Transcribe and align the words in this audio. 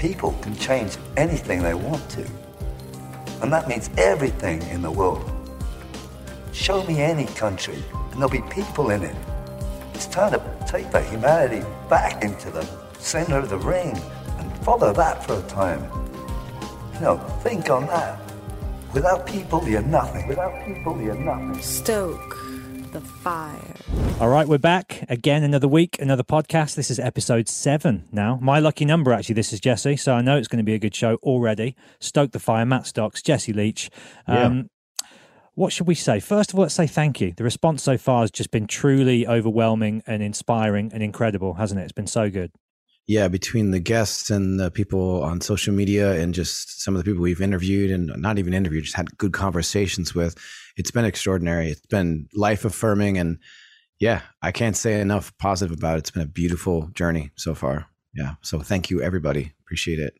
People 0.00 0.32
can 0.40 0.56
change 0.56 0.96
anything 1.18 1.62
they 1.62 1.74
want 1.74 2.08
to. 2.12 2.26
And 3.42 3.52
that 3.52 3.68
means 3.68 3.90
everything 3.98 4.62
in 4.62 4.80
the 4.80 4.90
world. 4.90 5.30
Show 6.54 6.82
me 6.84 7.02
any 7.02 7.26
country, 7.26 7.84
and 7.92 8.14
there'll 8.14 8.30
be 8.30 8.40
people 8.50 8.92
in 8.92 9.02
it. 9.02 9.14
It's 9.92 10.06
time 10.06 10.32
to 10.32 10.42
take 10.66 10.90
the 10.90 11.02
humanity 11.02 11.66
back 11.90 12.24
into 12.24 12.50
the 12.50 12.66
center 12.98 13.36
of 13.36 13.50
the 13.50 13.58
ring 13.58 13.94
and 14.38 14.50
follow 14.64 14.90
that 14.94 15.22
for 15.26 15.34
a 15.34 15.42
time. 15.42 15.82
You 16.94 17.00
know, 17.00 17.18
think 17.42 17.68
on 17.68 17.86
that. 17.88 18.18
Without 18.94 19.26
people, 19.26 19.68
you're 19.68 19.82
nothing. 19.82 20.26
Without 20.26 20.64
people, 20.64 20.98
you're 21.02 21.14
nothing. 21.14 21.60
Stoke 21.60 22.49
the 22.92 23.00
fire. 23.00 23.74
All 24.20 24.28
right, 24.28 24.48
we're 24.48 24.58
back 24.58 25.04
again. 25.08 25.42
Another 25.44 25.68
week, 25.68 25.96
another 26.00 26.22
podcast. 26.22 26.74
This 26.74 26.90
is 26.90 26.98
episode 26.98 27.48
seven 27.48 28.08
now. 28.10 28.38
My 28.42 28.58
lucky 28.58 28.84
number, 28.84 29.12
actually. 29.12 29.36
This 29.36 29.52
is 29.52 29.60
Jesse, 29.60 29.96
so 29.96 30.14
I 30.14 30.22
know 30.22 30.36
it's 30.36 30.48
going 30.48 30.58
to 30.58 30.64
be 30.64 30.74
a 30.74 30.78
good 30.78 30.94
show 30.94 31.16
already. 31.22 31.76
Stoke 32.00 32.32
the 32.32 32.40
fire. 32.40 32.66
Matt 32.66 32.86
Stocks, 32.86 33.22
Jesse 33.22 33.52
Leach. 33.52 33.90
Um, 34.26 34.70
What 35.54 35.72
should 35.72 35.86
we 35.86 35.94
say? 35.94 36.20
First 36.20 36.52
of 36.52 36.58
all, 36.58 36.62
let's 36.62 36.74
say 36.74 36.86
thank 36.86 37.20
you. 37.20 37.32
The 37.36 37.44
response 37.44 37.82
so 37.82 37.98
far 37.98 38.22
has 38.22 38.30
just 38.30 38.50
been 38.50 38.66
truly 38.66 39.26
overwhelming 39.26 40.02
and 40.06 40.22
inspiring 40.22 40.90
and 40.92 41.02
incredible, 41.02 41.54
hasn't 41.54 41.80
it? 41.80 41.84
It's 41.84 41.92
been 41.92 42.06
so 42.06 42.30
good. 42.30 42.50
Yeah, 43.06 43.26
between 43.26 43.72
the 43.72 43.80
guests 43.80 44.30
and 44.30 44.60
the 44.60 44.70
people 44.70 45.22
on 45.24 45.40
social 45.40 45.74
media 45.74 46.20
and 46.20 46.32
just 46.32 46.82
some 46.82 46.94
of 46.94 46.98
the 47.02 47.10
people 47.10 47.22
we've 47.22 47.40
interviewed 47.40 47.90
and 47.90 48.12
not 48.16 48.38
even 48.38 48.54
interviewed, 48.54 48.84
just 48.84 48.96
had 48.96 49.18
good 49.18 49.32
conversations 49.32 50.14
with, 50.14 50.36
it's 50.76 50.92
been 50.92 51.04
extraordinary. 51.04 51.70
It's 51.70 51.86
been 51.86 52.28
life 52.34 52.64
affirming. 52.64 53.18
And 53.18 53.38
yeah, 53.98 54.22
I 54.42 54.52
can't 54.52 54.76
say 54.76 55.00
enough 55.00 55.36
positive 55.38 55.76
about 55.76 55.96
it. 55.96 55.98
It's 55.98 56.10
been 56.12 56.22
a 56.22 56.26
beautiful 56.26 56.88
journey 56.94 57.32
so 57.36 57.54
far. 57.54 57.86
Yeah. 58.14 58.34
So 58.42 58.60
thank 58.60 58.90
you, 58.90 59.02
everybody. 59.02 59.54
Appreciate 59.60 59.98
it. 59.98 60.14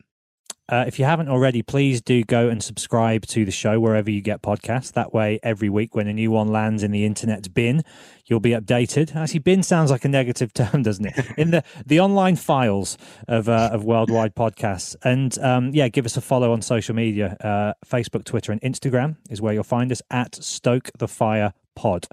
Uh, 0.71 0.85
if 0.87 1.01
you 1.01 1.05
haven't 1.05 1.29
already, 1.29 1.63
please 1.63 2.01
do 2.01 2.23
go 2.23 2.49
and 2.49 2.63
subscribe 2.63 3.27
to 3.27 3.45
the 3.45 3.51
show 3.51 3.81
wherever 3.81 4.09
you 4.09 4.21
get 4.21 4.41
podcasts. 4.41 4.93
That 4.93 5.13
way, 5.13 5.41
every 5.43 5.69
week 5.69 5.97
when 5.97 6.07
a 6.07 6.13
new 6.13 6.31
one 6.31 6.49
lands 6.49 6.85
in 6.85 6.93
the 6.93 7.05
internet's 7.05 7.49
bin, 7.49 7.83
you'll 8.27 8.39
be 8.39 8.51
updated. 8.51 9.17
Actually, 9.17 9.41
bin 9.41 9.65
sounds 9.65 9.91
like 9.91 10.05
a 10.05 10.09
negative 10.09 10.55
term, 10.55 10.83
doesn't 10.83 11.07
it? 11.07 11.27
In 11.37 11.51
the 11.51 11.65
the 11.85 11.99
online 11.99 12.37
files 12.37 12.97
of 13.27 13.49
uh, 13.49 13.71
of 13.73 13.85
worldwide 13.85 14.37
podcasts. 14.37 14.95
And 15.03 15.37
um, 15.41 15.71
yeah, 15.75 15.89
give 15.89 16.07
us 16.07 16.17
a 16.17 16.21
follow 16.21 16.53
on 16.53 16.63
social 16.63 16.95
media. 16.95 17.37
Uh, 17.41 17.73
Facebook, 17.85 18.25
Twitter, 18.25 18.53
and 18.53 18.61
Instagram 18.61 19.17
is 19.29 19.41
where 19.41 19.53
you'll 19.53 19.65
find 19.65 19.91
us 19.91 20.03
at 20.11 20.37
Stoke 20.37 20.91
the 20.99 21.09
Fire 21.09 21.53
Pod. 21.75 22.07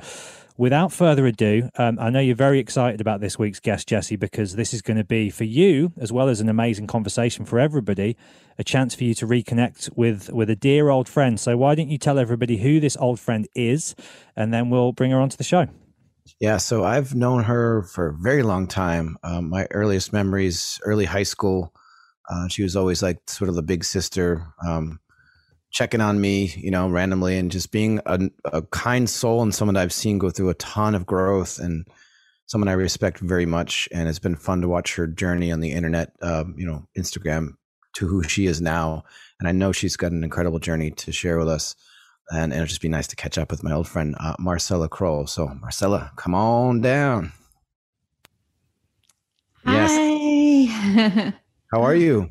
Without 0.60 0.92
further 0.92 1.28
ado, 1.28 1.70
um, 1.78 2.00
I 2.00 2.10
know 2.10 2.20
you're 2.20 2.36
very 2.36 2.58
excited 2.58 3.00
about 3.00 3.22
this 3.22 3.38
week's 3.38 3.60
guest, 3.60 3.88
Jesse, 3.88 4.16
because 4.16 4.56
this 4.56 4.74
is 4.74 4.82
going 4.82 4.98
to 4.98 5.04
be 5.04 5.30
for 5.30 5.44
you, 5.44 5.94
as 6.00 6.12
well 6.12 6.30
as 6.30 6.42
an 6.42 6.50
amazing 6.50 6.88
conversation 6.88 7.46
for 7.46 7.60
everybody, 7.60 8.18
a 8.58 8.64
chance 8.64 8.96
for 8.96 9.04
you 9.04 9.14
to 9.14 9.28
reconnect 9.28 9.96
with 9.96 10.32
with 10.32 10.50
a 10.50 10.56
dear 10.56 10.90
old 10.90 11.08
friend. 11.08 11.40
So 11.40 11.56
why 11.58 11.76
don't 11.76 11.90
you 11.90 12.00
tell 12.00 12.18
everybody 12.18 12.58
who 12.58 12.80
this 12.80 12.98
old 12.98 13.20
friend 13.20 13.48
is, 13.54 13.94
and 14.36 14.52
then 14.52 14.72
we'll 14.72 14.94
bring 14.94 15.12
her 15.12 15.20
onto 15.20 15.38
the 15.38 15.44
show. 15.44 15.68
Yeah, 16.40 16.58
so 16.58 16.84
I've 16.84 17.14
known 17.14 17.44
her 17.44 17.84
for 17.84 18.08
a 18.08 18.18
very 18.18 18.42
long 18.42 18.66
time. 18.66 19.18
Um, 19.22 19.50
my 19.50 19.68
earliest 19.70 20.12
memories, 20.12 20.80
early 20.84 21.06
high 21.06 21.24
school, 21.24 21.72
uh, 22.30 22.48
she 22.48 22.64
was 22.64 22.76
always 22.76 23.04
like 23.04 23.20
sort 23.28 23.50
of 23.50 23.56
the 23.56 23.62
big 23.62 23.84
sister, 23.84 24.48
um, 24.68 25.00
checking 25.72 26.02
on 26.02 26.20
me, 26.22 26.54
you 26.58 26.72
know, 26.72 26.90
randomly, 26.90 27.38
and 27.38 27.52
just 27.52 27.72
being 27.72 28.00
a, 28.06 28.30
a 28.46 28.62
kind 28.64 29.10
soul 29.10 29.42
and 29.42 29.54
someone 29.54 29.76
that 29.76 29.82
I've 29.82 29.94
seen 29.94 30.18
go 30.18 30.30
through 30.30 30.50
a 30.50 30.56
ton 30.56 30.96
of 30.96 31.06
growth 31.06 31.60
and 31.60 31.86
someone 32.48 32.68
I 32.68 32.74
respect 32.74 33.20
very 33.20 33.46
much. 33.46 33.88
And 33.92 34.10
it's 34.10 34.20
been 34.20 34.36
fun 34.36 34.62
to 34.62 34.68
watch 34.68 34.96
her 34.96 35.08
journey 35.08 35.52
on 35.52 35.60
the 35.60 35.72
internet, 35.72 36.14
um, 36.22 36.56
you 36.58 36.66
know, 36.66 36.88
Instagram 36.98 37.56
to 37.96 38.08
who 38.08 38.24
she 38.24 38.46
is 38.46 38.62
now. 38.62 39.04
And 39.40 39.48
I 39.48 39.52
know 39.52 39.72
she's 39.72 39.98
got 39.98 40.12
an 40.12 40.24
incredible 40.24 40.60
journey 40.60 40.92
to 40.92 41.12
share 41.12 41.38
with 41.38 41.50
us. 41.50 41.76
And, 42.30 42.52
and 42.52 42.54
it'll 42.54 42.68
just 42.68 42.82
be 42.82 42.90
nice 42.90 43.08
to 43.08 43.16
catch 43.16 43.38
up 43.38 43.52
with 43.52 43.64
my 43.64 43.72
old 43.74 43.88
friend 43.88 44.16
uh, 44.20 44.36
Marcella 44.40 44.90
Kroll. 44.90 45.28
So, 45.28 45.48
Marcella, 45.48 46.12
come 46.16 46.34
on 46.34 46.82
down. 46.82 47.32
Yes. 49.66 49.92
Hi. 49.94 51.34
How 51.72 51.82
are 51.82 51.96
you? 51.96 52.30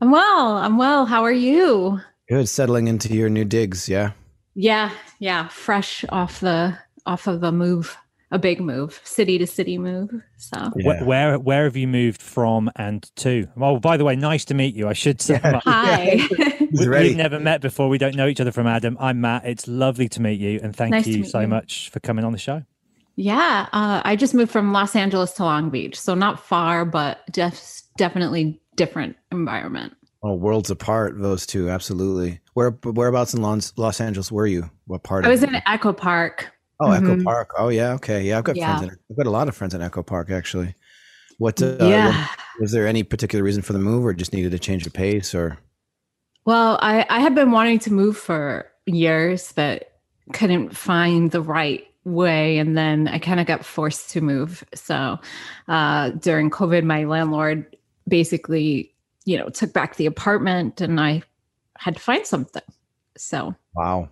I'm 0.00 0.10
well. 0.10 0.56
I'm 0.56 0.78
well. 0.78 1.04
How 1.04 1.24
are 1.24 1.32
you? 1.32 2.00
Good. 2.30 2.48
Settling 2.48 2.88
into 2.88 3.12
your 3.12 3.28
new 3.28 3.44
digs. 3.44 3.88
Yeah. 3.88 4.12
Yeah, 4.54 4.90
yeah. 5.18 5.48
Fresh 5.48 6.04
off 6.10 6.40
the 6.40 6.78
off 7.06 7.26
of 7.26 7.42
a 7.42 7.50
move, 7.52 7.96
a 8.30 8.38
big 8.38 8.60
move, 8.60 9.00
city 9.04 9.36
to 9.38 9.46
city 9.46 9.78
move. 9.78 10.10
So 10.36 10.70
Yeah. 10.76 10.86
Where, 10.86 11.04
where 11.04 11.38
where 11.38 11.64
have 11.64 11.76
you 11.76 11.86
moved 11.88 12.22
from 12.22 12.70
and 12.76 13.08
to? 13.16 13.46
Oh, 13.60 13.78
by 13.80 13.96
the 13.96 14.04
way, 14.04 14.16
nice 14.16 14.44
to 14.46 14.54
meet 14.54 14.74
you. 14.76 14.88
I 14.88 14.92
should 14.92 15.20
say. 15.20 15.40
hi. 15.42 16.16
He's 16.70 16.88
we, 16.88 17.08
have 17.08 17.16
never 17.16 17.40
met 17.40 17.60
before. 17.60 17.88
We 17.88 17.98
don't 17.98 18.14
know 18.14 18.28
each 18.28 18.40
other 18.40 18.52
from 18.52 18.66
Adam. 18.68 18.96
I'm 19.00 19.20
Matt. 19.20 19.44
It's 19.44 19.66
lovely 19.66 20.08
to 20.10 20.22
meet 20.22 20.38
you, 20.40 20.60
and 20.62 20.74
thank 20.74 20.92
Nice 20.92 21.06
you 21.08 21.24
so 21.24 21.40
you. 21.40 21.48
much 21.48 21.90
for 21.90 21.98
coming 22.00 22.24
on 22.24 22.30
the 22.32 22.38
show. 22.38 22.62
yeah, 23.16 23.66
uh, 23.72 24.02
I 24.04 24.14
just 24.14 24.34
moved 24.34 24.52
from 24.52 24.72
Los 24.72 24.94
Angeles 24.94 25.32
to 25.32 25.44
Long 25.44 25.68
Beach, 25.70 25.98
so 26.00 26.14
not 26.14 26.44
far, 26.46 26.84
but 26.84 27.20
def- 27.32 27.82
definitely 27.96 28.60
different 28.76 29.16
environment. 29.32 29.94
Oh, 30.22 30.34
worlds 30.34 30.70
apart, 30.70 31.18
those 31.18 31.46
two. 31.46 31.70
Absolutely. 31.70 32.40
Where 32.54 32.70
whereabouts 32.84 33.32
in 33.32 33.40
Los, 33.40 33.72
Los 33.76 34.00
Angeles 34.00 34.30
were 34.30 34.46
you? 34.46 34.70
What 34.86 35.02
part? 35.02 35.24
I 35.24 35.28
was 35.30 35.42
in 35.42 35.56
Echo 35.66 35.92
Park. 35.92 36.52
Oh, 36.78 36.90
Echo 36.90 37.16
Mhm. 37.16 37.24
Park. 37.24 37.50
Oh, 37.58 37.68
yeah. 37.68 37.92
Okay. 37.94 38.22
Yeah, 38.24 38.38
I've 38.38 38.44
got 38.44 38.56
Yeah. 38.56 38.78
friends. 38.78 38.92
In, 38.92 38.98
I've 39.10 39.16
got 39.16 39.26
a 39.26 39.30
lot 39.30 39.48
of 39.48 39.56
friends 39.56 39.74
in 39.74 39.80
Echo 39.82 40.02
Park, 40.02 40.30
actually. 40.30 40.74
What? 41.38 41.62
Uh, 41.62 41.76
yeah. 41.80 42.26
Was 42.60 42.72
there 42.72 42.86
any 42.86 43.02
particular 43.02 43.42
reason 43.42 43.62
for 43.62 43.72
the 43.72 43.78
move, 43.78 44.04
or 44.04 44.12
just 44.12 44.34
needed 44.34 44.52
a 44.52 44.58
change 44.58 44.86
of 44.86 44.92
pace, 44.92 45.34
or? 45.34 45.58
Well, 46.44 46.78
I, 46.82 47.06
I 47.08 47.20
had 47.20 47.34
been 47.34 47.50
wanting 47.50 47.78
to 47.80 47.92
move 47.92 48.16
for 48.16 48.66
years, 48.86 49.52
but 49.54 49.92
couldn't 50.34 50.76
find 50.76 51.30
the 51.30 51.40
right 51.42 51.84
way. 52.04 52.58
And 52.58 52.76
then 52.76 53.08
I 53.08 53.18
kind 53.18 53.40
of 53.40 53.46
got 53.46 53.64
forced 53.64 54.10
to 54.10 54.20
move. 54.20 54.64
So 54.74 55.18
uh, 55.68 56.10
during 56.10 56.50
COVID, 56.50 56.84
my 56.84 57.04
landlord 57.04 57.76
basically, 58.08 58.89
you 59.24 59.36
know, 59.38 59.48
took 59.48 59.72
back 59.72 59.96
the 59.96 60.06
apartment 60.06 60.80
and 60.80 61.00
I 61.00 61.22
had 61.78 61.94
to 61.96 62.00
find 62.00 62.26
something. 62.26 62.62
So 63.16 63.54
Wow. 63.74 64.08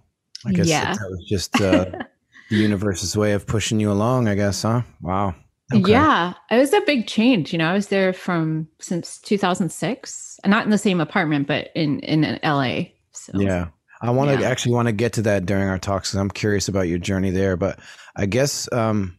I 0.47 0.53
guess 0.53 0.69
Yeah. 0.69 0.95
that 0.95 1.11
was 1.11 1.25
just 1.29 1.61
uh, 1.61 1.87
the 2.51 2.57
universe's 2.57 3.17
way 3.17 3.33
of 3.33 3.47
pushing 3.47 3.81
you 3.81 3.91
along. 3.91 4.29
I 4.29 4.35
guess, 4.35 4.63
huh? 4.63 4.83
Wow. 5.01 5.35
Okay. 5.75 5.91
yeah, 5.91 6.33
it 6.51 6.57
was 6.57 6.73
a 6.73 6.81
big 6.83 7.07
change. 7.07 7.53
You 7.53 7.59
know, 7.59 7.69
I 7.69 7.75
was 7.75 7.89
there 7.89 8.15
from 8.15 8.69
since 8.81 9.19
2006, 9.19 10.41
and 10.43 10.51
not 10.51 10.65
in 10.65 10.71
the 10.71 10.79
same 10.79 10.99
apartment, 11.01 11.47
but 11.47 11.69
in 11.75 12.01
in 12.01 12.39
LA. 12.43 12.85
So 13.13 13.33
Yeah. 13.35 13.69
I 14.01 14.11
want 14.13 14.31
to 14.31 14.41
Yeah. 14.41 14.49
actually 14.49 14.73
want 14.75 14.87
to 14.89 14.93
get 14.93 15.13
to 15.15 15.23
that 15.23 15.45
during 15.45 15.69
our 15.69 15.79
talks 15.79 16.11
because 16.11 16.21
I'm 16.21 16.31
curious 16.31 16.69
about 16.69 16.89
your 16.89 16.99
journey 16.99 17.31
there. 17.31 17.57
But 17.59 17.81
I 18.17 18.25
guess 18.27 18.71
um, 18.73 19.19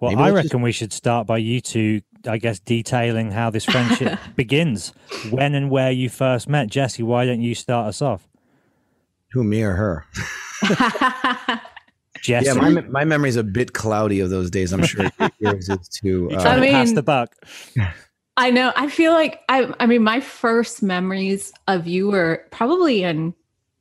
Well, 0.00 0.12
I 0.12 0.14
let's 0.30 0.34
just- 0.34 0.44
reckon 0.44 0.62
we 0.62 0.70
should 0.72 0.92
start 0.92 1.26
by 1.26 1.38
you 1.38 1.60
two, 1.60 2.02
I 2.28 2.38
guess, 2.38 2.58
detailing 2.58 3.30
how 3.30 3.50
this 3.50 3.64
friendship 3.64 4.18
begins, 4.36 4.92
when 5.30 5.54
and 5.54 5.70
where 5.70 5.90
you 5.90 6.08
first 6.08 6.48
met. 6.48 6.68
Jesse, 6.68 7.02
why 7.02 7.24
don't 7.26 7.40
you 7.40 7.54
start 7.54 7.88
us 7.88 8.02
off? 8.02 8.28
who, 9.32 9.44
me 9.44 9.62
or 9.62 9.74
her? 9.74 10.06
Jesse, 12.22 12.46
Yeah, 12.46 12.54
my, 12.54 12.70
my 12.82 13.04
memory 13.04 13.28
is 13.28 13.36
a 13.36 13.44
bit 13.44 13.74
cloudy 13.74 14.20
of 14.20 14.30
those 14.30 14.50
days. 14.50 14.72
I'm 14.72 14.84
sure 14.84 15.10
yours 15.38 15.68
is 15.68 15.88
too. 15.88 16.30
Uh, 16.32 16.40
I 16.40 16.56
to 16.56 16.70
pass 16.70 16.92
the 16.92 17.02
buck. 17.02 17.34
I 18.36 18.50
know. 18.50 18.72
I 18.76 18.88
feel 18.88 19.12
like 19.12 19.40
I. 19.48 19.72
I 19.78 19.86
mean, 19.86 20.02
my 20.02 20.20
first 20.20 20.82
memories 20.82 21.52
of 21.68 21.86
you 21.86 22.08
were 22.08 22.44
probably 22.50 23.02
in. 23.04 23.34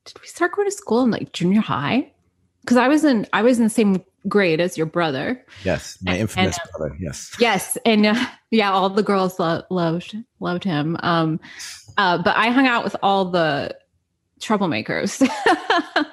Did 0.06 0.20
we 0.22 0.28
start 0.28 0.54
going 0.54 0.68
to 0.68 0.72
school 0.76 1.04
in 1.04 1.12
like 1.12 1.32
junior 1.34 1.62
high? 1.62 2.12
Because 2.62 2.78
I 2.78 2.88
was 2.88 3.04
in. 3.04 3.26
I 3.34 3.42
was 3.42 3.58
in 3.58 3.64
the 3.64 3.70
same 3.70 4.04
grade 4.28 4.60
as 4.60 4.78
your 4.78 4.86
brother. 4.88 5.44
yes, 5.64 5.98
my 6.02 6.12
and- 6.14 6.22
infamous 6.22 6.58
and, 6.58 6.72
brother. 6.72 6.98
Yes. 7.00 7.36
Yes, 7.40 7.78
and 7.86 8.06
uh, 8.06 8.26
yeah, 8.52 8.72
all 8.72 8.90
the 8.90 9.04
girls 9.04 9.40
lo- 9.40 9.64
loved 9.70 10.16
loved 10.40 10.64
him. 10.64 10.98
Um, 11.02 11.40
uh, 11.98 12.22
but 12.22 12.36
I 12.36 12.50
hung 12.50 12.68
out 12.68 12.84
with 12.84 12.96
all 13.02 13.26
the 13.26 13.76
troublemakers. 14.40 15.22
um, 15.48 16.08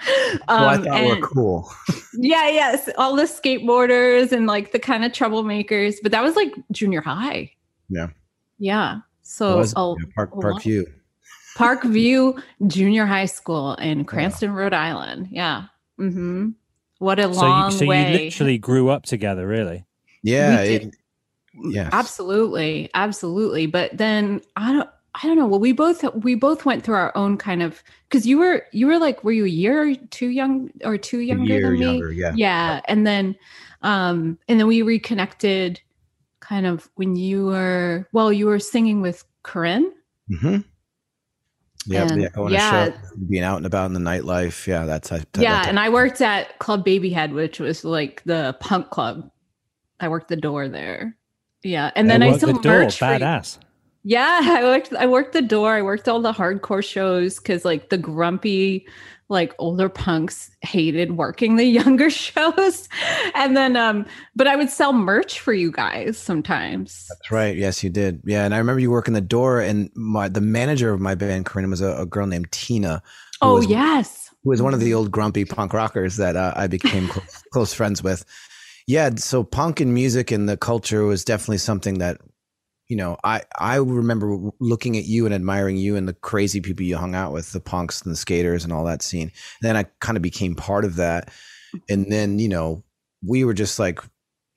well, 0.49 0.69
I 0.69 0.77
thought 0.79 0.87
and, 0.87 1.07
we're 1.09 1.27
cool. 1.27 1.71
yeah, 2.15 2.49
yes, 2.49 2.89
all 2.99 3.17
the 3.17 3.25
skateboarders 3.25 4.33
and 4.33 4.47
like 4.47 4.73
the 4.73 4.79
kind 4.79 5.05
of 5.05 5.13
troublemakers. 5.13 5.97
But 6.03 6.13
that 6.13 6.23
was 6.23 6.37
like 6.37 6.53
junior 6.73 7.01
high. 7.01 7.53
Yeah. 7.89 8.09
Yeah. 8.59 9.01
So 9.23 9.57
was, 9.59 9.75
yeah, 9.77 9.95
Park 10.15 10.33
Park 10.41 10.63
View. 10.63 10.87
Park 11.57 11.85
View 11.85 12.43
Junior 12.67 13.07
High 13.07 13.27
School 13.27 13.75
in 13.75 14.05
Cranston, 14.05 14.51
yeah. 14.51 14.57
Rhode 14.57 14.75
Island. 14.75 15.29
Yeah. 15.31 15.65
Mm-hmm. 16.01 16.51
What 16.99 17.21
a 17.21 17.29
long 17.29 17.71
so 17.71 17.75
you, 17.77 17.81
so 17.81 17.87
way. 17.87 18.13
you 18.13 18.25
literally 18.25 18.59
grew 18.59 18.89
up 18.89 19.05
together, 19.05 19.47
really. 19.47 19.85
Yeah. 20.23 20.61
It, 20.63 20.97
yeah. 21.62 21.89
Absolutely. 21.93 22.91
Absolutely. 22.95 23.67
But 23.67 23.97
then 23.97 24.41
I 24.56 24.73
don't 24.73 24.91
I 25.15 25.27
don't 25.27 25.39
know. 25.39 25.47
Well, 25.47 25.61
we 25.61 25.73
both 25.73 26.03
we 26.15 26.35
both 26.35 26.65
went 26.65 26.83
through 26.85 26.97
our 26.97 27.17
own 27.17 27.37
kind 27.37 27.62
of 27.62 27.83
because 28.09 28.27
you 28.27 28.39
were 28.39 28.67
you 28.73 28.87
were 28.87 28.99
like 28.99 29.23
were 29.23 29.33
you 29.33 29.45
a 29.45 29.49
year 29.49 29.91
or 29.91 29.95
two 29.95 30.29
young 30.29 30.71
or 30.85 30.99
two 30.99 31.21
younger 31.21 31.61
than 31.61 31.79
me? 31.79 31.85
Younger, 31.85 32.12
yeah. 32.12 32.33
Yeah. 32.37 32.81
And 32.87 33.06
then 33.06 33.37
um 33.83 34.39
and 34.49 34.59
then 34.59 34.67
we 34.67 34.83
reconnected 34.83 35.81
kind 36.41 36.67
of 36.67 36.91
when 36.97 37.17
you 37.17 37.47
were 37.47 38.09
well, 38.12 38.33
you 38.33 38.47
were 38.47 38.59
singing 38.59 39.00
with 39.00 39.25
Corrin. 39.45 39.91
Mm-hmm. 40.31 40.59
Yeah, 41.87 42.11
and, 42.11 42.23
yeah, 42.23 42.29
going 42.31 42.53
yeah. 42.53 42.91
Show, 42.91 42.99
being 43.29 43.43
out 43.43 43.59
and 43.59 43.67
about 43.67 43.87
in 43.87 43.93
the 43.93 44.00
nightlife. 44.00 44.67
Yeah, 44.67 44.87
that's 44.87 45.11
that, 45.11 45.27
yeah. 45.37 45.62
That 45.62 45.69
and 45.69 45.79
I 45.79 45.91
worked 45.91 46.21
at 46.23 46.59
Club 46.59 46.83
Babyhead, 46.85 47.35
which 47.35 47.61
was 47.61 47.85
like 47.85 48.23
the 48.25 48.57
punk 48.61 48.91
club. 48.91 49.31
I 50.00 50.09
worked 50.09 50.29
the 50.29 50.37
door 50.37 50.69
there. 50.69 51.17
Yeah, 51.64 51.90
and 51.96 52.08
then 52.08 52.22
I, 52.22 52.28
I 52.28 52.37
still 52.37 52.52
the 52.52 52.61
door. 52.61 52.82
Badass. 52.82 53.58
Yeah, 54.05 54.40
I 54.44 54.62
worked. 54.62 54.94
I 54.94 55.06
worked 55.06 55.32
the 55.32 55.43
door. 55.43 55.75
I 55.75 55.82
worked 55.82 56.08
all 56.08 56.20
the 56.20 56.32
hardcore 56.32 56.84
shows 56.84 57.38
because 57.38 57.64
like 57.64 57.88
the 57.88 57.99
grumpy 57.99 58.87
like 59.28 59.55
older 59.58 59.88
punks 59.88 60.50
hated 60.61 61.16
working 61.16 61.56
the 61.56 61.64
younger 61.81 62.11
shows 62.11 62.88
and 63.34 63.56
then 63.56 63.76
um 63.76 64.05
but 64.37 64.46
i 64.46 64.55
would 64.55 64.69
sell 64.69 64.93
merch 64.93 65.40
for 65.40 65.52
you 65.52 65.70
guys 65.70 66.19
sometimes 66.19 67.06
that's 67.08 67.31
right 67.31 67.56
yes 67.56 67.82
you 67.82 67.90
did 67.90 68.20
yeah 68.25 68.44
and 68.44 68.55
i 68.55 68.58
remember 68.58 68.81
you 68.81 68.90
working 68.90 69.14
the 69.14 69.20
door 69.20 69.61
and 69.61 69.90
my 69.94 70.28
the 70.28 70.40
manager 70.40 70.93
of 70.93 71.00
my 71.00 71.14
band 71.14 71.46
corrin 71.46 71.70
was 71.70 71.81
a, 71.81 71.96
a 71.96 72.06
girl 72.06 72.26
named 72.26 72.50
tina 72.52 73.02
oh 73.40 73.55
was, 73.55 73.66
yes 73.66 74.31
who 74.43 74.50
was 74.50 74.61
one 74.61 74.75
of 74.75 74.81
the 74.81 74.93
old 74.93 75.11
grumpy 75.11 75.44
punk 75.44 75.72
rockers 75.72 76.16
that 76.16 76.37
uh, 76.37 76.52
i 76.55 76.66
became 76.66 77.08
close, 77.08 77.43
close 77.50 77.75
friends 77.75 78.02
with 78.02 78.25
yeah 78.87 79.11
so 79.17 79.43
punk 79.43 79.81
and 79.81 79.95
music 79.95 80.31
and 80.31 80.49
the 80.49 80.57
culture 80.57 81.05
was 81.05 81.25
definitely 81.25 81.59
something 81.59 81.99
that 81.99 82.19
you 82.89 82.97
know, 82.97 83.17
I 83.25 83.43
I 83.59 83.77
remember 83.77 84.51
looking 84.61 84.97
at 84.97 85.05
you 85.05 85.25
and 85.25 85.35
admiring 85.35 85.77
you 85.77 85.97
and 85.97 86.07
the 86.07 86.13
crazy 86.13 86.61
people 86.61 86.85
you 86.85 86.97
hung 86.97 87.15
out 87.15 87.33
with, 87.33 87.53
the 87.53 87.61
punks 87.61 88.03
and 88.03 88.13
the 88.13 88.17
skaters 88.17 88.65
and 88.65 88.73
all 88.73 88.85
that 88.85 89.03
scene. 89.03 89.33
And 89.63 89.63
then 89.63 89.77
I 89.77 89.85
kind 90.01 90.17
of 90.17 90.23
became 90.23 90.55
part 90.55 90.85
of 90.85 90.97
that, 90.97 91.31
and 91.89 92.11
then 92.13 92.39
you 92.39 92.49
know, 92.49 92.85
we 93.27 93.45
were 93.45 93.55
just 93.55 93.79
like 93.79 94.01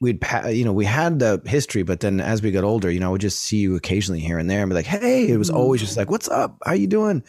we'd 0.02 0.24
you 0.50 0.66
know 0.66 0.74
we 0.74 0.86
had 0.86 1.20
the 1.20 1.42
history, 1.46 1.84
but 1.84 2.02
then 2.02 2.20
as 2.20 2.42
we 2.42 2.52
got 2.52 2.66
older, 2.66 2.92
you 2.92 3.00
know, 3.00 3.08
I 3.08 3.12
would 3.12 3.22
just 3.22 3.40
see 3.40 3.58
you 3.58 3.76
occasionally 3.76 4.20
here 4.20 4.38
and 4.38 4.50
there 4.50 4.62
and 4.62 4.70
be 4.70 4.76
like, 4.76 4.86
hey, 4.86 5.30
it 5.30 5.38
was 5.38 5.50
always 5.50 5.82
just 5.82 5.96
like, 5.96 6.12
what's 6.12 6.28
up? 6.28 6.58
How 6.66 6.74
you 6.74 6.88
doing? 6.88 7.24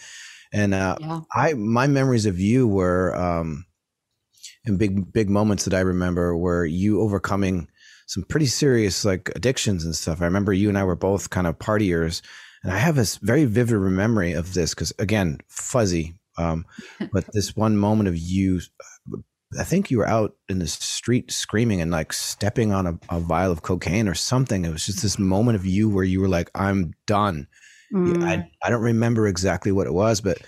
And 0.53 0.75
uh, 0.75 0.97
yeah. 1.01 1.21
I 1.33 1.55
my 1.55 1.87
memories 1.87 2.27
of 2.27 2.41
you 2.41 2.67
were 2.67 3.15
um, 3.15 3.67
and 4.65 4.79
big 4.79 5.13
big 5.13 5.31
moments 5.31 5.65
that 5.65 5.75
I 5.75 5.81
remember 5.81 6.37
were 6.37 6.65
you 6.65 7.01
overcoming 7.01 7.69
some 8.09 8.25
pretty 8.25 8.47
serious 8.47 9.05
like 9.05 9.31
addictions 9.37 9.85
and 9.85 9.95
stuff. 9.95 10.21
I 10.21 10.25
remember 10.25 10.53
you 10.53 10.69
and 10.69 10.79
I 10.79 10.85
were 10.85 10.97
both 10.97 11.31
kind 11.31 11.47
of 11.47 11.59
partiers, 11.59 12.23
and 12.63 12.73
I 12.73 12.79
have 12.79 12.97
this 12.97 13.17
very 13.19 13.45
vivid 13.45 13.79
memory 13.79 14.33
of 14.33 14.55
this 14.55 14.75
because 14.75 14.93
again, 14.99 15.39
fuzzy. 15.47 16.15
Um, 16.37 16.65
but 17.13 17.27
this 17.33 17.55
one 17.55 17.77
moment 17.77 18.09
of 18.09 18.17
you, 18.17 18.61
I 19.59 19.65
think 19.65 19.91
you 19.91 19.99
were 19.99 20.09
out 20.09 20.37
in 20.49 20.59
the 20.59 20.67
street 20.67 21.31
screaming 21.31 21.81
and 21.81 21.91
like 21.91 22.13
stepping 22.13 22.73
on 22.73 22.87
a, 22.87 22.99
a 23.11 23.21
vial 23.21 23.53
of 23.53 23.63
cocaine 23.63 24.09
or 24.09 24.15
something. 24.15 24.65
It 24.65 24.73
was 24.73 24.87
just 24.87 25.03
this 25.03 25.19
moment 25.19 25.57
of 25.57 25.67
you 25.67 25.89
where 25.89 26.05
you 26.05 26.21
were 26.21 26.29
like, 26.29 26.51
"I'm 26.55 26.95
done." 27.07 27.47
Mm. 27.93 28.25
I 28.25 28.51
I 28.63 28.71
don't 28.71 28.83
remember 28.83 29.27
exactly 29.27 29.73
what 29.73 29.87
it 29.87 29.95
was, 29.95 30.21
but 30.23 30.39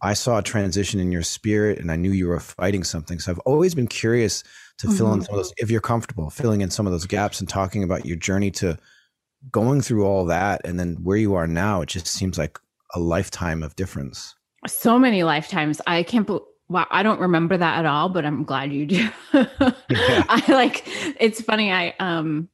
I 0.00 0.14
saw 0.14 0.38
a 0.38 0.42
transition 0.42 1.00
in 1.00 1.10
your 1.10 1.22
spirit, 1.22 1.78
and 1.78 1.90
I 1.90 1.96
knew 1.96 2.12
you 2.12 2.28
were 2.28 2.40
fighting 2.40 2.84
something. 2.84 3.18
So 3.18 3.32
I've 3.32 3.38
always 3.40 3.74
been 3.74 3.88
curious 3.88 4.44
to 4.78 4.86
mm-hmm. 4.86 4.96
fill 4.96 5.12
in 5.12 5.20
mm-hmm. 5.20 5.24
some 5.26 5.34
of 5.34 5.38
those 5.38 5.52
if 5.56 5.70
you're 5.70 5.80
comfortable 5.80 6.30
filling 6.30 6.60
in 6.60 6.70
some 6.70 6.86
of 6.86 6.92
those 6.92 7.06
gaps 7.06 7.40
and 7.40 7.48
talking 7.48 7.82
about 7.82 8.06
your 8.06 8.16
journey 8.16 8.50
to 8.52 8.78
going 9.50 9.80
through 9.80 10.04
all 10.04 10.24
that 10.24 10.60
and 10.64 10.78
then 10.78 10.96
where 11.02 11.16
you 11.16 11.34
are 11.34 11.46
now 11.46 11.80
it 11.80 11.88
just 11.88 12.06
seems 12.06 12.36
like 12.36 12.58
a 12.94 12.98
lifetime 12.98 13.62
of 13.62 13.76
difference 13.76 14.34
so 14.66 14.98
many 14.98 15.22
lifetimes 15.22 15.80
i 15.86 16.02
can't 16.02 16.26
believe 16.26 16.42
Wow, 16.70 16.86
I 16.90 17.02
don't 17.02 17.20
remember 17.20 17.56
that 17.56 17.78
at 17.78 17.86
all, 17.86 18.10
but 18.10 18.26
I'm 18.26 18.44
glad 18.44 18.72
you 18.72 18.84
do. 18.84 19.08
yeah. 19.32 20.24
I 20.28 20.44
like 20.48 20.82
it's 21.18 21.40
funny. 21.40 21.72
I 21.72 21.94
um, 21.98 22.48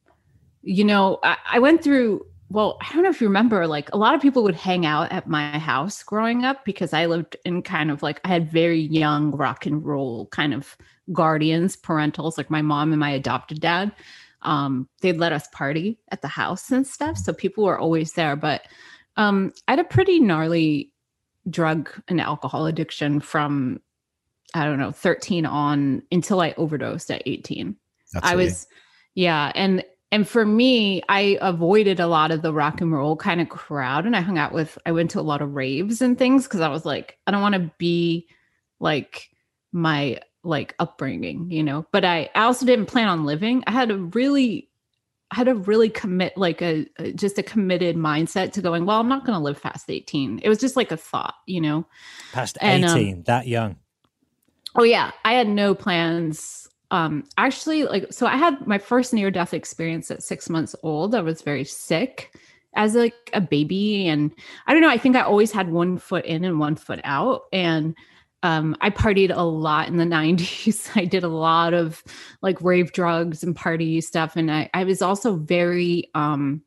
you 0.61 0.85
know, 0.85 1.19
I, 1.21 1.35
I 1.53 1.59
went 1.59 1.83
through 1.83 2.25
well, 2.49 2.77
I 2.81 2.93
don't 2.93 3.03
know 3.03 3.09
if 3.09 3.21
you 3.21 3.27
remember, 3.27 3.65
like 3.65 3.91
a 3.91 3.97
lot 3.97 4.13
of 4.13 4.21
people 4.21 4.43
would 4.43 4.55
hang 4.55 4.85
out 4.85 5.11
at 5.11 5.27
my 5.27 5.57
house 5.57 6.03
growing 6.03 6.45
up 6.45 6.63
because 6.63 6.93
I 6.93 7.07
lived 7.07 7.35
in 7.43 7.63
kind 7.63 7.89
of 7.89 8.03
like 8.03 8.21
I 8.23 8.27
had 8.27 8.51
very 8.51 8.79
young 8.79 9.31
rock 9.31 9.65
and 9.65 9.83
roll 9.83 10.27
kind 10.27 10.53
of 10.53 10.77
guardians, 11.11 11.75
parentals, 11.75 12.37
like 12.37 12.49
my 12.49 12.61
mom 12.61 12.91
and 12.91 12.99
my 12.99 13.09
adopted 13.09 13.61
dad. 13.61 13.91
Um, 14.43 14.87
they'd 15.01 15.17
let 15.17 15.33
us 15.33 15.47
party 15.51 15.97
at 16.11 16.21
the 16.21 16.27
house 16.27 16.71
and 16.71 16.85
stuff. 16.85 17.17
So 17.17 17.33
people 17.33 17.63
were 17.63 17.79
always 17.79 18.13
there. 18.13 18.35
But 18.35 18.67
um, 19.17 19.51
I 19.67 19.71
had 19.71 19.79
a 19.79 19.85
pretty 19.85 20.19
gnarly 20.19 20.91
drug 21.49 21.89
and 22.07 22.21
alcohol 22.21 22.67
addiction 22.67 23.21
from, 23.21 23.81
I 24.53 24.65
don't 24.65 24.79
know, 24.79 24.91
13 24.91 25.47
on 25.47 26.03
until 26.11 26.41
I 26.41 26.53
overdosed 26.57 27.09
at 27.09 27.23
18. 27.25 27.75
That's 28.13 28.25
I 28.25 28.35
was, 28.35 28.67
yeah. 29.15 29.51
And 29.55 29.83
and 30.15 30.25
for 30.25 30.45
me, 30.45 31.01
I 31.09 31.37
avoided 31.41 31.99
a 31.99 32.07
lot 32.07 32.31
of 32.31 32.41
the 32.41 32.53
rock 32.53 32.79
and 32.79 32.89
roll 32.89 33.17
kind 33.17 33.41
of 33.41 33.49
crowd. 33.49 34.05
And 34.05 34.15
I 34.15 34.21
hung 34.21 34.37
out 34.37 34.53
with, 34.53 34.77
I 34.85 34.93
went 34.93 35.11
to 35.11 35.19
a 35.19 35.21
lot 35.21 35.41
of 35.41 35.55
raves 35.55 36.01
and 36.01 36.17
things 36.17 36.45
because 36.45 36.61
I 36.61 36.69
was 36.69 36.85
like, 36.85 37.17
I 37.27 37.31
don't 37.31 37.41
want 37.41 37.55
to 37.55 37.69
be 37.77 38.29
like 38.79 39.29
my 39.73 40.21
like 40.41 40.73
upbringing, 40.79 41.51
you 41.51 41.63
know. 41.63 41.85
But 41.91 42.05
I, 42.05 42.29
I 42.33 42.43
also 42.43 42.65
didn't 42.65 42.85
plan 42.85 43.09
on 43.09 43.25
living. 43.25 43.65
I 43.67 43.71
had 43.71 43.91
a 43.91 43.97
really 43.97 44.69
I 45.31 45.35
had 45.35 45.49
a 45.49 45.55
really 45.55 45.89
commit 45.89 46.37
like 46.37 46.61
a, 46.61 46.87
a, 46.97 47.11
just 47.11 47.37
a 47.37 47.43
committed 47.43 47.97
mindset 47.97 48.53
to 48.53 48.61
going 48.61 48.85
well 48.85 48.99
i'm 48.99 49.09
not 49.09 49.25
going 49.25 49.35
to 49.35 49.43
live 49.43 49.59
past 49.59 49.89
18 49.89 50.39
it 50.43 50.47
was 50.47 50.59
just 50.59 50.75
like 50.75 50.91
a 50.91 50.97
thought 50.97 51.33
you 51.47 51.59
know 51.59 51.87
past 52.31 52.59
18 52.61 52.83
and, 52.83 53.17
um, 53.17 53.23
that 53.23 53.47
young 53.47 53.75
oh 54.75 54.83
yeah 54.83 55.11
i 55.25 55.33
had 55.33 55.49
no 55.49 55.73
plans 55.73 56.64
um 56.91 57.23
actually 57.37 57.83
like 57.83 58.11
so 58.11 58.27
i 58.27 58.35
had 58.35 58.65
my 58.67 58.77
first 58.77 59.13
near 59.13 59.31
death 59.31 59.53
experience 59.53 60.11
at 60.11 60.23
six 60.23 60.49
months 60.49 60.75
old 60.83 61.15
i 61.15 61.21
was 61.21 61.41
very 61.41 61.63
sick 61.63 62.35
as 62.75 62.93
like 62.93 63.29
a 63.33 63.41
baby 63.41 64.07
and 64.07 64.31
i 64.67 64.73
don't 64.73 64.81
know 64.81 64.89
i 64.89 64.97
think 64.97 65.15
i 65.15 65.21
always 65.21 65.51
had 65.51 65.71
one 65.71 65.97
foot 65.97 66.25
in 66.25 66.43
and 66.43 66.59
one 66.59 66.75
foot 66.75 66.99
out 67.03 67.43
and 67.51 67.95
um, 68.45 68.75
I 68.79 68.91
partied 68.91 69.35
a 69.35 69.41
lot 69.43 69.87
in 69.87 69.97
the 69.97 70.05
90s. 70.17 70.91
I 70.95 71.05
did 71.05 71.23
a 71.23 71.29
lot 71.29 71.73
of 71.73 72.03
like 72.43 72.61
rave 72.61 72.93
drugs 72.93 73.43
and 73.43 73.55
party 73.55 73.99
stuff. 74.01 74.35
And 74.35 74.51
I, 74.51 74.69
I 74.71 74.83
was 74.83 75.01
also 75.01 75.35
very, 75.35 76.11
um, 76.13 76.61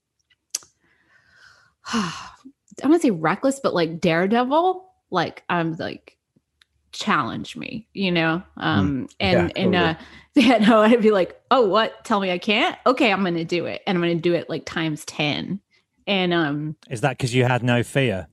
I 1.92 2.12
want 2.82 3.00
to 3.00 3.06
say 3.06 3.10
reckless, 3.12 3.60
but 3.62 3.74
like 3.74 4.00
daredevil. 4.00 4.84
Like 5.10 5.44
I'm 5.48 5.76
like, 5.76 6.17
challenge 6.92 7.56
me, 7.56 7.86
you 7.92 8.10
know? 8.10 8.42
Um, 8.56 9.06
mm, 9.06 9.14
and, 9.20 9.52
yeah, 9.56 9.62
and, 9.62 9.74
uh, 9.74 9.94
yeah, 10.34 10.58
no, 10.58 10.80
I'd 10.80 11.02
be 11.02 11.10
like, 11.10 11.40
oh, 11.50 11.66
what? 11.66 12.04
Tell 12.04 12.20
me 12.20 12.30
I 12.30 12.38
can't? 12.38 12.76
Okay, 12.86 13.12
I'm 13.12 13.22
going 13.22 13.34
to 13.34 13.44
do 13.44 13.66
it. 13.66 13.82
And 13.86 13.96
I'm 13.96 14.02
going 14.02 14.16
to 14.16 14.22
do 14.22 14.34
it 14.34 14.48
like 14.48 14.64
times 14.64 15.04
10. 15.06 15.60
And, 16.06 16.34
um, 16.34 16.76
is 16.88 17.02
that 17.02 17.18
because 17.18 17.34
you 17.34 17.44
had 17.44 17.62
no 17.62 17.82
fear? 17.82 18.28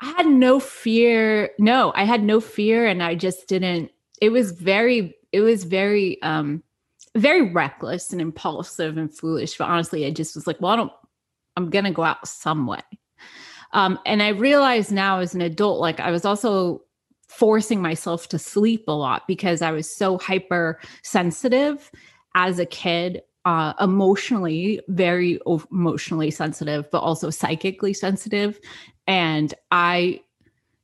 I 0.00 0.06
had 0.16 0.26
no 0.26 0.60
fear. 0.60 1.50
No, 1.58 1.92
I 1.94 2.04
had 2.04 2.22
no 2.22 2.40
fear 2.40 2.86
and 2.86 3.02
I 3.02 3.14
just 3.14 3.48
didn't 3.48 3.90
it 4.20 4.30
was 4.30 4.52
very 4.52 5.14
it 5.32 5.40
was 5.40 5.64
very 5.64 6.20
um 6.22 6.62
very 7.16 7.52
reckless 7.52 8.12
and 8.12 8.20
impulsive 8.20 8.96
and 8.96 9.14
foolish, 9.14 9.56
but 9.58 9.68
honestly 9.68 10.06
I 10.06 10.10
just 10.10 10.34
was 10.34 10.46
like, 10.46 10.60
well, 10.60 10.72
I 10.72 10.76
don't 10.76 10.92
I'm 11.56 11.70
going 11.70 11.84
to 11.84 11.90
go 11.90 12.04
out 12.04 12.26
some 12.26 12.66
way. 12.66 12.82
Um 13.72 13.98
and 14.06 14.22
I 14.22 14.28
realize 14.28 14.92
now 14.92 15.18
as 15.18 15.34
an 15.34 15.40
adult 15.40 15.80
like 15.80 16.00
I 16.00 16.10
was 16.10 16.24
also 16.24 16.82
forcing 17.28 17.80
myself 17.80 18.28
to 18.28 18.38
sleep 18.38 18.84
a 18.88 18.92
lot 18.92 19.26
because 19.26 19.62
I 19.62 19.70
was 19.70 19.94
so 19.94 20.18
hyper 20.18 20.80
sensitive 21.02 21.90
as 22.34 22.58
a 22.58 22.66
kid 22.66 23.22
uh, 23.44 23.72
emotionally 23.80 24.80
very 24.88 25.38
emotionally 25.70 26.30
sensitive 26.30 26.90
but 26.90 26.98
also 26.98 27.30
psychically 27.30 27.94
sensitive 27.94 28.58
and 29.08 29.54
I, 29.72 30.20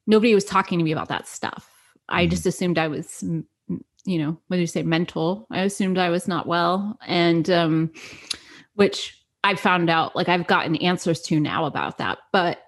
nobody 0.06 0.34
was 0.34 0.46
talking 0.46 0.78
to 0.78 0.84
me 0.84 0.92
about 0.92 1.08
that 1.08 1.28
stuff. 1.28 1.70
I 2.08 2.22
mm-hmm. 2.22 2.30
just 2.30 2.46
assumed 2.46 2.78
I 2.78 2.88
was, 2.88 3.22
you 3.22 4.18
know, 4.18 4.38
what 4.48 4.56
do 4.56 4.60
you 4.60 4.66
say, 4.66 4.82
mental? 4.82 5.46
I 5.50 5.60
assumed 5.60 5.98
I 5.98 6.08
was 6.08 6.26
not 6.26 6.46
well. 6.46 6.98
And, 7.06 7.48
um, 7.50 7.92
which 8.74 9.22
I 9.44 9.56
found 9.56 9.90
out, 9.90 10.16
like, 10.16 10.30
I've 10.30 10.46
gotten 10.46 10.76
answers 10.76 11.20
to 11.22 11.38
now 11.38 11.66
about 11.66 11.98
that. 11.98 12.18
But 12.32 12.63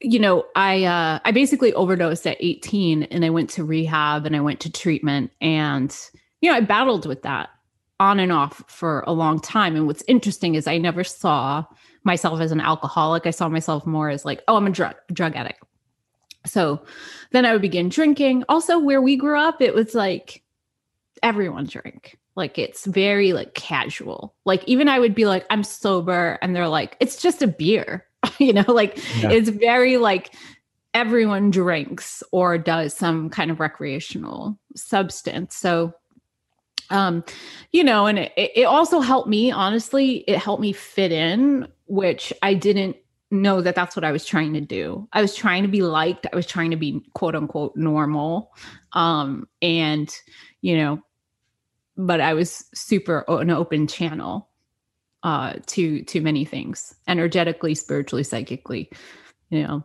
you 0.00 0.18
know, 0.18 0.44
I 0.54 0.84
uh, 0.84 1.20
I 1.24 1.32
basically 1.32 1.72
overdosed 1.74 2.26
at 2.26 2.36
18, 2.40 3.04
and 3.04 3.24
I 3.24 3.30
went 3.30 3.50
to 3.50 3.64
rehab 3.64 4.26
and 4.26 4.36
I 4.36 4.40
went 4.40 4.60
to 4.60 4.72
treatment, 4.72 5.30
and 5.40 5.96
you 6.40 6.50
know, 6.50 6.56
I 6.56 6.60
battled 6.60 7.06
with 7.06 7.22
that 7.22 7.50
on 7.98 8.20
and 8.20 8.32
off 8.32 8.62
for 8.66 9.02
a 9.06 9.12
long 9.12 9.40
time. 9.40 9.74
And 9.74 9.86
what's 9.86 10.04
interesting 10.06 10.54
is 10.54 10.66
I 10.66 10.78
never 10.78 11.02
saw 11.02 11.64
myself 12.04 12.40
as 12.40 12.52
an 12.52 12.60
alcoholic. 12.60 13.26
I 13.26 13.30
saw 13.30 13.48
myself 13.48 13.86
more 13.86 14.10
as 14.10 14.24
like, 14.24 14.42
oh, 14.48 14.56
I'm 14.56 14.66
a 14.66 14.70
drug 14.70 14.96
drug 15.12 15.34
addict. 15.34 15.62
So 16.44 16.84
then 17.32 17.44
I 17.44 17.52
would 17.52 17.62
begin 17.62 17.88
drinking. 17.88 18.44
Also, 18.48 18.78
where 18.78 19.02
we 19.02 19.16
grew 19.16 19.38
up, 19.38 19.60
it 19.60 19.74
was 19.74 19.94
like 19.94 20.42
everyone 21.22 21.64
drank. 21.64 22.18
Like 22.36 22.58
it's 22.58 22.84
very 22.84 23.32
like 23.32 23.54
casual. 23.54 24.34
Like 24.44 24.62
even 24.66 24.88
I 24.88 24.98
would 24.98 25.14
be 25.14 25.24
like, 25.24 25.46
I'm 25.50 25.64
sober, 25.64 26.38
and 26.42 26.54
they're 26.54 26.68
like, 26.68 26.96
it's 27.00 27.20
just 27.20 27.42
a 27.42 27.46
beer. 27.46 28.04
you 28.38 28.52
know, 28.52 28.64
like 28.66 28.96
yeah. 29.18 29.30
it's 29.30 29.48
very 29.48 29.96
like 29.96 30.34
everyone 30.94 31.50
drinks 31.50 32.22
or 32.32 32.56
does 32.56 32.94
some 32.94 33.28
kind 33.28 33.50
of 33.50 33.60
recreational 33.60 34.58
substance. 34.74 35.56
So 35.56 35.94
um 36.90 37.24
you 37.72 37.82
know 37.82 38.06
and 38.06 38.18
it, 38.18 38.32
it 38.36 38.64
also 38.64 39.00
helped 39.00 39.28
me 39.28 39.50
honestly 39.50 40.18
it 40.28 40.38
helped 40.38 40.60
me 40.60 40.72
fit 40.72 41.12
in 41.12 41.66
which 41.86 42.32
i 42.42 42.54
didn't 42.54 42.96
know 43.30 43.60
that 43.60 43.74
that's 43.74 43.96
what 43.96 44.04
i 44.04 44.12
was 44.12 44.24
trying 44.24 44.54
to 44.54 44.60
do 44.60 45.08
i 45.12 45.20
was 45.20 45.34
trying 45.34 45.62
to 45.62 45.68
be 45.68 45.82
liked 45.82 46.26
i 46.32 46.36
was 46.36 46.46
trying 46.46 46.70
to 46.70 46.76
be 46.76 47.02
quote 47.14 47.34
unquote 47.34 47.74
normal 47.76 48.52
um 48.92 49.48
and 49.60 50.14
you 50.60 50.76
know 50.76 51.02
but 51.96 52.20
i 52.20 52.34
was 52.34 52.64
super 52.74 53.24
an 53.28 53.50
open 53.50 53.86
channel 53.86 54.48
uh, 55.26 55.54
to 55.66 56.02
to 56.04 56.20
many 56.20 56.44
things, 56.44 56.94
energetically, 57.08 57.74
spiritually, 57.74 58.22
psychically. 58.22 58.88
You 59.50 59.64
know, 59.64 59.84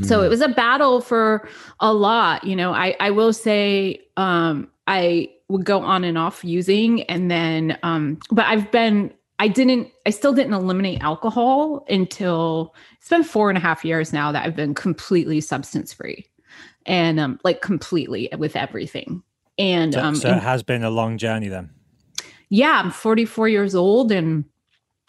mm. 0.00 0.06
so 0.06 0.20
it 0.20 0.24
hmm. 0.24 0.30
was 0.30 0.40
a 0.40 0.48
battle 0.48 1.00
for 1.00 1.48
a 1.80 1.92
lot. 1.94 2.44
You 2.44 2.56
know, 2.56 2.72
I 2.72 2.96
I 2.98 3.10
will 3.12 3.32
say 3.32 4.00
um, 4.16 4.68
I 4.88 5.30
would 5.48 5.64
go 5.64 5.80
on 5.80 6.02
and 6.02 6.18
off 6.18 6.44
using, 6.44 7.02
and 7.04 7.30
then 7.30 7.78
um, 7.84 8.18
but 8.32 8.44
I've 8.46 8.70
been 8.72 9.14
I 9.38 9.48
didn't, 9.48 9.92
I 10.06 10.10
still 10.10 10.32
didn't 10.32 10.54
eliminate 10.54 11.00
alcohol 11.00 11.84
until 11.88 12.74
it's 12.98 13.08
been 13.08 13.22
four 13.22 13.50
and 13.50 13.58
a 13.58 13.60
half 13.60 13.84
years 13.84 14.12
now 14.12 14.32
that 14.32 14.44
I've 14.44 14.56
been 14.56 14.74
completely 14.74 15.40
substance 15.40 15.92
free 15.92 16.26
and 16.86 17.20
um, 17.20 17.38
like 17.44 17.60
completely 17.60 18.30
with 18.38 18.56
everything. 18.56 19.22
And 19.58 19.94
so, 19.94 20.02
um, 20.02 20.16
so 20.16 20.30
it 20.30 20.42
has 20.42 20.62
been 20.62 20.82
a 20.82 20.90
long 20.90 21.18
journey 21.18 21.48
then. 21.48 21.70
Yeah, 22.48 22.80
I'm 22.82 22.90
44 22.90 23.48
years 23.48 23.74
old 23.74 24.10
and 24.10 24.44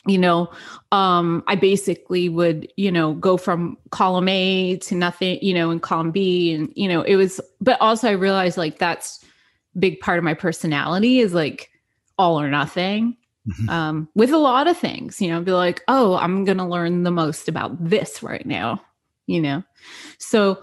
you 0.08 0.18
know 0.18 0.50
um 0.92 1.44
i 1.48 1.56
basically 1.56 2.30
would 2.30 2.72
you 2.78 2.92
know 2.92 3.14
go 3.14 3.38
from 3.38 3.78
column 3.92 4.28
a 4.28 4.78
to 4.78 4.96
nothing 4.96 5.38
you 5.42 5.54
know 5.54 5.70
in 5.70 5.80
column 5.80 6.12
b 6.12 6.54
and 6.54 6.72
you 6.76 6.88
know 6.88 7.02
it 7.02 7.16
was 7.16 7.40
but 7.62 7.80
also 7.82 8.08
i 8.08 8.12
realized 8.12 8.58
like 8.58 8.80
that's 8.80 9.24
big 9.78 10.00
part 10.00 10.18
of 10.18 10.24
my 10.24 10.34
personality 10.34 11.20
is 11.20 11.34
like 11.34 11.70
all 12.18 12.40
or 12.40 12.50
nothing 12.50 13.16
mm-hmm. 13.48 13.70
um 13.70 14.10
with 14.16 14.32
a 14.32 14.38
lot 14.38 14.68
of 14.68 14.78
things 14.78 15.22
you 15.22 15.30
know 15.30 15.42
be 15.42 15.52
like 15.52 15.84
oh 15.88 16.16
i'm 16.16 16.46
gonna 16.46 16.68
learn 16.68 17.04
the 17.04 17.12
most 17.12 17.48
about 17.48 17.72
this 17.84 18.24
right 18.24 18.46
now 18.46 18.82
you 19.28 19.42
know 19.42 19.62
so 20.18 20.62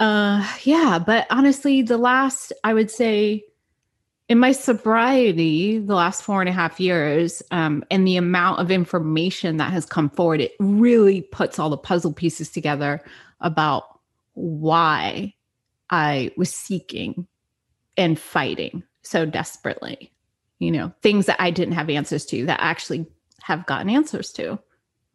uh 0.00 0.46
yeah 0.64 0.98
but 0.98 1.26
honestly 1.30 1.80
the 1.80 1.96
last 1.98 2.52
i 2.64 2.74
would 2.74 2.90
say 2.90 3.42
in 4.28 4.38
my 4.38 4.52
sobriety 4.52 5.78
the 5.78 5.94
last 5.94 6.22
four 6.22 6.40
and 6.40 6.48
a 6.48 6.52
half 6.52 6.80
years 6.80 7.42
um, 7.50 7.84
and 7.90 8.06
the 8.06 8.16
amount 8.16 8.60
of 8.60 8.70
information 8.70 9.58
that 9.58 9.72
has 9.72 9.86
come 9.86 10.08
forward 10.10 10.40
it 10.40 10.52
really 10.60 11.22
puts 11.22 11.58
all 11.58 11.70
the 11.70 11.76
puzzle 11.76 12.12
pieces 12.12 12.50
together 12.50 13.02
about 13.40 13.84
why 14.34 15.32
i 15.90 16.30
was 16.36 16.50
seeking 16.50 17.26
and 17.96 18.18
fighting 18.18 18.82
so 19.02 19.24
desperately 19.26 20.10
you 20.58 20.70
know 20.70 20.92
things 21.02 21.26
that 21.26 21.40
i 21.40 21.50
didn't 21.50 21.74
have 21.74 21.90
answers 21.90 22.24
to 22.24 22.46
that 22.46 22.60
I 22.60 22.70
actually 22.70 23.06
have 23.42 23.66
gotten 23.66 23.90
answers 23.90 24.32
to 24.32 24.58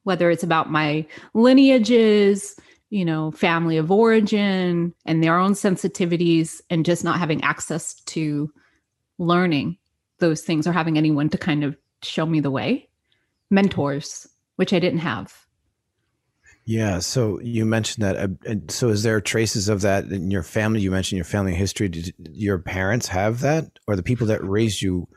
whether 0.04 0.30
it's 0.30 0.44
about 0.44 0.72
my 0.72 1.06
lineages 1.34 2.56
you 2.90 3.04
know 3.04 3.32
family 3.32 3.78
of 3.78 3.92
origin 3.92 4.94
and 5.06 5.24
their 5.24 5.38
own 5.38 5.54
sensitivities 5.54 6.62
and 6.70 6.86
just 6.86 7.04
not 7.04 7.20
having 7.20 7.44
access 7.44 7.96
to 8.02 8.52
learning 9.20 9.78
those 10.18 10.42
things 10.42 10.66
or 10.66 10.72
having 10.72 10.98
anyone 10.98 11.30
to 11.30 11.38
kind 11.38 11.64
of 11.64 11.78
show 12.02 12.26
me 12.26 12.40
the 12.40 12.52
way. 12.52 12.90
Mentors 13.52 14.28
which 14.60 14.74
i 14.74 14.80
didn't 14.80 15.00
have. 15.00 15.46
Yeah 16.66 17.00
so 17.00 17.40
you 17.40 17.66
mentioned 17.66 18.04
that 18.04 18.18
uh, 18.18 18.56
so 18.68 18.90
is 18.90 19.04
there 19.04 19.22
traces 19.22 19.70
of 19.70 19.82
that 19.82 20.12
in 20.12 20.30
your 20.30 20.44
family? 20.44 20.82
You 20.82 20.92
mentioned 20.92 21.16
your 21.18 21.24
family 21.24 21.56
history. 21.56 21.88
Did 21.88 22.14
your 22.30 22.60
parents 22.60 23.08
have 23.08 23.40
that? 23.40 23.80
Or 23.88 23.96
the 23.96 24.04
people 24.04 24.28
that 24.28 24.44
raised 24.44 24.82
you 24.82 25.08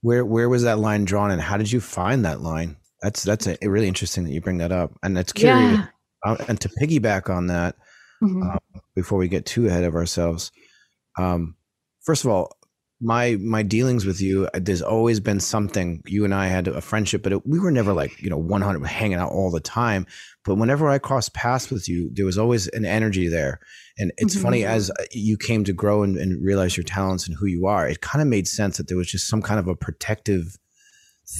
where 0.00 0.24
where 0.24 0.48
was 0.48 0.64
that 0.64 0.80
line 0.80 1.04
drawn 1.04 1.30
and 1.30 1.40
how 1.40 1.56
did 1.56 1.70
you 1.70 1.80
find 1.80 2.24
that 2.24 2.40
line? 2.40 2.76
That's 3.00 3.22
that's 3.22 3.46
a, 3.46 3.56
really 3.62 3.86
interesting 3.86 4.24
that 4.24 4.32
you 4.32 4.40
bring 4.40 4.58
that 4.58 4.72
up 4.72 4.90
and 5.04 5.16
it's 5.16 5.32
curious 5.32 5.78
yeah. 5.78 5.86
uh, 6.26 6.44
and 6.48 6.60
to 6.60 6.68
piggyback 6.68 7.30
on 7.30 7.46
that 7.46 7.76
mm-hmm. 8.20 8.42
uh, 8.42 8.80
before 8.96 9.20
we 9.20 9.28
get 9.28 9.46
too 9.46 9.68
ahead 9.68 9.84
of 9.84 9.94
ourselves 9.94 10.50
um, 11.16 11.54
first 12.00 12.24
of 12.24 12.30
all 12.32 12.57
my 13.00 13.36
my 13.40 13.62
dealings 13.62 14.04
with 14.04 14.20
you 14.20 14.48
uh, 14.54 14.58
there's 14.60 14.82
always 14.82 15.20
been 15.20 15.38
something 15.38 16.02
you 16.06 16.24
and 16.24 16.34
i 16.34 16.48
had 16.48 16.66
a 16.66 16.80
friendship 16.80 17.22
but 17.22 17.32
it, 17.32 17.46
we 17.46 17.58
were 17.58 17.70
never 17.70 17.92
like 17.92 18.20
you 18.20 18.28
know 18.28 18.36
100 18.36 18.84
hanging 18.86 19.18
out 19.18 19.30
all 19.30 19.50
the 19.50 19.60
time 19.60 20.04
but 20.44 20.56
whenever 20.56 20.88
i 20.88 20.98
crossed 20.98 21.32
paths 21.32 21.70
with 21.70 21.88
you 21.88 22.10
there 22.12 22.24
was 22.24 22.36
always 22.36 22.66
an 22.68 22.84
energy 22.84 23.28
there 23.28 23.60
and 23.98 24.12
it's 24.16 24.34
mm-hmm. 24.34 24.42
funny 24.42 24.64
as 24.64 24.90
uh, 24.90 24.94
you 25.12 25.36
came 25.36 25.62
to 25.62 25.72
grow 25.72 26.02
and, 26.02 26.16
and 26.16 26.44
realize 26.44 26.76
your 26.76 26.84
talents 26.84 27.28
and 27.28 27.36
who 27.36 27.46
you 27.46 27.66
are 27.66 27.86
it 27.86 28.00
kind 28.00 28.20
of 28.20 28.26
made 28.26 28.48
sense 28.48 28.78
that 28.78 28.88
there 28.88 28.96
was 28.96 29.10
just 29.10 29.28
some 29.28 29.42
kind 29.42 29.60
of 29.60 29.68
a 29.68 29.76
protective 29.76 30.58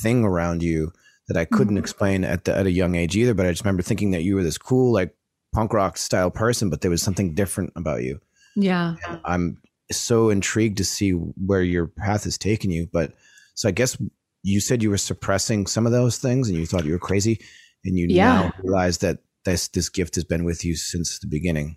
thing 0.01 0.25
around 0.25 0.63
you 0.63 0.93
that 1.27 1.37
i 1.37 1.45
couldn't 1.45 1.75
mm-hmm. 1.75 1.79
explain 1.79 2.23
at 2.23 2.45
the, 2.45 2.57
at 2.57 2.67
a 2.67 2.73
young 2.73 2.95
age 2.95 3.17
either 3.17 3.35
but 3.35 3.47
i 3.47 3.51
just 3.51 3.65
remember 3.65 3.83
thinking 3.83 4.13
that 4.13 4.23
you 4.23 4.37
were 4.37 4.45
this 4.45 4.59
cool 4.59 4.93
like 4.93 5.13
punk 5.53 5.73
rock 5.73 5.97
style 5.97 6.31
person 6.31 6.71
but 6.71 6.83
there 6.83 6.91
was 6.91 7.03
something 7.03 7.35
different 7.35 7.73
about 7.75 8.05
you 8.05 8.21
yeah 8.55 8.95
and 9.09 9.21
i'm 9.25 9.59
so 9.91 10.31
intrigued 10.31 10.79
to 10.79 10.85
see 10.85 11.11
where 11.13 11.63
your 11.63 11.87
path 11.87 12.25
has 12.25 12.39
taken 12.39 12.71
you. 12.71 12.89
But 12.93 13.13
so 13.55 13.69
I 13.69 13.73
guess 13.73 13.97
you 14.43 14.61
said 14.61 14.83
you 14.83 14.91
were 14.91 14.99
suppressing 14.99 15.67
some 15.67 15.87
of 15.87 15.93
those 15.93 16.19
things 16.19 16.49
and 16.49 16.57
you 16.57 16.67
thought 16.67 16.85
you 16.85 16.93
were 16.93 16.99
crazy, 16.99 17.41
and 17.85 17.99
you 17.99 18.07
yeah. 18.09 18.43
now 18.43 18.53
realize 18.63 18.99
that 18.99 19.19
this 19.45 19.69
this 19.69 19.89
gift 19.89 20.15
has 20.15 20.25
been 20.25 20.45
with 20.45 20.65
you 20.65 20.77
since 20.77 21.19
the 21.19 21.27
beginning. 21.27 21.77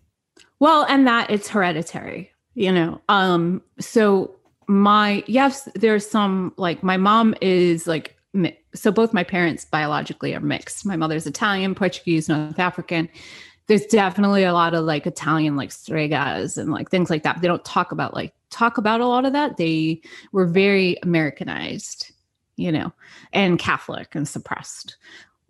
Well, 0.60 0.86
and 0.88 1.08
that 1.08 1.30
it's 1.30 1.50
hereditary, 1.50 2.32
you 2.54 2.72
know. 2.72 3.02
Um, 3.10 3.62
so 3.80 4.36
my 4.68 5.24
yes, 5.28 5.68
there's 5.76 6.08
some 6.10 6.54
like 6.58 6.84
my 6.84 6.98
mom 6.98 7.36
is 7.42 7.88
like 7.88 8.16
so 8.74 8.92
both 8.92 9.14
my 9.14 9.24
parents 9.24 9.66
biologically 9.66 10.34
are 10.34 10.40
mixed. 10.40 10.86
My 10.86 10.96
mother's 10.96 11.28
Italian, 11.28 11.76
Portuguese, 11.76 12.30
North 12.30 12.60
African 12.60 13.10
there's 13.72 13.86
definitely 13.86 14.44
a 14.44 14.52
lot 14.52 14.74
of 14.74 14.84
like 14.84 15.08
Italian 15.08 15.56
like 15.56 15.70
stregas 15.70 16.58
and 16.58 16.74
like 16.74 16.90
things 16.90 17.10
like 17.10 17.24
that. 17.24 17.40
They 17.40 17.48
don't 17.48 17.64
talk 17.64 17.94
about 17.94 18.14
like 18.14 18.34
talk 18.50 18.78
about 18.78 19.00
a 19.00 19.08
lot 19.08 19.24
of 19.24 19.32
that. 19.32 19.56
They 19.56 20.02
were 20.34 20.46
very 20.46 20.98
Americanized, 21.04 22.12
you 22.58 22.70
know, 22.70 22.92
and 23.32 23.58
Catholic 23.58 24.14
and 24.14 24.28
suppressed. 24.28 24.98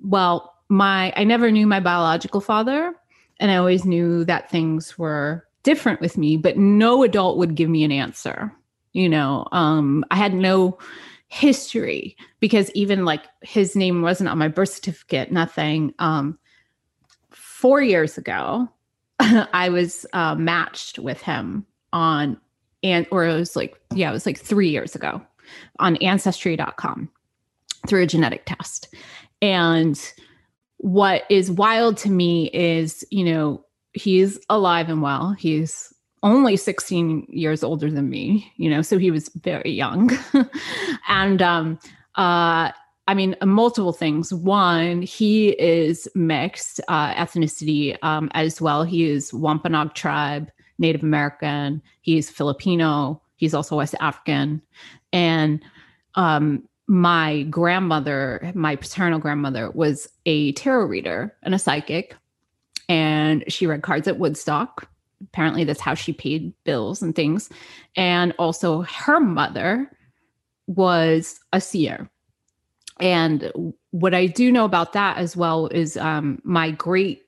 Well, 0.03 0.53
my 0.69 1.11
I 1.15 1.23
never 1.23 1.49
knew 1.49 1.65
my 1.65 1.79
biological 1.79 2.41
father, 2.41 2.93
and 3.39 3.49
I 3.49 3.55
always 3.55 3.85
knew 3.85 4.23
that 4.25 4.51
things 4.51 4.99
were 4.99 5.47
different 5.63 5.99
with 5.99 6.15
me, 6.15 6.37
but 6.37 6.57
no 6.59 7.01
adult 7.01 7.39
would 7.39 7.55
give 7.55 7.71
me 7.71 7.83
an 7.83 7.91
answer. 7.91 8.53
You 8.93 9.09
know, 9.09 9.47
um, 9.51 10.05
I 10.11 10.15
had 10.17 10.35
no 10.35 10.77
history 11.27 12.15
because 12.39 12.69
even 12.75 13.03
like 13.03 13.23
his 13.41 13.75
name 13.75 14.03
wasn't 14.03 14.29
on 14.29 14.37
my 14.37 14.47
birth 14.47 14.69
certificate, 14.69 15.31
nothing. 15.31 15.95
Um, 15.97 16.37
four 17.61 17.79
years 17.79 18.17
ago, 18.17 18.67
I 19.19 19.69
was 19.69 20.07
uh, 20.13 20.33
matched 20.33 20.97
with 20.97 21.21
him 21.21 21.63
on, 21.93 22.37
and 22.81 23.05
or 23.11 23.25
it 23.25 23.35
was 23.35 23.55
like, 23.55 23.79
yeah, 23.93 24.09
it 24.09 24.13
was 24.13 24.25
like 24.25 24.39
three 24.39 24.69
years 24.69 24.95
ago 24.95 25.21
on 25.77 25.95
ancestry.com 25.97 27.09
through 27.87 28.01
a 28.01 28.07
genetic 28.07 28.43
test. 28.45 28.93
And 29.43 29.99
what 30.77 31.23
is 31.29 31.51
wild 31.51 31.97
to 31.97 32.09
me 32.09 32.49
is, 32.51 33.05
you 33.11 33.23
know, 33.23 33.63
he's 33.93 34.39
alive 34.49 34.89
and 34.89 35.03
well. 35.03 35.33
He's 35.33 35.93
only 36.23 36.57
16 36.57 37.27
years 37.29 37.63
older 37.63 37.91
than 37.91 38.09
me, 38.09 38.51
you 38.57 38.69
know, 38.69 38.81
so 38.81 38.97
he 38.97 39.11
was 39.11 39.29
very 39.35 39.71
young. 39.71 40.09
and 41.07 41.41
um 41.41 41.79
uh 42.15 42.71
I 43.07 43.13
mean, 43.13 43.35
multiple 43.43 43.93
things. 43.93 44.33
One, 44.33 45.01
he 45.01 45.49
is 45.59 46.07
mixed 46.15 46.79
uh, 46.87 47.13
ethnicity 47.15 47.97
um, 48.03 48.29
as 48.33 48.61
well. 48.61 48.83
He 48.83 49.09
is 49.09 49.33
Wampanoag 49.33 49.95
tribe, 49.95 50.51
Native 50.77 51.03
American. 51.03 51.81
He's 52.01 52.29
Filipino. 52.29 53.21
He's 53.35 53.53
also 53.53 53.77
West 53.77 53.95
African. 53.99 54.61
And 55.11 55.61
um, 56.15 56.67
my 56.87 57.43
grandmother, 57.43 58.51
my 58.53 58.75
paternal 58.75 59.19
grandmother, 59.19 59.71
was 59.71 60.07
a 60.25 60.51
tarot 60.53 60.85
reader 60.85 61.35
and 61.43 61.55
a 61.55 61.59
psychic. 61.59 62.15
and 62.91 63.45
she 63.47 63.65
read 63.67 63.81
cards 63.83 64.07
at 64.07 64.19
Woodstock. 64.19 64.89
Apparently, 65.23 65.63
that's 65.63 65.79
how 65.79 65.93
she 65.93 66.11
paid 66.11 66.53
bills 66.65 67.01
and 67.01 67.15
things. 67.15 67.49
And 67.95 68.33
also, 68.37 68.81
her 68.81 69.19
mother 69.19 69.89
was 70.67 71.39
a 71.53 71.61
seer. 71.61 72.09
And 73.01 73.73
what 73.91 74.13
I 74.13 74.27
do 74.27 74.51
know 74.51 74.65
about 74.65 74.93
that 74.93 75.17
as 75.17 75.35
well 75.35 75.67
is 75.67 75.97
um, 75.97 76.41
my 76.43 76.71
great 76.71 77.23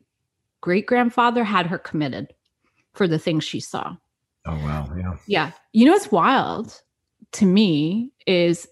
great 0.61 0.85
grandfather 0.85 1.43
had 1.43 1.67
her 1.67 1.77
committed 1.77 2.33
for 2.93 3.07
the 3.07 3.19
things 3.19 3.43
she 3.43 3.59
saw. 3.59 3.95
Oh 4.45 4.55
wow, 4.55 4.89
yeah. 4.97 5.17
Yeah. 5.27 5.51
You 5.73 5.85
know 5.85 5.91
what's 5.91 6.11
wild 6.11 6.81
to 7.33 7.45
me 7.45 8.11
is, 8.27 8.67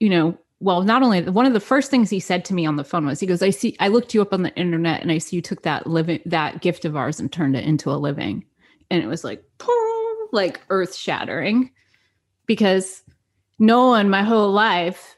you 0.00 0.08
know, 0.08 0.36
well, 0.60 0.82
not 0.82 1.02
only 1.02 1.22
one 1.22 1.46
of 1.46 1.52
the 1.52 1.60
first 1.60 1.90
things 1.90 2.08
he 2.10 2.20
said 2.20 2.44
to 2.46 2.54
me 2.54 2.64
on 2.64 2.76
the 2.76 2.84
phone 2.84 3.06
was 3.06 3.20
he 3.20 3.26
goes, 3.26 3.42
I 3.42 3.50
see 3.50 3.76
I 3.80 3.88
looked 3.88 4.14
you 4.14 4.22
up 4.22 4.32
on 4.32 4.42
the 4.42 4.54
internet 4.56 5.02
and 5.02 5.12
I 5.12 5.18
see 5.18 5.36
you 5.36 5.42
took 5.42 5.62
that 5.62 5.86
living 5.86 6.20
that 6.26 6.62
gift 6.62 6.84
of 6.84 6.96
ours 6.96 7.20
and 7.20 7.30
turned 7.30 7.54
it 7.54 7.64
into 7.64 7.90
a 7.90 7.94
living. 7.98 8.44
And 8.90 9.02
it 9.02 9.06
was 9.06 9.24
like 9.24 9.44
like 10.32 10.60
earth 10.70 10.94
shattering 10.94 11.70
because 12.46 13.02
no 13.58 13.86
one 13.88 14.10
my 14.10 14.22
whole 14.22 14.52
life, 14.52 15.16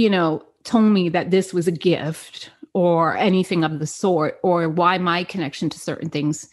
you 0.00 0.08
know, 0.08 0.42
told 0.64 0.84
me 0.84 1.10
that 1.10 1.30
this 1.30 1.52
was 1.52 1.68
a 1.68 1.72
gift 1.72 2.50
or 2.72 3.16
anything 3.16 3.64
of 3.64 3.78
the 3.78 3.86
sort 3.86 4.38
or 4.42 4.68
why 4.68 4.96
my 4.96 5.24
connection 5.24 5.68
to 5.68 5.78
certain 5.78 6.08
things 6.08 6.48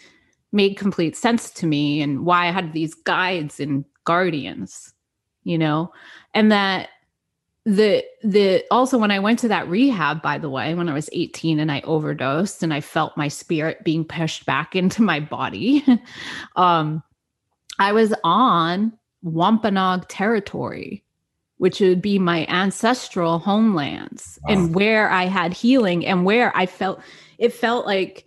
made 0.52 0.76
complete 0.76 1.16
sense 1.16 1.50
to 1.52 1.66
me 1.66 2.02
and 2.02 2.26
why 2.26 2.48
I 2.48 2.52
had 2.52 2.74
these 2.74 2.94
guides 2.94 3.60
and 3.60 3.86
guardians, 4.04 4.94
you 5.44 5.58
know, 5.58 5.94
and 6.34 6.52
that 6.52 6.90
the 7.66 8.04
the 8.24 8.64
also 8.72 8.98
when 8.98 9.12
I 9.12 9.20
went 9.20 9.40
to 9.40 9.48
that 9.50 9.68
rehab, 9.70 10.22
by 10.22 10.38
the 10.38 10.50
way, 10.50 10.74
when 10.74 10.90
I 10.90 10.94
was 10.94 11.10
18 11.14 11.60
and 11.60 11.72
I 11.72 11.82
overdosed 11.82 12.64
and 12.64 12.74
I 12.74 12.82
felt 12.82 13.18
my 13.18 13.28
spirit 13.30 13.84
being 13.84 14.04
pushed 14.04 14.46
back 14.46 14.76
into 14.76 15.02
my 15.02 15.20
body, 15.20 15.86
um, 16.58 17.04
I 17.80 17.94
was 17.94 18.14
on 18.24 18.94
Wampanoag 19.22 20.08
territory, 20.08 21.04
which 21.58 21.80
would 21.80 22.02
be 22.02 22.20
my 22.20 22.46
ancestral 22.48 23.40
homelands 23.40 24.40
wow. 24.44 24.54
and 24.54 24.76
where 24.76 25.10
I 25.10 25.26
had 25.26 25.54
healing 25.54 26.06
and 26.06 26.26
where 26.26 26.56
I 26.56 26.66
felt 26.66 27.02
it 27.38 27.54
felt 27.54 27.86
like 27.86 28.26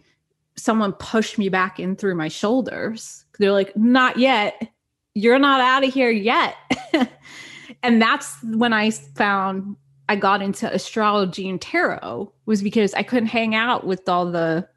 someone 0.57 0.93
pushed 0.93 1.39
me 1.39 1.49
back 1.49 1.81
in 1.81 1.97
through 1.97 2.15
my 2.15 2.29
shoulders. 2.29 3.25
They're 3.39 3.53
like, 3.53 3.77
not 3.77 4.19
yet. 4.19 4.69
You're 5.15 5.39
not 5.39 5.61
out 5.61 5.85
of 5.85 5.93
here 5.93 6.11
yet. 6.11 6.55
and 7.83 8.01
that's 8.01 8.37
when 8.45 8.73
I 8.73 8.91
found 8.91 9.77
I 10.09 10.17
got 10.17 10.43
into 10.43 10.73
astrology 10.73 11.49
and 11.49 11.61
tarot 11.61 12.33
was 12.45 12.63
because 12.63 12.95
I 12.95 13.03
couldn't 13.03 13.29
hang 13.29 13.55
out 13.55 13.87
with 13.87 14.09
all 14.09 14.31
the 14.31 14.69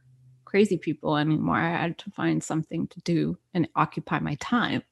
crazy 0.46 0.78
people 0.78 1.18
anymore. 1.18 1.58
I 1.58 1.72
had 1.72 1.98
to 2.00 2.12
find 2.12 2.44
something 2.44 2.88
to 2.88 3.00
do 3.02 3.38
and 3.54 3.68
occupy 3.76 4.20
my 4.20 4.36
time. 4.36 4.84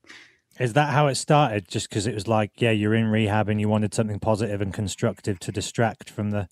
Is 0.61 0.73
that 0.73 0.91
how 0.91 1.07
it 1.07 1.15
started? 1.15 1.67
Just 1.67 1.89
because 1.89 2.05
it 2.05 2.13
was 2.13 2.27
like, 2.27 2.51
yeah, 2.57 2.69
you're 2.69 2.93
in 2.93 3.07
rehab 3.07 3.49
and 3.49 3.59
you 3.59 3.67
wanted 3.67 3.95
something 3.95 4.19
positive 4.19 4.61
and 4.61 4.71
constructive 4.71 5.39
to 5.39 5.51
distract 5.51 6.09
from 6.09 6.29
the. 6.29 6.47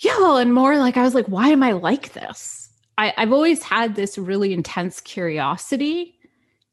Yeah, 0.00 0.16
well, 0.18 0.36
and 0.36 0.52
more 0.52 0.76
like 0.76 0.98
I 0.98 1.02
was 1.02 1.14
like, 1.14 1.26
why 1.26 1.48
am 1.48 1.62
I 1.62 1.72
like 1.72 2.12
this? 2.12 2.68
I, 2.98 3.14
I've 3.16 3.32
always 3.32 3.62
had 3.62 3.94
this 3.94 4.18
really 4.18 4.52
intense 4.52 5.00
curiosity. 5.00 6.18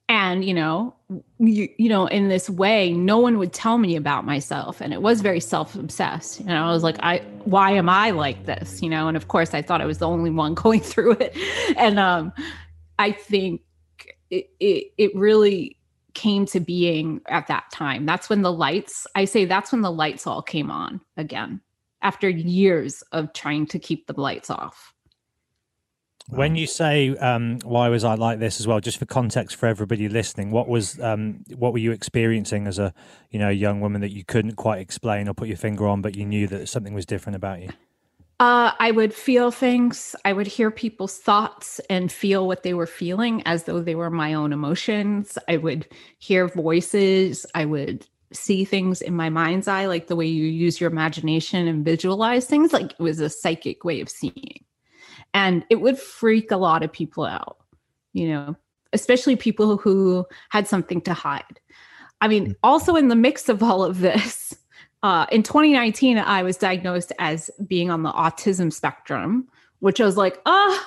And, 0.10 0.44
you 0.44 0.54
know, 0.54 0.94
you, 1.40 1.70
you 1.78 1.88
know, 1.88 2.06
in 2.08 2.28
this 2.28 2.50
way, 2.50 2.92
no 2.92 3.18
one 3.18 3.38
would 3.38 3.54
tell 3.54 3.78
me 3.78 3.96
about 3.96 4.26
myself. 4.26 4.82
And 4.82 4.94
it 4.94 5.02
was 5.02 5.22
very 5.22 5.40
self 5.40 5.74
obsessed. 5.76 6.42
You 6.42 6.48
know, 6.48 6.66
I 6.66 6.72
was 6.72 6.84
like, 6.84 6.98
I, 7.00 7.20
why 7.46 7.72
am 7.72 7.88
I 7.88 8.12
like 8.12 8.46
this? 8.46 8.82
You 8.84 8.90
know, 8.90 9.08
and 9.08 9.16
of 9.16 9.30
course 9.30 9.54
I 9.54 9.62
thought 9.62 9.82
I 9.82 9.86
was 9.86 10.00
the 10.00 10.08
only 10.08 10.32
one 10.32 10.54
going 10.66 10.82
through 10.82 11.14
it. 11.14 11.36
And 11.78 11.98
um, 11.98 12.34
I 13.00 13.14
think 13.14 13.62
it, 14.30 14.50
it, 14.60 14.92
it 14.98 15.16
really 15.16 15.78
came 16.16 16.46
to 16.48 16.60
being 16.60 17.22
at 17.28 17.48
that 17.48 17.66
time. 17.72 18.06
That's 18.06 18.30
when 18.30 18.42
the 18.42 18.52
lights, 18.52 19.06
I 19.16 19.26
say 19.26 19.46
that's 19.46 19.72
when 19.72 19.82
the 19.82 19.92
lights 19.92 20.26
all 20.26 20.42
came 20.42 20.72
on 20.72 21.02
again 21.18 21.62
after 22.02 22.30
years 22.30 23.04
of 23.12 23.34
trying 23.34 23.68
to 23.68 23.80
keep 23.80 24.08
the 24.08 24.20
lights 24.20 24.50
off. 24.50 24.94
When 26.28 26.56
you 26.56 26.66
say 26.66 27.16
um, 27.18 27.60
why 27.64 27.90
was 27.90 28.04
I 28.04 28.16
like 28.16 28.40
this 28.40 28.60
as 28.60 28.66
well, 28.66 28.80
just 28.80 28.98
for 28.98 29.06
context 29.06 29.58
for 29.58 29.68
everybody 29.68 30.10
listening, 30.10 30.50
what 30.50 30.68
was 30.68 31.00
um, 31.00 31.44
what 31.56 31.72
were 31.72 31.78
you 31.78 31.92
experiencing 31.92 32.66
as 32.66 32.80
a 32.80 32.96
you 33.30 33.38
know 33.38 33.50
young 33.50 33.80
woman 33.80 34.02
that 34.02 34.12
you 34.12 34.24
couldn't 34.24 34.56
quite 34.56 34.80
explain 34.80 35.30
or 35.30 35.36
put 35.36 35.48
your 35.48 35.58
finger 35.58 35.86
on, 35.88 36.02
but 36.02 36.16
you 36.16 36.26
knew 36.26 36.48
that 36.48 36.68
something 36.68 36.96
was 36.96 37.06
different 37.06 37.36
about 37.36 37.62
you? 37.62 37.70
Uh, 38.40 38.72
I 38.80 38.92
would 38.92 39.14
feel 39.14 39.50
things. 39.50 40.16
I 40.26 40.34
would 40.34 40.48
hear 40.48 40.70
people's 40.70 41.18
thoughts 41.18 41.80
and 41.90 42.12
feel 42.12 42.48
what 42.48 42.64
they 42.64 42.74
were 42.74 42.88
feeling 42.88 43.42
as 43.46 43.64
though 43.64 43.82
they 43.82 43.96
were 43.96 44.10
my 44.10 44.34
own 44.34 44.52
emotions. 44.52 45.38
I 45.48 45.58
would 45.58 45.88
hear 46.20 46.50
voices. 46.50 47.46
I 47.56 47.64
would 47.64 48.06
see 48.34 48.66
things 48.66 49.02
in 49.02 49.16
my 49.16 49.30
mind's 49.30 49.70
eye, 49.70 49.86
like 49.86 50.08
the 50.08 50.18
way 50.18 50.26
you 50.26 50.44
use 50.44 50.82
your 50.82 50.92
imagination 50.92 51.66
and 51.68 51.86
visualize 51.86 52.46
things. 52.46 52.74
Like 52.74 52.92
it 52.92 53.00
was 53.00 53.22
a 53.22 53.30
psychic 53.30 53.86
way 53.86 54.02
of 54.02 54.10
seeing 54.10 54.66
and 55.36 55.66
it 55.70 55.82
would 55.82 56.00
freak 56.00 56.50
a 56.50 56.58
lot 56.58 56.82
of 56.82 56.92
people 56.92 57.26
out 57.26 57.58
you 58.14 58.28
know 58.28 58.56
especially 58.94 59.36
people 59.36 59.78
who 59.78 60.26
had 60.50 60.68
something 60.68 61.02
to 61.02 61.14
hide 61.14 61.60
i 62.22 62.28
mean 62.28 62.48
mm. 62.48 62.56
also 62.64 62.96
in 62.96 63.10
the 63.10 63.16
mix 63.16 63.48
of 63.50 63.62
all 63.62 63.84
of 63.84 64.00
this 64.00 64.56
uh, 65.06 65.28
in 65.32 65.44
2019 65.44 66.18
i 66.18 66.42
was 66.42 66.58
diagnosed 66.58 67.12
as 67.20 67.52
being 67.68 67.92
on 67.92 68.02
the 68.02 68.12
autism 68.12 68.74
spectrum 68.74 69.48
which 69.80 70.02
i 70.02 70.06
was 70.06 70.18
like 70.18 70.42
oh 70.48 70.86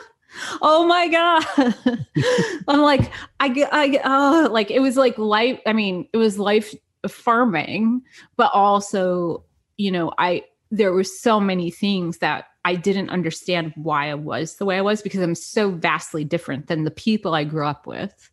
oh 0.62 0.84
my 0.84 1.06
god 1.06 1.44
i'm 2.68 2.80
like 2.80 3.12
i 3.38 3.68
i 3.70 4.00
oh 4.04 4.48
like 4.50 4.70
it 4.72 4.80
was 4.80 4.96
like 4.96 5.16
life 5.16 5.60
i 5.64 5.72
mean 5.72 6.08
it 6.12 6.16
was 6.16 6.40
life 6.40 6.74
affirming 7.04 8.02
but 8.36 8.50
also 8.52 9.44
you 9.76 9.92
know 9.92 10.12
i 10.18 10.42
there 10.72 10.92
were 10.92 11.04
so 11.04 11.38
many 11.38 11.70
things 11.70 12.18
that 12.18 12.46
I 12.64 12.76
didn't 12.76 13.10
understand 13.10 13.72
why 13.76 14.08
I 14.10 14.14
was 14.14 14.56
the 14.56 14.64
way 14.64 14.78
I 14.78 14.82
was 14.82 15.02
because 15.02 15.20
I'm 15.20 15.34
so 15.34 15.72
vastly 15.72 16.24
different 16.24 16.68
than 16.68 16.84
the 16.84 16.90
people 16.90 17.34
I 17.34 17.44
grew 17.44 17.66
up 17.66 17.86
with. 17.86 18.30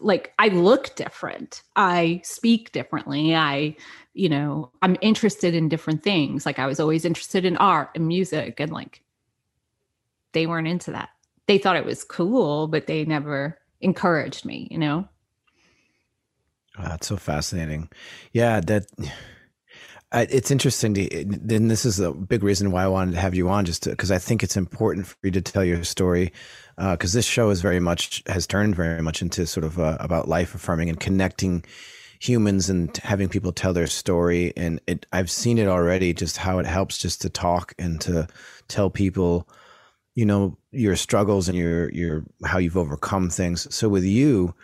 Like 0.00 0.32
I 0.38 0.48
look 0.48 0.94
different. 0.96 1.62
I 1.76 2.20
speak 2.24 2.72
differently. 2.72 3.34
I, 3.34 3.76
you 4.12 4.28
know, 4.28 4.70
I'm 4.82 4.96
interested 5.00 5.54
in 5.54 5.68
different 5.68 6.02
things. 6.02 6.46
Like 6.46 6.58
I 6.58 6.66
was 6.66 6.80
always 6.80 7.04
interested 7.04 7.44
in 7.44 7.56
art 7.56 7.90
and 7.94 8.06
music 8.06 8.60
and 8.60 8.72
like 8.72 9.02
they 10.32 10.46
weren't 10.46 10.68
into 10.68 10.90
that. 10.92 11.10
They 11.46 11.58
thought 11.58 11.76
it 11.76 11.84
was 11.84 12.04
cool, 12.04 12.66
but 12.66 12.86
they 12.86 13.04
never 13.04 13.58
encouraged 13.80 14.44
me, 14.44 14.68
you 14.70 14.78
know? 14.78 15.08
Oh, 16.78 16.82
that's 16.82 17.06
so 17.06 17.16
fascinating. 17.16 17.88
Yeah, 18.32 18.60
that 18.60 18.86
it's 20.14 20.50
interesting 20.50 20.94
to, 20.94 21.22
and 21.22 21.70
this 21.70 21.84
is 21.84 22.00
a 22.00 22.12
big 22.12 22.42
reason 22.42 22.70
why 22.70 22.84
I 22.84 22.88
wanted 22.88 23.12
to 23.12 23.20
have 23.20 23.34
you 23.34 23.48
on, 23.48 23.64
just 23.64 23.84
because 23.84 24.10
I 24.10 24.18
think 24.18 24.42
it's 24.42 24.56
important 24.56 25.06
for 25.06 25.16
you 25.22 25.30
to 25.32 25.42
tell 25.42 25.64
your 25.64 25.84
story, 25.84 26.32
because 26.76 27.14
uh, 27.14 27.18
this 27.18 27.26
show 27.26 27.50
is 27.50 27.60
very 27.60 27.80
much 27.80 28.22
has 28.26 28.46
turned 28.46 28.76
very 28.76 29.02
much 29.02 29.22
into 29.22 29.46
sort 29.46 29.64
of 29.64 29.78
uh, 29.78 29.96
about 30.00 30.28
life 30.28 30.54
affirming 30.54 30.88
and 30.88 31.00
connecting 31.00 31.64
humans 32.20 32.70
and 32.70 32.96
having 32.98 33.28
people 33.28 33.52
tell 33.52 33.72
their 33.72 33.86
story, 33.86 34.52
and 34.56 34.80
it 34.86 35.06
I've 35.12 35.30
seen 35.30 35.58
it 35.58 35.68
already, 35.68 36.14
just 36.14 36.36
how 36.36 36.58
it 36.58 36.66
helps 36.66 36.98
just 36.98 37.20
to 37.22 37.28
talk 37.28 37.74
and 37.78 38.00
to 38.02 38.26
tell 38.68 38.90
people, 38.90 39.48
you 40.14 40.24
know, 40.24 40.56
your 40.70 40.96
struggles 40.96 41.48
and 41.48 41.58
your 41.58 41.90
your 41.92 42.24
how 42.44 42.58
you've 42.58 42.76
overcome 42.76 43.30
things. 43.30 43.72
So 43.74 43.88
with 43.88 44.04
you 44.04 44.54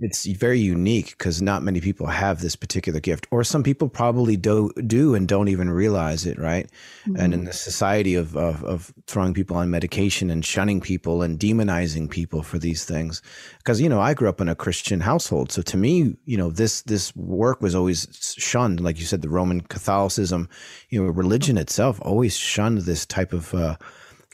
it's 0.00 0.26
very 0.26 0.58
unique 0.58 1.16
because 1.16 1.40
not 1.40 1.62
many 1.62 1.80
people 1.80 2.06
have 2.06 2.40
this 2.40 2.56
particular 2.56 3.00
gift 3.00 3.26
or 3.30 3.44
some 3.44 3.62
people 3.62 3.88
probably 3.88 4.36
do 4.36 4.70
do 4.86 5.14
and 5.14 5.28
don't 5.28 5.48
even 5.48 5.70
realize 5.70 6.26
it 6.26 6.38
right 6.38 6.70
mm-hmm. 7.02 7.16
and 7.16 7.34
in 7.34 7.40
mm-hmm. 7.40 7.46
the 7.46 7.52
society 7.52 8.14
of, 8.14 8.36
of, 8.36 8.64
of 8.64 8.92
throwing 9.06 9.34
people 9.34 9.56
on 9.56 9.70
medication 9.70 10.30
and 10.30 10.44
shunning 10.44 10.80
people 10.80 11.22
and 11.22 11.38
demonizing 11.38 12.10
people 12.10 12.42
for 12.42 12.58
these 12.58 12.84
things 12.84 13.22
because 13.58 13.80
you 13.80 13.88
know 13.88 14.00
i 14.00 14.14
grew 14.14 14.28
up 14.28 14.40
in 14.40 14.48
a 14.48 14.54
christian 14.54 15.00
household 15.00 15.50
so 15.52 15.62
to 15.62 15.76
me 15.76 16.16
you 16.24 16.36
know 16.36 16.50
this 16.50 16.82
this 16.82 17.14
work 17.16 17.60
was 17.60 17.74
always 17.74 18.06
shunned 18.38 18.80
like 18.80 18.98
you 18.98 19.04
said 19.04 19.22
the 19.22 19.28
roman 19.28 19.60
catholicism 19.60 20.48
you 20.90 21.02
know 21.02 21.08
religion 21.10 21.56
itself 21.56 21.98
always 22.02 22.36
shunned 22.36 22.78
this 22.78 23.06
type 23.06 23.32
of 23.32 23.54
uh, 23.54 23.76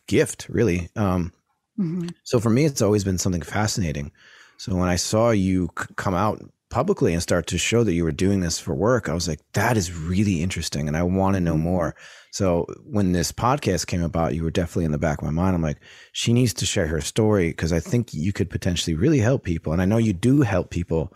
gift 0.07 0.47
really 0.49 0.89
um, 0.97 1.33
mm-hmm. 1.79 2.09
so 2.25 2.41
for 2.41 2.51
me 2.51 2.65
it's 2.65 2.83
always 2.83 3.05
been 3.05 3.19
something 3.19 3.43
fascinating 3.43 4.11
so 4.57 4.75
when 4.75 4.89
I 4.89 4.97
saw 4.97 5.31
you 5.31 5.69
come 5.69 6.15
out 6.15 6.43
publicly 6.71 7.13
and 7.13 7.23
start 7.23 7.47
to 7.47 7.59
show 7.59 7.85
that 7.85 7.93
you 7.93 8.03
were 8.03 8.13
doing 8.13 8.41
this 8.41 8.59
for 8.59 8.75
work, 8.75 9.09
I 9.09 9.15
was 9.15 9.29
like, 9.29 9.41
that 9.53 9.77
is 9.77 9.93
really 9.93 10.43
interesting 10.43 10.89
and 10.89 10.97
I 10.97 11.05
want 11.05 11.35
to 11.35 11.41
know 11.41 11.55
mm-hmm. 11.55 11.63
more. 11.63 11.95
So 12.33 12.67
when 12.85 13.13
this 13.13 13.31
podcast 13.31 13.87
came 13.87 14.03
about, 14.03 14.35
you 14.35 14.43
were 14.43 14.51
definitely 14.51 14.87
in 14.87 14.93
the 14.93 14.99
back 14.99 15.19
of 15.19 15.25
my 15.25 15.31
mind. 15.31 15.55
I'm 15.55 15.63
like, 15.63 15.79
she 16.11 16.33
needs 16.33 16.53
to 16.55 16.67
share 16.67 16.89
her 16.89 17.01
story 17.01 17.51
because 17.51 17.73
I 17.73 17.79
think 17.79 18.13
you 18.13 18.33
could 18.33 18.51
potentially 18.51 18.97
really 18.97 19.21
help 19.21 19.45
people. 19.45 19.73
And 19.73 19.81
I 19.81 19.85
know 19.85 19.99
you 19.99 20.13
do 20.13 20.41
help 20.41 20.71
people 20.71 21.13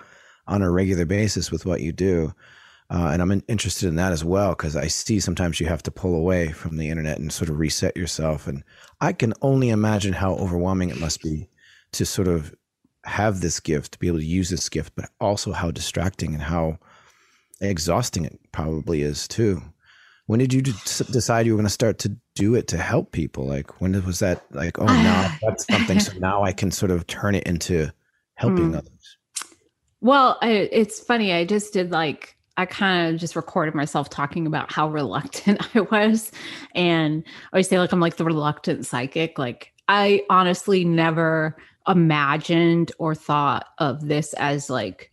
on 0.47 0.63
a 0.63 0.71
regular 0.71 1.05
basis 1.05 1.51
with 1.51 1.67
what 1.67 1.81
you 1.81 1.91
do. 1.91 2.33
Uh, 2.91 3.11
and 3.13 3.21
I'm 3.21 3.43
interested 3.49 3.89
in 3.89 3.97
that 3.97 4.13
as 4.13 4.25
well 4.25 4.51
because 4.51 4.77
I 4.77 4.87
see 4.87 5.19
sometimes 5.19 5.59
you 5.59 5.67
have 5.67 5.83
to 5.83 5.91
pull 5.91 6.15
away 6.15 6.53
from 6.53 6.77
the 6.77 6.89
internet 6.89 7.19
and 7.19 7.33
sort 7.33 7.51
of 7.51 7.59
reset 7.59 7.97
yourself. 7.97 8.47
And 8.47 8.63
I 9.01 9.13
can 9.13 9.35
only 9.43 9.71
imagine 9.71 10.13
how 10.13 10.35
overwhelming 10.35 10.91
it 10.91 11.01
must 11.01 11.21
be 11.21 11.49
to 11.93 12.07
sort 12.07 12.29
of 12.29 12.55
have 13.09 13.41
this 13.41 13.61
gift, 13.61 13.93
to 13.93 13.99
be 13.99 14.09
able 14.09 14.19
to 14.19 14.25
use 14.25 14.51
this 14.51 14.69
gift, 14.69 14.93
but 14.95 15.11
also 15.21 15.53
how 15.53 15.71
distracting 15.71 16.35
and 16.35 16.43
how 16.43 16.79
exhausting 17.61 18.25
it 18.25 18.39
probably 18.53 19.03
is 19.03 19.27
too. 19.27 19.63
When 20.27 20.39
did 20.39 20.53
you 20.53 20.61
decide 20.61 21.47
you 21.47 21.53
were 21.53 21.57
going 21.57 21.67
to 21.67 21.71
start 21.71 21.99
to 22.01 22.15
do 22.35 22.55
it 22.55 22.69
to 22.69 22.77
help 22.77 23.13
people? 23.13 23.47
Like, 23.47 23.81
when 23.81 23.93
was 24.05 24.19
that? 24.19 24.45
Like, 24.53 24.79
oh, 24.79 24.85
now 24.87 25.35
that's 25.41 25.67
something. 25.67 26.01
So 26.01 26.19
now 26.19 26.43
I 26.43 26.53
can 26.53 26.71
sort 26.71 26.91
of 26.91 27.07
turn 27.07 27.35
it 27.35 27.45
into 27.45 27.91
helping 28.35 28.73
mm. 28.73 28.79
others. 28.79 29.17
Well, 30.01 30.39
I, 30.43 30.51
it's 30.51 31.01
funny. 31.01 31.33
I 31.33 31.45
just 31.45 31.73
did 31.73 31.91
like 31.91 32.39
I 32.59 32.67
kind 32.67 33.15
of 33.15 33.21
just 33.21 33.37
recorded 33.37 33.77
myself 33.77 34.11
talking 34.11 34.45
about 34.45 34.73
how 34.73 34.89
reluctant 34.89 35.65
I 35.75 35.83
was. 35.83 36.33
And 36.75 37.23
I 37.27 37.57
always 37.57 37.69
say, 37.69 37.79
like, 37.79 37.93
I'm 37.93 38.01
like 38.01 38.17
the 38.17 38.25
reluctant 38.25 38.85
psychic. 38.85 39.39
Like, 39.39 39.73
I 39.87 40.25
honestly 40.29 40.85
never 40.85 41.57
imagined 41.89 42.93
or 42.99 43.15
thought 43.15 43.67
of 43.79 44.07
this 44.07 44.35
as 44.35 44.69
like 44.71 45.13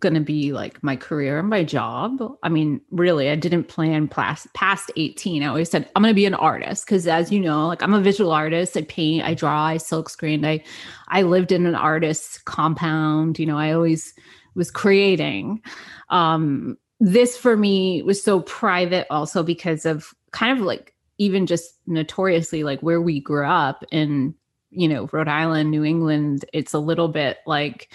going 0.00 0.14
to 0.14 0.20
be 0.20 0.52
like 0.52 0.82
my 0.82 0.96
career 0.96 1.38
and 1.38 1.48
my 1.48 1.62
job. 1.62 2.20
I 2.42 2.48
mean, 2.48 2.80
really, 2.90 3.30
I 3.30 3.36
didn't 3.36 3.68
plan 3.68 4.08
past, 4.08 4.52
past 4.54 4.90
18. 4.96 5.42
I 5.42 5.46
always 5.46 5.70
said, 5.70 5.88
I'm 5.94 6.02
going 6.02 6.10
to 6.12 6.16
be 6.16 6.26
an 6.26 6.34
artist 6.34 6.84
because 6.84 7.06
as 7.06 7.30
you 7.30 7.38
know, 7.38 7.68
like 7.68 7.82
I'm 7.82 7.94
a 7.94 8.00
visual 8.00 8.32
artist. 8.32 8.76
I 8.76 8.82
paint, 8.82 9.24
I 9.24 9.34
draw, 9.34 9.66
I 9.66 9.76
silk 9.76 10.08
screen. 10.08 10.44
I, 10.44 10.64
I 11.08 11.22
lived 11.22 11.52
in 11.52 11.66
an 11.66 11.76
artist's 11.76 12.38
compound. 12.38 13.38
You 13.38 13.46
know, 13.46 13.58
I 13.58 13.72
always 13.72 14.14
was 14.54 14.70
creating. 14.70 15.62
Um, 16.10 16.76
this 16.98 17.36
for 17.36 17.56
me 17.56 18.02
was 18.02 18.22
so 18.22 18.40
private 18.40 19.06
also 19.10 19.42
because 19.42 19.86
of 19.86 20.12
kind 20.32 20.58
of 20.58 20.64
like 20.64 20.94
even 21.18 21.46
just 21.46 21.74
notoriously 21.86 22.64
like 22.64 22.80
where 22.80 23.00
we 23.00 23.20
grew 23.20 23.46
up 23.46 23.84
in 23.92 24.34
you 24.74 24.88
know 24.88 25.08
rhode 25.12 25.28
island 25.28 25.70
new 25.70 25.84
england 25.84 26.44
it's 26.52 26.72
a 26.72 26.78
little 26.78 27.08
bit 27.08 27.38
like 27.46 27.92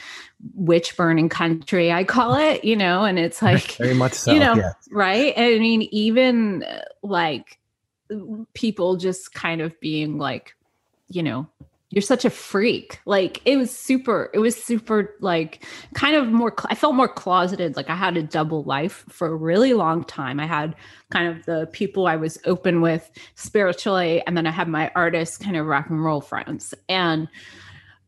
witch 0.54 0.96
burning 0.96 1.30
country 1.30 1.92
i 1.92 2.04
call 2.04 2.36
it 2.36 2.64
you 2.64 2.76
know 2.76 3.04
and 3.04 3.20
it's 3.20 3.42
like 3.42 3.72
very 3.74 3.94
much 3.94 4.14
so 4.14 4.32
you 4.32 4.40
know 4.40 4.56
yes. 4.56 4.74
right 4.92 5.34
i 5.38 5.60
mean 5.60 5.82
even 5.92 6.64
uh, 6.64 6.82
like 7.04 7.60
people 8.54 8.96
just 8.96 9.34
kind 9.34 9.62
of 9.62 9.80
being 9.80 10.18
like 10.18 10.56
you 11.10 11.22
know 11.22 11.48
you're 11.90 12.02
such 12.04 12.24
a 12.24 12.30
freak. 12.30 13.00
Like 13.06 13.42
it 13.46 13.58
was 13.58 13.76
super 13.76 14.30
it 14.34 14.40
was 14.40 14.62
super 14.62 15.16
like 15.22 15.66
kind 15.96 16.16
of 16.16 16.28
more 16.28 16.54
i 16.68 16.76
felt 16.76 16.96
more 16.96 17.08
closeted. 17.08 17.76
Like 17.76 17.90
i 17.90 17.96
had 17.96 18.18
a 18.18 18.24
double 18.24 18.64
life 18.64 19.06
for 19.10 19.28
a 19.28 19.36
really 19.36 19.74
long 19.74 20.04
time. 20.04 20.40
I 20.40 20.46
had 20.46 20.76
kind 21.12 21.28
of 21.28 21.46
the 21.46 21.68
people 21.72 22.08
i 22.08 22.16
was 22.16 22.38
open 22.46 22.82
with 22.82 23.10
spiritually 23.36 24.22
and 24.28 24.38
then 24.38 24.46
i 24.46 24.52
had 24.52 24.68
my 24.68 24.92
artist 24.96 25.40
kind 25.40 25.58
of 25.58 25.66
rock 25.66 25.90
and 25.90 26.04
roll 26.04 26.22
friends. 26.22 26.74
And 26.88 27.28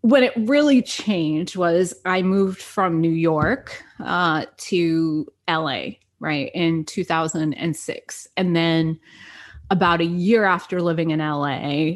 when 0.02 0.24
it 0.24 0.34
really 0.36 0.82
changed 0.82 1.56
was 1.56 1.94
i 2.06 2.22
moved 2.22 2.62
from 2.62 3.00
new 3.00 3.12
york 3.12 3.84
uh, 4.04 4.46
to 4.58 5.28
la 5.48 5.86
right 6.20 6.52
in 6.54 6.84
2006 6.86 8.28
and 8.36 8.56
then 8.56 9.00
about 9.70 10.02
a 10.02 10.06
year 10.06 10.44
after 10.44 10.82
living 10.82 11.12
in 11.12 11.20
la 11.20 11.94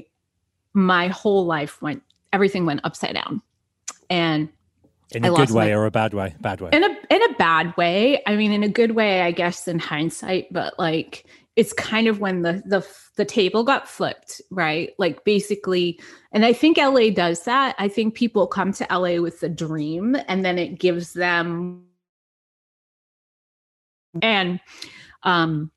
my 0.75 1.07
whole 1.07 1.45
life 1.45 1.81
went 1.81 2.03
everything 2.33 2.65
went 2.65 2.81
upside 2.83 3.15
down. 3.15 3.41
And 4.09 4.49
in 5.11 5.23
a 5.23 5.33
I 5.33 5.35
good 5.35 5.51
way 5.51 5.67
my, 5.67 5.73
or 5.73 5.85
a 5.85 5.91
bad 5.91 6.13
way? 6.13 6.35
Bad 6.41 6.59
way. 6.61 6.69
In 6.73 6.83
a 6.83 6.97
in 7.09 7.23
a 7.23 7.33
bad 7.35 7.75
way. 7.77 8.21
I 8.27 8.35
mean 8.35 8.51
in 8.51 8.61
a 8.61 8.69
good 8.69 8.91
way 8.91 9.21
i 9.21 9.31
guess 9.31 9.67
in 9.67 9.79
hindsight 9.79 10.51
but 10.51 10.77
like 10.77 11.25
it's 11.55 11.71
kind 11.71 12.07
of 12.07 12.19
when 12.19 12.41
the 12.41 12.61
the 12.65 12.85
the 13.15 13.23
table 13.23 13.63
got 13.63 13.87
flipped 13.87 14.41
right? 14.51 14.91
Like 14.99 15.23
basically 15.23 15.99
and 16.33 16.45
i 16.45 16.51
think 16.51 16.77
la 16.77 17.09
does 17.09 17.43
that. 17.45 17.75
I 17.79 17.87
think 17.87 18.13
people 18.13 18.45
come 18.45 18.73
to 18.73 18.87
la 18.91 19.21
with 19.21 19.41
a 19.41 19.49
dream 19.49 20.17
and 20.27 20.43
then 20.43 20.59
it 20.59 20.77
gives 20.77 21.13
them 21.13 21.85
and 24.21 24.59
um 25.23 25.71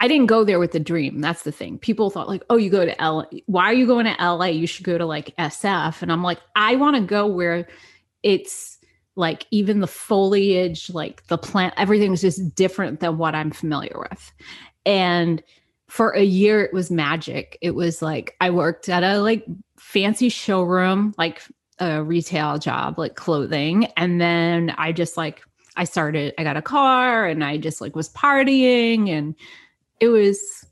I 0.00 0.08
didn't 0.08 0.26
go 0.26 0.44
there 0.44 0.58
with 0.58 0.72
the 0.72 0.80
dream. 0.80 1.20
That's 1.20 1.42
the 1.42 1.52
thing. 1.52 1.78
People 1.78 2.10
thought 2.10 2.28
like, 2.28 2.42
"Oh, 2.50 2.56
you 2.56 2.70
go 2.70 2.84
to 2.84 2.94
LA. 3.00 3.24
Why 3.46 3.64
are 3.64 3.74
you 3.74 3.86
going 3.86 4.06
to 4.06 4.16
LA? 4.20 4.46
You 4.46 4.66
should 4.66 4.84
go 4.84 4.98
to 4.98 5.06
like 5.06 5.34
SF." 5.36 6.02
And 6.02 6.12
I'm 6.12 6.22
like, 6.22 6.40
"I 6.54 6.76
want 6.76 6.96
to 6.96 7.02
go 7.02 7.26
where 7.26 7.68
it's 8.22 8.78
like 9.16 9.46
even 9.50 9.80
the 9.80 9.86
foliage, 9.86 10.90
like 10.90 11.26
the 11.28 11.38
plant, 11.38 11.74
everything's 11.76 12.20
just 12.20 12.54
different 12.54 13.00
than 13.00 13.18
what 13.18 13.34
I'm 13.34 13.50
familiar 13.50 14.06
with." 14.10 14.32
And 14.84 15.42
for 15.88 16.10
a 16.10 16.22
year 16.22 16.62
it 16.62 16.72
was 16.72 16.90
magic. 16.90 17.58
It 17.60 17.74
was 17.74 18.02
like 18.02 18.36
I 18.40 18.50
worked 18.50 18.88
at 18.88 19.02
a 19.02 19.20
like 19.20 19.46
fancy 19.78 20.28
showroom, 20.28 21.14
like 21.16 21.42
a 21.78 22.02
retail 22.02 22.58
job, 22.58 22.98
like 22.98 23.16
clothing, 23.16 23.86
and 23.96 24.20
then 24.20 24.74
I 24.78 24.92
just 24.92 25.16
like 25.16 25.42
I 25.76 25.84
started 25.84 26.34
I 26.38 26.44
got 26.44 26.56
a 26.56 26.62
car 26.62 27.26
and 27.26 27.44
I 27.44 27.58
just 27.58 27.80
like 27.80 27.94
was 27.94 28.08
partying 28.10 29.10
and 29.10 29.34
it 30.00 30.08
was 30.08 30.66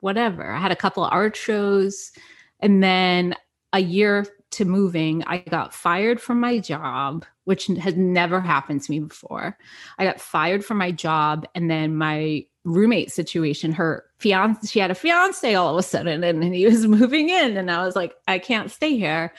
whatever. 0.00 0.50
I 0.50 0.60
had 0.60 0.72
a 0.72 0.76
couple 0.76 1.04
of 1.04 1.12
art 1.12 1.36
shows 1.36 2.12
and 2.60 2.82
then 2.82 3.34
a 3.72 3.80
year 3.80 4.26
to 4.50 4.64
moving, 4.64 5.22
I 5.26 5.38
got 5.38 5.74
fired 5.74 6.20
from 6.20 6.40
my 6.40 6.58
job, 6.58 7.24
which 7.44 7.66
had 7.66 7.98
never 7.98 8.40
happened 8.40 8.82
to 8.82 8.90
me 8.90 9.00
before. 9.00 9.58
I 9.98 10.04
got 10.04 10.20
fired 10.20 10.64
from 10.64 10.78
my 10.78 10.90
job 10.90 11.46
and 11.54 11.70
then 11.70 11.96
my 11.96 12.46
roommate 12.64 13.10
situation, 13.10 13.72
her 13.72 14.04
fiance, 14.18 14.66
she 14.66 14.78
had 14.78 14.90
a 14.90 14.94
fiance 14.94 15.54
all 15.54 15.72
of 15.72 15.78
a 15.78 15.82
sudden 15.82 16.24
and 16.24 16.42
he 16.54 16.66
was 16.66 16.86
moving 16.86 17.28
in 17.28 17.56
and 17.56 17.70
I 17.70 17.84
was 17.84 17.96
like, 17.96 18.14
I 18.26 18.38
can't 18.38 18.70
stay 18.70 18.96
here. 18.96 19.32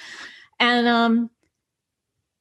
And 0.60 0.88
um 0.88 1.30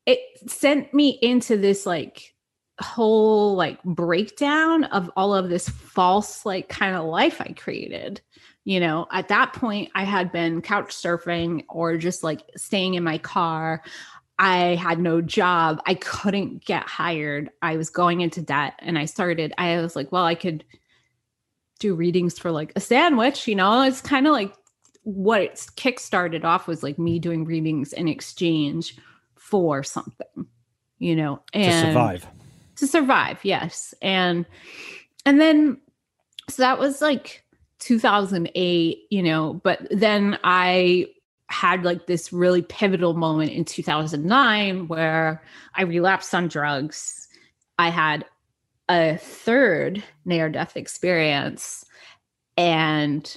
it 0.06 0.20
sent 0.50 0.94
me 0.94 1.18
into 1.20 1.58
this 1.58 1.84
like 1.84 2.34
whole 2.80 3.54
like 3.54 3.82
breakdown 3.82 4.84
of 4.84 5.10
all 5.16 5.34
of 5.34 5.48
this 5.48 5.68
false 5.68 6.46
like 6.46 6.68
kind 6.68 6.96
of 6.96 7.04
life 7.04 7.40
I 7.40 7.52
created. 7.52 8.20
You 8.64 8.80
know, 8.80 9.06
at 9.12 9.28
that 9.28 9.54
point 9.54 9.90
I 9.94 10.04
had 10.04 10.30
been 10.30 10.60
couch 10.60 10.94
surfing 10.94 11.64
or 11.68 11.96
just 11.96 12.22
like 12.22 12.42
staying 12.56 12.94
in 12.94 13.02
my 13.02 13.18
car. 13.18 13.82
I 14.38 14.76
had 14.76 15.00
no 15.00 15.20
job. 15.20 15.80
I 15.86 15.94
couldn't 15.94 16.64
get 16.64 16.86
hired. 16.86 17.50
I 17.62 17.76
was 17.76 17.90
going 17.90 18.20
into 18.20 18.42
debt 18.42 18.74
and 18.80 18.98
I 18.98 19.06
started 19.06 19.52
I 19.58 19.80
was 19.80 19.96
like, 19.96 20.12
well, 20.12 20.24
I 20.24 20.34
could 20.34 20.64
do 21.80 21.94
readings 21.94 22.38
for 22.38 22.50
like 22.50 22.72
a 22.76 22.80
sandwich, 22.80 23.48
you 23.48 23.54
know. 23.54 23.82
It's 23.82 24.00
kind 24.00 24.26
of 24.26 24.32
like 24.32 24.54
what 25.02 25.40
it 25.40 25.66
kick 25.76 25.98
started 25.98 26.44
off 26.44 26.66
was 26.66 26.82
like 26.82 26.98
me 26.98 27.18
doing 27.18 27.44
readings 27.44 27.92
in 27.92 28.06
exchange 28.06 28.96
for 29.36 29.82
something, 29.82 30.46
you 30.98 31.16
know, 31.16 31.42
and 31.54 31.72
to 31.72 31.88
survive 31.88 32.26
to 32.78 32.86
survive 32.86 33.38
yes. 33.42 33.94
And 34.02 34.46
and 35.24 35.40
then 35.40 35.78
so 36.48 36.62
that 36.62 36.78
was 36.78 37.02
like 37.02 37.44
2008 37.80 38.98
you 39.10 39.22
know 39.22 39.60
but 39.62 39.86
then 39.90 40.36
i 40.42 41.06
had 41.48 41.84
like 41.84 42.06
this 42.06 42.32
really 42.32 42.62
pivotal 42.62 43.14
moment 43.14 43.52
in 43.52 43.64
2009 43.64 44.88
where 44.88 45.42
i 45.74 45.82
relapsed 45.82 46.34
on 46.34 46.48
drugs. 46.48 47.28
I 47.78 47.90
had 47.90 48.24
a 48.88 49.16
third 49.18 50.02
near 50.24 50.48
death 50.48 50.76
experience 50.76 51.84
and 52.56 53.36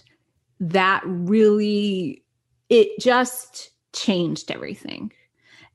that 0.60 1.04
really 1.06 2.23
it 2.69 2.99
just 2.99 3.71
changed 3.93 4.49
everything. 4.49 5.12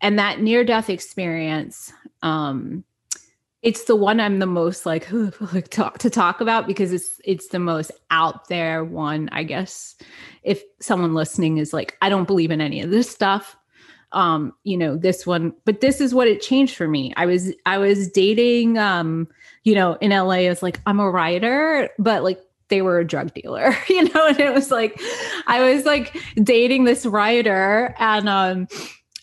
And 0.01 0.19
that 0.19 0.41
near 0.41 0.65
death 0.65 0.91
experience 0.91 1.93
um 2.23 2.85
it's 3.67 3.83
the 3.85 3.97
one 3.97 4.21
I'm 4.21 4.39
the 4.39 4.47
most 4.47 4.87
like, 4.87 5.09
talk 5.71 5.99
to 5.99 6.09
talk 6.09 6.41
about 6.41 6.69
because 6.69 6.93
it's 6.93 7.21
it's 7.25 7.49
the 7.49 7.59
most 7.59 7.91
out 8.13 8.47
there 8.47 8.85
one, 8.85 9.29
I 9.33 9.43
guess. 9.43 9.97
If 10.45 10.63
someone 10.81 11.15
listening 11.15 11.59
is 11.59 11.73
like, 11.73 11.99
I 12.01 12.09
don't 12.09 12.29
believe 12.29 12.53
in 12.53 12.61
any 12.61 12.81
of 12.81 12.91
this 12.91 13.11
stuff, 13.11 13.57
um, 14.13 14.53
you 14.63 14.77
know, 14.77 14.97
this 14.97 15.27
one, 15.27 15.53
but 15.65 15.81
this 15.81 16.01
is 16.01 16.15
what 16.15 16.29
it 16.29 16.41
changed 16.41 16.77
for 16.77 16.87
me. 16.87 17.13
I 17.17 17.27
was 17.27 17.53
I 17.67 17.79
was 17.79 18.09
dating 18.09 18.79
um, 18.79 19.27
you 19.65 19.75
know, 19.75 19.95
in 19.95 20.13
LA 20.13 20.47
as 20.47 20.63
like 20.63 20.81
I'm 20.87 21.01
a 21.01 21.11
writer, 21.11 21.91
but 21.99 22.23
like 22.23 22.41
they 22.69 22.83
were 22.83 23.01
a 23.01 23.07
drug 23.07 23.35
dealer, 23.35 23.77
you 23.89 24.05
know, 24.05 24.29
and 24.29 24.39
it 24.39 24.55
was 24.55 24.71
like 24.71 25.01
I 25.49 25.75
was 25.75 25.85
like 25.85 26.17
dating 26.41 26.85
this 26.85 27.05
writer 27.05 27.97
and 27.99 28.29
um 28.29 28.69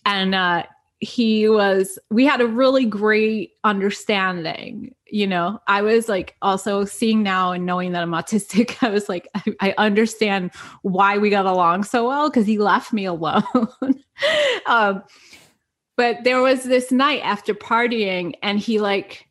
and 0.06 0.36
uh 0.36 0.63
he 1.03 1.47
was 1.49 1.99
we 2.09 2.25
had 2.25 2.41
a 2.41 2.47
really 2.47 2.85
great 2.85 3.51
understanding 3.63 4.93
you 5.13 5.27
know? 5.27 5.59
I 5.67 5.83
was 5.83 6.09
like 6.09 6.35
also 6.41 6.85
seeing 6.85 7.21
now 7.21 7.51
and 7.51 7.67
knowing 7.67 7.91
that 7.91 8.01
i'm 8.01 8.11
autistic 8.11 8.77
i 8.81 8.89
was 8.89 9.07
like 9.07 9.27
i, 9.35 9.43
I 9.59 9.75
understand 9.77 10.51
why 10.81 11.19
we 11.19 11.29
got 11.29 11.45
along 11.45 11.83
so 11.83 12.07
well 12.07 12.29
because 12.29 12.47
he 12.47 12.57
left 12.57 12.91
me 12.91 13.05
alone. 13.05 13.45
Um, 14.67 15.03
but 15.97 16.23
there 16.23 16.41
was 16.41 16.63
this 16.63 16.91
night 16.91 17.21
after 17.23 17.53
partying 17.53 18.35
and 18.41 18.59
he 18.59 18.79
like 18.79 19.27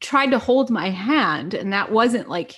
tried 0.00 0.30
to 0.30 0.38
hold 0.38 0.70
my 0.70 0.90
hand 0.90 1.54
and 1.54 1.72
that 1.72 1.90
wasn't 1.90 2.28
like 2.28 2.54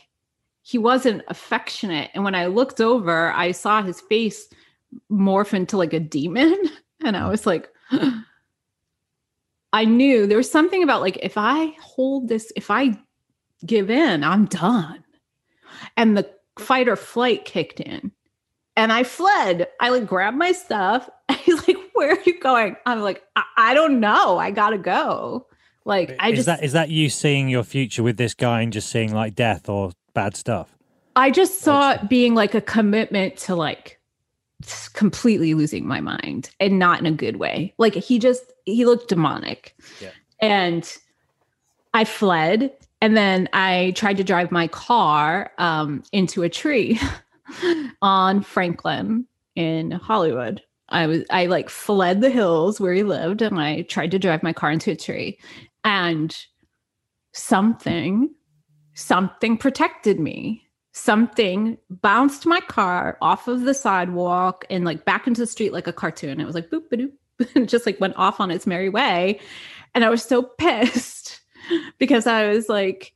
he 0.63 0.77
wasn't 0.79 1.23
affectionate. 1.29 2.11
And 2.15 2.23
when 2.23 2.35
i 2.35 2.47
looked 2.47 2.81
over 2.81 3.33
i 3.33 3.51
saw 3.51 3.83
his 3.83 4.01
face 4.03 4.49
morph 5.11 5.55
into 5.55 5.77
like 5.77 5.93
a 5.93 6.01
demon. 6.01 6.57
And 7.05 7.17
i 7.17 7.29
was 7.29 7.47
like 7.47 7.69
i 9.73 9.85
knew 9.85 10.27
there 10.27 10.37
was 10.37 10.51
something 10.51 10.83
about 10.83 11.01
like 11.01 11.19
if 11.23 11.37
i 11.37 11.73
hold 11.81 12.29
this 12.29 12.53
if 12.57 12.71
i 12.71 12.97
give 13.65 13.91
in 13.91 14.25
i'm 14.25 14.47
done. 14.47 15.03
And 15.97 16.17
the 16.17 16.29
fight 16.59 16.89
or 16.89 16.97
flight 16.97 17.45
kicked 17.45 17.81
in. 17.81 18.13
And 18.77 18.93
i 18.93 19.05
fled. 19.05 19.69
I 19.81 19.89
like 19.91 20.07
grabbed 20.07 20.37
my 20.37 20.53
stuff. 20.53 21.09
He's 21.41 21.67
like 21.67 21.77
where 21.95 22.13
are 22.13 22.23
you 22.25 22.39
going? 22.41 22.77
I'm 22.87 23.01
like 23.01 23.23
i, 23.37 23.43
I 23.57 23.75
don't 23.75 24.01
know. 24.01 24.39
I 24.39 24.51
gotta 24.51 24.79
go. 24.79 25.47
Like 25.85 26.17
I 26.19 26.31
is 26.31 26.37
just 26.37 26.47
that 26.47 26.63
is 26.65 26.73
that 26.73 26.91
you 26.91 27.09
seeing 27.09 27.49
your 27.49 27.65
future 27.65 28.03
with 28.03 28.17
this 28.17 28.35
guy 28.35 28.63
and 28.63 28.73
just 28.73 28.91
seeing 28.91 29.15
like 29.15 29.35
death 29.35 29.69
or 29.69 29.93
bad 30.15 30.37
stuff? 30.37 30.77
I 31.15 31.31
just 31.31 31.61
saw 31.61 31.93
it 31.93 32.09
being 32.11 32.35
like 32.35 32.55
a 32.55 32.61
commitment 32.61 33.39
to 33.39 33.55
like 33.55 33.96
completely 34.95 35.55
losing 35.55 35.87
my 35.87 36.01
mind 36.01 36.51
and 36.61 36.79
not 36.79 36.99
in 36.99 37.07
a 37.07 37.13
good 37.13 37.37
way. 37.37 37.75
Like 37.79 37.95
he 37.95 38.19
just 38.19 38.53
he 38.65 38.85
looked 38.85 39.09
demonic. 39.09 39.75
Yeah. 40.01 40.11
And 40.41 40.97
I 41.95 42.05
fled 42.05 42.73
and 43.01 43.17
then 43.17 43.49
I 43.53 43.93
tried 43.97 44.17
to 44.17 44.25
drive 44.25 44.51
my 44.51 44.69
car 44.69 45.53
um, 45.59 46.03
into 46.13 46.43
a 46.43 46.49
tree 46.49 46.99
on 48.03 48.43
Franklin 48.43 49.27
in 49.55 49.91
Hollywood. 49.91 50.63
I 50.89 51.07
was 51.07 51.25
I 51.31 51.47
like 51.47 51.69
fled 51.69 52.21
the 52.21 52.31
hills 52.31 52.81
where 52.81 52.93
he 52.93 53.03
lived 53.03 53.43
and 53.43 53.61
I 53.61 53.83
tried 53.83 54.13
to 54.13 54.19
drive 54.19 54.43
my 54.43 54.53
car 54.53 54.71
into 54.71 54.93
a 54.93 54.97
tree 54.97 55.39
and 55.85 56.37
something 57.33 58.31
something 58.95 59.59
protected 59.59 60.19
me 60.19 60.66
something 60.97 61.77
bounced 61.91 62.47
my 62.47 62.59
car 62.59 63.19
off 63.21 63.49
of 63.49 63.61
the 63.61 63.75
sidewalk 63.75 64.65
and 64.71 64.87
like 64.87 65.05
back 65.05 65.27
into 65.27 65.43
the 65.43 65.47
street 65.47 65.71
like 65.71 65.87
a 65.87 65.93
cartoon 65.93 66.41
it 66.41 66.47
was 66.47 66.55
like 66.55 66.71
boop 66.71 66.89
boop 66.91 67.13
and 67.55 67.69
just 67.69 67.85
like 67.85 68.01
went 68.01 68.17
off 68.17 68.41
on 68.41 68.51
its 68.51 68.67
merry 68.67 68.89
way 68.89 69.39
and 69.95 70.07
i 70.07 70.09
was 70.09 70.23
so 70.23 70.43
pissed 70.59 71.41
because 71.99 72.27
i 72.27 72.49
was 72.49 72.71
like 72.71 73.13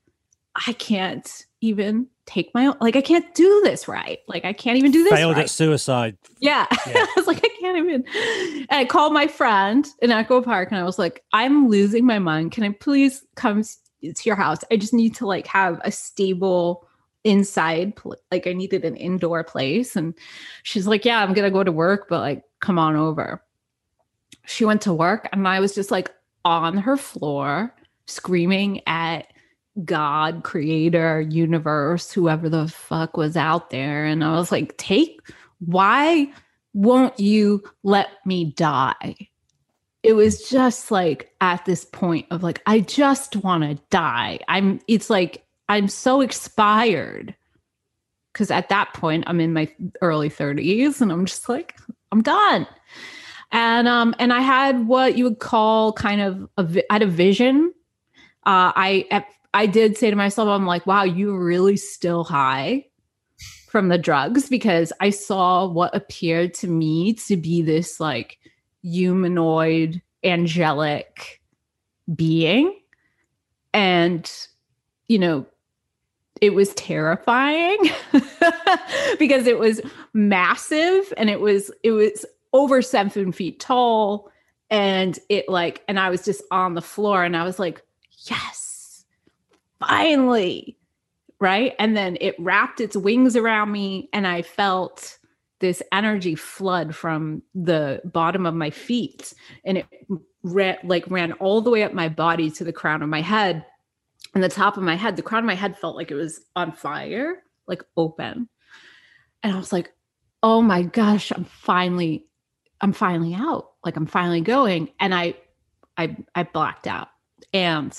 i 0.66 0.74
can't 0.74 1.46
even 1.62 2.06
take 2.26 2.52
my 2.54 2.66
own 2.66 2.76
like 2.82 2.96
i 2.96 3.00
can't 3.00 3.34
do 3.34 3.62
this 3.64 3.88
right 3.88 4.18
like 4.28 4.44
i 4.44 4.52
can't 4.52 4.76
even 4.76 4.90
do 4.90 5.02
this 5.02 5.14
Failed 5.14 5.36
right. 5.36 5.44
at 5.44 5.50
suicide. 5.50 6.18
Yeah. 6.38 6.66
Yeah. 6.86 6.92
I 6.96 7.12
was 7.16 7.26
like, 7.26 7.40
I 7.42 7.48
can't 7.60 7.78
even. 7.78 8.04
And 8.68 8.78
I 8.78 8.84
called 8.84 9.12
my 9.12 9.26
friend 9.26 9.86
in 10.00 10.10
Echo 10.10 10.40
Park 10.40 10.70
and 10.70 10.78
I 10.78 10.84
was 10.84 10.98
like, 10.98 11.24
I'm 11.32 11.68
losing 11.68 12.06
my 12.06 12.18
mind. 12.18 12.52
Can 12.52 12.62
I 12.62 12.70
please 12.70 13.24
come 13.34 13.62
to 13.62 14.22
your 14.24 14.36
house? 14.36 14.60
I 14.70 14.76
just 14.76 14.94
need 14.94 15.14
to 15.16 15.26
like 15.26 15.46
have 15.48 15.80
a 15.84 15.90
stable 15.90 16.86
inside, 17.24 17.94
like 18.30 18.46
I 18.46 18.52
needed 18.52 18.84
an 18.84 18.96
indoor 18.96 19.44
place. 19.44 19.96
And 19.96 20.14
she's 20.62 20.86
like, 20.86 21.04
Yeah, 21.04 21.22
I'm 21.22 21.34
to 21.34 21.50
go 21.50 21.64
to 21.64 21.72
work, 21.72 22.06
but 22.08 22.20
like, 22.20 22.44
come 22.60 22.78
on 22.78 22.96
over. 22.96 23.42
She 24.46 24.64
went 24.64 24.82
to 24.82 24.92
work 24.92 25.28
and 25.32 25.46
I 25.46 25.60
was 25.60 25.74
just 25.74 25.90
like 25.90 26.10
on 26.44 26.76
her 26.78 26.96
floor 26.96 27.74
screaming 28.06 28.80
at 28.86 29.26
God, 29.84 30.42
creator, 30.42 31.20
universe, 31.20 32.12
whoever 32.12 32.48
the 32.48 32.68
fuck 32.68 33.16
was 33.16 33.36
out 33.36 33.70
there. 33.70 34.04
And 34.04 34.24
I 34.24 34.32
was 34.32 34.50
like, 34.50 34.76
take, 34.76 35.20
why 35.60 36.32
won't 36.72 37.18
you 37.18 37.62
let 37.82 38.08
me 38.26 38.52
die? 38.52 39.28
It 40.02 40.14
was 40.14 40.48
just 40.48 40.90
like 40.90 41.32
at 41.40 41.64
this 41.66 41.84
point 41.84 42.26
of 42.30 42.42
like, 42.42 42.62
I 42.66 42.80
just 42.80 43.36
want 43.36 43.64
to 43.64 43.78
die. 43.90 44.40
I'm, 44.48 44.80
it's 44.88 45.10
like, 45.10 45.44
I'm 45.70 45.86
so 45.86 46.20
expired. 46.20 47.34
Cause 48.34 48.50
at 48.50 48.68
that 48.68 48.92
point, 48.92 49.24
I'm 49.26 49.40
in 49.40 49.52
my 49.52 49.72
early 50.02 50.28
30s 50.28 51.00
and 51.00 51.12
I'm 51.12 51.26
just 51.26 51.48
like, 51.48 51.76
I'm 52.12 52.22
done. 52.22 52.66
And 53.52 53.88
um, 53.88 54.14
and 54.18 54.32
I 54.32 54.40
had 54.40 54.86
what 54.86 55.16
you 55.16 55.24
would 55.24 55.38
call 55.38 55.92
kind 55.92 56.20
of 56.20 56.48
a 56.56 56.62
vi- 56.64 56.84
I 56.90 56.94
had 56.94 57.02
a 57.02 57.06
vision. 57.06 57.72
Uh, 58.46 58.72
I 58.76 59.24
I 59.52 59.66
did 59.66 59.96
say 59.96 60.10
to 60.10 60.16
myself, 60.16 60.48
I'm 60.48 60.66
like, 60.66 60.86
wow, 60.86 61.02
you're 61.02 61.42
really 61.42 61.76
still 61.76 62.24
high 62.24 62.86
from 63.68 63.88
the 63.88 63.98
drugs 63.98 64.48
because 64.48 64.92
I 65.00 65.10
saw 65.10 65.66
what 65.66 65.94
appeared 65.94 66.54
to 66.54 66.68
me 66.68 67.14
to 67.14 67.36
be 67.36 67.62
this 67.62 67.98
like 68.00 68.38
humanoid, 68.82 70.02
angelic 70.22 71.40
being. 72.14 72.76
And, 73.72 74.30
you 75.08 75.18
know, 75.18 75.46
it 76.40 76.54
was 76.54 76.72
terrifying 76.74 77.78
because 79.18 79.46
it 79.46 79.58
was 79.58 79.80
massive 80.12 81.12
and 81.16 81.28
it 81.28 81.40
was, 81.40 81.70
it 81.82 81.92
was 81.92 82.24
over 82.52 82.82
seven 82.82 83.32
feet 83.32 83.60
tall. 83.60 84.30
And 84.70 85.18
it 85.28 85.48
like, 85.48 85.82
and 85.88 85.98
I 85.98 86.10
was 86.10 86.24
just 86.24 86.42
on 86.50 86.74
the 86.74 86.82
floor 86.82 87.24
and 87.24 87.36
I 87.36 87.44
was 87.44 87.58
like, 87.58 87.82
yes, 88.26 89.04
finally. 89.78 90.76
Right. 91.38 91.74
And 91.78 91.96
then 91.96 92.18
it 92.20 92.36
wrapped 92.38 92.80
its 92.80 92.96
wings 92.96 93.34
around 93.34 93.72
me 93.72 94.08
and 94.12 94.26
I 94.26 94.42
felt 94.42 95.18
this 95.60 95.82
energy 95.92 96.34
flood 96.34 96.94
from 96.94 97.42
the 97.54 98.00
bottom 98.04 98.46
of 98.46 98.54
my 98.54 98.70
feet 98.70 99.34
and 99.64 99.78
it 99.78 99.86
ran, 100.42 100.76
like 100.84 101.04
ran 101.10 101.32
all 101.34 101.60
the 101.60 101.70
way 101.70 101.82
up 101.82 101.92
my 101.92 102.08
body 102.08 102.50
to 102.52 102.64
the 102.64 102.72
crown 102.72 103.02
of 103.02 103.08
my 103.08 103.20
head 103.20 103.64
and 104.34 104.42
the 104.42 104.48
top 104.48 104.76
of 104.76 104.82
my 104.82 104.94
head 104.94 105.16
the 105.16 105.22
crown 105.22 105.42
of 105.42 105.46
my 105.46 105.54
head 105.54 105.78
felt 105.78 105.96
like 105.96 106.10
it 106.10 106.14
was 106.14 106.44
on 106.56 106.72
fire 106.72 107.42
like 107.66 107.82
open. 107.96 108.48
And 109.42 109.54
i 109.54 109.56
was 109.56 109.72
like 109.72 109.92
oh 110.42 110.60
my 110.60 110.82
gosh 110.82 111.30
i'm 111.32 111.44
finally 111.44 112.26
i'm 112.80 112.92
finally 112.92 113.34
out. 113.34 113.72
Like 113.84 113.96
i'm 113.96 114.06
finally 114.06 114.40
going. 114.40 114.90
And 114.98 115.14
i 115.14 115.34
i 115.96 116.16
i 116.34 116.42
blacked 116.42 116.86
out. 116.86 117.08
And 117.54 117.96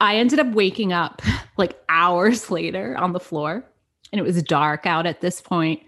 i 0.00 0.16
ended 0.16 0.38
up 0.38 0.48
waking 0.48 0.92
up 0.92 1.22
like 1.56 1.78
hours 1.88 2.50
later 2.58 2.96
on 2.96 3.12
the 3.12 3.20
floor. 3.20 3.64
And 4.12 4.18
it 4.18 4.24
was 4.24 4.42
dark 4.42 4.86
out 4.86 5.06
at 5.06 5.20
this 5.20 5.40
point. 5.40 5.82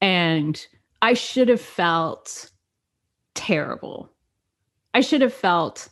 And 0.00 0.64
i 1.00 1.14
should 1.14 1.48
have 1.48 1.60
felt 1.60 2.50
terrible. 3.34 4.10
I 4.92 5.00
should 5.00 5.22
have 5.22 5.34
felt 5.34 5.88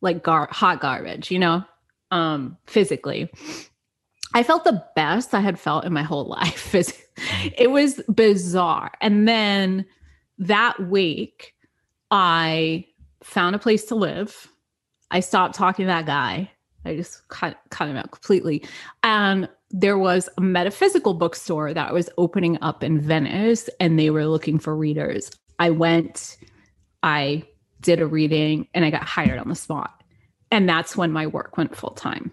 like 0.00 0.22
gar- 0.22 0.48
hot 0.50 0.80
garbage 0.80 1.30
you 1.30 1.38
know 1.38 1.64
um 2.10 2.56
physically. 2.66 3.30
I 4.34 4.42
felt 4.42 4.64
the 4.64 4.84
best 4.94 5.34
i 5.34 5.40
had 5.40 5.58
felt 5.58 5.84
in 5.84 5.92
my 5.92 6.02
whole 6.02 6.24
life. 6.40 6.74
It 6.74 7.70
was 7.70 8.00
bizarre. 8.12 8.92
And 9.00 9.26
then 9.26 9.86
that 10.38 10.78
week 10.88 11.54
i 12.10 12.84
found 13.22 13.56
a 13.56 13.58
place 13.58 13.84
to 13.86 13.94
live. 13.94 14.48
I 15.10 15.20
stopped 15.20 15.54
talking 15.54 15.84
to 15.84 15.88
that 15.88 16.06
guy. 16.06 16.50
I 16.84 16.94
just 16.96 17.26
cut, 17.28 17.58
cut 17.70 17.88
him 17.88 17.96
out 17.96 18.12
completely. 18.12 18.64
And 19.02 19.48
there 19.70 19.98
was 19.98 20.28
a 20.38 20.40
metaphysical 20.40 21.12
bookstore 21.12 21.74
that 21.74 21.92
was 21.92 22.08
opening 22.16 22.56
up 22.62 22.82
in 22.82 23.00
venice 23.00 23.68
and 23.80 23.98
they 23.98 24.10
were 24.10 24.26
looking 24.26 24.58
for 24.58 24.74
readers. 24.74 25.30
I 25.58 25.70
went 25.70 26.38
i 27.02 27.42
did 27.80 28.00
a 28.00 28.06
reading 28.06 28.66
and 28.74 28.84
i 28.84 28.90
got 28.90 29.04
hired 29.04 29.38
on 29.38 29.48
the 29.48 29.54
spot 29.54 29.97
and 30.50 30.68
that's 30.68 30.96
when 30.96 31.12
my 31.12 31.26
work 31.26 31.56
went 31.56 31.76
full 31.76 31.90
time 31.90 32.32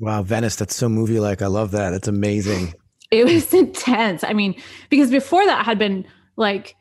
Wow, 0.00 0.22
Venice, 0.22 0.56
that's 0.56 0.74
so 0.74 0.88
movie 0.88 1.20
like. 1.20 1.42
I 1.42 1.46
love 1.46 1.72
that. 1.72 1.92
It's 1.92 2.08
amazing. 2.08 2.72
it 3.10 3.26
was 3.26 3.52
intense. 3.52 4.24
I 4.24 4.32
mean, 4.32 4.60
because 4.88 5.10
before 5.10 5.44
that 5.44 5.60
I 5.60 5.62
had 5.62 5.78
been 5.78 6.06
like 6.36 6.74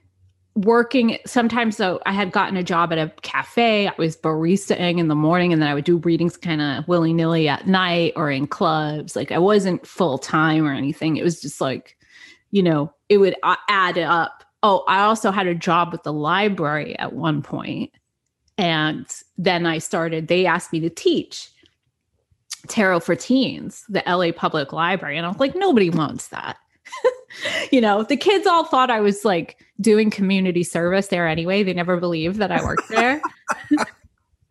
working 0.56 1.18
sometimes 1.26 1.78
so 1.78 2.02
I 2.06 2.12
had 2.12 2.32
gotten 2.32 2.58
a 2.58 2.64
job 2.64 2.92
at 2.94 2.98
a 2.98 3.14
cafe. 3.22 3.88
I 3.88 3.94
was 3.98 4.16
baristaing 4.16 5.00
in 5.00 5.10
the 5.10 5.16
morning 5.16 5.52
and 5.52 5.62
then 5.62 5.70
I 5.70 5.74
would 5.74 5.84
do 5.84 5.98
readings 5.98 6.38
kind 6.38 6.62
of 6.62 6.88
willy-nilly 6.88 7.48
at 7.48 7.68
night 7.68 8.14
or 8.16 8.32
in 8.32 8.48
clubs. 8.48 9.16
Like 9.16 9.32
I 9.32 9.38
wasn't 9.38 9.86
full 9.86 10.18
time 10.18 10.66
or 10.66 10.74
anything. 10.74 11.18
It 11.18 11.24
was 11.24 11.42
just 11.42 11.60
like, 11.60 11.98
you 12.52 12.64
know, 12.64 12.94
it 13.10 13.18
would 13.18 13.36
uh, 13.44 13.58
add 13.68 13.98
up. 13.98 14.46
Oh, 14.64 14.84
I 14.88 15.02
also 15.02 15.32
had 15.32 15.48
a 15.48 15.56
job 15.56 15.92
with 15.92 16.04
the 16.04 16.14
library 16.14 16.98
at 16.98 17.14
one 17.14 17.42
point. 17.42 17.92
And 18.60 19.06
then 19.38 19.66
I 19.66 19.78
started, 19.78 20.28
they 20.28 20.46
asked 20.46 20.74
me 20.74 20.82
to 20.82 20.90
teach 20.90 21.50
tarot 22.68 23.00
for 23.00 23.16
teens, 23.16 23.86
the 23.88 24.04
LA 24.06 24.34
Public 24.34 24.74
Library. 24.74 25.16
And 25.16 25.26
I 25.26 25.30
was 25.30 25.40
like, 25.40 25.56
nobody 25.56 25.90
wants 25.90 26.28
that. 26.28 26.58
you 27.72 27.80
know, 27.80 28.04
the 28.04 28.18
kids 28.18 28.46
all 28.46 28.66
thought 28.66 28.92
I 28.92 29.00
was 29.00 29.24
like 29.24 29.64
doing 29.80 30.10
community 30.10 30.64
service 30.64 31.08
there 31.08 31.26
anyway. 31.26 31.64
They 31.64 31.72
never 31.72 31.96
believed 32.02 32.36
that 32.40 32.52
I 32.52 32.62
worked 32.62 32.90
there. 32.90 33.22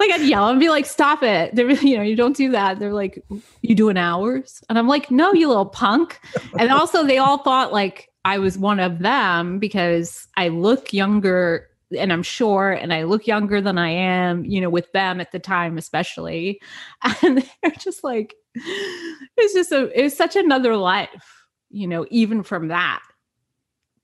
like 0.01 0.11
I'd 0.11 0.23
yell 0.23 0.49
and 0.49 0.59
be 0.59 0.71
like, 0.71 0.87
stop 0.87 1.23
it. 1.23 1.55
They're, 1.55 1.71
you 1.83 1.99
know, 1.99 2.03
you 2.03 2.17
don't 2.17 2.35
do 2.35 2.51
that. 2.53 2.79
They're 2.79 2.95
like, 2.95 3.23
you 3.61 3.75
doing 3.75 3.99
hours? 3.99 4.65
And 4.71 4.79
I'm 4.79 4.89
like, 4.89 5.11
no, 5.11 5.35
you 5.35 5.49
little 5.49 5.67
punk. 5.67 6.19
And 6.59 6.73
also 6.73 7.05
they 7.05 7.19
all 7.19 7.37
thought 7.37 7.75
like 7.75 8.09
I 8.25 8.39
was 8.39 8.57
one 8.57 8.81
of 8.81 9.01
them 9.01 9.59
because 9.59 10.27
I 10.35 10.49
look 10.49 10.95
younger 10.95 11.69
and 11.97 12.13
I'm 12.13 12.23
short 12.23 12.79
and 12.81 12.93
I 12.93 13.05
look 13.05 13.27
younger 13.27 13.61
than 13.61 13.79
I 13.79 13.91
am, 13.91 14.45
you 14.45 14.61
know, 14.61 14.71
with 14.71 14.91
them 14.93 15.21
at 15.21 15.33
the 15.33 15.39
time, 15.39 15.79
especially. 15.79 16.61
And 17.23 17.45
they're 17.63 17.71
just 17.73 18.05
like, 18.05 18.35
it's 18.55 19.55
just 19.55 19.73
a, 19.73 19.91
it's 19.95 20.17
such 20.17 20.37
another 20.37 20.77
life, 20.77 21.47
you 21.71 21.87
know, 21.87 22.07
even 22.11 22.43
from 22.43 22.69
that 22.69 23.01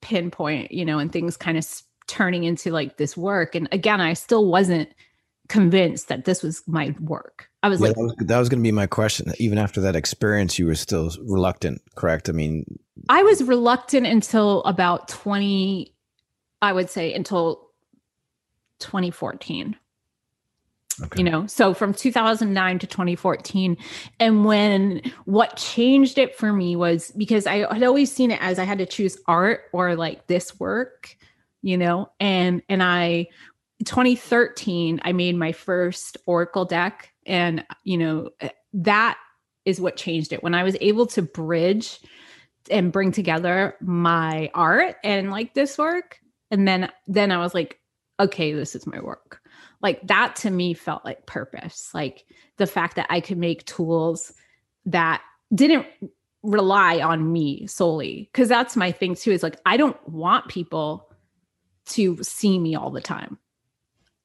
pinpoint, 0.01 0.73
you 0.73 0.85
know, 0.85 0.99
and 0.99 1.12
things 1.12 1.37
kind 1.37 1.59
of 1.59 1.66
turning 2.07 2.44
into 2.44 2.70
like 2.70 2.97
this 2.97 3.16
work. 3.16 3.55
And 3.55 3.68
again, 3.73 4.01
I 4.01 4.14
still 4.14 4.47
wasn't 4.47 4.88
convinced 5.49 6.09
that 6.09 6.25
this 6.25 6.42
was 6.42 6.62
my 6.66 6.94
work. 7.01 7.49
I 7.62 7.68
was 7.68 7.81
yeah, 7.81 7.88
like, 7.88 7.97
that 7.97 8.37
was, 8.37 8.38
was 8.40 8.49
going 8.49 8.62
to 8.62 8.66
be 8.66 8.73
my 8.73 8.87
question. 8.87 9.33
Even 9.38 9.59
after 9.59 9.81
that 9.81 9.97
experience, 9.97 10.59
you 10.59 10.66
were 10.66 10.75
still 10.75 11.11
reluctant, 11.23 11.83
correct? 11.94 12.29
I 12.29 12.33
mean, 12.33 12.79
I 13.09 13.23
was 13.23 13.42
reluctant 13.42 14.07
until 14.07 14.62
about 14.64 15.09
20, 15.09 15.94
I 16.62 16.73
would 16.73 16.90
say 16.90 17.12
until 17.12 17.63
2014. 18.81 19.77
Okay. 21.03 21.19
You 21.19 21.29
know, 21.29 21.47
so 21.47 21.75
from 21.75 21.93
2009 21.93 22.79
to 22.79 22.87
2014. 22.87 23.77
And 24.21 24.45
when 24.45 25.03
what 25.25 25.57
changed 25.57 26.19
it 26.19 26.37
for 26.37 26.53
me 26.53 26.77
was 26.77 27.11
because 27.17 27.47
I 27.47 27.73
had 27.73 27.83
always 27.83 28.13
seen 28.13 28.31
it 28.31 28.41
as 28.41 28.59
I 28.59 28.65
had 28.65 28.79
to 28.79 28.87
choose 28.87 29.19
art 29.27 29.63
or 29.73 29.97
like 29.97 30.29
this 30.29 30.59
work, 30.61 31.17
you 31.63 31.77
know, 31.77 32.11
and, 32.21 32.63
and 32.69 32.83
I, 32.83 33.29
2013, 33.85 35.01
I 35.05 35.13
made 35.13 35.37
my 35.37 35.51
first 35.51 36.17
Oracle 36.27 36.65
deck. 36.65 37.11
And, 37.27 37.65
you 37.83 37.99
know, 37.99 38.31
eh, 38.41 38.51
that 38.75 39.19
is 39.65 39.81
what 39.81 39.97
changed 39.97 40.33
it. 40.33 40.43
When 40.43 40.55
I 40.55 40.63
was 40.63 40.77
able 40.81 41.07
to 41.09 41.23
bridge 41.23 42.01
and 42.71 42.93
bring 42.93 43.13
together 43.13 43.77
my 43.81 44.51
art 44.55 44.97
and 45.03 45.31
like 45.31 45.55
this 45.55 45.77
work, 45.77 46.21
and 46.51 46.69
then 46.69 46.91
then 47.07 47.33
I 47.33 47.39
was 47.39 47.55
like, 47.55 47.81
okay, 48.20 48.53
this 48.53 48.74
is 48.74 48.87
my 48.87 49.00
work. 49.00 49.40
Like 49.83 50.07
that 50.07 50.37
to 50.37 50.50
me 50.50 50.74
felt 50.74 51.05
like 51.05 51.27
purpose. 51.27 51.90
Like 51.92 52.24
the 52.57 52.66
fact 52.66 52.96
that 52.96 53.07
I 53.11 53.20
could 53.20 53.38
make 53.38 53.66
tools 53.66 54.33
that 54.87 55.22
didn't 55.55 55.87
rely 56.42 57.00
on 57.00 57.33
me 57.33 57.66
solely. 57.66 58.31
Cause 58.35 58.48
that's 58.48 58.77
my 58.77 58.92
thing 58.92 59.14
too, 59.14 59.33
is 59.33 59.42
like 59.42 59.59
I 59.66 59.77
don't 59.77 60.09
want 60.09 60.48
people 60.48 61.11
to 61.87 62.22
see 62.22 62.59
me 62.59 62.74
all 62.74 62.90
the 62.90 63.00
time. 63.00 63.38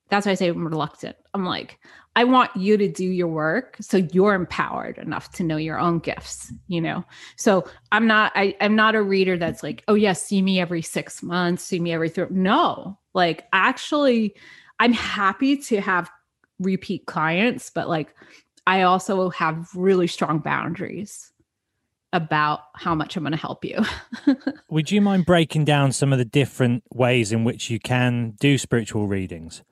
That's 0.09 0.25
why 0.25 0.33
I 0.33 0.35
say 0.35 0.47
I'm 0.47 0.67
reluctant. 0.67 1.17
I'm 1.33 1.45
like, 1.45 1.79
I 2.19 2.25
want 2.25 2.53
you 2.53 2.75
to 2.75 2.89
do 2.89 3.05
your 3.05 3.29
work 3.29 3.77
so 3.79 3.95
you're 3.95 4.33
empowered 4.33 4.97
enough 4.97 5.31
to 5.35 5.43
know 5.43 5.55
your 5.55 5.79
own 5.79 5.99
gifts, 5.99 6.51
you 6.67 6.81
know. 6.81 7.05
So 7.37 7.65
I'm 7.93 8.07
not 8.07 8.33
I, 8.35 8.57
I'm 8.59 8.75
not 8.75 8.93
a 8.93 9.01
reader 9.01 9.37
that's 9.37 9.63
like, 9.63 9.85
oh 9.87 9.93
yes, 9.93 10.17
yeah, 10.19 10.27
see 10.27 10.41
me 10.41 10.59
every 10.59 10.81
six 10.81 11.23
months, 11.23 11.63
see 11.63 11.79
me 11.79 11.93
every 11.93 12.09
three. 12.09 12.25
No, 12.29 12.99
like 13.13 13.45
actually, 13.53 14.35
I'm 14.81 14.91
happy 14.91 15.55
to 15.55 15.79
have 15.79 16.11
repeat 16.59 17.05
clients, 17.05 17.69
but 17.69 17.87
like 17.87 18.13
I 18.67 18.81
also 18.81 19.29
have 19.29 19.69
really 19.73 20.07
strong 20.07 20.39
boundaries 20.39 21.31
about 22.11 22.63
how 22.75 22.95
much 22.95 23.15
I'm 23.15 23.23
going 23.23 23.31
to 23.31 23.37
help 23.37 23.63
you. 23.63 23.79
Would 24.69 24.91
you 24.91 24.99
mind 24.99 25.25
breaking 25.25 25.63
down 25.63 25.93
some 25.93 26.11
of 26.11 26.19
the 26.19 26.25
different 26.25 26.83
ways 26.93 27.31
in 27.31 27.45
which 27.45 27.69
you 27.69 27.79
can 27.79 28.31
do 28.41 28.57
spiritual 28.57 29.07
readings? 29.07 29.63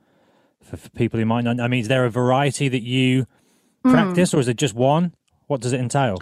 For, 0.67 0.77
for 0.77 0.89
people 0.89 1.19
who 1.19 1.25
might 1.25 1.43
not. 1.43 1.59
I 1.59 1.67
mean, 1.67 1.81
is 1.81 1.87
there 1.87 2.05
a 2.05 2.09
variety 2.09 2.67
that 2.69 2.83
you 2.83 3.25
mm. 3.85 3.91
practice, 3.91 4.33
or 4.33 4.39
is 4.39 4.47
it 4.47 4.57
just 4.57 4.73
one? 4.73 5.13
What 5.47 5.61
does 5.61 5.73
it 5.73 5.79
entail? 5.79 6.17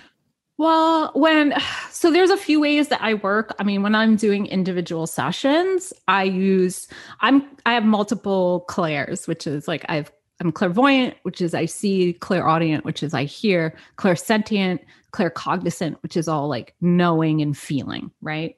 Well, 0.58 1.12
when 1.16 1.54
so 1.92 2.12
there's 2.12 2.30
a 2.30 2.38
few 2.38 2.60
ways 2.60 2.90
that 2.90 3.02
I 3.02 3.16
work. 3.16 3.56
I 3.60 3.64
mean, 3.64 3.84
when 3.84 3.96
I'm 3.96 4.16
doing 4.16 4.46
individual 4.46 5.08
sessions, 5.08 5.94
I 6.08 6.24
use 6.24 6.88
I'm 7.22 7.44
I 7.66 7.74
have 7.74 7.86
multiple 7.86 8.62
clairs, 8.62 9.28
which 9.28 9.48
is 9.48 9.68
like 9.68 9.86
I've 9.90 10.12
I'm 10.42 10.52
clairvoyant, 10.52 11.16
which 11.24 11.42
is 11.42 11.54
I 11.54 11.66
see, 11.66 12.14
clairaudient, 12.14 12.84
which 12.84 13.04
is 13.04 13.14
I 13.14 13.24
hear, 13.24 13.76
clairsentient, 13.98 14.80
claircognizant, 15.12 15.96
which 16.04 16.18
is 16.18 16.28
all 16.28 16.50
like 16.50 16.76
knowing 16.82 17.42
and 17.42 17.58
feeling, 17.58 18.12
right? 18.22 18.56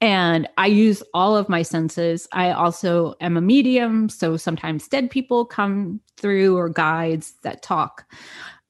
And 0.00 0.48
I 0.56 0.66
use 0.66 1.02
all 1.14 1.36
of 1.36 1.48
my 1.48 1.62
senses. 1.62 2.28
I 2.32 2.52
also 2.52 3.14
am 3.20 3.36
a 3.36 3.40
medium. 3.40 4.08
So 4.08 4.36
sometimes 4.36 4.88
dead 4.88 5.10
people 5.10 5.44
come 5.44 6.00
through 6.16 6.56
or 6.56 6.68
guides 6.68 7.34
that 7.42 7.62
talk. 7.62 8.04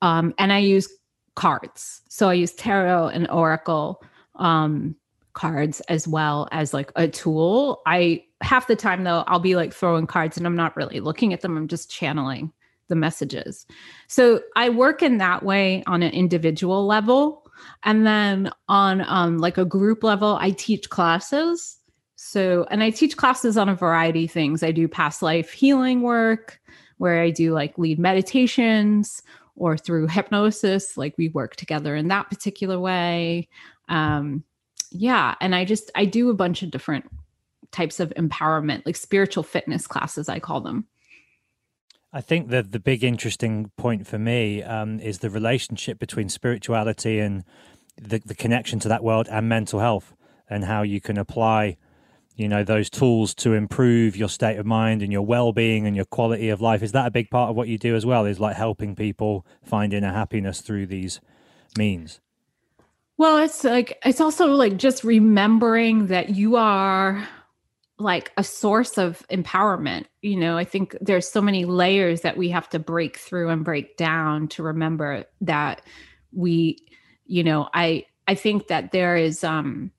Um, 0.03 0.35
and 0.39 0.53
I 0.53 0.59
use 0.59 0.89
cards. 1.35 2.03
So 2.09 2.29
I 2.29 2.35
use 2.35 2.53
tarot 2.53 3.09
and 3.09 3.29
oracle 3.31 4.03
um, 4.37 4.97
cards 5.35 5.81
as 5.83 6.09
well 6.09 6.49
as 6.53 6.75
like 6.75 6.91
a 6.97 7.09
tool. 7.09 7.83
I 7.87 8.25
half 8.41 8.67
the 8.67 8.77
time 8.77 9.05
though, 9.05 9.25
I'll 9.27 9.39
be 9.39 9.57
like 9.57 9.73
throwing 9.73 10.07
cards 10.07 10.37
and 10.37 10.47
I'm 10.47 10.57
not 10.57 10.77
really 10.77 11.01
looking 11.01 11.33
at 11.33 11.41
them. 11.41 11.57
I'm 11.57 11.69
just 11.69 11.91
channeling 11.91 12.53
the 12.89 12.97
messages. 12.97 13.67
So 14.07 14.41
I 14.57 14.71
work 14.71 15.03
in 15.03 15.19
that 15.19 15.45
way 15.45 15.85
on 15.87 16.03
an 16.03 16.13
individual 16.13 16.87
level. 16.87 17.48
And 17.85 18.07
then 18.07 18.51
on 18.69 19.03
um, 19.07 19.39
like 19.39 19.59
a 19.59 19.65
group 19.65 20.03
level, 20.03 20.37
I 20.41 20.51
teach 20.51 20.91
classes. 20.91 21.77
So, 22.17 22.67
and 22.71 22.83
I 22.83 22.91
teach 22.91 23.17
classes 23.17 23.57
on 23.57 23.69
a 23.69 23.75
variety 23.75 24.25
of 24.25 24.33
things. 24.33 24.63
I 24.63 24.73
do 24.73 24.89
past 24.89 25.23
life 25.23 25.53
healing 25.53 26.03
work 26.03 26.61
where 26.99 27.23
I 27.23 27.31
do 27.31 27.53
like 27.53 27.79
lead 27.79 27.99
meditations 27.99 29.23
or 29.55 29.77
through 29.77 30.09
hypnosis, 30.09 30.97
like 30.97 31.17
we 31.17 31.29
work 31.29 31.57
together 31.57 31.95
in 31.97 32.09
that 32.09 32.29
particular 32.29 32.79
way. 32.79 33.49
Um, 33.89 34.45
yeah. 34.91 35.35
And 35.41 35.55
I 35.55 35.65
just, 35.65 35.91
I 35.95 36.05
do 36.05 36.31
a 36.31 36.35
bunch 36.35 36.63
of 36.63 36.71
different 36.71 37.05
types 37.71 38.01
of 38.01 38.11
empowerment, 38.17 38.85
like 38.87 38.97
spiritual 38.97 39.43
fitness 39.43 39.87
classes, 39.87 40.29
I 40.29 40.41
call 40.41 40.61
them. 40.61 40.87
I 42.13 42.21
think 42.23 42.49
that 42.49 42.73
the 42.73 42.81
big 42.81 43.05
interesting 43.05 43.71
point 43.77 44.07
for 44.07 44.19
me 44.19 44.63
um, 44.63 44.99
is 44.99 45.19
the 45.19 45.29
relationship 45.29 45.99
between 45.99 46.29
spirituality 46.31 47.19
and 47.19 47.45
the, 48.01 48.19
the 48.19 48.35
connection 48.35 48.79
to 48.81 48.89
that 48.89 49.05
world 49.05 49.29
and 49.31 49.49
mental 49.49 49.81
health, 49.81 50.15
and 50.49 50.65
how 50.65 50.83
you 50.83 51.01
can 51.01 51.19
apply, 51.19 51.77
you 52.35 52.49
know, 52.49 52.65
those 52.65 52.89
tools 52.89 53.35
to 53.35 53.53
improve 53.53 54.17
your 54.17 54.31
state 54.31 54.59
of 54.59 54.65
mind 54.65 55.03
and 55.03 55.13
your 55.13 55.27
well-being 55.27 55.87
and 55.87 55.95
your 55.95 56.07
quality 56.07 56.49
of 56.49 56.63
life. 56.63 56.83
Is 56.83 56.93
that 56.93 57.07
a 57.07 57.11
big 57.11 57.29
part 57.29 57.51
of 57.51 57.57
what 57.57 57.69
you 57.69 57.77
do 57.77 57.95
as 57.95 58.07
well? 58.07 58.25
Is 58.25 58.41
like 58.41 58.57
helping 58.57 58.97
people 58.97 59.45
find 59.63 59.93
inner 59.93 60.13
happiness 60.13 60.63
through 60.63 60.87
these 60.87 61.21
means? 61.77 62.21
Well, 63.19 63.37
it's 63.39 63.65
like 63.65 64.01
it's 64.05 64.21
also 64.21 64.47
like 64.47 64.79
just 64.79 65.05
remembering 65.05 66.07
that 66.07 66.31
you 66.31 66.57
are 66.57 67.29
like 67.99 68.33
a 68.37 68.45
source 68.45 68.97
of 68.97 69.27
empowerment. 69.29 70.07
You 70.23 70.37
know, 70.37 70.57
I 70.57 70.65
think 70.65 70.97
there's 71.01 71.29
so 71.29 71.43
many 71.43 71.65
layers 71.65 72.21
that 72.23 72.37
we 72.37 72.49
have 72.51 72.69
to 72.71 72.79
break 72.79 73.19
through 73.19 73.49
and 73.51 73.65
break 73.65 73.97
down 73.97 74.49
to 74.49 74.63
remember 74.63 75.25
that 75.41 75.83
we, 76.33 76.79
you 77.27 77.43
know, 77.43 77.69
I 77.75 78.07
I 78.27 78.35
think 78.35 78.69
that 78.69 78.93
there 78.93 79.17
is 79.17 79.43
um 79.43 79.91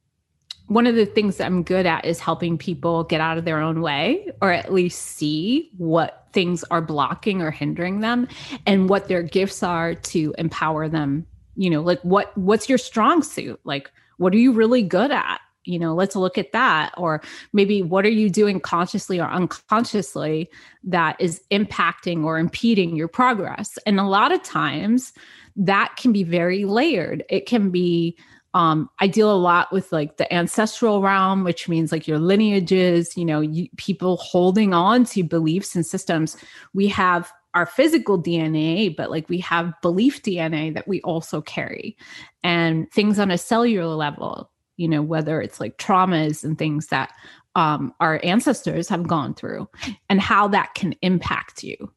one 0.68 0.86
of 0.86 0.96
the 0.96 1.06
things 1.06 1.38
that 1.38 1.46
I'm 1.46 1.64
good 1.64 1.88
at 1.88 2.06
is 2.06 2.20
helping 2.20 2.58
people 2.58 3.04
get 3.04 3.22
out 3.22 3.40
of 3.40 3.46
their 3.46 3.60
own 3.60 3.82
way 3.82 4.32
or 4.40 4.52
at 4.52 4.72
least 4.72 5.02
see 5.02 5.72
what 5.78 6.28
things 6.32 6.64
are 6.66 6.82
blocking 6.82 7.42
or 7.42 7.50
hindering 7.50 8.02
them 8.02 8.28
and 8.68 8.88
what 8.88 9.08
their 9.08 9.24
gifts 9.24 9.64
are 9.64 9.96
to 9.96 10.34
empower 10.38 10.88
them. 10.88 11.26
You 11.56 11.72
know, 11.72 11.82
like 11.82 12.00
what 12.02 12.38
what's 12.38 12.70
your 12.70 12.78
strong 12.78 13.24
suit? 13.24 13.60
Like 13.64 13.92
what 14.18 14.34
are 14.34 14.38
you 14.38 14.52
really 14.52 14.84
good 14.84 15.12
at? 15.12 15.42
You 15.70 15.80
know 15.80 15.94
let's 15.94 16.16
look 16.16 16.38
at 16.38 16.52
that. 16.52 16.94
Or 16.98 17.22
maybe 17.54 17.82
what 17.82 18.06
are 18.06 18.10
you 18.10 18.30
doing 18.30 18.60
consciously 18.60 19.20
or 19.20 19.28
unconsciously 19.28 20.50
that 20.84 21.16
is 21.20 21.42
impacting 21.52 22.24
or 22.24 22.40
impeding 22.40 22.96
your 22.96 23.08
progress? 23.08 23.78
And 23.86 24.00
a 24.00 24.04
lot 24.04 24.32
of 24.32 24.44
times 24.44 25.14
that 25.56 25.96
can 25.98 26.12
be 26.12 26.24
very 26.24 26.66
layered. 26.66 27.24
It 27.30 27.46
can 27.46 27.70
be 27.70 28.18
um, 28.54 28.90
I 29.00 29.08
deal 29.08 29.32
a 29.32 29.38
lot 29.38 29.72
with 29.72 29.92
like 29.92 30.18
the 30.18 30.32
ancestral 30.34 31.02
realm, 31.02 31.44
which 31.44 31.70
means 31.70 31.92
like 31.92 32.08
your 32.08 32.18
lineages, 32.18 33.16
you 33.16 33.24
know, 33.24 33.42
you, 33.42 33.68
people 33.78 34.18
holding 34.18 34.74
on 34.74 35.06
to 35.06 35.24
beliefs 35.24 35.76
and 35.76 35.86
systems. 35.86 36.36
We 36.74 36.88
have 36.88 37.32
our 37.54 37.66
physical 37.66 38.22
DNA, 38.22 38.96
but 38.96 39.12
like 39.12 39.30
we 39.30 39.40
have 39.40 39.74
belief 39.82 40.24
DNA 40.24 40.74
that 40.74 40.88
we 40.88 41.02
also 41.02 41.42
carry, 41.42 41.96
and 42.44 42.92
things 42.92 43.20
on 43.20 43.32
a 43.32 43.38
cellular 43.38 43.96
level 43.96 44.50
you 44.80 44.88
know, 44.88 45.02
whether 45.02 45.42
it's 45.42 45.60
like 45.60 45.78
traumas 45.78 46.44
and 46.44 46.58
things 46.58 46.88
that 46.88 47.12
um, 47.56 47.94
our 48.00 48.22
ancestors 48.24 48.88
have 48.88 49.06
gone 49.06 49.34
through 49.34 49.68
and 50.10 50.22
how 50.22 50.48
that 50.48 50.74
can 50.74 50.96
impact 51.02 51.64
you. 51.64 51.92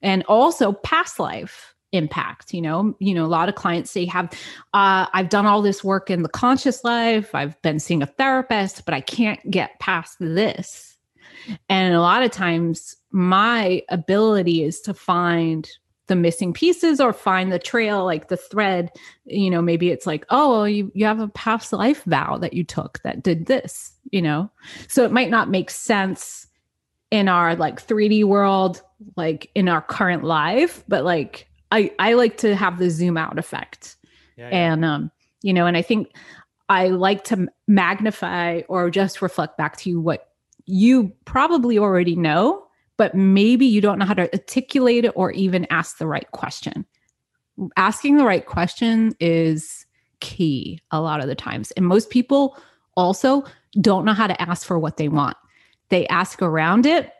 And 0.00 0.24
also 0.24 0.72
past 0.72 1.20
life 1.20 1.74
impact 1.92 2.52
you 2.52 2.60
know 2.60 2.92
you 2.98 3.14
know 3.14 3.24
a 3.24 3.28
lot 3.28 3.48
of 3.48 3.54
clients 3.54 3.88
say 3.88 4.04
have 4.04 4.24
uh, 4.72 5.06
i've 5.12 5.28
done 5.28 5.46
all 5.46 5.62
this 5.62 5.84
work 5.84 6.10
in 6.10 6.24
the 6.24 6.28
conscious 6.28 6.82
life 6.82 7.32
i've 7.36 7.60
been 7.62 7.78
seeing 7.78 8.02
a 8.02 8.06
therapist 8.06 8.84
but 8.84 8.92
i 8.92 9.00
can't 9.00 9.48
get 9.48 9.78
past 9.78 10.16
this 10.18 10.96
and 11.68 11.94
a 11.94 12.00
lot 12.00 12.24
of 12.24 12.32
times 12.32 12.96
my 13.12 13.80
ability 13.90 14.64
is 14.64 14.80
to 14.80 14.92
find 14.92 15.70
the 16.06 16.16
missing 16.16 16.52
pieces 16.52 17.00
or 17.00 17.12
find 17.12 17.50
the 17.50 17.58
trail 17.58 18.04
like 18.04 18.28
the 18.28 18.36
thread 18.36 18.90
you 19.24 19.48
know 19.50 19.62
maybe 19.62 19.90
it's 19.90 20.06
like 20.06 20.26
oh 20.30 20.64
you, 20.64 20.92
you 20.94 21.06
have 21.06 21.20
a 21.20 21.28
past 21.28 21.72
life 21.72 22.04
vow 22.04 22.36
that 22.36 22.52
you 22.52 22.62
took 22.62 23.00
that 23.04 23.22
did 23.22 23.46
this 23.46 23.92
you 24.10 24.20
know 24.20 24.50
so 24.88 25.04
it 25.04 25.12
might 25.12 25.30
not 25.30 25.50
make 25.50 25.70
sense 25.70 26.46
in 27.14 27.28
our 27.28 27.54
like 27.54 27.86
3D 27.86 28.24
world, 28.24 28.82
like 29.16 29.48
in 29.54 29.68
our 29.68 29.80
current 29.80 30.24
life, 30.24 30.82
but 30.88 31.04
like 31.04 31.48
I 31.70 31.92
I 32.00 32.14
like 32.14 32.38
to 32.38 32.56
have 32.56 32.78
the 32.78 32.90
zoom 32.90 33.16
out 33.16 33.38
effect. 33.38 33.94
Yeah, 34.36 34.48
yeah. 34.48 34.72
And 34.72 34.84
um, 34.84 35.10
you 35.40 35.52
know, 35.52 35.66
and 35.66 35.76
I 35.76 35.82
think 35.82 36.12
I 36.68 36.88
like 36.88 37.22
to 37.24 37.46
magnify 37.68 38.62
or 38.68 38.90
just 38.90 39.22
reflect 39.22 39.56
back 39.56 39.76
to 39.78 39.90
you 39.90 40.00
what 40.00 40.30
you 40.66 41.12
probably 41.24 41.78
already 41.78 42.16
know, 42.16 42.63
but 42.96 43.14
maybe 43.14 43.66
you 43.66 43.80
don't 43.80 43.98
know 43.98 44.04
how 44.04 44.14
to 44.14 44.32
articulate 44.32 45.04
it 45.04 45.12
or 45.14 45.32
even 45.32 45.66
ask 45.70 45.98
the 45.98 46.06
right 46.06 46.30
question. 46.32 46.84
Asking 47.76 48.16
the 48.16 48.24
right 48.24 48.46
question 48.46 49.14
is 49.20 49.86
key 50.20 50.80
a 50.90 51.00
lot 51.00 51.20
of 51.20 51.26
the 51.26 51.34
times. 51.34 51.70
And 51.72 51.86
most 51.86 52.10
people 52.10 52.56
also 52.96 53.44
don't 53.80 54.04
know 54.04 54.12
how 54.12 54.26
to 54.26 54.40
ask 54.40 54.66
for 54.66 54.78
what 54.78 54.96
they 54.96 55.08
want. 55.08 55.36
They 55.88 56.06
ask 56.08 56.40
around 56.40 56.86
it. 56.86 57.12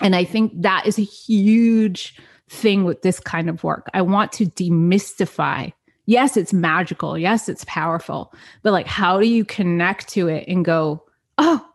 And 0.00 0.14
I 0.14 0.24
think 0.24 0.52
that 0.62 0.86
is 0.86 0.98
a 0.98 1.02
huge 1.02 2.16
thing 2.48 2.84
with 2.84 3.02
this 3.02 3.20
kind 3.20 3.48
of 3.48 3.64
work. 3.64 3.88
I 3.94 4.02
want 4.02 4.32
to 4.32 4.46
demystify. 4.46 5.72
Yes, 6.06 6.36
it's 6.36 6.52
magical. 6.52 7.18
Yes, 7.18 7.48
it's 7.48 7.64
powerful. 7.66 8.32
But 8.62 8.72
like, 8.72 8.86
how 8.86 9.20
do 9.20 9.26
you 9.26 9.44
connect 9.44 10.08
to 10.10 10.28
it 10.28 10.46
and 10.48 10.64
go, 10.64 11.04
oh, 11.36 11.66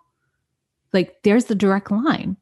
like 0.94 1.22
there's 1.24 1.46
the 1.46 1.56
direct 1.56 1.92
line? 1.92 2.38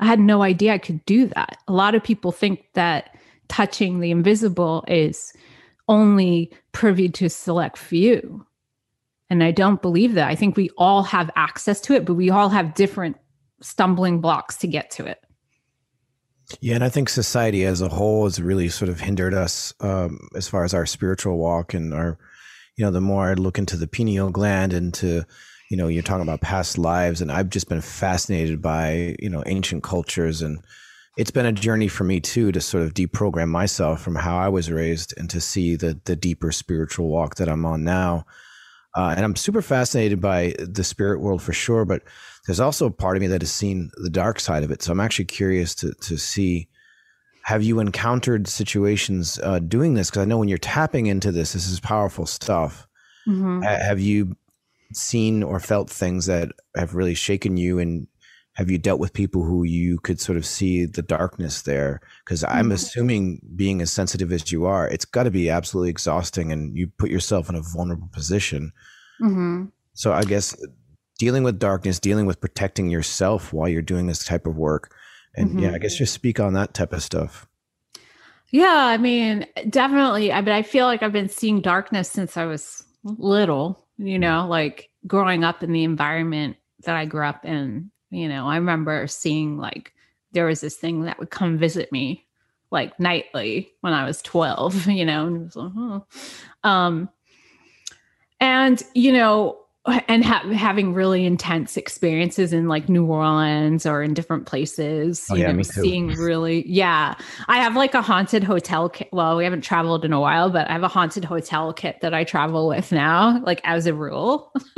I 0.00 0.06
had 0.06 0.20
no 0.20 0.42
idea 0.42 0.74
I 0.74 0.78
could 0.78 1.04
do 1.06 1.26
that. 1.26 1.58
A 1.66 1.72
lot 1.72 1.94
of 1.94 2.04
people 2.04 2.32
think 2.32 2.64
that 2.74 3.16
touching 3.48 4.00
the 4.00 4.10
invisible 4.10 4.84
is 4.86 5.32
only 5.88 6.52
privy 6.72 7.08
to 7.08 7.28
select 7.28 7.78
few. 7.78 8.44
And 9.30 9.42
I 9.42 9.50
don't 9.50 9.82
believe 9.82 10.14
that. 10.14 10.28
I 10.28 10.34
think 10.34 10.56
we 10.56 10.70
all 10.78 11.02
have 11.02 11.30
access 11.36 11.80
to 11.82 11.94
it, 11.94 12.04
but 12.04 12.14
we 12.14 12.30
all 12.30 12.48
have 12.48 12.74
different 12.74 13.16
stumbling 13.60 14.20
blocks 14.20 14.56
to 14.58 14.66
get 14.66 14.90
to 14.92 15.06
it. 15.06 15.18
Yeah, 16.60 16.76
and 16.76 16.84
I 16.84 16.88
think 16.88 17.10
society 17.10 17.64
as 17.64 17.82
a 17.82 17.88
whole 17.88 18.24
has 18.24 18.40
really 18.40 18.68
sort 18.70 18.88
of 18.88 19.00
hindered 19.00 19.34
us 19.34 19.74
um, 19.80 20.28
as 20.34 20.48
far 20.48 20.64
as 20.64 20.72
our 20.72 20.86
spiritual 20.86 21.36
walk 21.36 21.74
and 21.74 21.92
our, 21.92 22.18
you 22.76 22.84
know, 22.84 22.90
the 22.90 23.02
more 23.02 23.28
I 23.28 23.34
look 23.34 23.58
into 23.58 23.76
the 23.76 23.86
pineal 23.86 24.30
gland 24.30 24.72
and 24.72 24.94
to, 24.94 25.24
you 25.70 25.76
know, 25.76 25.88
you're 25.88 26.02
talking 26.02 26.22
about 26.22 26.40
past 26.40 26.78
lives, 26.78 27.20
and 27.20 27.30
I've 27.30 27.50
just 27.50 27.68
been 27.68 27.80
fascinated 27.80 28.62
by, 28.62 29.16
you 29.20 29.28
know, 29.28 29.42
ancient 29.46 29.82
cultures 29.82 30.42
and 30.42 30.60
it's 31.18 31.32
been 31.32 31.46
a 31.46 31.52
journey 31.52 31.88
for 31.88 32.04
me 32.04 32.20
too 32.20 32.52
to 32.52 32.60
sort 32.60 32.84
of 32.84 32.94
deprogram 32.94 33.48
myself 33.48 34.00
from 34.00 34.14
how 34.14 34.38
I 34.38 34.48
was 34.48 34.70
raised 34.70 35.12
and 35.18 35.28
to 35.30 35.40
see 35.40 35.74
the 35.74 36.00
the 36.04 36.14
deeper 36.14 36.52
spiritual 36.52 37.08
walk 37.08 37.34
that 37.34 37.48
I'm 37.48 37.66
on 37.66 37.82
now. 37.82 38.24
Uh, 38.94 39.14
and 39.16 39.24
I'm 39.24 39.36
super 39.36 39.60
fascinated 39.60 40.20
by 40.20 40.54
the 40.58 40.84
spirit 40.84 41.20
world 41.20 41.42
for 41.42 41.52
sure, 41.52 41.84
but 41.84 42.02
there's 42.46 42.60
also 42.60 42.86
a 42.86 42.90
part 42.90 43.16
of 43.16 43.20
me 43.20 43.26
that 43.26 43.42
has 43.42 43.52
seen 43.52 43.90
the 43.96 44.08
dark 44.08 44.40
side 44.40 44.62
of 44.62 44.70
it. 44.70 44.80
So 44.80 44.92
I'm 44.92 45.00
actually 45.00 45.26
curious 45.26 45.74
to 45.76 45.92
to 45.92 46.16
see. 46.16 46.68
Have 47.42 47.62
you 47.62 47.80
encountered 47.80 48.46
situations 48.46 49.40
uh, 49.42 49.58
doing 49.58 49.94
this? 49.94 50.10
Because 50.10 50.22
I 50.22 50.26
know 50.26 50.36
when 50.36 50.48
you're 50.48 50.58
tapping 50.58 51.06
into 51.06 51.32
this, 51.32 51.54
this 51.54 51.66
is 51.66 51.80
powerful 51.80 52.26
stuff. 52.26 52.86
Mm-hmm. 53.26 53.62
have 53.62 54.00
you 54.00 54.36
seen 54.92 55.42
or 55.42 55.60
felt 55.60 55.90
things 55.90 56.26
that 56.26 56.50
have 56.76 56.94
really 56.94 57.14
shaken 57.14 57.56
you 57.56 57.78
and 57.78 58.06
have 58.58 58.70
you 58.70 58.78
dealt 58.78 58.98
with 58.98 59.12
people 59.12 59.44
who 59.44 59.62
you 59.62 59.98
could 60.00 60.20
sort 60.20 60.36
of 60.36 60.44
see 60.44 60.84
the 60.84 61.02
darkness 61.02 61.62
there 61.62 62.00
because 62.24 62.42
i'm 62.44 62.66
mm-hmm. 62.66 62.72
assuming 62.72 63.40
being 63.54 63.80
as 63.80 63.90
sensitive 63.90 64.32
as 64.32 64.50
you 64.50 64.64
are 64.64 64.88
it's 64.88 65.04
got 65.04 65.24
to 65.24 65.30
be 65.30 65.48
absolutely 65.48 65.90
exhausting 65.90 66.50
and 66.50 66.76
you 66.76 66.88
put 66.98 67.10
yourself 67.10 67.48
in 67.48 67.54
a 67.54 67.62
vulnerable 67.62 68.08
position 68.12 68.72
mm-hmm. 69.20 69.64
so 69.94 70.12
i 70.12 70.24
guess 70.24 70.56
dealing 71.18 71.42
with 71.42 71.58
darkness 71.58 72.00
dealing 72.00 72.26
with 72.26 72.40
protecting 72.40 72.88
yourself 72.88 73.52
while 73.52 73.68
you're 73.68 73.82
doing 73.82 74.06
this 74.06 74.24
type 74.24 74.46
of 74.46 74.56
work 74.56 74.92
and 75.36 75.50
mm-hmm. 75.50 75.60
yeah 75.60 75.72
i 75.72 75.78
guess 75.78 75.96
just 75.96 76.14
speak 76.14 76.40
on 76.40 76.54
that 76.54 76.74
type 76.74 76.92
of 76.92 77.02
stuff 77.02 77.46
yeah 78.50 78.86
i 78.86 78.96
mean 78.96 79.46
definitely 79.68 80.32
i 80.32 80.40
mean 80.40 80.54
i 80.54 80.62
feel 80.62 80.86
like 80.86 81.02
i've 81.02 81.12
been 81.12 81.28
seeing 81.28 81.60
darkness 81.60 82.10
since 82.10 82.36
i 82.36 82.44
was 82.44 82.84
little 83.04 83.87
you 83.98 84.18
know 84.18 84.46
like 84.48 84.90
growing 85.06 85.44
up 85.44 85.62
in 85.62 85.72
the 85.72 85.84
environment 85.84 86.56
that 86.84 86.96
i 86.96 87.04
grew 87.04 87.24
up 87.24 87.44
in 87.44 87.90
you 88.10 88.28
know, 88.28 88.46
I 88.46 88.56
remember 88.56 89.06
seeing 89.06 89.58
like 89.58 89.92
there 90.32 90.46
was 90.46 90.60
this 90.60 90.76
thing 90.76 91.02
that 91.02 91.18
would 91.18 91.30
come 91.30 91.58
visit 91.58 91.92
me 91.92 92.24
like 92.70 92.98
nightly 93.00 93.70
when 93.80 93.92
I 93.92 94.04
was 94.04 94.22
12, 94.22 94.86
you 94.88 95.04
know, 95.04 95.26
and, 95.26 95.56
like, 95.56 95.72
oh. 95.76 96.06
um, 96.64 97.08
and 98.40 98.82
you 98.94 99.12
know, 99.12 99.58
and 100.08 100.24
ha- 100.24 100.48
having 100.52 100.94
really 100.94 101.24
intense 101.24 101.76
experiences 101.76 102.52
in 102.52 102.68
like 102.68 102.88
New 102.88 103.06
Orleans 103.06 103.86
or 103.86 104.02
in 104.02 104.14
different 104.14 104.46
places. 104.46 105.26
Oh, 105.30 105.34
you 105.34 105.42
yeah, 105.42 105.52
know, 105.52 105.62
seeing 105.62 106.08
really, 106.08 106.68
yeah. 106.68 107.14
I 107.48 107.58
have 107.58 107.76
like 107.76 107.94
a 107.94 108.02
haunted 108.02 108.44
hotel 108.44 108.88
kit. 108.88 109.08
Well, 109.12 109.36
we 109.36 109.44
haven't 109.44 109.62
traveled 109.62 110.04
in 110.04 110.12
a 110.12 110.20
while, 110.20 110.50
but 110.50 110.68
I 110.68 110.72
have 110.72 110.82
a 110.82 110.88
haunted 110.88 111.24
hotel 111.24 111.72
kit 111.72 112.00
that 112.02 112.14
I 112.14 112.24
travel 112.24 112.68
with 112.68 112.92
now, 112.92 113.40
like 113.44 113.60
as 113.64 113.86
a 113.86 113.94
rule. 113.94 114.52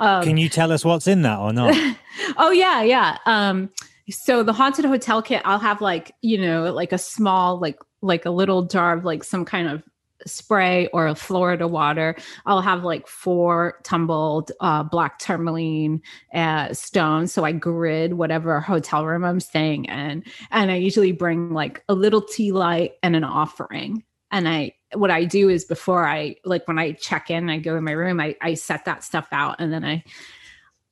um, 0.00 0.24
Can 0.24 0.36
you 0.36 0.48
tell 0.48 0.72
us 0.72 0.84
what's 0.84 1.06
in 1.06 1.22
that 1.22 1.38
or 1.38 1.52
not? 1.52 1.74
oh 2.36 2.50
yeah, 2.50 2.82
yeah. 2.82 3.18
Um, 3.26 3.70
so 4.10 4.42
the 4.42 4.52
haunted 4.52 4.84
hotel 4.84 5.22
kit, 5.22 5.42
I'll 5.44 5.58
have 5.58 5.80
like 5.80 6.12
you 6.20 6.38
know 6.38 6.72
like 6.72 6.92
a 6.92 6.98
small 6.98 7.58
like 7.58 7.78
like 8.02 8.26
a 8.26 8.30
little 8.30 8.62
jar 8.62 8.96
of 8.96 9.04
like 9.04 9.24
some 9.24 9.44
kind 9.44 9.68
of 9.68 9.82
spray 10.26 10.88
or 10.88 11.14
Florida 11.14 11.66
water. 11.68 12.16
I'll 12.46 12.60
have 12.60 12.84
like 12.84 13.06
four 13.06 13.80
tumbled 13.84 14.52
uh, 14.60 14.82
black 14.82 15.18
tourmaline 15.18 16.02
uh, 16.32 16.72
stones. 16.72 17.32
So 17.32 17.44
I 17.44 17.52
grid 17.52 18.14
whatever 18.14 18.60
hotel 18.60 19.06
room 19.06 19.24
I'm 19.24 19.40
staying 19.40 19.86
in. 19.86 20.24
And 20.50 20.70
I 20.70 20.76
usually 20.76 21.12
bring 21.12 21.52
like 21.52 21.82
a 21.88 21.94
little 21.94 22.22
tea 22.22 22.52
light 22.52 22.92
and 23.02 23.16
an 23.16 23.24
offering. 23.24 24.04
And 24.30 24.48
I, 24.48 24.74
what 24.94 25.10
I 25.10 25.24
do 25.24 25.48
is 25.48 25.64
before 25.64 26.06
I, 26.06 26.36
like 26.44 26.66
when 26.66 26.78
I 26.78 26.92
check 26.92 27.30
in, 27.30 27.50
I 27.50 27.58
go 27.58 27.76
in 27.76 27.84
my 27.84 27.92
room, 27.92 28.20
I, 28.20 28.36
I 28.40 28.54
set 28.54 28.84
that 28.86 29.04
stuff 29.04 29.28
out 29.32 29.56
and 29.60 29.72
then 29.72 29.84
I, 29.84 30.02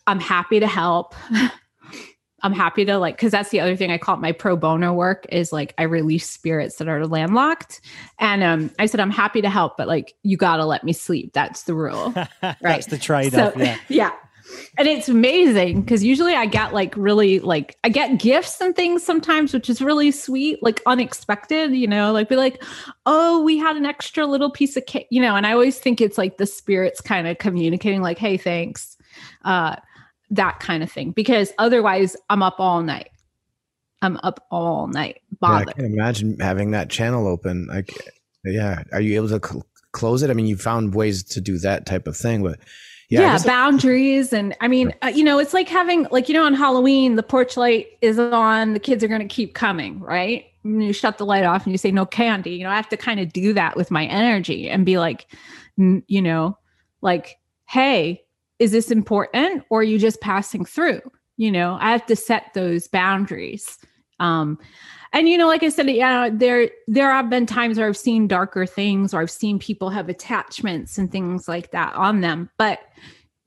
I'm 0.07 0.21
happy 0.21 0.61
to 0.61 0.67
help. 0.67 1.15
I'm 2.43 2.53
happy 2.53 2.85
to 2.85 2.99
like, 2.99 3.19
cause 3.19 3.31
that's 3.31 3.51
the 3.51 3.61
other 3.61 3.77
thing 3.77 3.91
I 3.91 3.99
call 3.99 4.17
it 4.17 4.21
my 4.21 4.33
pro 4.33 4.57
bono 4.57 4.93
work 4.93 5.27
is 5.31 5.53
like 5.53 5.75
I 5.79 5.85
release 5.85 6.29
spirits 6.29 6.77
that 6.77 6.89
are 6.89 7.07
landlocked. 7.07 7.81
And 8.19 8.43
um, 8.43 8.71
I 8.79 8.87
said, 8.87 9.01
I'm 9.01 9.11
happy 9.11 9.43
to 9.43 9.51
help, 9.51 9.77
but 9.77 9.89
like, 9.89 10.15
you 10.23 10.37
got 10.37 10.57
to 10.57 10.65
let 10.65 10.85
me 10.85 10.93
sleep. 10.93 11.33
That's 11.33 11.65
the 11.65 11.75
rule. 11.75 12.15
Right. 12.43 12.57
that's 12.61 12.87
the 12.87 12.99
trade 12.99 13.35
off. 13.35 13.55
So, 13.55 13.61
yeah. 13.61 13.79
yeah. 13.89 14.13
And 14.79 14.89
it's 14.89 15.09
amazing 15.09 15.83
because 15.83 16.03
usually 16.03 16.35
I 16.35 16.47
get 16.47 16.75
like 16.75 16.95
really 16.97 17.39
like 17.41 17.77
I 17.85 17.89
get 17.89 18.19
gifts 18.19 18.61
and 18.61 18.75
things 18.75 19.05
sometimes, 19.05 19.55
which 19.55 19.71
is 19.71 19.81
really 19.81 20.11
sweet, 20.11 20.63
like 20.63 20.83
unexpected, 20.87 21.73
you 21.73 21.87
know, 21.87 22.13
like 22.13 22.29
be 22.29 22.37
like, 22.37 22.63
oh, 23.07 23.43
we 23.43 23.59
had 23.59 23.77
an 23.77 23.87
extra 23.87 24.27
little 24.27 24.51
piece 24.51 24.77
of 24.77 24.87
cake, 24.87 25.07
you 25.11 25.21
know, 25.21 25.37
and 25.37 25.47
I 25.47 25.53
always 25.53 25.79
think 25.79 26.01
it's 26.01 26.19
like 26.19 26.39
the 26.39 26.47
spirits 26.47 27.01
kind 27.01 27.29
of 27.29 27.39
communicating, 27.39 28.03
like, 28.03 28.19
hey, 28.19 28.37
thanks. 28.37 28.97
Uh, 29.45 29.77
that 30.33 30.61
kind 30.61 30.83
of 30.83 30.91
thing 30.91 31.13
because 31.13 31.53
otherwise 31.59 32.17
I'm 32.29 32.43
up 32.43 32.57
all 32.59 32.83
night. 32.83 33.11
I'm 34.01 34.17
up 34.25 34.45
all 34.51 34.89
night. 34.89 35.21
Bother. 35.39 35.65
Yeah, 35.65 35.71
I 35.71 35.73
can 35.75 35.85
imagine 35.85 36.41
having 36.41 36.73
that 36.73 36.91
channel 36.91 37.29
open. 37.29 37.67
Like, 37.67 37.93
yeah, 38.45 38.83
are 38.93 39.01
you 39.01 39.15
able 39.15 39.29
to 39.29 39.47
cl- 39.47 39.67
close 39.93 40.23
it? 40.23 40.31
I 40.31 40.35
mean, 40.35 40.47
you 40.47 40.57
found 40.57 40.95
ways 40.95 41.23
to 41.25 41.41
do 41.41 41.59
that 41.59 41.87
type 41.87 42.09
of 42.09 42.17
thing, 42.17 42.43
but 42.43 42.59
yeah, 43.09 43.21
yeah 43.21 43.39
boundaries 43.45 44.33
and 44.33 44.57
I 44.61 44.69
mean, 44.69 44.93
uh, 45.03 45.13
you 45.15 45.23
know, 45.23 45.39
it's 45.39 45.55
like 45.55 45.69
having 45.69 46.07
like 46.11 46.29
you 46.29 46.35
know 46.35 46.45
on 46.45 46.55
Halloween 46.55 47.17
the 47.17 47.23
porch 47.23 47.57
light 47.57 47.89
is 48.01 48.19
on, 48.19 48.73
the 48.73 48.81
kids 48.81 49.05
are 49.05 49.09
going 49.09 49.21
to 49.21 49.33
keep 49.33 49.55
coming, 49.55 50.01
right? 50.01 50.47
And 50.65 50.83
you 50.83 50.93
shut 50.93 51.19
the 51.19 51.27
light 51.27 51.45
off 51.45 51.65
and 51.65 51.73
you 51.73 51.79
say 51.79 51.93
no 51.93 52.07
candy. 52.07 52.53
You 52.53 52.65
know, 52.65 52.71
I 52.71 52.77
have 52.77 52.89
to 52.89 52.97
kind 52.97 53.21
of 53.21 53.33
do 53.33 53.53
that 53.53 53.77
with 53.77 53.91
my 53.91 54.07
energy 54.07 54.71
and 54.71 54.87
be 54.87 54.99
like, 54.99 55.27
you 55.77 56.23
know, 56.23 56.57
like, 57.03 57.37
hey, 57.69 58.22
is 58.63 58.71
this 58.71 58.93
important 58.93 59.65
or 59.71 59.81
are 59.81 59.83
you 59.83 59.99
just 59.99 60.21
passing 60.21 60.65
through? 60.65 61.01
You 61.37 61.51
know, 61.51 61.79
I 61.81 61.91
have 61.91 62.07
to 62.07 62.15
set 62.15 62.55
those 62.55 62.87
boundaries. 62.87 63.77
Um, 64.21 64.57
and 65.13 65.29
you 65.29 65.37
know, 65.37 65.49
like 65.49 65.65
I 65.65 65.69
said, 65.69 65.91
yeah, 65.91 66.31
there 66.33 66.71
there 66.87 67.11
have 67.11 67.29
been 67.29 67.45
times 67.45 67.77
where 67.77 67.89
I've 67.89 67.97
seen 67.97 68.29
darker 68.29 68.65
things 68.65 69.13
or 69.13 69.21
I've 69.21 69.33
seen 69.33 69.59
people 69.59 69.91
have 69.91 70.09
attachments 70.09 70.97
and 70.97 71.11
things 71.11 71.49
like 71.49 71.73
that 71.73 71.93
on 71.97 72.21
them. 72.21 72.51
But 72.57 72.79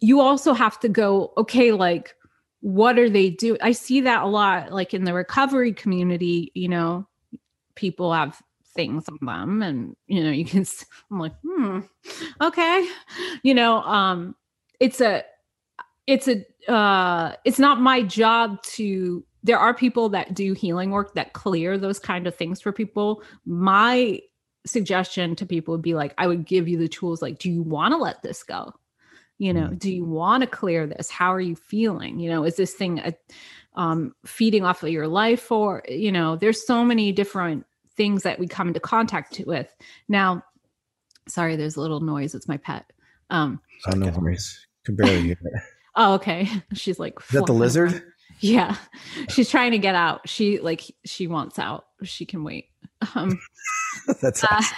you 0.01 0.19
also 0.19 0.53
have 0.53 0.77
to 0.81 0.89
go, 0.89 1.31
okay, 1.37 1.71
like 1.71 2.13
what 2.59 2.99
are 2.99 3.09
they 3.09 3.29
doing? 3.29 3.59
I 3.61 3.71
see 3.71 4.01
that 4.01 4.23
a 4.23 4.27
lot, 4.27 4.73
like 4.73 4.93
in 4.93 5.05
the 5.05 5.13
recovery 5.13 5.71
community, 5.71 6.51
you 6.55 6.67
know, 6.67 7.07
people 7.75 8.11
have 8.11 8.41
things 8.75 9.05
on 9.07 9.25
them 9.25 9.61
and 9.61 9.95
you 10.07 10.21
know 10.21 10.29
you 10.29 10.43
can 10.43 10.65
i'm 11.09 11.17
like 11.17 11.31
hmm 11.41 11.79
okay 12.41 12.85
you 13.41 13.53
know 13.53 13.77
um 13.83 14.35
it's 14.79 15.01
a 15.01 15.23
it's 16.07 16.27
a 16.27 16.45
uh 16.71 17.35
it's 17.45 17.59
not 17.59 17.79
my 17.81 18.01
job 18.03 18.61
to 18.63 19.23
there 19.43 19.59
are 19.59 19.73
people 19.75 20.09
that 20.09 20.33
do 20.33 20.53
healing 20.53 20.89
work 20.91 21.13
that 21.13 21.33
clear 21.33 21.77
those 21.77 21.99
kind 21.99 22.25
of 22.25 22.33
things 22.35 22.59
for 22.61 22.71
people. 22.71 23.21
My 23.45 24.19
suggestion 24.65 25.35
to 25.35 25.45
people 25.45 25.71
would 25.73 25.83
be 25.83 25.93
like 25.93 26.11
i 26.17 26.25
would 26.25 26.43
give 26.43 26.67
you 26.67 26.75
the 26.75 26.87
tools 26.87 27.21
like 27.21 27.37
do 27.37 27.51
you 27.51 27.61
want 27.61 27.91
to 27.91 27.97
let 27.97 28.23
this 28.23 28.41
go? 28.43 28.73
You 29.37 29.53
know 29.53 29.67
Mm. 29.67 29.79
do 29.79 29.93
you 29.93 30.03
want 30.05 30.41
to 30.41 30.47
clear 30.47 30.87
this? 30.87 31.09
How 31.11 31.31
are 31.33 31.41
you 31.41 31.55
feeling? 31.55 32.19
You 32.19 32.29
know 32.31 32.43
is 32.43 32.55
this 32.55 32.73
thing 32.73 32.99
uh, 32.99 33.11
um, 33.75 34.15
feeding 34.25 34.63
off 34.63 34.81
of 34.81 34.89
your 34.89 35.07
life 35.07 35.51
or 35.51 35.83
you 35.87 36.11
know 36.11 36.35
there's 36.35 36.65
so 36.65 36.83
many 36.83 37.11
different 37.11 37.65
things 37.95 38.23
that 38.23 38.39
we 38.39 38.47
come 38.47 38.67
into 38.69 38.79
contact 38.79 39.39
with. 39.45 39.73
Now 40.07 40.43
sorry 41.27 41.55
there's 41.55 41.75
a 41.75 41.81
little 41.81 41.99
noise. 41.99 42.33
It's 42.33 42.47
my 42.47 42.57
pet. 42.57 42.91
Um 43.29 43.61
Oh, 43.87 43.91
no 43.91 44.09
worries. 44.17 44.64
Can 44.85 44.95
barely 44.95 45.21
hear 45.21 45.37
it. 45.43 45.61
oh 45.95 46.13
okay 46.15 46.47
she's 46.73 46.99
like 46.99 47.13
Is 47.21 47.27
that 47.29 47.45
the 47.45 47.53
lizard? 47.53 47.91
around. 47.93 48.03
yeah 48.39 48.75
she's 49.29 49.49
trying 49.49 49.71
to 49.71 49.77
get 49.77 49.95
out 49.95 50.27
she 50.27 50.59
like 50.59 50.83
she 51.05 51.27
wants 51.27 51.57
out 51.59 51.85
she 52.03 52.25
can 52.25 52.43
wait 52.43 52.69
um 53.15 53.39
That's 54.21 54.43
uh, 54.43 54.47
awesome. 54.51 54.77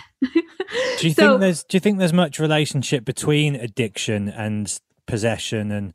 Do 0.99 1.07
you 1.07 1.13
so- 1.13 1.29
think 1.29 1.41
there's 1.41 1.63
do 1.63 1.75
you 1.77 1.79
think 1.79 1.97
there's 1.99 2.13
much 2.13 2.39
relationship 2.39 3.03
between 3.05 3.55
addiction 3.55 4.29
and 4.29 4.79
possession 5.05 5.71
and 5.71 5.93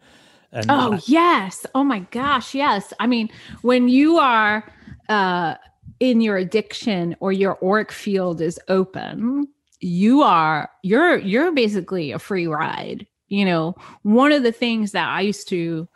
and 0.52 0.66
Oh 0.68 0.98
yes. 1.06 1.64
Oh 1.74 1.82
my 1.84 2.00
gosh, 2.10 2.54
yes. 2.54 2.92
I 3.00 3.06
mean, 3.06 3.30
when 3.62 3.88
you 3.88 4.18
are 4.18 4.64
uh 5.08 5.54
in 6.00 6.20
your 6.20 6.36
addiction 6.36 7.16
or 7.20 7.32
your 7.32 7.58
auric 7.64 7.90
field 7.92 8.40
is 8.40 8.58
open, 8.68 9.46
you 9.80 10.22
are 10.22 10.68
you're 10.82 11.16
you're 11.18 11.52
basically 11.52 12.12
a 12.12 12.18
free 12.18 12.46
ride. 12.46 13.06
You 13.32 13.46
know, 13.46 13.74
one 14.02 14.32
of 14.32 14.42
the 14.42 14.52
things 14.52 14.92
that 14.92 15.08
I 15.08 15.22
used 15.22 15.48
to 15.48 15.88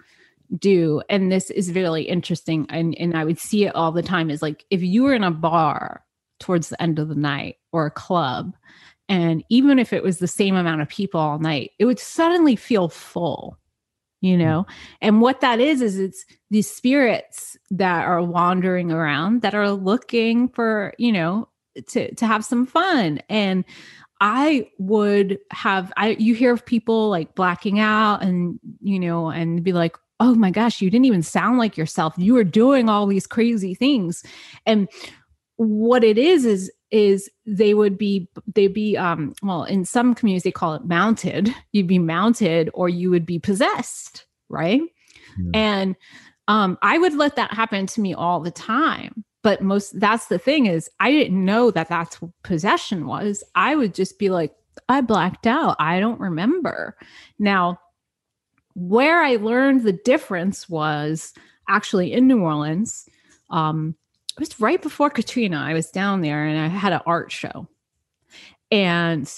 do 0.58 1.02
and 1.10 1.30
this 1.30 1.50
is 1.50 1.72
really 1.72 2.04
interesting 2.04 2.66
and 2.70 2.94
and 3.00 3.16
I 3.16 3.24
would 3.24 3.38
see 3.38 3.64
it 3.64 3.74
all 3.74 3.90
the 3.90 4.02
time 4.02 4.30
is 4.30 4.42
like 4.42 4.64
if 4.70 4.80
you 4.80 5.02
were 5.02 5.12
in 5.12 5.24
a 5.24 5.30
bar 5.32 6.04
towards 6.38 6.68
the 6.68 6.80
end 6.80 7.00
of 7.00 7.08
the 7.08 7.16
night 7.16 7.56
or 7.72 7.84
a 7.84 7.90
club 7.90 8.54
and 9.08 9.42
even 9.48 9.80
if 9.80 9.92
it 9.92 10.04
was 10.04 10.18
the 10.18 10.28
same 10.28 10.54
amount 10.54 10.82
of 10.82 10.88
people 10.88 11.20
all 11.20 11.40
night, 11.40 11.72
it 11.80 11.84
would 11.84 11.98
suddenly 11.98 12.54
feel 12.54 12.88
full 12.88 13.58
you 14.20 14.36
mm-hmm. 14.36 14.46
know? 14.46 14.66
And 15.00 15.20
what 15.20 15.40
that 15.40 15.60
is 15.60 15.82
is 15.82 15.98
it's 15.98 16.24
these 16.50 16.70
spirits 16.70 17.56
that 17.70 18.04
are 18.06 18.22
wandering 18.22 18.90
around 18.90 19.42
that 19.42 19.54
are 19.54 19.70
looking 19.70 20.48
for 20.48 20.94
you 20.98 21.12
know 21.12 21.48
to 21.88 22.14
to 22.14 22.26
have 22.26 22.44
some 22.44 22.66
fun. 22.66 23.20
And 23.28 23.64
i 24.20 24.68
would 24.78 25.38
have 25.50 25.92
i 25.96 26.10
you 26.18 26.34
hear 26.34 26.52
of 26.52 26.64
people 26.64 27.08
like 27.10 27.34
blacking 27.34 27.78
out 27.78 28.22
and 28.22 28.58
you 28.80 28.98
know 28.98 29.28
and 29.28 29.62
be 29.62 29.72
like 29.72 29.96
oh 30.20 30.34
my 30.34 30.50
gosh 30.50 30.80
you 30.80 30.90
didn't 30.90 31.04
even 31.04 31.22
sound 31.22 31.58
like 31.58 31.76
yourself. 31.76 32.14
You 32.16 32.34
were 32.34 32.44
doing 32.44 32.88
all 32.88 33.06
these 33.06 33.26
crazy 33.26 33.74
things. 33.74 34.22
And 34.64 34.88
what 35.56 36.04
it 36.04 36.18
is 36.18 36.44
is 36.44 36.72
is 36.92 37.28
they 37.46 37.74
would 37.74 37.98
be 37.98 38.28
they'd 38.54 38.72
be 38.72 38.96
um 38.96 39.34
well 39.42 39.64
in 39.64 39.84
some 39.84 40.14
communities 40.14 40.44
they 40.44 40.52
call 40.52 40.74
it 40.74 40.84
mounted. 40.84 41.54
You'd 41.72 41.86
be 41.86 41.98
mounted 41.98 42.70
or 42.74 42.88
you 42.88 43.10
would 43.10 43.26
be 43.26 43.38
possessed 43.38 44.26
right? 44.48 44.80
Hmm. 45.34 45.50
and 45.54 45.96
um 46.46 46.78
i 46.80 46.96
would 46.96 47.14
let 47.14 47.34
that 47.34 47.52
happen 47.52 47.86
to 47.86 48.00
me 48.00 48.14
all 48.14 48.38
the 48.38 48.52
time 48.52 49.24
but 49.46 49.62
most 49.62 49.98
that's 50.00 50.26
the 50.26 50.38
thing 50.38 50.66
is 50.66 50.90
i 50.98 51.08
didn't 51.08 51.44
know 51.44 51.70
that 51.70 51.88
that's 51.88 52.20
what 52.20 52.32
possession 52.42 53.06
was 53.06 53.44
i 53.54 53.76
would 53.76 53.94
just 53.94 54.18
be 54.18 54.28
like 54.28 54.52
i 54.88 55.00
blacked 55.00 55.46
out 55.46 55.76
i 55.78 56.00
don't 56.00 56.18
remember 56.18 56.96
now 57.38 57.78
where 58.74 59.22
i 59.22 59.36
learned 59.36 59.82
the 59.82 59.92
difference 60.04 60.68
was 60.68 61.32
actually 61.68 62.12
in 62.12 62.26
new 62.26 62.40
orleans 62.40 63.08
um 63.50 63.94
it 64.36 64.40
was 64.40 64.60
right 64.60 64.82
before 64.82 65.08
Katrina. 65.08 65.56
I 65.56 65.72
was 65.72 65.90
down 65.90 66.20
there 66.20 66.44
and 66.44 66.60
I 66.60 66.68
had 66.68 66.92
an 66.92 67.00
art 67.06 67.32
show. 67.32 67.66
And 68.70 69.32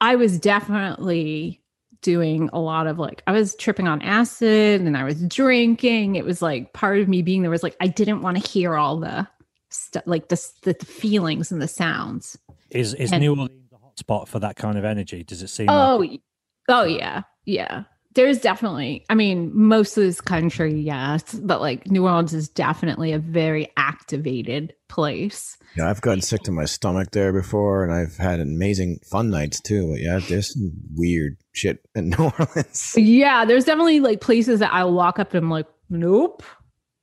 I 0.00 0.16
was 0.16 0.40
definitely 0.40 1.62
doing 2.02 2.48
a 2.52 2.60
lot 2.60 2.86
of 2.86 2.98
like, 2.98 3.22
I 3.26 3.32
was 3.32 3.54
tripping 3.56 3.88
on 3.88 4.02
acid 4.02 4.80
and 4.80 4.96
I 4.96 5.04
was 5.04 5.20
drinking. 5.22 6.16
It 6.16 6.24
was 6.24 6.40
like 6.42 6.72
part 6.72 6.98
of 7.00 7.08
me 7.08 7.22
being 7.22 7.42
there 7.42 7.50
was 7.50 7.62
like, 7.62 7.76
I 7.80 7.86
didn't 7.88 8.22
want 8.22 8.42
to 8.42 8.48
hear 8.48 8.76
all 8.76 8.98
the 8.98 9.26
stuff, 9.70 10.04
like 10.06 10.28
the, 10.28 10.36
the, 10.62 10.74
the 10.78 10.86
feelings 10.86 11.50
and 11.52 11.60
the 11.60 11.68
sounds. 11.68 12.38
is 12.70 12.94
is 12.94 13.12
and- 13.12 13.20
New 13.20 13.30
Orleans 13.32 13.72
a 13.72 13.78
hot 13.78 13.98
spot 13.98 14.28
for 14.28 14.38
that 14.40 14.56
kind 14.56 14.78
of 14.78 14.84
energy? 14.84 15.24
Does 15.24 15.42
it 15.42 15.48
seem 15.48 15.68
Oh, 15.68 15.96
like 15.98 16.20
oh 16.68 16.84
yeah, 16.84 17.22
yeah. 17.44 17.84
There's 18.18 18.40
definitely. 18.40 19.04
I 19.08 19.14
mean, 19.14 19.52
most 19.54 19.96
of 19.96 20.02
this 20.02 20.20
country, 20.20 20.74
yes, 20.74 21.34
but 21.34 21.60
like 21.60 21.88
New 21.88 22.04
Orleans 22.04 22.34
is 22.34 22.48
definitely 22.48 23.12
a 23.12 23.20
very 23.20 23.70
activated 23.76 24.74
place. 24.88 25.56
Yeah, 25.76 25.88
I've 25.88 26.00
gotten 26.00 26.20
sick 26.20 26.42
to 26.42 26.50
my 26.50 26.64
stomach 26.64 27.12
there 27.12 27.32
before, 27.32 27.84
and 27.84 27.92
I've 27.92 28.16
had 28.16 28.40
amazing 28.40 28.98
fun 29.08 29.30
nights 29.30 29.60
too. 29.60 29.92
But 29.92 30.00
yeah, 30.00 30.18
there's 30.18 30.52
some 30.52 30.72
weird 30.96 31.36
shit 31.52 31.78
in 31.94 32.08
New 32.18 32.32
Orleans. 32.36 32.94
Yeah, 32.96 33.44
there's 33.44 33.66
definitely 33.66 34.00
like 34.00 34.20
places 34.20 34.58
that 34.58 34.72
I 34.72 34.82
walk 34.82 35.20
up 35.20 35.32
and 35.32 35.44
I'm 35.44 35.50
like, 35.52 35.68
nope, 35.88 36.42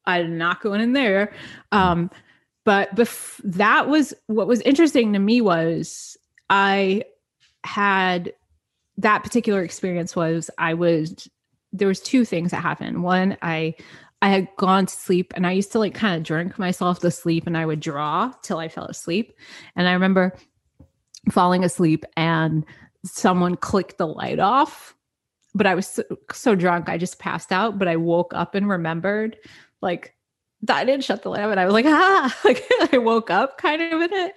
I'm 0.06 0.38
not 0.38 0.60
going 0.60 0.82
in 0.82 0.92
there. 0.92 1.32
Um, 1.72 2.12
but 2.66 2.94
bef- 2.94 3.40
that 3.46 3.88
was 3.88 4.14
what 4.28 4.48
was 4.48 4.60
interesting 4.64 5.14
to 5.14 5.20
me 5.20 5.40
was 5.40 6.18
I 6.50 7.04
had 7.64 8.34
that 8.98 9.24
particular 9.24 9.64
experience 9.64 10.16
was 10.16 10.50
I 10.58 10.74
was 10.74 11.28
there 11.74 11.88
was 11.88 12.00
two 12.00 12.24
things 12.24 12.52
that 12.52 12.62
happened. 12.62 13.04
One, 13.04 13.38
I 13.42 13.76
I 14.22 14.30
had 14.30 14.48
gone 14.58 14.86
to 14.86 14.94
sleep 14.94 15.34
and 15.36 15.46
I 15.46 15.52
used 15.52 15.72
to 15.74 15.80
like 15.80 15.94
kind 15.94 16.16
of 16.16 16.24
drink 16.24 16.58
myself 16.58 17.00
to 17.00 17.12
sleep 17.12 17.46
and 17.46 17.58
I 17.58 17.66
would 17.66 17.80
draw 17.80 18.32
till 18.42 18.58
I 18.58 18.70
fell 18.70 18.86
asleep. 18.86 19.34
And 19.76 19.88
I 19.88 19.94
remember 19.94 20.36
falling 21.32 21.64
asleep 21.64 22.06
and 22.16 22.66
someone 23.04 23.56
clicked 23.56 23.98
the 23.98 24.08
light 24.08 24.40
off 24.40 24.96
but 25.56 25.66
I 25.66 25.74
was 25.74 25.88
so, 25.88 26.04
so 26.34 26.54
drunk, 26.54 26.90
I 26.90 26.98
just 26.98 27.18
passed 27.18 27.52
out. 27.52 27.80
But 27.80 27.88
I 27.88 27.96
woke 27.96 28.34
up 28.34 28.54
and 28.54 28.70
remembered, 28.70 29.38
like, 29.82 30.14
that 30.64 30.78
I 30.78 30.86
didn't 30.86 31.06
shut 31.06 31.24
the 31.24 31.30
light 31.30 31.42
off, 31.42 31.52
and 31.52 31.60
I 31.60 31.66
was 31.66 31.74
like, 31.74 31.86
ah, 31.88 32.38
like 32.44 32.64
I 32.94 32.98
woke 32.98 33.32
up 33.32 33.58
kind 33.58 33.82
of 33.82 34.02
in 34.02 34.14
it. 34.14 34.34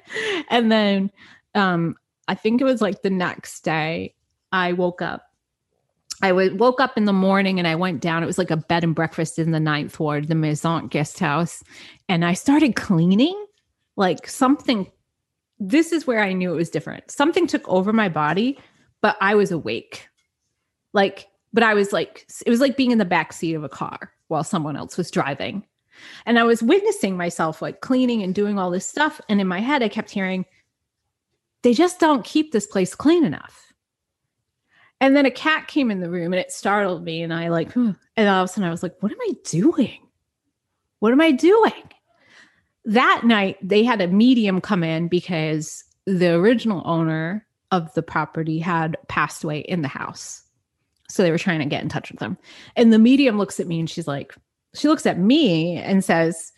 And 0.49 0.71
then, 0.73 1.11
um, 1.55 1.97
I 2.29 2.35
think 2.37 2.61
it 2.61 2.65
was 2.65 2.81
like 2.81 3.03
the 3.03 3.11
next 3.11 3.65
day, 3.65 4.15
I 4.53 4.73
woke 4.73 5.03
up. 5.03 5.25
I 6.21 6.33
woke 6.33 6.81
up 6.81 6.97
in 6.97 7.05
the 7.05 7.13
morning 7.13 7.59
and 7.59 7.69
I 7.69 7.77
went 7.77 8.01
down. 8.01 8.23
It 8.25 8.27
was 8.27 8.39
like 8.39 8.51
a 8.51 8.57
bed 8.57 8.83
and 8.83 8.95
breakfast 8.95 9.39
in 9.39 9.53
the 9.53 9.61
ninth 9.61 10.01
ward, 10.01 10.27
the 10.27 10.35
Maison 10.35 10.89
guest 10.89 11.21
house, 11.21 11.63
and 12.09 12.25
I 12.25 12.33
started 12.33 12.75
cleaning, 12.75 13.47
like 13.97 14.27
something. 14.27 14.91
This 15.61 15.93
is 15.93 16.07
where 16.07 16.23
I 16.23 16.33
knew 16.33 16.53
it 16.53 16.57
was 16.57 16.71
different. 16.71 17.11
Something 17.11 17.47
took 17.47 17.69
over 17.69 17.93
my 17.93 18.09
body, 18.09 18.59
but 19.01 19.17
I 19.21 19.37
was 19.37 19.53
awake 19.53 20.09
like 20.93 21.29
but 21.53 21.63
i 21.63 21.75
was 21.75 21.93
like 21.93 22.27
it 22.47 22.51
was 22.51 22.61
like 22.61 22.77
being 22.77 22.91
in 22.91 22.99
the 22.99 23.05
back 23.05 23.33
seat 23.33 23.55
of 23.55 23.65
a 23.65 23.69
car 23.69 24.13
while 24.29 24.45
someone 24.45 24.77
else 24.77 24.97
was 24.97 25.11
driving 25.11 25.65
and 26.27 26.39
i 26.39 26.43
was 26.43 26.63
witnessing 26.63 27.17
myself 27.17 27.63
like 27.63 27.81
cleaning 27.81 28.23
and 28.23 28.35
doing 28.35 28.59
all 28.59 28.71
this 28.71 28.87
stuff 28.87 29.21
and 29.29 29.41
in 29.41 29.47
my 29.47 29.61
head 29.61 29.83
i 29.83 29.89
kept 29.89 30.11
hearing 30.11 30.45
they 31.63 31.75
just 31.75 32.01
don't 32.01 32.25
keep 32.25 32.53
this 32.53 32.67
place 32.67 32.95
clean 32.95 33.25
enough 33.25 33.68
and 35.01 35.17
then 35.17 35.27
a 35.27 35.31
cat 35.31 35.69
came 35.69 35.91
in 35.91 36.01
the 36.01 36.11
room 36.11 36.33
and 36.33 36.41
it 36.41 36.53
startled 36.53 37.05
me 37.05 37.23
and 37.23 37.33
i 37.33 37.49
like 37.49 37.73
"Huh." 37.73 37.93
and 38.17 38.29
all 38.29 38.43
of 38.43 38.45
a 38.45 38.49
sudden 38.49 38.69
i 38.69 38.71
was 38.71 38.83
like 38.83 38.97
what 39.01 39.13
am 39.13 39.19
i 39.23 39.33
doing 39.45 39.99
what 41.01 41.13
am 41.13 41.21
i 41.21 41.31
doing 41.31 41.73
that 42.85 43.23
night 43.25 43.57
they 43.63 43.85
had 43.85 44.01
a 44.01 44.09
medium 44.09 44.61
come 44.61 44.83
in 44.83 45.09
because 45.09 45.85
the 46.07 46.35
original 46.35 46.83
owner 46.85 47.47
of 47.71 47.93
the 47.95 48.03
property 48.03 48.59
had 48.59 48.97
passed 49.09 49.45
away 49.45 49.61
in 49.61 49.83
the 49.83 49.89
house 49.89 50.43
so 51.09 51.23
they 51.23 51.31
were 51.31 51.39
trying 51.39 51.61
to 51.61 51.67
get 51.67 51.83
in 51.83 51.89
touch 51.89 52.11
with 52.11 52.21
them. 52.21 52.37
And 52.77 52.93
the 52.93 52.99
medium 52.99 53.39
looks 53.39 53.59
at 53.59 53.67
me 53.67 53.81
and 53.81 53.89
she's 53.89 54.07
like, 54.07 54.35
she 54.75 54.89
looks 54.89 55.07
at 55.07 55.19
me 55.19 55.77
and 55.77 56.05
says, 56.05 56.53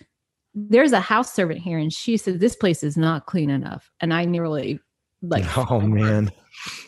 There's 0.54 0.92
a 0.92 1.00
house 1.00 1.32
servant 1.32 1.60
here. 1.60 1.78
And 1.78 1.92
she 1.92 2.16
said, 2.16 2.40
This 2.40 2.56
place 2.56 2.82
is 2.82 2.96
not 2.96 3.26
clean 3.26 3.50
enough. 3.50 3.90
And 4.00 4.12
I 4.12 4.24
nearly 4.24 4.80
like, 5.22 5.44
oh 5.70 5.80
man, 5.80 6.30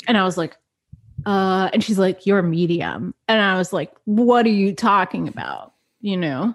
and 0.08 0.18
I 0.18 0.24
was 0.24 0.36
like, 0.36 0.56
uh, 1.26 1.70
and 1.72 1.82
she's 1.82 1.98
like, 1.98 2.26
You're 2.26 2.40
a 2.40 2.44
medium. 2.44 3.14
And 3.28 3.40
I 3.40 3.56
was 3.56 3.72
like, 3.72 3.92
What 4.04 4.46
are 4.46 4.50
you 4.50 4.74
talking 4.74 5.28
about? 5.28 5.72
You 6.00 6.16
know? 6.16 6.54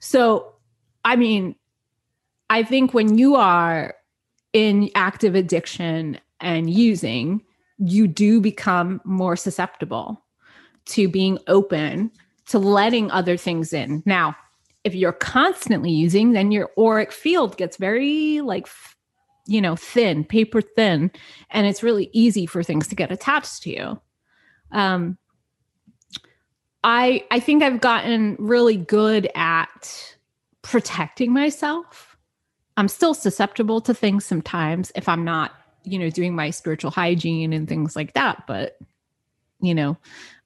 So, 0.00 0.52
I 1.04 1.16
mean, 1.16 1.54
I 2.50 2.62
think 2.62 2.94
when 2.94 3.18
you 3.18 3.34
are 3.34 3.94
in 4.52 4.90
active 4.94 5.34
addiction 5.34 6.18
and 6.40 6.70
using, 6.70 7.42
you 7.78 8.08
do 8.08 8.40
become 8.40 9.00
more 9.04 9.36
susceptible 9.36 10.24
to 10.86 11.08
being 11.08 11.38
open 11.46 12.10
to 12.46 12.58
letting 12.58 13.10
other 13.10 13.36
things 13.36 13.72
in. 13.72 14.02
Now, 14.06 14.34
if 14.84 14.94
you're 14.94 15.12
constantly 15.12 15.90
using, 15.90 16.32
then 16.32 16.50
your 16.50 16.70
auric 16.78 17.12
field 17.12 17.56
gets 17.56 17.76
very 17.76 18.40
like, 18.40 18.66
you 19.48 19.60
know, 19.60 19.74
thin, 19.74 20.24
paper 20.24 20.60
thin, 20.60 21.10
and 21.50 21.66
it's 21.66 21.82
really 21.82 22.10
easy 22.12 22.46
for 22.46 22.62
things 22.62 22.86
to 22.88 22.94
get 22.94 23.10
attached 23.10 23.62
to 23.62 23.70
you. 23.70 24.00
Um, 24.70 25.16
I 26.84 27.24
I 27.30 27.40
think 27.40 27.62
I've 27.62 27.80
gotten 27.80 28.36
really 28.38 28.76
good 28.76 29.28
at 29.34 30.14
protecting 30.62 31.32
myself. 31.32 32.16
I'm 32.76 32.88
still 32.88 33.14
susceptible 33.14 33.80
to 33.80 33.94
things 33.94 34.24
sometimes 34.24 34.92
if 34.94 35.08
I'm 35.08 35.24
not, 35.24 35.52
you 35.82 35.98
know, 35.98 36.10
doing 36.10 36.36
my 36.36 36.50
spiritual 36.50 36.90
hygiene 36.90 37.52
and 37.52 37.66
things 37.66 37.96
like 37.96 38.12
that, 38.12 38.46
but 38.46 38.78
you 39.60 39.74
know, 39.74 39.96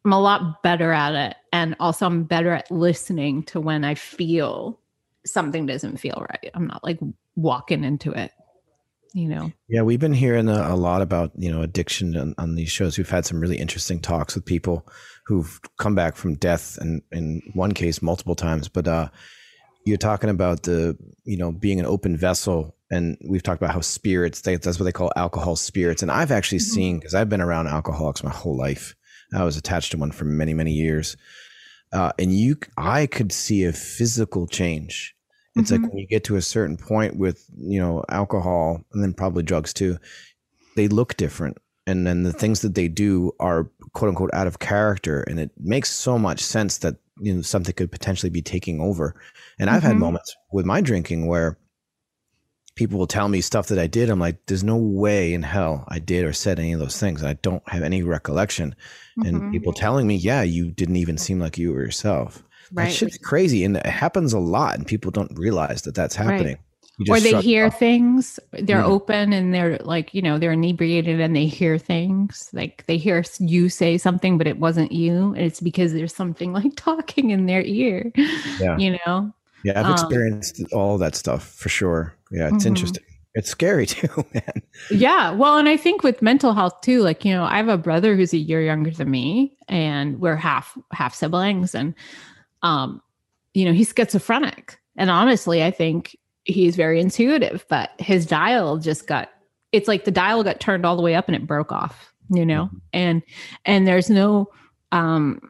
I'm 0.04 0.12
a 0.12 0.20
lot 0.20 0.62
better 0.62 0.92
at 0.92 1.14
it. 1.14 1.36
And 1.52 1.76
also, 1.80 2.06
I'm 2.06 2.22
better 2.24 2.52
at 2.52 2.70
listening 2.70 3.42
to 3.44 3.60
when 3.60 3.84
I 3.84 3.94
feel 3.94 4.78
something 5.26 5.66
doesn't 5.66 5.98
feel 5.98 6.24
right. 6.30 6.50
I'm 6.54 6.66
not 6.66 6.82
like 6.82 6.98
walking 7.36 7.84
into 7.84 8.12
it, 8.12 8.32
you 9.14 9.28
know? 9.28 9.52
Yeah, 9.68 9.82
we've 9.82 10.00
been 10.00 10.12
hearing 10.12 10.48
a, 10.48 10.72
a 10.72 10.76
lot 10.76 11.02
about, 11.02 11.32
you 11.36 11.50
know, 11.52 11.62
addiction 11.62 12.16
on, 12.16 12.34
on, 12.38 12.54
these 12.54 12.70
shows. 12.70 12.98
We've 12.98 13.08
had 13.08 13.26
some 13.26 13.40
really 13.40 13.58
interesting 13.58 14.00
talks 14.00 14.34
with 14.34 14.44
people 14.44 14.86
who've 15.26 15.60
come 15.78 15.94
back 15.94 16.16
from 16.16 16.34
death 16.34 16.78
and 16.78 17.02
in 17.12 17.42
one 17.54 17.72
case 17.72 18.02
multiple 18.02 18.34
times. 18.34 18.68
But 18.68 18.88
uh, 18.88 19.08
you're 19.84 19.98
talking 19.98 20.30
about 20.30 20.62
the, 20.62 20.96
you 21.24 21.36
know, 21.36 21.52
being 21.52 21.80
an 21.80 21.86
open 21.86 22.16
vessel. 22.16 22.76
And 22.90 23.16
we've 23.26 23.42
talked 23.42 23.62
about 23.62 23.74
how 23.74 23.80
spirits, 23.80 24.42
they, 24.42 24.56
that's 24.56 24.78
what 24.78 24.84
they 24.84 24.92
call 24.92 25.12
alcohol 25.16 25.56
spirits. 25.56 26.02
And 26.02 26.10
I've 26.10 26.32
actually 26.32 26.58
mm-hmm. 26.58 26.74
seen, 26.74 26.98
because 26.98 27.14
I've 27.14 27.28
been 27.28 27.40
around 27.40 27.68
alcoholics 27.68 28.22
my 28.22 28.30
whole 28.30 28.56
life 28.56 28.94
I 29.34 29.44
was 29.44 29.56
attached 29.56 29.92
to 29.92 29.98
one 29.98 30.12
for 30.12 30.24
many, 30.24 30.54
many 30.54 30.72
years. 30.72 31.16
Uh, 31.92 32.12
and 32.18 32.32
you, 32.32 32.56
I 32.76 33.06
could 33.06 33.32
see 33.32 33.64
a 33.64 33.72
physical 33.72 34.46
change. 34.46 35.14
It's 35.54 35.70
mm-hmm. 35.70 35.82
like 35.82 35.92
when 35.92 35.98
you 35.98 36.06
get 36.06 36.24
to 36.24 36.36
a 36.36 36.42
certain 36.42 36.76
point 36.76 37.16
with, 37.16 37.44
you 37.56 37.80
know, 37.80 38.04
alcohol 38.08 38.84
and 38.92 39.02
then 39.02 39.12
probably 39.12 39.42
drugs 39.42 39.72
too, 39.72 39.98
they 40.76 40.88
look 40.88 41.16
different. 41.16 41.58
And 41.86 42.06
then 42.06 42.22
the 42.22 42.32
things 42.32 42.60
that 42.60 42.74
they 42.74 42.88
do 42.88 43.32
are 43.40 43.70
quote 43.92 44.08
unquote 44.08 44.32
out 44.32 44.46
of 44.46 44.60
character. 44.60 45.22
And 45.22 45.40
it 45.40 45.50
makes 45.58 45.90
so 45.90 46.18
much 46.18 46.40
sense 46.40 46.78
that, 46.78 46.96
you 47.20 47.34
know, 47.34 47.42
something 47.42 47.74
could 47.74 47.90
potentially 47.90 48.30
be 48.30 48.42
taking 48.42 48.80
over. 48.80 49.14
And 49.58 49.68
I've 49.68 49.82
mm-hmm. 49.82 49.88
had 49.88 49.96
moments 49.98 50.34
with 50.52 50.64
my 50.64 50.80
drinking 50.80 51.26
where 51.26 51.58
people 52.74 52.98
will 52.98 53.06
tell 53.06 53.28
me 53.28 53.40
stuff 53.40 53.66
that 53.68 53.78
I 53.78 53.86
did. 53.86 54.08
I'm 54.08 54.20
like, 54.20 54.46
there's 54.46 54.64
no 54.64 54.76
way 54.76 55.34
in 55.34 55.42
hell 55.42 55.84
I 55.88 55.98
did 55.98 56.24
or 56.24 56.32
said 56.32 56.58
any 56.58 56.72
of 56.72 56.80
those 56.80 56.98
things. 56.98 57.22
I 57.22 57.34
don't 57.34 57.66
have 57.68 57.82
any 57.82 58.02
recollection. 58.02 58.74
Mm-hmm. 59.18 59.28
And 59.28 59.52
people 59.52 59.72
telling 59.72 60.06
me, 60.06 60.16
yeah, 60.16 60.42
you 60.42 60.70
didn't 60.70 60.96
even 60.96 61.18
seem 61.18 61.38
like 61.38 61.58
you 61.58 61.72
were 61.72 61.82
yourself. 61.82 62.42
Right. 62.72 62.86
That 62.86 62.92
shit's 62.92 63.18
crazy. 63.18 63.64
And 63.64 63.76
it 63.76 63.86
happens 63.86 64.32
a 64.32 64.38
lot. 64.38 64.76
And 64.76 64.86
people 64.86 65.10
don't 65.10 65.36
realize 65.38 65.82
that 65.82 65.94
that's 65.94 66.16
happening. 66.16 66.56
Right. 66.56 66.58
Or 67.08 67.18
they 67.18 67.40
hear 67.40 67.70
things, 67.70 68.38
they're 68.52 68.78
mm-hmm. 68.78 68.92
open 68.92 69.32
and 69.32 69.52
they're 69.52 69.78
like, 69.78 70.12
you 70.14 70.22
know, 70.22 70.38
they're 70.38 70.52
inebriated 70.52 71.20
and 71.20 71.34
they 71.34 71.46
hear 71.46 71.78
things. 71.78 72.50
Like 72.52 72.84
they 72.86 72.96
hear 72.96 73.24
you 73.40 73.68
say 73.68 73.98
something, 73.98 74.38
but 74.38 74.46
it 74.46 74.58
wasn't 74.58 74.92
you. 74.92 75.32
And 75.34 75.38
it's 75.38 75.60
because 75.60 75.94
there's 75.94 76.14
something 76.14 76.52
like 76.52 76.76
talking 76.76 77.30
in 77.30 77.46
their 77.46 77.62
ear, 77.62 78.12
yeah. 78.60 78.76
you 78.76 78.98
know? 79.06 79.32
Yeah, 79.64 79.80
I've 79.80 79.86
um, 79.86 79.92
experienced 79.92 80.60
um, 80.60 80.66
all 80.72 80.98
that 80.98 81.14
stuff 81.14 81.48
for 81.54 81.68
sure. 81.68 82.14
Yeah, 82.30 82.48
it's 82.48 82.58
mm-hmm. 82.58 82.68
interesting. 82.68 83.04
It's 83.34 83.48
scary 83.48 83.86
too, 83.86 84.24
man. 84.34 84.62
Yeah. 84.90 85.30
Well, 85.30 85.56
and 85.56 85.68
I 85.68 85.76
think 85.76 86.02
with 86.02 86.20
mental 86.20 86.52
health 86.52 86.80
too, 86.82 87.00
like, 87.00 87.24
you 87.24 87.32
know, 87.32 87.44
I 87.44 87.56
have 87.56 87.68
a 87.68 87.78
brother 87.78 88.16
who's 88.16 88.34
a 88.34 88.38
year 88.38 88.62
younger 88.62 88.90
than 88.90 89.10
me 89.10 89.56
and 89.68 90.20
we're 90.20 90.36
half 90.36 90.76
half 90.92 91.14
siblings 91.14 91.74
and 91.74 91.94
um 92.62 93.00
you 93.54 93.64
know, 93.64 93.72
he's 93.72 93.92
schizophrenic. 93.92 94.78
And 94.96 95.10
honestly, 95.10 95.62
I 95.62 95.70
think 95.70 96.16
he's 96.44 96.76
very 96.76 97.00
intuitive, 97.00 97.66
but 97.68 97.90
his 97.98 98.26
dial 98.26 98.78
just 98.78 99.06
got 99.06 99.30
it's 99.72 99.88
like 99.88 100.04
the 100.04 100.10
dial 100.10 100.44
got 100.44 100.60
turned 100.60 100.84
all 100.84 100.96
the 100.96 101.02
way 101.02 101.14
up 101.14 101.28
and 101.28 101.36
it 101.36 101.46
broke 101.46 101.72
off, 101.72 102.12
you 102.30 102.44
know? 102.44 102.66
Mm-hmm. 102.66 102.76
And 102.92 103.22
and 103.64 103.86
there's 103.86 104.10
no 104.10 104.48
um 104.90 105.40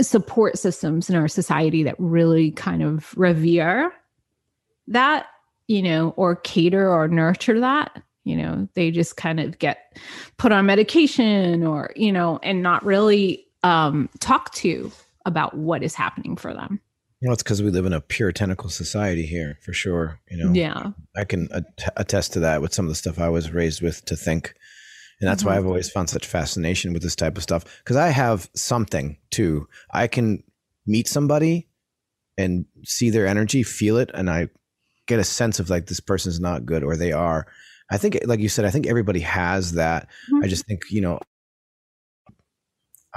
support 0.00 0.58
systems 0.58 1.10
in 1.10 1.16
our 1.16 1.28
society 1.28 1.82
that 1.82 1.96
really 1.98 2.52
kind 2.52 2.82
of 2.82 3.12
revere 3.16 3.92
that, 4.86 5.26
you 5.66 5.82
know, 5.82 6.10
or 6.16 6.36
cater 6.36 6.88
or 6.88 7.08
nurture 7.08 7.60
that. 7.60 8.02
You 8.24 8.36
know, 8.36 8.68
they 8.74 8.90
just 8.90 9.16
kind 9.16 9.40
of 9.40 9.58
get 9.58 9.96
put 10.36 10.52
on 10.52 10.66
medication 10.66 11.66
or, 11.66 11.92
you 11.96 12.12
know, 12.12 12.38
and 12.42 12.62
not 12.62 12.84
really 12.84 13.46
um, 13.62 14.10
talk 14.20 14.52
to 14.54 14.92
about 15.28 15.56
what 15.56 15.84
is 15.84 15.94
happening 15.94 16.36
for 16.36 16.52
them. 16.52 16.80
Well, 17.22 17.32
it's 17.32 17.42
because 17.42 17.62
we 17.62 17.70
live 17.70 17.86
in 17.86 17.92
a 17.92 18.00
puritanical 18.00 18.70
society 18.70 19.26
here, 19.26 19.58
for 19.62 19.72
sure. 19.72 20.20
You 20.30 20.44
know, 20.44 20.52
yeah, 20.52 20.90
I 21.16 21.24
can 21.24 21.48
attest 21.96 22.32
to 22.32 22.40
that 22.40 22.60
with 22.60 22.74
some 22.74 22.84
of 22.84 22.90
the 22.90 22.94
stuff 22.96 23.18
I 23.20 23.28
was 23.28 23.52
raised 23.52 23.82
with 23.82 24.04
to 24.06 24.16
think 24.16 24.54
and 25.20 25.28
that's 25.28 25.42
mm-hmm. 25.42 25.50
why 25.50 25.56
I've 25.56 25.66
always 25.66 25.90
found 25.90 26.08
such 26.08 26.26
fascination 26.26 26.92
with 26.92 27.02
this 27.02 27.16
type 27.16 27.36
of 27.36 27.42
stuff 27.42 27.64
because 27.78 27.96
I 27.96 28.08
have 28.08 28.48
something 28.54 29.16
too. 29.30 29.68
I 29.90 30.06
can 30.06 30.44
meet 30.86 31.08
somebody 31.08 31.68
and 32.36 32.66
see 32.84 33.10
their 33.10 33.26
energy, 33.26 33.62
feel 33.62 33.96
it, 33.96 34.10
and 34.14 34.30
I 34.30 34.48
get 35.06 35.18
a 35.18 35.24
sense 35.24 35.58
of 35.58 35.70
like 35.70 35.86
this 35.86 36.00
person's 36.00 36.38
not 36.38 36.66
good 36.66 36.84
or 36.84 36.96
they 36.96 37.12
are. 37.12 37.46
I 37.90 37.98
think, 37.98 38.18
like 38.26 38.40
you 38.40 38.48
said, 38.48 38.64
I 38.64 38.70
think 38.70 38.86
everybody 38.86 39.20
has 39.20 39.72
that. 39.72 40.08
Mm-hmm. 40.30 40.44
I 40.44 40.46
just 40.46 40.66
think, 40.66 40.82
you 40.90 41.00
know, 41.00 41.18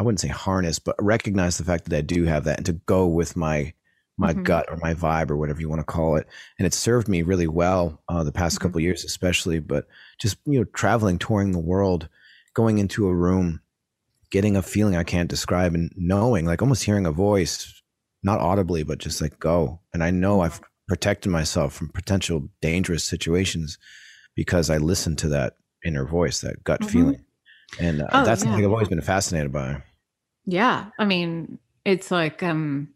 I 0.02 0.04
wouldn't 0.04 0.20
say 0.20 0.30
harness, 0.30 0.80
but 0.80 0.96
recognize 1.00 1.60
the 1.60 1.64
fact 1.64 1.86
that 1.86 1.96
I 1.96 2.02
do 2.02 2.24
have 2.24 2.46
that 2.46 2.58
and 2.58 2.66
to 2.66 2.74
go 2.74 3.06
with 3.06 3.36
my 3.36 3.72
my 4.18 4.34
mm-hmm. 4.34 4.42
gut 4.42 4.66
or 4.68 4.78
my 4.78 4.96
vibe 4.96 5.30
or 5.30 5.38
whatever 5.38 5.62
you 5.62 5.70
want 5.70 5.80
to 5.80 5.86
call 5.86 6.16
it. 6.16 6.26
And 6.58 6.66
it 6.66 6.74
served 6.74 7.08
me 7.08 7.22
really 7.22 7.46
well 7.46 8.02
uh, 8.10 8.24
the 8.24 8.32
past 8.32 8.56
mm-hmm. 8.56 8.68
couple 8.68 8.82
years, 8.82 9.06
especially. 9.06 9.60
But 9.60 9.86
just 10.20 10.38
you 10.46 10.58
know, 10.58 10.64
traveling, 10.74 11.20
touring 11.20 11.52
the 11.52 11.60
world, 11.60 12.10
going 12.56 12.80
into 12.80 13.08
a 13.08 13.14
room, 13.14 13.62
getting 14.32 14.58
a 14.58 14.64
feeling 14.64 14.96
I 14.96 15.04
can't 15.04 15.30
describe, 15.30 15.76
and 15.76 15.92
knowing, 15.96 16.48
like 16.48 16.64
almost 16.64 16.84
hearing 16.84 17.06
a 17.06 17.12
voice, 17.12 17.84
not 18.24 18.40
audibly, 18.40 18.82
but 18.82 18.98
just 18.98 19.22
like 19.22 19.40
go. 19.40 19.82
And 19.94 20.04
I 20.04 20.10
know 20.10 20.42
I've 20.42 20.62
protected 20.88 21.32
myself 21.32 21.74
from 21.74 21.90
potential 21.90 22.50
dangerous 22.60 23.04
situations 23.04 23.78
because 24.36 24.72
I 24.72 24.78
listened 24.78 25.20
to 25.20 25.30
that 25.30 25.58
inner 25.86 26.08
voice, 26.08 26.42
that 26.42 26.64
gut 26.64 26.82
mm-hmm. 26.82 26.90
feeling. 26.90 27.26
And 27.80 28.02
uh, 28.02 28.08
oh, 28.12 28.26
that's 28.26 28.42
yeah. 28.42 28.50
something 28.50 28.66
I've 28.66 28.72
always 28.72 28.90
been 28.90 29.02
fascinated 29.02 29.52
by. 29.52 29.84
Yeah. 30.46 30.88
I 30.98 31.06
mean, 31.06 31.60
it's 31.86 32.12
like, 32.12 32.44
um, 32.44 32.90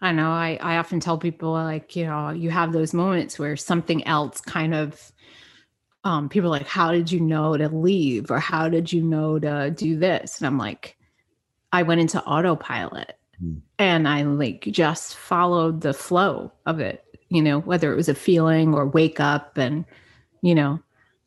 I 0.00 0.12
know 0.12 0.30
I, 0.30 0.58
I 0.60 0.76
often 0.76 1.00
tell 1.00 1.18
people 1.18 1.52
like, 1.52 1.94
you 1.94 2.06
know, 2.06 2.30
you 2.30 2.50
have 2.50 2.72
those 2.72 2.92
moments 2.92 3.38
where 3.38 3.56
something 3.56 4.06
else 4.06 4.40
kind 4.40 4.74
of 4.74 5.12
um, 6.04 6.28
people 6.28 6.50
like, 6.50 6.66
how 6.66 6.90
did 6.90 7.12
you 7.12 7.20
know 7.20 7.56
to 7.56 7.68
leave? 7.68 8.30
Or 8.30 8.40
how 8.40 8.68
did 8.68 8.92
you 8.92 9.02
know 9.02 9.38
to 9.38 9.70
do 9.70 9.96
this? 9.96 10.38
And 10.38 10.46
I'm 10.46 10.58
like, 10.58 10.96
I 11.72 11.82
went 11.84 12.00
into 12.00 12.22
autopilot 12.24 13.16
mm. 13.42 13.60
and 13.78 14.08
I 14.08 14.22
like 14.22 14.62
just 14.70 15.16
followed 15.16 15.80
the 15.80 15.94
flow 15.94 16.52
of 16.66 16.80
it, 16.80 17.04
you 17.28 17.40
know, 17.40 17.60
whether 17.60 17.92
it 17.92 17.96
was 17.96 18.08
a 18.08 18.14
feeling 18.14 18.74
or 18.74 18.86
wake 18.86 19.20
up 19.20 19.56
and, 19.56 19.84
you 20.42 20.54
know, 20.54 20.80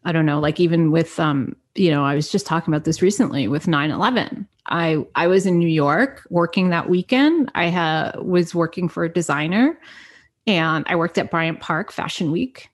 I 0.03 0.11
don't 0.11 0.25
know, 0.25 0.39
like 0.39 0.59
even 0.59 0.91
with 0.91 1.19
um, 1.19 1.55
you 1.75 1.91
know, 1.91 2.05
I 2.05 2.15
was 2.15 2.31
just 2.31 2.45
talking 2.45 2.73
about 2.73 2.85
this 2.85 3.01
recently 3.01 3.47
with 3.47 3.65
9/11. 3.65 4.47
I 4.67 5.05
I 5.15 5.27
was 5.27 5.45
in 5.45 5.59
New 5.59 5.67
York 5.67 6.25
working 6.29 6.69
that 6.69 6.89
weekend. 6.89 7.51
I 7.55 7.69
ha- 7.69 8.13
was 8.21 8.55
working 8.55 8.89
for 8.89 9.03
a 9.03 9.13
designer, 9.13 9.79
and 10.47 10.85
I 10.87 10.95
worked 10.95 11.17
at 11.17 11.31
Bryant 11.31 11.59
Park 11.59 11.91
Fashion 11.91 12.31
Week, 12.31 12.69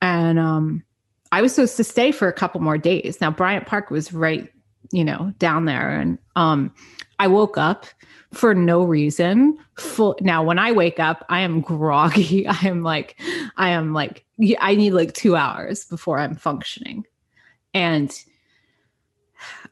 and 0.00 0.38
um, 0.38 0.84
I 1.32 1.42
was 1.42 1.54
supposed 1.54 1.76
to 1.78 1.84
stay 1.84 2.12
for 2.12 2.28
a 2.28 2.32
couple 2.32 2.60
more 2.60 2.78
days. 2.78 3.20
Now 3.20 3.30
Bryant 3.30 3.66
Park 3.66 3.90
was 3.90 4.12
right, 4.12 4.48
you 4.92 5.04
know, 5.04 5.32
down 5.38 5.64
there, 5.64 5.90
and 5.90 6.18
um, 6.36 6.72
I 7.18 7.26
woke 7.26 7.58
up 7.58 7.86
for 8.32 8.54
no 8.54 8.84
reason. 8.84 9.58
Full 9.78 10.16
now, 10.20 10.44
when 10.44 10.58
I 10.58 10.72
wake 10.72 11.00
up, 11.00 11.24
I 11.28 11.40
am 11.40 11.60
groggy. 11.60 12.46
I 12.46 12.68
am 12.68 12.82
like, 12.82 13.20
I 13.56 13.70
am 13.70 13.92
like, 13.92 14.24
I 14.60 14.74
need 14.76 14.92
like 14.92 15.14
two 15.14 15.34
hours 15.34 15.84
before 15.86 16.18
I'm 16.18 16.36
functioning, 16.36 17.04
and 17.74 18.16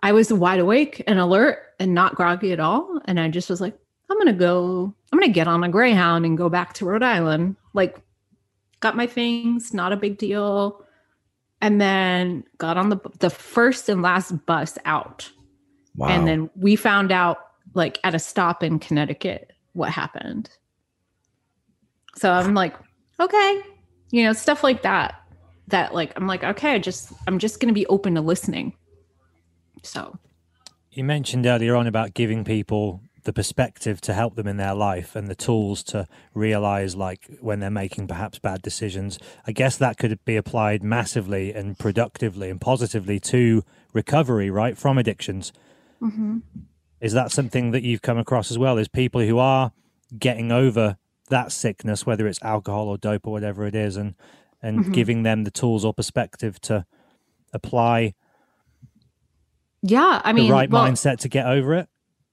I 0.02 0.12
was 0.12 0.32
wide 0.32 0.60
awake 0.60 1.02
and 1.06 1.18
alert 1.18 1.58
and 1.78 1.94
not 1.94 2.14
groggy 2.14 2.52
at 2.52 2.60
all. 2.60 3.00
And 3.04 3.20
I 3.20 3.28
just 3.28 3.50
was 3.50 3.60
like, 3.60 3.76
I'm 4.10 4.16
going 4.16 4.26
to 4.26 4.32
go, 4.32 4.94
I'm 5.12 5.18
going 5.18 5.30
to 5.30 5.34
get 5.34 5.48
on 5.48 5.62
a 5.62 5.68
Greyhound 5.68 6.24
and 6.24 6.38
go 6.38 6.48
back 6.48 6.72
to 6.74 6.84
Rhode 6.84 7.02
Island. 7.02 7.56
Like, 7.74 8.00
got 8.80 8.96
my 8.96 9.06
things, 9.06 9.72
not 9.72 9.92
a 9.92 9.96
big 9.96 10.18
deal. 10.18 10.84
And 11.60 11.80
then 11.80 12.44
got 12.56 12.78
on 12.78 12.88
the 12.88 12.98
the 13.18 13.28
first 13.28 13.90
and 13.90 14.00
last 14.00 14.46
bus 14.46 14.78
out. 14.86 15.30
Wow. 15.94 16.08
And 16.08 16.26
then 16.26 16.50
we 16.56 16.74
found 16.74 17.12
out 17.12 17.36
like 17.74 17.98
at 18.02 18.14
a 18.14 18.18
stop 18.18 18.62
in 18.62 18.78
Connecticut 18.78 19.52
what 19.74 19.90
happened. 19.90 20.48
So 22.16 22.32
I'm 22.32 22.54
like, 22.54 22.74
okay, 23.20 23.62
you 24.10 24.24
know, 24.24 24.32
stuff 24.32 24.64
like 24.64 24.82
that. 24.82 25.14
That 25.68 25.94
like 25.94 26.12
I'm 26.16 26.26
like, 26.26 26.42
okay, 26.42 26.72
I 26.72 26.78
just 26.78 27.12
I'm 27.28 27.38
just 27.38 27.60
gonna 27.60 27.74
be 27.74 27.86
open 27.86 28.14
to 28.14 28.22
listening. 28.22 28.72
So 29.82 30.18
you 30.90 31.04
mentioned 31.04 31.46
earlier 31.46 31.76
on 31.76 31.86
about 31.86 32.14
giving 32.14 32.44
people 32.44 33.00
the 33.24 33.32
perspective 33.32 34.00
to 34.00 34.14
help 34.14 34.34
them 34.34 34.46
in 34.46 34.56
their 34.56 34.74
life 34.74 35.14
and 35.14 35.28
the 35.28 35.34
tools 35.34 35.82
to 35.82 36.06
realize 36.34 36.96
like 36.96 37.28
when 37.40 37.60
they're 37.60 37.70
making 37.70 38.06
perhaps 38.06 38.38
bad 38.38 38.62
decisions 38.62 39.18
i 39.46 39.52
guess 39.52 39.76
that 39.76 39.98
could 39.98 40.18
be 40.24 40.36
applied 40.36 40.82
massively 40.82 41.52
and 41.52 41.78
productively 41.78 42.48
and 42.48 42.60
positively 42.60 43.20
to 43.20 43.62
recovery 43.92 44.50
right 44.50 44.78
from 44.78 44.96
addictions 44.96 45.52
mm-hmm. 46.00 46.38
is 47.00 47.12
that 47.12 47.30
something 47.30 47.72
that 47.72 47.82
you've 47.82 48.02
come 48.02 48.18
across 48.18 48.50
as 48.50 48.58
well 48.58 48.78
is 48.78 48.88
people 48.88 49.20
who 49.20 49.38
are 49.38 49.72
getting 50.18 50.50
over 50.50 50.96
that 51.28 51.52
sickness 51.52 52.06
whether 52.06 52.26
it's 52.26 52.42
alcohol 52.42 52.88
or 52.88 52.96
dope 52.96 53.26
or 53.26 53.32
whatever 53.32 53.66
it 53.66 53.74
is 53.74 53.96
and 53.96 54.14
and 54.62 54.80
mm-hmm. 54.80 54.92
giving 54.92 55.22
them 55.22 55.44
the 55.44 55.50
tools 55.50 55.84
or 55.84 55.92
perspective 55.92 56.58
to 56.60 56.86
apply 57.52 58.14
Yeah, 59.82 60.20
I 60.24 60.32
mean, 60.32 60.48
the 60.48 60.52
right 60.52 60.70
well, 60.70 60.86
mindset 60.86 61.18
to 61.20 61.28
get 61.28 61.46
over 61.46 61.74
it. 61.74 61.88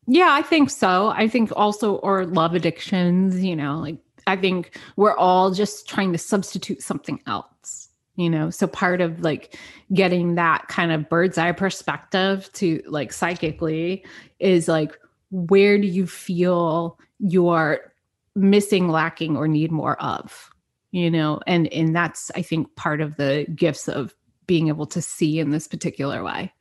Yeah, 0.07 0.29
I 0.31 0.41
think 0.41 0.69
so. 0.69 1.09
I 1.09 1.27
think 1.27 1.51
also, 1.55 1.95
or 1.95 2.25
love 2.25 2.53
addictions, 2.53 3.43
you 3.43 3.55
know, 3.55 3.79
like 3.79 3.97
I 4.25 4.35
think 4.35 4.77
we're 4.95 5.15
all 5.15 5.51
just 5.51 5.87
trying 5.87 6.11
to 6.11 6.17
substitute 6.17 6.81
something 6.81 7.21
else, 7.27 7.89
you 8.15 8.29
know. 8.29 8.49
So 8.49 8.67
part 8.67 9.01
of 9.01 9.21
like 9.21 9.57
getting 9.93 10.35
that 10.35 10.67
kind 10.67 10.91
of 10.91 11.09
bird's 11.09 11.37
eye 11.37 11.53
perspective 11.53 12.49
to 12.53 12.81
like 12.87 13.13
psychically 13.13 14.05
is 14.39 14.67
like, 14.67 14.97
where 15.31 15.77
do 15.77 15.87
you 15.87 16.07
feel 16.07 16.99
you're 17.19 17.93
missing, 18.35 18.89
lacking, 18.89 19.37
or 19.37 19.47
need 19.47 19.71
more 19.71 20.01
of, 20.01 20.49
you 20.91 21.09
know? 21.09 21.39
And 21.47 21.71
and 21.73 21.95
that's 21.95 22.31
I 22.35 22.41
think 22.41 22.75
part 22.75 23.01
of 23.01 23.15
the 23.15 23.45
gifts 23.55 23.87
of 23.87 24.13
being 24.47 24.67
able 24.69 24.85
to 24.87 25.01
see 25.01 25.39
in 25.39 25.51
this 25.51 25.67
particular 25.67 26.23
way 26.23 26.53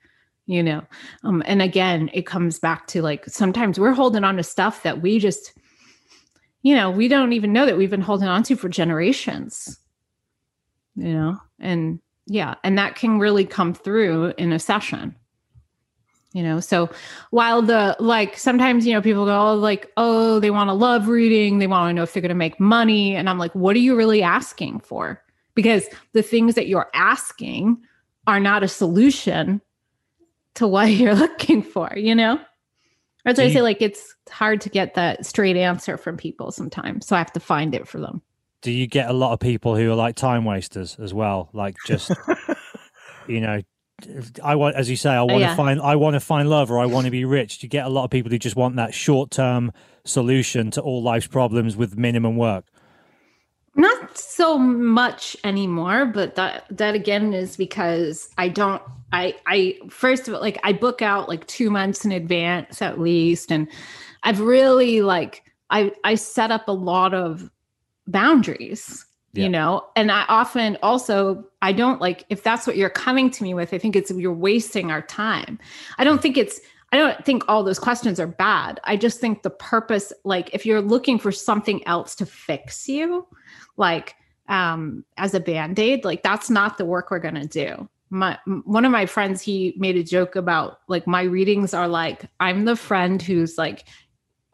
you 0.47 0.63
know 0.63 0.83
um, 1.25 1.43
and 1.47 1.61
again 1.61 2.09
it 2.13 2.27
comes 2.27 2.59
back 2.59 2.87
to 2.87 3.03
like 3.03 3.25
sometimes 3.27 3.79
we're 3.79 3.93
holding 3.93 4.25
on 4.25 4.37
to 4.37 4.43
stuff 4.43 4.83
that 4.83 5.03
we 5.03 5.19
just 5.19 5.53
you 6.63 6.75
know 6.75 6.91
we 6.91 7.09
don't 7.09 7.33
even 7.33 7.53
know 7.53 7.67
that 7.67 7.77
we've 7.77 7.91
been 7.91 8.01
holding 8.01 8.29
on 8.29 8.43
to 8.43 8.57
for 8.57 8.69
generations 8.69 9.79
you 10.97 11.13
know? 11.13 11.39
And 11.61 12.01
yeah 12.27 12.55
and 12.65 12.77
that 12.77 12.97
can 12.97 13.21
really 13.21 13.45
come 13.45 13.73
through 13.73 14.35
in 14.37 14.53
a 14.53 14.59
session 14.59 15.15
you 16.33 16.43
know? 16.43 16.61
So 16.61 16.91
while 17.31 17.63
the 17.63 17.97
like 17.99 18.37
sometimes 18.37 18.87
you 18.87 18.93
know 18.93 19.01
people 19.01 19.25
go 19.25 19.51
oh, 19.51 19.55
like 19.55 19.91
oh 19.97 20.41
they 20.41 20.51
want 20.51 20.69
to 20.69 20.75
love 20.75 21.09
reading 21.09 21.59
they 21.59 21.67
want 21.67 21.91
to 21.91 21.95
know 21.95 22.03
if 22.03 22.13
they're 22.13 22.21
going 22.21 22.29
to 22.29 22.35
make 22.35 22.59
money 22.59 23.15
and 23.15 23.29
i'm 23.29 23.39
like 23.39 23.55
what 23.55 23.77
are 23.77 23.81
you 23.81 23.95
really 23.97 24.23
asking 24.23 24.81
for? 24.81 25.23
Because 25.55 25.87
the 26.13 26.23
things 26.23 26.55
that 26.55 26.67
you're 26.67 26.91
asking 26.93 27.79
are 28.27 28.41
not 28.41 28.63
a 28.63 28.69
solution 28.69 29.63
to 30.57 30.67
what 30.67 30.85
you're 30.91 31.15
looking 31.15 31.63
for, 31.63 31.93
you 31.97 32.15
know? 32.15 32.39
Or 33.25 33.31
as 33.31 33.41
I 33.41 33.51
say, 33.51 33.61
like 33.61 33.83
it's 33.83 34.15
hard 34.31 34.61
to 34.63 34.69
get 34.69 34.95
that 34.95 35.27
straight 35.27 35.57
answer 35.57 35.97
from 35.97 36.17
people 36.17 36.53
sometimes. 36.53 37.09
So 37.09 37.17
I 37.17 37.19
have 37.19 37.33
to 37.33 37.41
find 37.41 37.75
it 37.75 37.89
for 37.89 37.99
them. 37.99 38.23
Do 38.63 38.71
you 38.71 38.87
get 38.87 39.11
a 39.11 39.13
lot 39.13 39.33
of 39.33 39.41
people 39.41 39.75
who 39.75 39.91
are 39.91 39.97
like 39.97 40.15
time 40.15 40.45
wasters 40.45 40.97
as 41.01 41.13
well? 41.13 41.51
Like 41.53 41.75
just 41.87 42.13
you 43.27 43.41
know, 43.41 43.63
I 44.45 44.55
want 44.55 44.77
as 44.77 44.89
you 44.89 44.95
say, 44.95 45.11
I 45.11 45.19
oh, 45.19 45.25
want 45.25 45.39
to 45.39 45.41
yeah. 45.41 45.57
find 45.57 45.81
I 45.81 45.97
want 45.97 46.15
to 46.15 46.21
find 46.21 46.49
love 46.49 46.71
or 46.71 46.79
I 46.79 46.87
want 46.87 47.07
to 47.07 47.11
be 47.11 47.25
rich. 47.25 47.59
Do 47.59 47.67
you 47.67 47.69
get 47.69 47.85
a 47.85 47.89
lot 47.89 48.05
of 48.05 48.11
people 48.11 48.31
who 48.31 48.39
just 48.39 48.55
want 48.55 48.77
that 48.77 48.95
short 48.95 49.33
term 49.33 49.73
solution 50.05 50.71
to 50.73 50.81
all 50.81 51.03
life's 51.03 51.27
problems 51.27 51.77
with 51.77 51.99
minimum 51.99 52.37
work? 52.37 52.67
Not 53.77 54.17
so 54.17 54.59
much 54.59 55.37
anymore, 55.45 56.07
but 56.07 56.35
that 56.37 56.65
that 56.71 56.95
again 56.95 57.35
is 57.35 57.57
because 57.57 58.29
I 58.39 58.49
don't 58.49 58.83
I 59.13 59.35
I 59.47 59.79
first 59.91 60.29
of 60.29 60.35
all 60.35 60.41
like 60.41 60.59
I 60.65 60.73
book 60.73 61.03
out 61.03 61.29
like 61.29 61.47
2 61.47 61.71
months 61.71 62.05
in 62.05 62.13
advance 62.13 62.81
at 62.81 62.99
least 62.99 63.53
and 63.53 63.69
I've 64.23 64.41
really 64.41 65.03
like 65.03 65.43
I 65.71 65.93
I 66.05 66.15
set 66.15 66.51
up 66.51 66.69
a 66.69 66.73
lot 66.73 67.13
of 67.13 67.51
boundaries 68.07 69.05
yeah. 69.37 69.45
you 69.45 69.49
know 69.49 69.85
and 69.97 70.11
i 70.11 70.25
often 70.29 70.79
also 70.83 71.45
i 71.63 71.73
don't 71.73 72.01
like 72.01 72.25
if 72.29 72.43
that's 72.43 72.67
what 72.67 72.77
you're 72.77 72.91
coming 72.91 73.31
to 73.31 73.43
me 73.43 73.55
with 73.55 73.75
i 73.75 73.79
think 73.79 73.97
it's 73.97 74.11
you're 74.11 74.33
wasting 74.33 74.91
our 74.91 75.03
time 75.03 75.59
i 75.99 76.05
don't 76.05 76.23
think 76.23 76.37
it's 76.37 76.61
i 76.97 76.99
don't 76.99 77.25
think 77.25 77.45
all 77.49 77.63
those 77.63 77.79
questions 77.79 78.19
are 78.19 78.27
bad. 78.27 78.81
I 78.85 78.97
just 78.97 79.21
think 79.21 79.43
the 79.43 79.51
purpose 79.51 80.13
like 80.25 80.51
if 80.55 80.65
you're 80.65 80.81
looking 80.81 81.19
for 81.19 81.31
something 81.31 81.87
else 81.87 82.15
to 82.17 82.27
fix 82.27 82.89
you 82.89 83.27
like 83.77 84.15
um 84.49 85.05
as 85.19 85.35
a 85.35 85.41
band-aid 85.41 86.05
like 86.05 86.23
that's 86.23 86.49
not 86.49 86.79
the 86.79 86.85
work 86.85 87.11
we're 87.11 87.19
going 87.19 87.35
to 87.35 87.47
do. 87.47 87.89
My 88.09 88.39
one 88.65 88.85
of 88.85 88.93
my 88.93 89.05
friends 89.05 89.43
he 89.43 89.75
made 89.77 89.97
a 89.97 90.03
joke 90.05 90.37
about 90.37 90.81
like 90.89 91.07
my 91.07 91.23
readings 91.23 91.75
are 91.75 91.89
like 91.89 92.25
i'm 92.41 92.65
the 92.65 92.77
friend 92.77 93.21
who's 93.21 93.59
like 93.59 93.89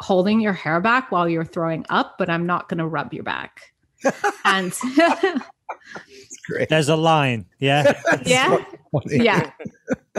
holding 0.00 0.40
your 0.40 0.54
hair 0.54 0.80
back 0.80 1.12
while 1.12 1.28
you're 1.28 1.44
throwing 1.44 1.84
up 1.90 2.16
but 2.18 2.30
i'm 2.30 2.46
not 2.46 2.68
going 2.68 2.78
to 2.78 2.86
rub 2.86 3.12
your 3.12 3.24
back. 3.24 3.72
And 4.44 4.72
great. 6.46 6.68
There's 6.68 6.88
a 6.88 6.96
line. 6.96 7.46
Yeah. 7.60 8.00
Yeah. 8.26 8.64
yeah 9.04 9.50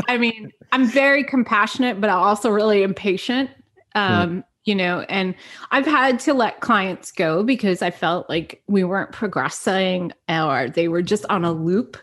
i 0.07 0.17
mean 0.17 0.51
i'm 0.71 0.85
very 0.85 1.23
compassionate 1.23 1.99
but 2.01 2.09
i'm 2.09 2.19
also 2.19 2.49
really 2.49 2.83
impatient 2.83 3.49
um 3.95 4.43
you 4.65 4.73
know 4.73 5.01
and 5.09 5.35
i've 5.71 5.85
had 5.85 6.19
to 6.19 6.33
let 6.33 6.61
clients 6.61 7.11
go 7.11 7.43
because 7.43 7.81
i 7.81 7.91
felt 7.91 8.29
like 8.29 8.61
we 8.67 8.83
weren't 8.83 9.11
progressing 9.11 10.11
or 10.29 10.69
they 10.69 10.87
were 10.87 11.01
just 11.01 11.25
on 11.29 11.45
a 11.45 11.51
loop 11.51 11.97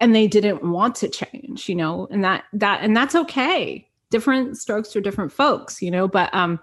and 0.00 0.14
they 0.14 0.26
didn't 0.26 0.62
want 0.64 0.94
to 0.96 1.08
change 1.08 1.68
you 1.68 1.74
know 1.74 2.08
and 2.10 2.24
that 2.24 2.44
that 2.52 2.80
and 2.82 2.96
that's 2.96 3.14
okay. 3.14 3.88
Different 4.10 4.58
strokes 4.58 4.92
for 4.92 5.00
different 5.00 5.32
folks 5.32 5.80
you 5.80 5.90
know 5.90 6.06
but 6.06 6.28
um 6.34 6.60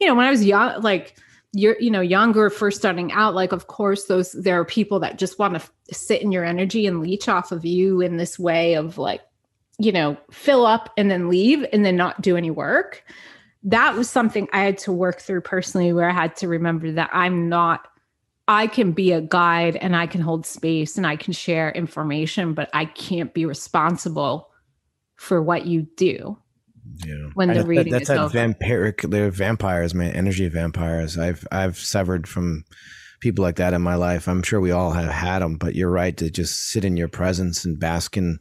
you 0.00 0.06
know 0.06 0.14
when 0.14 0.26
i 0.26 0.30
was 0.30 0.44
young 0.44 0.82
like 0.82 1.16
you're 1.52 1.80
you 1.80 1.90
know 1.90 2.02
younger 2.02 2.50
first 2.50 2.76
starting 2.76 3.10
out 3.12 3.34
like 3.34 3.52
of 3.52 3.68
course 3.68 4.04
those 4.04 4.32
there 4.32 4.60
are 4.60 4.66
people 4.66 5.00
that 5.00 5.18
just 5.18 5.38
want 5.38 5.54
to 5.54 5.60
f- 5.60 5.72
sit 5.90 6.20
in 6.20 6.30
your 6.30 6.44
energy 6.44 6.86
and 6.86 7.00
leech 7.00 7.26
off 7.26 7.52
of 7.52 7.64
you 7.64 8.02
in 8.02 8.18
this 8.18 8.38
way 8.38 8.74
of 8.74 8.98
like 8.98 9.22
you 9.80 9.92
know 9.92 10.16
fill 10.30 10.66
up 10.66 10.90
and 10.96 11.10
then 11.10 11.28
leave 11.28 11.64
and 11.72 11.84
then 11.84 11.96
not 11.96 12.20
do 12.20 12.36
any 12.36 12.50
work 12.50 13.04
that 13.62 13.94
was 13.94 14.08
something 14.08 14.48
I 14.52 14.60
had 14.60 14.78
to 14.78 14.92
work 14.92 15.20
through 15.20 15.42
personally 15.42 15.92
where 15.92 16.08
I 16.08 16.14
had 16.14 16.36
to 16.36 16.48
remember 16.48 16.92
that 16.92 17.10
I'm 17.12 17.48
not 17.48 17.86
I 18.50 18.66
can 18.66 18.90
be 18.90 19.12
a 19.12 19.20
guide 19.20 19.76
and 19.76 19.94
I 19.94 20.08
can 20.08 20.20
hold 20.20 20.44
space 20.44 20.96
and 20.96 21.06
I 21.06 21.14
can 21.14 21.32
share 21.32 21.70
information, 21.70 22.52
but 22.52 22.68
I 22.72 22.84
can't 22.84 23.32
be 23.32 23.46
responsible 23.46 24.50
for 25.14 25.40
what 25.40 25.66
you 25.66 25.86
do. 25.96 26.36
Yeah. 27.06 27.28
When 27.34 27.48
the 27.48 27.54
that, 27.54 27.66
reading 27.66 27.92
that's 27.92 28.02
is 28.02 28.08
that 28.08 28.18
over. 28.18 28.36
vampiric 28.36 29.08
they're 29.08 29.30
vampires, 29.30 29.94
man, 29.94 30.12
energy 30.14 30.48
vampires. 30.48 31.16
I've 31.16 31.46
I've 31.52 31.78
severed 31.78 32.26
from 32.26 32.64
people 33.20 33.44
like 33.44 33.56
that 33.56 33.72
in 33.72 33.82
my 33.82 33.94
life. 33.94 34.26
I'm 34.26 34.42
sure 34.42 34.60
we 34.60 34.72
all 34.72 34.90
have 34.90 35.12
had 35.12 35.40
them, 35.40 35.56
but 35.56 35.76
you're 35.76 35.90
right 35.90 36.16
to 36.16 36.28
just 36.28 36.70
sit 36.70 36.84
in 36.84 36.96
your 36.96 37.06
presence 37.06 37.64
and 37.64 37.78
bask 37.78 38.16
in 38.16 38.40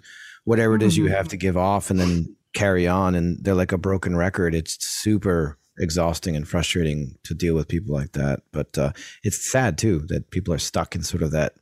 whatever 0.49 0.73
it 0.73 0.81
is 0.81 0.95
mm-hmm. 0.95 1.05
you 1.05 1.11
have 1.11 1.27
to 1.27 1.37
give 1.37 1.55
off 1.55 1.91
and 1.91 1.99
then 1.99 2.35
carry 2.53 2.87
on 2.87 3.13
and 3.13 3.37
they're 3.43 3.53
like 3.53 3.71
a 3.71 3.77
broken 3.77 4.15
record. 4.15 4.55
It's 4.55 4.83
super 4.83 5.59
exhausting 5.77 6.35
and 6.35 6.47
frustrating 6.47 7.15
to 7.23 7.35
deal 7.35 7.53
with 7.53 7.67
people 7.67 7.93
like 7.93 8.13
that. 8.13 8.41
But 8.51 8.75
uh, 8.75 8.91
it's 9.23 9.51
sad 9.51 9.77
too 9.77 9.99
that 10.07 10.31
people 10.31 10.51
are 10.51 10.57
stuck 10.57 10.95
in 10.95 11.03
sort 11.03 11.21
of 11.21 11.29
that. 11.31 11.53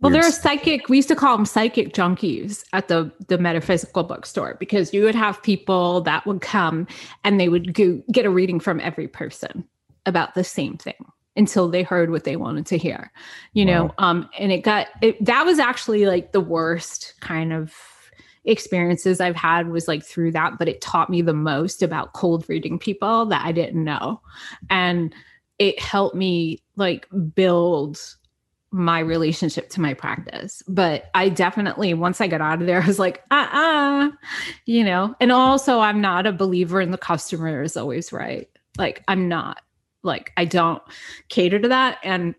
Well, 0.00 0.12
they're 0.12 0.30
psychic. 0.30 0.88
We 0.88 0.96
used 0.96 1.08
to 1.08 1.16
call 1.16 1.36
them 1.36 1.46
psychic 1.46 1.94
junkies 1.94 2.64
at 2.72 2.88
the 2.88 3.10
the 3.28 3.38
metaphysical 3.38 4.04
bookstore 4.04 4.56
because 4.58 4.92
you 4.94 5.02
would 5.04 5.14
have 5.14 5.42
people 5.42 6.00
that 6.02 6.24
would 6.24 6.40
come 6.40 6.86
and 7.24 7.40
they 7.40 7.48
would 7.48 7.74
go, 7.74 8.02
get 8.10 8.24
a 8.24 8.30
reading 8.30 8.58
from 8.58 8.80
every 8.80 9.06
person 9.06 9.64
about 10.06 10.34
the 10.34 10.42
same 10.42 10.76
thing 10.76 11.04
until 11.36 11.68
they 11.68 11.84
heard 11.84 12.10
what 12.10 12.24
they 12.24 12.34
wanted 12.34 12.66
to 12.66 12.78
hear, 12.78 13.12
you 13.52 13.64
wow. 13.64 13.72
know. 13.72 13.94
Um, 13.98 14.28
and 14.38 14.50
it 14.50 14.62
got 14.62 14.88
it, 15.02 15.24
that 15.24 15.44
was 15.44 15.60
actually 15.60 16.06
like 16.06 16.32
the 16.32 16.40
worst 16.40 17.14
kind 17.20 17.52
of 17.52 17.72
experiences 18.44 19.20
I've 19.20 19.36
had 19.36 19.68
was 19.68 19.88
like 19.88 20.04
through 20.04 20.32
that, 20.32 20.58
but 20.58 20.68
it 20.68 20.80
taught 20.80 21.10
me 21.10 21.22
the 21.22 21.34
most 21.34 21.82
about 21.82 22.12
cold 22.12 22.44
reading 22.48 22.78
people 22.78 23.26
that 23.26 23.44
I 23.44 23.52
didn't 23.52 23.84
know. 23.84 24.20
And 24.70 25.14
it 25.58 25.78
helped 25.78 26.16
me 26.16 26.62
like 26.76 27.06
build 27.34 28.00
my 28.72 28.98
relationship 28.98 29.68
to 29.70 29.80
my 29.80 29.94
practice. 29.94 30.62
But 30.66 31.10
I 31.14 31.28
definitely, 31.28 31.94
once 31.94 32.20
I 32.20 32.26
got 32.26 32.40
out 32.40 32.60
of 32.60 32.66
there, 32.66 32.82
I 32.82 32.86
was 32.86 32.98
like, 32.98 33.22
uh 33.30 33.46
uh-uh, 33.52 34.06
uh 34.06 34.10
you 34.64 34.82
know, 34.82 35.14
and 35.20 35.30
also 35.30 35.80
I'm 35.80 36.00
not 36.00 36.26
a 36.26 36.32
believer 36.32 36.80
in 36.80 36.90
the 36.90 36.98
customer 36.98 37.62
is 37.62 37.76
always 37.76 38.12
right. 38.12 38.48
Like, 38.78 39.04
I'm 39.06 39.28
not, 39.28 39.60
like, 40.02 40.32
I 40.38 40.46
don't 40.46 40.82
cater 41.28 41.58
to 41.58 41.68
that. 41.68 41.98
And 42.02 42.34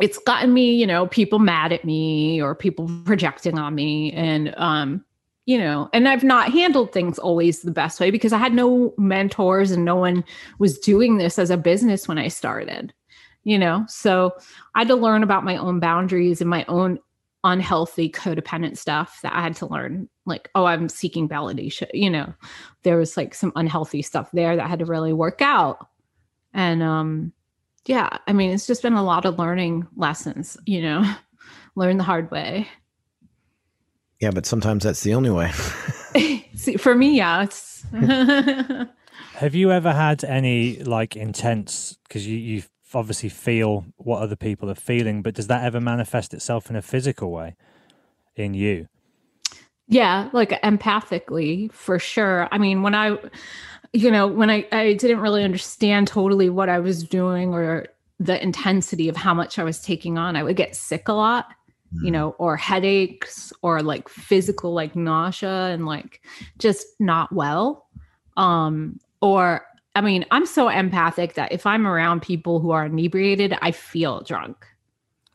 it's 0.00 0.18
gotten 0.18 0.54
me, 0.54 0.74
you 0.74 0.86
know, 0.86 1.08
people 1.08 1.40
mad 1.40 1.72
at 1.72 1.84
me 1.84 2.40
or 2.40 2.54
people 2.54 2.88
projecting 3.04 3.58
on 3.58 3.74
me. 3.74 4.12
And 4.12 4.54
um, 4.56 5.04
you 5.48 5.56
know, 5.56 5.88
and 5.94 6.06
I've 6.06 6.24
not 6.24 6.52
handled 6.52 6.92
things 6.92 7.18
always 7.18 7.62
the 7.62 7.70
best 7.70 7.98
way 8.00 8.10
because 8.10 8.34
I 8.34 8.38
had 8.38 8.52
no 8.52 8.92
mentors 8.98 9.70
and 9.70 9.82
no 9.82 9.96
one 9.96 10.22
was 10.58 10.78
doing 10.78 11.16
this 11.16 11.38
as 11.38 11.48
a 11.48 11.56
business 11.56 12.06
when 12.06 12.18
I 12.18 12.28
started, 12.28 12.92
you 13.44 13.58
know. 13.58 13.86
So 13.88 14.34
I 14.74 14.80
had 14.80 14.88
to 14.88 14.94
learn 14.94 15.22
about 15.22 15.46
my 15.46 15.56
own 15.56 15.80
boundaries 15.80 16.42
and 16.42 16.50
my 16.50 16.66
own 16.68 16.98
unhealthy 17.44 18.10
codependent 18.10 18.76
stuff 18.76 19.20
that 19.22 19.32
I 19.32 19.40
had 19.40 19.56
to 19.56 19.66
learn. 19.66 20.10
Like, 20.26 20.50
oh, 20.54 20.66
I'm 20.66 20.90
seeking 20.90 21.26
validation, 21.26 21.88
you 21.94 22.10
know, 22.10 22.30
there 22.82 22.98
was 22.98 23.16
like 23.16 23.34
some 23.34 23.52
unhealthy 23.56 24.02
stuff 24.02 24.28
there 24.34 24.54
that 24.54 24.68
had 24.68 24.80
to 24.80 24.84
really 24.84 25.14
work 25.14 25.40
out. 25.40 25.78
And 26.52 26.82
um, 26.82 27.32
yeah, 27.86 28.18
I 28.26 28.34
mean, 28.34 28.50
it's 28.50 28.66
just 28.66 28.82
been 28.82 28.92
a 28.92 29.02
lot 29.02 29.24
of 29.24 29.38
learning 29.38 29.86
lessons, 29.96 30.58
you 30.66 30.82
know, 30.82 31.10
learn 31.74 31.96
the 31.96 32.04
hard 32.04 32.30
way. 32.30 32.68
Yeah, 34.20 34.30
but 34.32 34.46
sometimes 34.46 34.84
that's 34.84 35.02
the 35.02 35.14
only 35.14 35.30
way. 35.30 35.52
See, 36.54 36.76
for 36.76 36.94
me, 36.94 37.16
yeah. 37.16 37.44
It's 37.44 37.84
Have 39.34 39.54
you 39.54 39.70
ever 39.70 39.92
had 39.92 40.24
any 40.24 40.82
like 40.82 41.14
intense 41.14 41.96
because 42.08 42.26
you 42.26 42.36
you 42.36 42.62
obviously 42.94 43.28
feel 43.28 43.84
what 43.96 44.22
other 44.22 44.36
people 44.36 44.70
are 44.70 44.74
feeling, 44.74 45.22
but 45.22 45.34
does 45.34 45.46
that 45.46 45.62
ever 45.64 45.80
manifest 45.80 46.34
itself 46.34 46.70
in 46.70 46.76
a 46.76 46.82
physical 46.82 47.30
way 47.30 47.54
in 48.34 48.54
you? 48.54 48.88
Yeah, 49.86 50.28
like 50.32 50.50
empathically 50.62 51.72
for 51.72 51.98
sure. 51.98 52.48
I 52.50 52.58
mean, 52.58 52.82
when 52.82 52.94
I, 52.94 53.16
you 53.92 54.10
know, 54.10 54.26
when 54.26 54.50
I, 54.50 54.66
I 54.70 54.94
didn't 54.94 55.20
really 55.20 55.44
understand 55.44 56.08
totally 56.08 56.50
what 56.50 56.68
I 56.68 56.78
was 56.78 57.04
doing 57.04 57.54
or 57.54 57.86
the 58.20 58.42
intensity 58.42 59.08
of 59.08 59.16
how 59.16 59.32
much 59.32 59.58
I 59.58 59.64
was 59.64 59.80
taking 59.80 60.18
on, 60.18 60.36
I 60.36 60.42
would 60.42 60.56
get 60.56 60.76
sick 60.76 61.08
a 61.08 61.12
lot, 61.12 61.46
you 62.02 62.10
know, 62.10 62.30
or 62.38 62.56
headaches 62.56 63.52
or 63.62 63.82
like 63.82 64.08
physical, 64.08 64.72
like 64.74 64.94
nausea 64.94 65.68
and 65.68 65.86
like 65.86 66.20
just 66.58 66.86
not 67.00 67.32
well. 67.32 67.88
Um, 68.36 69.00
or 69.20 69.64
I 69.94 70.00
mean, 70.00 70.24
I'm 70.30 70.46
so 70.46 70.68
empathic 70.68 71.34
that 71.34 71.50
if 71.52 71.66
I'm 71.66 71.86
around 71.86 72.22
people 72.22 72.60
who 72.60 72.70
are 72.70 72.86
inebriated, 72.86 73.56
I 73.62 73.72
feel 73.72 74.20
drunk. 74.20 74.66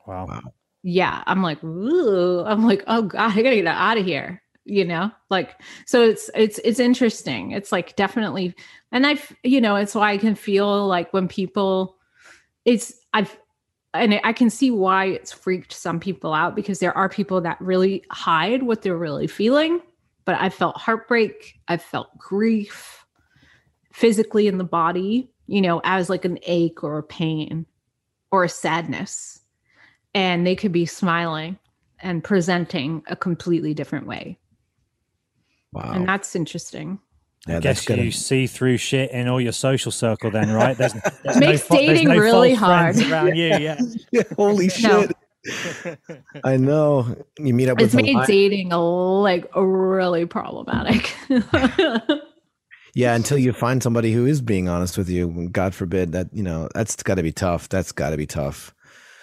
Wow. 0.06 0.28
Wow. 0.28 0.42
Yeah. 0.84 1.24
I'm 1.28 1.42
like, 1.42 1.64
ooh, 1.64 2.44
I'm 2.46 2.66
like, 2.66 2.84
oh 2.88 3.04
God, 3.04 3.38
I 3.38 3.42
gotta 3.42 3.56
get 3.56 3.68
out 3.68 3.98
of 3.98 4.06
here. 4.06 4.42
You 4.66 4.86
know, 4.86 5.12
like 5.30 5.60
so 5.86 6.02
it's 6.02 6.30
it's 6.36 6.58
it's 6.64 6.80
interesting. 6.80 7.52
It's 7.52 7.74
like 7.74 7.98
definitely 7.98 8.56
and 8.94 9.06
I've 9.06 9.36
you 9.44 9.60
know, 9.60 9.76
it's 9.76 9.94
why 9.94 10.14
I 10.14 10.18
can 10.18 10.36
feel 10.36 10.88
like 10.88 11.12
when 11.12 11.28
people 11.28 11.98
it's 12.64 12.94
I've 13.14 13.38
and 13.94 14.20
I 14.24 14.34
can 14.34 14.50
see 14.50 14.72
why 14.72 15.06
it's 15.06 15.32
freaked 15.32 15.74
some 15.74 16.00
people 16.00 16.34
out 16.34 16.56
because 16.56 16.80
there 16.80 16.98
are 16.98 17.10
people 17.10 17.42
that 17.42 17.62
really 17.62 18.04
hide 18.12 18.64
what 18.64 18.82
they're 18.82 18.98
really 18.98 19.28
feeling. 19.28 19.82
But 20.26 20.40
I 20.40 20.50
felt 20.50 20.78
heartbreak, 20.78 21.60
I 21.68 21.78
felt 21.78 22.18
grief 22.18 23.06
physically 23.92 24.48
in 24.48 24.58
the 24.58 24.64
body, 24.64 25.30
you 25.48 25.62
know, 25.62 25.82
as 25.84 26.10
like 26.10 26.26
an 26.26 26.40
ache 26.44 26.84
or 26.84 26.98
a 26.98 27.04
pain 27.04 27.66
or 28.32 28.44
a 28.44 28.50
sadness. 28.50 29.42
And 30.16 30.48
they 30.48 30.56
could 30.56 30.72
be 30.72 30.86
smiling 30.86 31.60
and 32.00 32.24
presenting 32.24 33.04
a 33.08 33.16
completely 33.16 33.74
different 33.74 34.08
way. 34.08 34.40
Wow. 35.72 35.92
And 35.94 36.08
that's 36.08 36.36
interesting. 36.36 37.00
Yeah, 37.48 37.58
I 37.58 37.60
guess 37.60 37.86
gonna 37.86 38.04
you 38.04 38.12
see 38.12 38.48
through 38.48 38.78
shit 38.78 39.12
in 39.12 39.28
all 39.28 39.42
your 39.42 39.52
social 39.52 39.92
circle, 39.92 40.32
then, 40.32 40.52
right? 40.52 40.78
There's, 40.78 40.94
there's 41.24 41.38
Makes 41.38 41.62
fa- 41.64 41.68
there's 41.74 41.88
dating 41.88 42.08
no 42.10 42.18
really 42.18 42.54
hard. 42.54 42.96
around 43.10 43.36
you. 43.36 43.48
Yeah. 43.48 43.80
Yeah, 44.12 44.24
holy 44.38 44.68
No. 44.82 45.08
shit. 45.08 46.00
I 46.46 46.56
know. 46.58 47.16
You 47.38 47.54
meet 47.54 47.68
up 47.68 47.78
with 47.80 47.88
It's 47.88 47.94
a 47.96 47.98
made 47.98 48.16
li- 48.16 48.26
dating 48.26 48.72
a 48.72 48.80
like 48.82 49.50
really 49.56 50.26
problematic. 50.26 51.14
Yeah, 52.96 53.16
until 53.16 53.40
you 53.40 53.54
find 53.54 53.82
somebody 53.82 54.14
who 54.14 54.28
is 54.28 54.40
being 54.42 54.70
honest 54.70 54.98
with 55.00 55.10
you. 55.10 55.50
God 55.52 55.74
forbid 55.74 56.12
that, 56.12 56.28
you 56.32 56.44
know, 56.44 56.70
that's 56.76 57.02
got 57.02 57.16
to 57.16 57.24
be 57.24 57.32
tough. 57.32 57.68
That's 57.68 57.92
got 57.92 58.12
to 58.12 58.18
be 58.18 58.28
tough. 58.28 58.74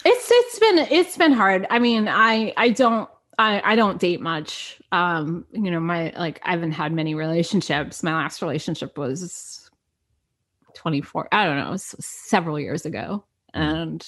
It's 0.04 0.28
it's 0.30 0.58
been 0.58 0.78
it's 0.90 1.16
been 1.16 1.32
hard. 1.32 1.66
I 1.70 1.78
mean, 1.78 2.08
I 2.08 2.52
I 2.56 2.70
don't 2.70 3.08
I 3.40 3.72
I 3.72 3.74
don't 3.74 3.98
date 3.98 4.20
much. 4.20 4.80
Um, 4.92 5.46
you 5.52 5.70
know, 5.70 5.80
my 5.80 6.12
like 6.16 6.40
I 6.44 6.50
haven't 6.50 6.72
had 6.72 6.92
many 6.92 7.14
relationships. 7.14 8.02
My 8.02 8.12
last 8.12 8.42
relationship 8.42 8.98
was 8.98 9.70
24. 10.74 11.28
I 11.32 11.46
don't 11.46 11.56
know, 11.56 11.76
several 11.76 12.60
years 12.60 12.84
ago. 12.84 13.24
And 13.54 14.06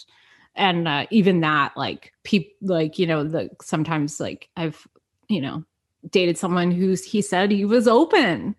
and 0.55 0.87
uh, 0.87 1.07
even 1.11 1.41
that 1.41 1.75
like 1.79 2.13
people 2.25 2.53
like, 2.61 2.99
you 2.99 3.07
know, 3.07 3.25
the 3.25 3.49
sometimes 3.63 4.21
like 4.21 4.51
I've, 4.55 4.87
you 5.29 5.41
know, 5.41 5.65
dated 6.11 6.37
someone 6.37 6.71
who's 6.71 7.03
he 7.03 7.23
said 7.23 7.51
he 7.51 7.65
was 7.65 7.89
open 7.89 8.55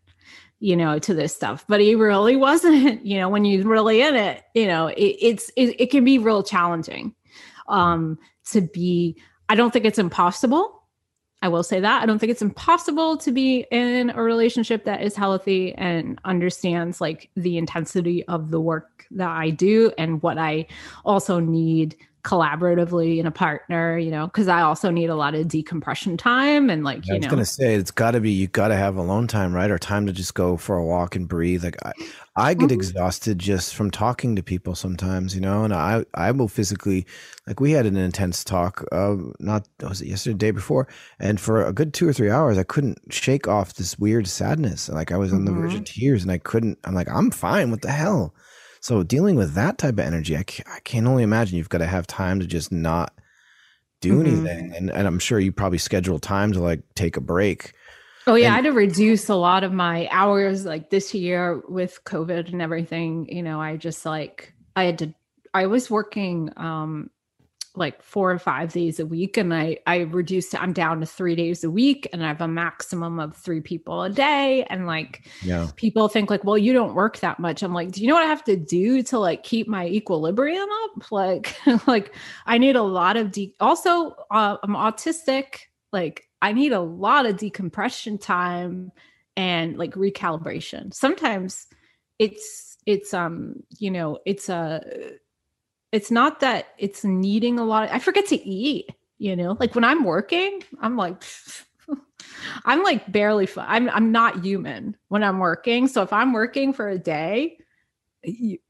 you 0.59 0.77
know 0.77 0.97
to 0.97 1.13
this 1.13 1.35
stuff 1.35 1.65
but 1.67 1.81
he 1.81 1.93
really 1.93 2.37
wasn't 2.37 3.05
you 3.05 3.17
know 3.17 3.27
when 3.27 3.43
you're 3.43 3.67
really 3.67 4.01
in 4.01 4.15
it 4.15 4.43
you 4.53 4.65
know 4.65 4.87
it, 4.87 5.17
it's 5.19 5.51
it, 5.57 5.75
it 5.77 5.91
can 5.91 6.05
be 6.05 6.17
real 6.17 6.41
challenging 6.41 7.13
um 7.67 8.17
to 8.49 8.61
be 8.61 9.17
i 9.53 9.55
don't 9.55 9.71
think 9.71 9.85
it's 9.85 9.99
impossible. 9.99 10.81
I 11.43 11.49
will 11.49 11.61
say 11.61 11.81
that. 11.81 12.01
I 12.01 12.05
don't 12.05 12.19
think 12.19 12.31
it's 12.31 12.41
impossible 12.41 13.17
to 13.17 13.29
be 13.29 13.65
in 13.69 14.11
a 14.11 14.23
relationship 14.23 14.85
that 14.85 15.03
is 15.03 15.13
healthy 15.13 15.75
and 15.75 16.17
understands 16.23 17.01
like 17.01 17.29
the 17.35 17.57
intensity 17.57 18.25
of 18.29 18.49
the 18.49 18.59
work 18.59 19.05
that 19.11 19.29
i 19.29 19.51
do 19.51 19.91
and 19.97 20.21
what 20.23 20.37
i 20.37 20.65
also 21.05 21.39
need 21.39 21.95
collaboratively 22.23 23.17
in 23.17 23.25
a 23.25 23.31
partner 23.31 23.97
you 23.97 24.09
know 24.11 24.27
because 24.27 24.47
i 24.47 24.61
also 24.61 24.89
need 24.89 25.09
a 25.09 25.15
lot 25.15 25.35
of 25.35 25.47
decompression 25.47 26.15
time 26.17 26.69
and 26.69 26.83
like 26.83 27.05
you 27.05 27.11
know, 27.11 27.15
I 27.15 27.17
was 27.17 27.25
know 27.25 27.29
gonna 27.29 27.45
say 27.45 27.75
it's 27.75 27.91
got 27.91 28.11
to 28.11 28.19
be 28.21 28.31
you 28.31 28.47
got 28.47 28.69
to 28.69 28.75
have 28.75 28.95
alone 28.95 29.27
time, 29.27 29.53
right, 29.53 29.69
or 29.69 29.77
time 29.77 30.05
to 30.07 30.13
just 30.13 30.33
go 30.35 30.55
for 30.57 30.77
a 30.77 30.85
walk 30.85 31.15
and 31.15 31.27
breathe. 31.27 31.63
Like 31.63 31.75
I, 31.85 31.91
I 32.35 32.53
get 32.53 32.69
Mhm. 32.69 32.73
exhausted 32.75 33.39
just 33.39 33.75
from 33.75 33.91
talking 33.91 34.35
to 34.35 34.43
people 34.43 34.73
sometimes, 34.75 35.35
you 35.35 35.41
know, 35.41 35.63
and 35.63 35.73
I, 35.73 36.05
I 36.13 36.31
will 36.31 36.47
physically, 36.47 37.05
like 37.45 37.59
we 37.59 37.71
had 37.71 37.85
an 37.85 37.95
intense 37.97 38.43
talk, 38.43 38.85
uh, 38.91 39.15
not 39.39 39.67
was 39.81 40.01
it 40.01 40.07
yesterday, 40.07 40.37
day 40.37 40.51
before, 40.51 40.87
and 41.19 41.39
for 41.39 41.63
a 41.65 41.73
good 41.73 41.93
two 41.93 42.07
or 42.07 42.13
three 42.13 42.29
hours, 42.31 42.57
I 42.57 42.63
couldn't 42.63 42.99
shake 43.09 43.47
off 43.47 43.73
this 43.75 43.99
weird 43.99 44.27
sadness. 44.27 44.89
Like 44.89 45.11
I 45.11 45.17
was 45.17 45.33
on 45.33 45.45
the 45.45 45.51
verge 45.51 45.75
of 45.75 45.83
tears, 45.83 46.23
and 46.23 46.31
I 46.31 46.37
couldn't. 46.37 46.79
I'm 46.85 46.95
like, 46.95 47.09
I'm 47.09 47.31
fine. 47.31 47.69
What 47.71 47.81
the 47.81 47.91
hell? 47.91 48.33
So 48.83 49.01
dealing 49.01 49.37
with 49.37 49.53
that 49.53 49.77
type 49.77 49.93
of 49.93 49.99
energy, 50.01 50.35
I 50.35 50.43
can, 50.43 51.07
only 51.07 51.23
imagine 51.23 51.57
you've 51.57 51.69
got 51.69 51.77
to 51.77 51.85
have 51.87 52.05
time 52.05 52.41
to 52.41 52.45
just 52.45 52.69
not 52.69 53.13
do 54.01 54.17
Mhm. 54.17 54.27
anything, 54.27 54.73
and 54.75 54.89
and 54.91 55.07
I'm 55.07 55.19
sure 55.19 55.39
you 55.39 55.53
probably 55.53 55.77
schedule 55.77 56.19
time 56.19 56.51
to 56.51 56.59
like 56.59 56.81
take 56.93 57.15
a 57.15 57.21
break. 57.21 57.71
Oh 58.27 58.35
yeah, 58.35 58.47
And- 58.47 58.53
I 58.53 58.55
had 58.57 58.65
to 58.65 58.73
reduce 58.73 59.29
a 59.29 59.35
lot 59.35 59.63
of 59.63 59.71
my 59.71 60.09
hours 60.11 60.65
like 60.65 60.89
this 60.89 61.13
year 61.13 61.63
with 61.69 62.01
COVID 62.03 62.51
and 62.51 62.61
everything. 62.61 63.25
You 63.33 63.41
know, 63.41 63.61
I 63.61 63.77
just 63.77 64.05
like 64.05 64.53
I 64.75 64.83
had 64.83 64.99
to 64.99 65.13
I 65.53 65.67
was 65.67 65.89
working 65.89 66.51
um 66.57 67.09
like 67.75 68.03
four 68.03 68.31
or 68.31 68.37
five 68.37 68.71
days 68.71 68.99
a 68.99 69.05
week 69.05 69.35
and 69.35 69.51
I 69.53 69.79
I 69.87 70.01
reduced 70.01 70.53
I'm 70.61 70.73
down 70.73 70.99
to 70.99 71.07
three 71.07 71.35
days 71.35 71.63
a 71.63 71.71
week 71.71 72.07
and 72.13 72.23
I 72.23 72.27
have 72.27 72.41
a 72.41 72.47
maximum 72.47 73.19
of 73.19 73.35
three 73.35 73.61
people 73.61 74.03
a 74.03 74.09
day. 74.11 74.63
And 74.69 74.85
like 74.85 75.27
Yeah. 75.41 75.69
people 75.75 76.07
think 76.07 76.29
like, 76.29 76.43
well, 76.43 76.57
you 76.57 76.71
don't 76.71 76.93
work 76.93 77.19
that 77.19 77.39
much. 77.39 77.63
I'm 77.63 77.73
like, 77.73 77.91
do 77.91 78.01
you 78.01 78.07
know 78.07 78.13
what 78.13 78.23
I 78.23 78.27
have 78.27 78.43
to 78.45 78.55
do 78.55 79.01
to 79.03 79.17
like 79.17 79.43
keep 79.43 79.67
my 79.67 79.87
equilibrium 79.87 80.67
up? 80.83 81.03
Like, 81.11 81.55
like 81.87 82.15
I 82.45 82.57
need 82.57 82.75
a 82.75 82.83
lot 82.83 83.17
of 83.17 83.31
de 83.31 83.55
also 83.59 84.15
uh, 84.29 84.57
I'm 84.61 84.75
autistic. 84.75 85.61
Like 85.91 86.27
I 86.41 86.53
need 86.53 86.73
a 86.73 86.81
lot 86.81 87.25
of 87.25 87.37
decompression 87.37 88.17
time 88.17 88.91
and 89.35 89.77
like 89.77 89.93
recalibration. 89.95 90.93
Sometimes 90.93 91.67
it's 92.19 92.77
it's 92.85 93.13
um, 93.13 93.63
you 93.79 93.89
know, 93.89 94.19
it's 94.25 94.49
a 94.49 94.81
it's 95.93 96.09
not 96.09 96.39
that 96.39 96.69
it's 96.79 97.03
needing 97.03 97.59
a 97.59 97.63
lot. 97.63 97.89
I 97.91 97.99
forget 97.99 98.25
to 98.29 98.35
eat, 98.35 98.89
you 99.19 99.35
know, 99.35 99.55
like 99.59 99.75
when 99.75 99.83
I'm 99.83 100.03
working, 100.03 100.63
I'm 100.81 100.97
like, 100.97 101.23
I'm 102.65 102.81
like 102.81 103.09
barely, 103.11 103.47
I'm, 103.57 103.87
I'm 103.91 104.11
not 104.11 104.43
human 104.43 104.97
when 105.09 105.23
I'm 105.23 105.37
working. 105.37 105.87
So 105.87 106.01
if 106.01 106.11
I'm 106.11 106.33
working 106.33 106.73
for 106.73 106.89
a 106.89 106.97
day, 106.97 107.59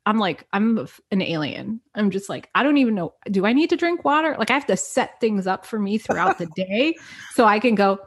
I'm 0.06 0.18
like, 0.18 0.46
I'm 0.52 0.86
an 1.12 1.22
alien. 1.22 1.80
I'm 1.96 2.12
just 2.12 2.28
like, 2.28 2.50
I 2.56 2.62
don't 2.62 2.78
even 2.78 2.94
know. 2.94 3.14
Do 3.32 3.46
I 3.46 3.54
need 3.54 3.70
to 3.70 3.78
drink 3.78 4.04
water? 4.04 4.36
Like 4.38 4.52
I 4.52 4.56
have 4.56 4.68
to 4.68 4.76
set 4.76 5.22
things 5.22 5.48
up 5.48 5.66
for 5.66 5.80
me 5.80 5.98
throughout 5.98 6.40
the 6.40 6.48
day 6.58 6.98
so 7.36 7.46
I 7.46 7.60
can 7.60 7.76
go, 7.76 8.00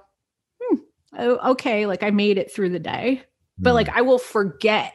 hmm, 0.61 0.77
oh, 1.19 1.53
okay, 1.53 1.87
like 1.87 2.03
I 2.03 2.11
made 2.11 2.37
it 2.37 2.53
through 2.53 2.69
the 2.69 2.79
day. 2.79 3.23
But 3.59 3.73
like 3.73 3.89
I 3.89 4.03
will 4.03 4.19
forget 4.19 4.93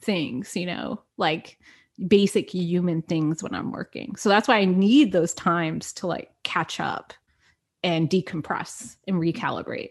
things, 0.00 0.56
you 0.56 0.66
know, 0.66 1.02
like 1.16 1.56
basic 2.08 2.50
human 2.52 3.02
things 3.02 3.42
when 3.42 3.54
I'm 3.54 3.70
working. 3.72 4.16
So 4.16 4.28
that's 4.28 4.48
why 4.48 4.58
I 4.58 4.64
need 4.64 5.12
those 5.12 5.34
times 5.34 5.92
to 5.94 6.06
like 6.06 6.30
catch 6.42 6.80
up 6.80 7.12
and 7.82 8.08
decompress 8.10 8.96
and 9.06 9.16
recalibrate. 9.16 9.90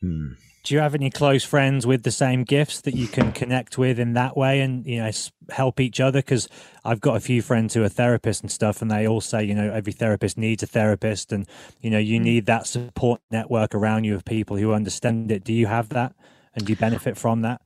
Hmm. 0.00 0.32
Do 0.64 0.74
you 0.74 0.80
have 0.80 0.96
any 0.96 1.10
close 1.10 1.44
friends 1.44 1.86
with 1.86 2.02
the 2.02 2.10
same 2.10 2.42
gifts 2.42 2.80
that 2.80 2.94
you 2.94 3.06
can 3.06 3.30
connect 3.30 3.78
with 3.78 4.00
in 4.00 4.14
that 4.14 4.36
way 4.36 4.60
and 4.60 4.84
you 4.84 4.98
know 4.98 5.10
help 5.48 5.78
each 5.78 6.00
other? 6.00 6.18
Because 6.18 6.48
I've 6.84 7.00
got 7.00 7.16
a 7.16 7.20
few 7.20 7.40
friends 7.40 7.72
who 7.72 7.84
are 7.84 7.88
therapists 7.88 8.40
and 8.40 8.50
stuff, 8.50 8.82
and 8.82 8.90
they 8.90 9.06
all 9.06 9.20
say 9.20 9.44
you 9.44 9.54
know 9.54 9.70
every 9.72 9.92
therapist 9.92 10.36
needs 10.36 10.64
a 10.64 10.66
therapist, 10.66 11.30
and 11.32 11.46
you 11.80 11.88
know 11.88 11.98
you 12.00 12.18
Mm. 12.18 12.24
need 12.24 12.46
that 12.46 12.66
support 12.66 13.20
network 13.30 13.76
around 13.76 14.04
you 14.04 14.16
of 14.16 14.24
people 14.24 14.56
who 14.56 14.72
understand 14.72 15.30
it. 15.30 15.44
Do 15.44 15.52
you 15.52 15.66
have 15.68 15.90
that, 15.90 16.16
and 16.52 16.66
do 16.66 16.72
you 16.72 16.76
benefit 16.76 17.16
from 17.16 17.42
that? 17.42 17.60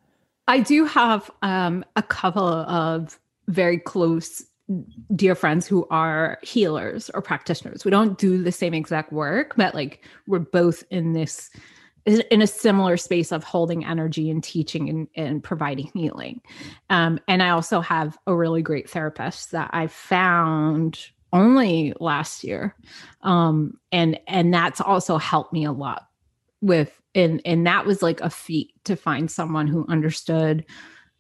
I 0.51 0.59
do 0.59 0.85
have 0.85 1.31
um, 1.43 1.85
a 1.95 2.03
couple 2.03 2.43
of 2.43 3.21
very 3.47 3.79
close 3.79 4.45
dear 5.15 5.37
friends 5.37 5.65
who 5.65 5.87
are 5.93 6.39
healers 6.43 7.09
or 7.15 7.23
practitioners. 7.23 7.85
We 7.85 7.93
don't 7.93 8.19
do 8.19 8.43
the 8.43 8.51
same 8.51 8.75
exact 8.75 9.13
work, 9.13 9.55
but 9.57 9.77
like 9.77 10.05
we're 10.27 10.41
both 10.41 10.83
in 10.91 11.13
this 11.13 11.51
in 12.05 12.43
a 12.43 12.49
similar 12.49 12.97
space 12.97 13.31
of 13.31 13.45
holding 13.45 13.85
energy 13.85 14.29
and 14.29 14.43
teaching 14.43 14.89
and, 14.89 15.09
and 15.15 15.45
providing 15.45 15.89
healing. 15.95 16.41
Um, 16.89 17.21
and 17.29 17.45
I 17.45 17.51
also 17.51 17.81
have 17.81 18.19
a 18.27 18.35
really 18.35 18.63
great 18.63 18.91
therapist 18.91 19.53
that 19.53 19.71
I 19.73 19.87
found 19.87 20.99
only 21.33 21.93
last 22.01 22.43
year. 22.43 22.75
Um, 23.23 23.79
and 23.93 24.19
and 24.27 24.53
that's 24.53 24.81
also 24.81 25.17
helped 25.17 25.53
me 25.53 25.65
a 25.65 25.73
lot 25.73 26.10
with 26.61 26.93
and 27.15 27.41
and 27.45 27.67
that 27.67 27.87
was 27.87 28.03
like 28.03 28.21
a 28.21 28.31
feat 28.31 28.73
to 28.85 28.97
find 28.97 29.31
someone 29.31 29.67
who 29.67 29.87
understood 29.89 30.65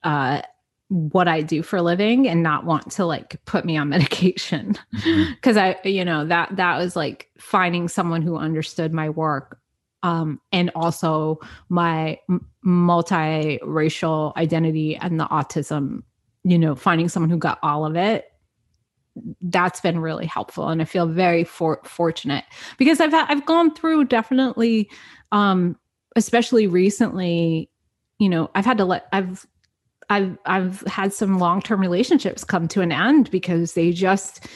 uh 0.04 0.42
what 0.88 1.28
I 1.28 1.40
do 1.42 1.62
for 1.62 1.76
a 1.76 1.82
living 1.82 2.26
and 2.26 2.42
not 2.42 2.64
want 2.64 2.90
to 2.92 3.06
like 3.06 3.40
put 3.44 3.64
me 3.64 3.76
on 3.76 3.88
medication 3.96 4.76
Mhm. 4.94 5.34
because 5.36 5.56
I 5.56 5.76
you 5.84 6.04
know 6.04 6.24
that 6.26 6.56
that 6.56 6.78
was 6.78 6.96
like 6.96 7.28
finding 7.38 7.88
someone 7.88 8.22
who 8.22 8.36
understood 8.36 8.92
my 8.92 9.08
work 9.08 9.58
um, 10.02 10.40
and 10.50 10.70
also 10.74 11.38
my 11.68 12.18
m- 12.30 12.46
multiracial 12.64 14.34
identity 14.36 14.96
and 14.96 15.18
the 15.20 15.26
autism 15.26 16.02
you 16.44 16.58
know 16.58 16.74
finding 16.74 17.08
someone 17.08 17.30
who 17.30 17.36
got 17.38 17.58
all 17.62 17.84
of 17.84 17.96
it 17.96 18.29
that's 19.42 19.80
been 19.80 20.00
really 20.00 20.26
helpful 20.26 20.68
and 20.68 20.80
i 20.80 20.84
feel 20.84 21.06
very 21.06 21.44
for- 21.44 21.80
fortunate 21.84 22.44
because 22.78 23.00
i've 23.00 23.14
i've 23.14 23.46
gone 23.46 23.74
through 23.74 24.04
definitely 24.04 24.88
um 25.32 25.76
especially 26.16 26.66
recently 26.66 27.70
you 28.18 28.28
know 28.28 28.50
i've 28.54 28.64
had 28.64 28.78
to 28.78 28.84
let 28.84 29.06
i've 29.12 29.46
i've 30.08 30.36
i've 30.46 30.80
had 30.82 31.12
some 31.12 31.38
long-term 31.38 31.80
relationships 31.80 32.44
come 32.44 32.68
to 32.68 32.80
an 32.80 32.92
end 32.92 33.30
because 33.30 33.74
they 33.74 33.92
just 33.92 34.46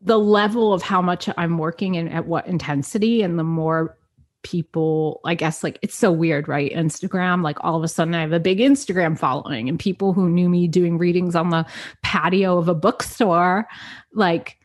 the 0.00 0.18
level 0.18 0.72
of 0.72 0.82
how 0.82 1.00
much 1.00 1.28
i'm 1.36 1.58
working 1.58 1.96
and 1.96 2.08
at 2.12 2.26
what 2.26 2.46
intensity 2.46 3.22
and 3.22 3.38
the 3.38 3.44
more 3.44 3.96
people 4.42 5.20
i 5.24 5.34
guess 5.34 5.62
like 5.62 5.78
it's 5.82 5.94
so 5.94 6.10
weird 6.10 6.48
right? 6.48 6.72
Instagram 6.72 7.42
like 7.42 7.58
all 7.60 7.76
of 7.76 7.84
a 7.84 7.88
sudden 7.88 8.14
i 8.14 8.20
have 8.20 8.32
a 8.32 8.40
big 8.40 8.58
instagram 8.58 9.18
following 9.18 9.68
and 9.68 9.78
people 9.78 10.12
who 10.12 10.28
knew 10.28 10.48
me 10.48 10.66
doing 10.66 10.98
readings 10.98 11.36
on 11.36 11.50
the 11.50 11.64
patio 12.02 12.58
of 12.58 12.68
a 12.68 12.74
bookstore 12.74 13.66
like 14.14 14.58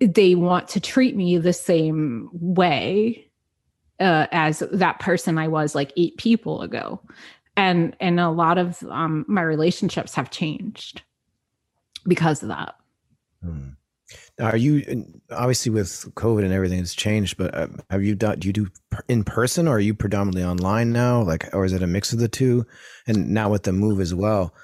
they 0.00 0.34
want 0.34 0.68
to 0.68 0.80
treat 0.80 1.14
me 1.14 1.38
the 1.38 1.52
same 1.52 2.28
way 2.32 3.28
uh, 4.00 4.26
as 4.32 4.60
that 4.72 4.98
person 4.98 5.38
i 5.38 5.46
was 5.46 5.74
like 5.74 5.92
eight 5.96 6.16
people 6.16 6.62
ago. 6.62 7.00
And 7.56 7.94
and 8.00 8.18
a 8.18 8.30
lot 8.30 8.56
of 8.56 8.82
um, 8.84 9.26
my 9.28 9.42
relationships 9.42 10.14
have 10.14 10.30
changed 10.30 11.02
because 12.06 12.42
of 12.42 12.48
that. 12.48 12.76
Hmm. 13.44 13.70
Are 14.40 14.56
you 14.56 15.04
obviously 15.30 15.70
with 15.70 15.88
COVID 16.14 16.44
and 16.44 16.52
everything 16.52 16.78
has 16.78 16.94
changed? 16.94 17.36
But 17.36 17.54
uh, 17.54 17.68
have 17.90 18.02
you 18.02 18.14
done? 18.14 18.38
Do 18.38 18.48
you 18.48 18.52
do 18.52 18.68
in 19.08 19.24
person, 19.24 19.68
or 19.68 19.76
are 19.76 19.80
you 19.80 19.94
predominantly 19.94 20.44
online 20.44 20.92
now? 20.92 21.22
Like, 21.22 21.54
or 21.54 21.64
is 21.64 21.72
it 21.72 21.82
a 21.82 21.86
mix 21.86 22.12
of 22.12 22.18
the 22.18 22.28
two? 22.28 22.66
And 23.06 23.30
now 23.30 23.50
with 23.50 23.64
the 23.64 23.72
move 23.72 24.00
as 24.00 24.14
well, 24.14 24.54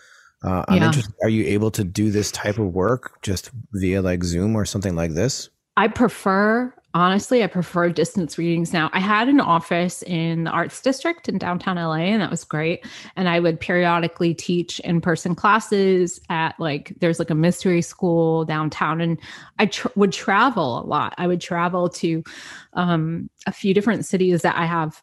uh, 0.44 0.64
I'm 0.68 0.78
Yeah. 0.78 0.86
interested. 0.86 1.14
Are 1.22 1.28
you 1.28 1.44
able 1.46 1.70
to 1.72 1.84
do 1.84 2.10
this 2.10 2.30
type 2.32 2.58
of 2.58 2.72
work 2.72 3.20
just 3.22 3.50
via 3.72 4.00
like 4.00 4.24
Zoom 4.24 4.56
or 4.56 4.64
something 4.64 4.96
like 4.96 5.12
this? 5.14 5.50
I 5.76 5.88
prefer, 5.88 6.72
honestly, 6.94 7.44
I 7.44 7.46
prefer 7.46 7.90
distance 7.90 8.38
readings 8.38 8.72
now. 8.72 8.90
I 8.92 9.00
had 9.00 9.28
an 9.28 9.40
office 9.40 10.02
in 10.02 10.44
the 10.44 10.50
arts 10.50 10.80
district 10.80 11.28
in 11.28 11.38
downtown 11.38 11.76
LA, 11.76 11.96
and 11.96 12.22
that 12.22 12.30
was 12.30 12.44
great. 12.44 12.86
And 13.16 13.28
I 13.28 13.40
would 13.40 13.60
periodically 13.60 14.34
teach 14.34 14.80
in 14.80 15.00
person 15.00 15.34
classes 15.34 16.20
at 16.30 16.58
like, 16.58 16.94
there's 17.00 17.18
like 17.18 17.30
a 17.30 17.34
mystery 17.34 17.82
school 17.82 18.44
downtown, 18.44 19.00
and 19.00 19.18
I 19.58 19.66
tr- 19.66 19.88
would 19.96 20.12
travel 20.12 20.80
a 20.80 20.86
lot. 20.86 21.14
I 21.18 21.26
would 21.26 21.40
travel 21.40 21.88
to 21.90 22.24
um, 22.72 23.28
a 23.46 23.52
few 23.52 23.74
different 23.74 24.06
cities 24.06 24.42
that 24.42 24.56
I 24.56 24.64
have 24.64 25.02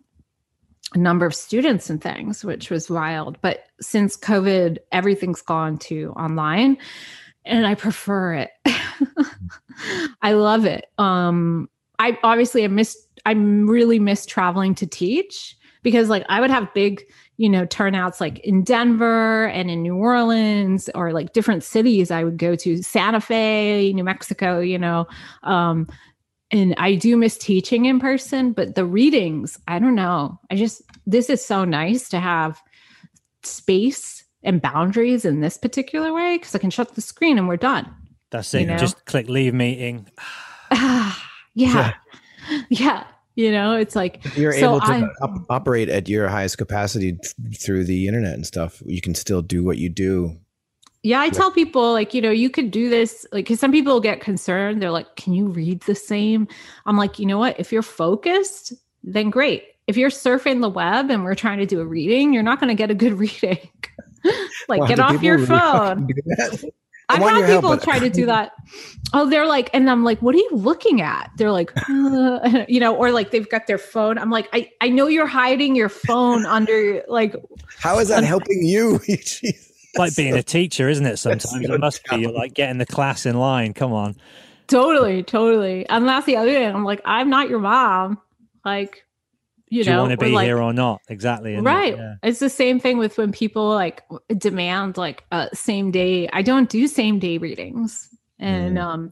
a 0.93 0.97
number 0.97 1.25
of 1.25 1.35
students 1.35 1.89
and 1.89 2.01
things, 2.01 2.43
which 2.43 2.69
was 2.69 2.89
wild. 2.89 3.37
But 3.41 3.65
since 3.81 4.17
COVID, 4.17 4.77
everything's 4.91 5.41
gone 5.41 5.77
to 5.79 6.11
online 6.11 6.77
and 7.43 7.67
I 7.67 7.75
prefer 7.75 8.33
it. 8.33 8.49
I 10.21 10.33
love 10.33 10.65
it. 10.65 10.85
Um 10.97 11.69
I 11.99 12.17
obviously 12.23 12.63
I 12.63 12.67
miss 12.67 12.97
I 13.25 13.33
really 13.33 13.99
miss 13.99 14.25
traveling 14.25 14.75
to 14.75 14.87
teach 14.87 15.55
because 15.83 16.09
like 16.09 16.25
I 16.29 16.41
would 16.41 16.49
have 16.49 16.73
big, 16.73 17.03
you 17.37 17.49
know, 17.49 17.65
turnouts 17.65 18.19
like 18.19 18.39
in 18.39 18.63
Denver 18.63 19.45
and 19.47 19.69
in 19.69 19.81
New 19.81 19.95
Orleans 19.95 20.89
or 20.95 21.11
like 21.13 21.33
different 21.33 21.63
cities 21.63 22.11
I 22.11 22.23
would 22.23 22.37
go 22.37 22.55
to, 22.55 22.81
Santa 22.81 23.21
Fe, 23.21 23.91
New 23.93 24.03
Mexico, 24.03 24.59
you 24.59 24.77
know. 24.77 25.07
Um 25.43 25.87
and 26.51 26.75
I 26.77 26.95
do 26.95 27.17
miss 27.17 27.37
teaching 27.37 27.85
in 27.85 27.99
person, 27.99 28.51
but 28.51 28.75
the 28.75 28.85
readings, 28.85 29.57
I 29.67 29.79
don't 29.79 29.95
know. 29.95 30.39
I 30.51 30.55
just 30.55 30.81
this 31.05 31.29
is 31.29 31.43
so 31.43 31.65
nice 31.65 32.09
to 32.09 32.19
have 32.19 32.61
space 33.43 34.23
and 34.43 34.61
boundaries 34.61 35.25
in 35.25 35.41
this 35.41 35.57
particular 35.57 36.13
way 36.13 36.37
because 36.37 36.53
I 36.53 36.59
can 36.59 36.69
shut 36.69 36.93
the 36.93 37.01
screen 37.01 37.37
and 37.37 37.47
we're 37.47 37.57
done. 37.57 37.91
That's 38.31 38.53
You 38.53 38.61
it. 38.61 38.65
know? 38.65 38.77
Just 38.77 39.05
click 39.05 39.27
leave 39.27 39.53
meeting. 39.53 40.07
Ah, 41.59 41.95
yeah. 42.47 42.61
yeah. 42.69 43.03
You 43.35 43.51
know, 43.51 43.75
it's 43.75 43.95
like 43.97 44.23
You're 44.37 44.53
So 44.53 44.69
able 44.77 44.79
to 44.81 44.85
I- 44.87 45.09
op- 45.21 45.45
operate 45.49 45.89
at 45.89 46.07
your 46.07 46.29
highest 46.29 46.57
capacity 46.57 47.13
th- 47.13 47.59
through 47.61 47.83
the 47.83 48.07
internet 48.07 48.33
and 48.33 48.45
stuff. 48.45 48.81
You 48.85 49.01
can 49.01 49.13
still 49.13 49.41
do 49.41 49.61
what 49.63 49.77
you 49.77 49.89
do. 49.89 50.37
Yeah, 51.03 51.19
I 51.19 51.29
tell 51.29 51.51
people 51.51 51.91
like, 51.93 52.13
you 52.13 52.21
know, 52.21 52.31
you 52.31 52.49
could 52.49 52.71
do 52.71 52.89
this 52.89 53.27
like 53.31 53.45
cuz 53.45 53.59
some 53.59 53.71
people 53.71 53.99
get 53.99 54.21
concerned. 54.21 54.81
They're 54.81 54.89
like, 54.89 55.15
"Can 55.17 55.33
you 55.33 55.47
read 55.47 55.81
the 55.81 55.93
same?" 55.95 56.47
I'm 56.87 56.97
like, 56.97 57.19
"You 57.19 57.25
know 57.27 57.37
what? 57.37 57.59
If 57.59 57.71
you're 57.71 57.83
focused, 57.83 58.73
then 59.03 59.29
great. 59.29 59.63
If 59.85 59.97
you're 59.97 60.09
surfing 60.09 60.61
the 60.61 60.69
web 60.69 61.11
and 61.11 61.23
we're 61.23 61.35
trying 61.35 61.59
to 61.59 61.65
do 61.67 61.79
a 61.79 61.85
reading, 61.85 62.33
you're 62.33 62.41
not 62.41 62.59
going 62.59 62.69
to 62.69 62.73
get 62.75 62.89
a 62.89 62.95
good 62.95 63.13
reading." 63.19 63.59
like, 64.67 64.81
Wow, 64.81 64.87
get 64.87 64.99
off 64.99 65.21
your 65.21 65.37
phone. 65.37 66.07
Do 67.09 67.15
that? 67.15 67.23
I've 67.23 67.29
had 67.29 67.37
your 67.39 67.47
help, 67.47 67.63
people 67.63 67.77
try 67.77 67.99
to 67.99 68.09
do 68.09 68.25
that. 68.27 68.51
Oh, 69.13 69.29
they're 69.29 69.45
like, 69.45 69.69
and 69.73 69.89
I'm 69.89 70.03
like, 70.03 70.21
what 70.21 70.35
are 70.35 70.39
you 70.39 70.49
looking 70.51 71.01
at? 71.01 71.29
They're 71.37 71.51
like, 71.51 71.71
"Uh," 71.89 72.65
you 72.67 72.79
know, 72.79 72.95
or 72.95 73.11
like 73.11 73.31
they've 73.31 73.47
got 73.49 73.67
their 73.67 73.77
phone. 73.77 74.17
I'm 74.17 74.29
like, 74.31 74.49
I, 74.53 74.69
I 74.81 74.89
know 74.89 75.07
you're 75.07 75.27
hiding 75.27 75.75
your 75.75 75.89
phone 75.89 76.45
under 76.47 77.03
like, 77.07 77.35
How 77.77 77.99
is 77.99 78.09
that 78.09 78.23
helping 78.23 78.63
you? 78.63 78.99
Jeez. 78.99 79.71
Like 79.97 80.13
being 80.15 80.35
a 80.35 80.43
teacher, 80.43 80.89
isn't 80.89 81.05
it? 81.05 81.17
Sometimes 81.17 81.69
it 81.69 81.79
must 81.79 82.03
be 82.09 82.17
You're 82.17 82.31
like 82.31 82.53
getting 82.53 82.79
the 82.79 82.85
class 82.85 83.25
in 83.25 83.37
line. 83.39 83.73
Come 83.73 83.93
on. 83.93 84.15
totally, 84.67 85.23
totally. 85.23 85.87
And 85.87 86.05
that's 86.05 86.25
the 86.25 86.35
other 86.35 86.51
thing. 86.51 86.75
I'm 86.75 86.83
like, 86.83 87.01
I'm 87.05 87.29
not 87.29 87.47
your 87.49 87.59
mom. 87.59 88.19
Like, 88.65 89.04
you 89.75 89.83
Do 89.83 89.91
you 89.91 89.97
want 89.97 90.11
to 90.11 90.17
be 90.17 90.31
like, 90.31 90.45
here 90.45 90.61
or 90.61 90.73
not? 90.73 91.01
Exactly. 91.09 91.53
isn't 91.53 91.65
it? 91.65 91.69
right 91.69 91.95
Yeah. 91.97 92.15
it's 92.23 92.39
the 92.39 92.49
same 92.49 92.79
thing 92.79 92.97
with 92.97 93.17
when 93.17 93.31
people 93.31 93.67
like 93.69 94.03
demand 94.37 94.97
like 94.97 95.23
uh, 95.31 95.47
same 95.53 95.91
day 95.91 96.27
i 96.33 96.41
don't 96.41 96.69
do 96.69 96.87
same 96.87 97.19
day 97.19 97.37
readings 97.37 98.09
and 98.39 98.77
Mm. 98.77 98.81
um 98.83 99.11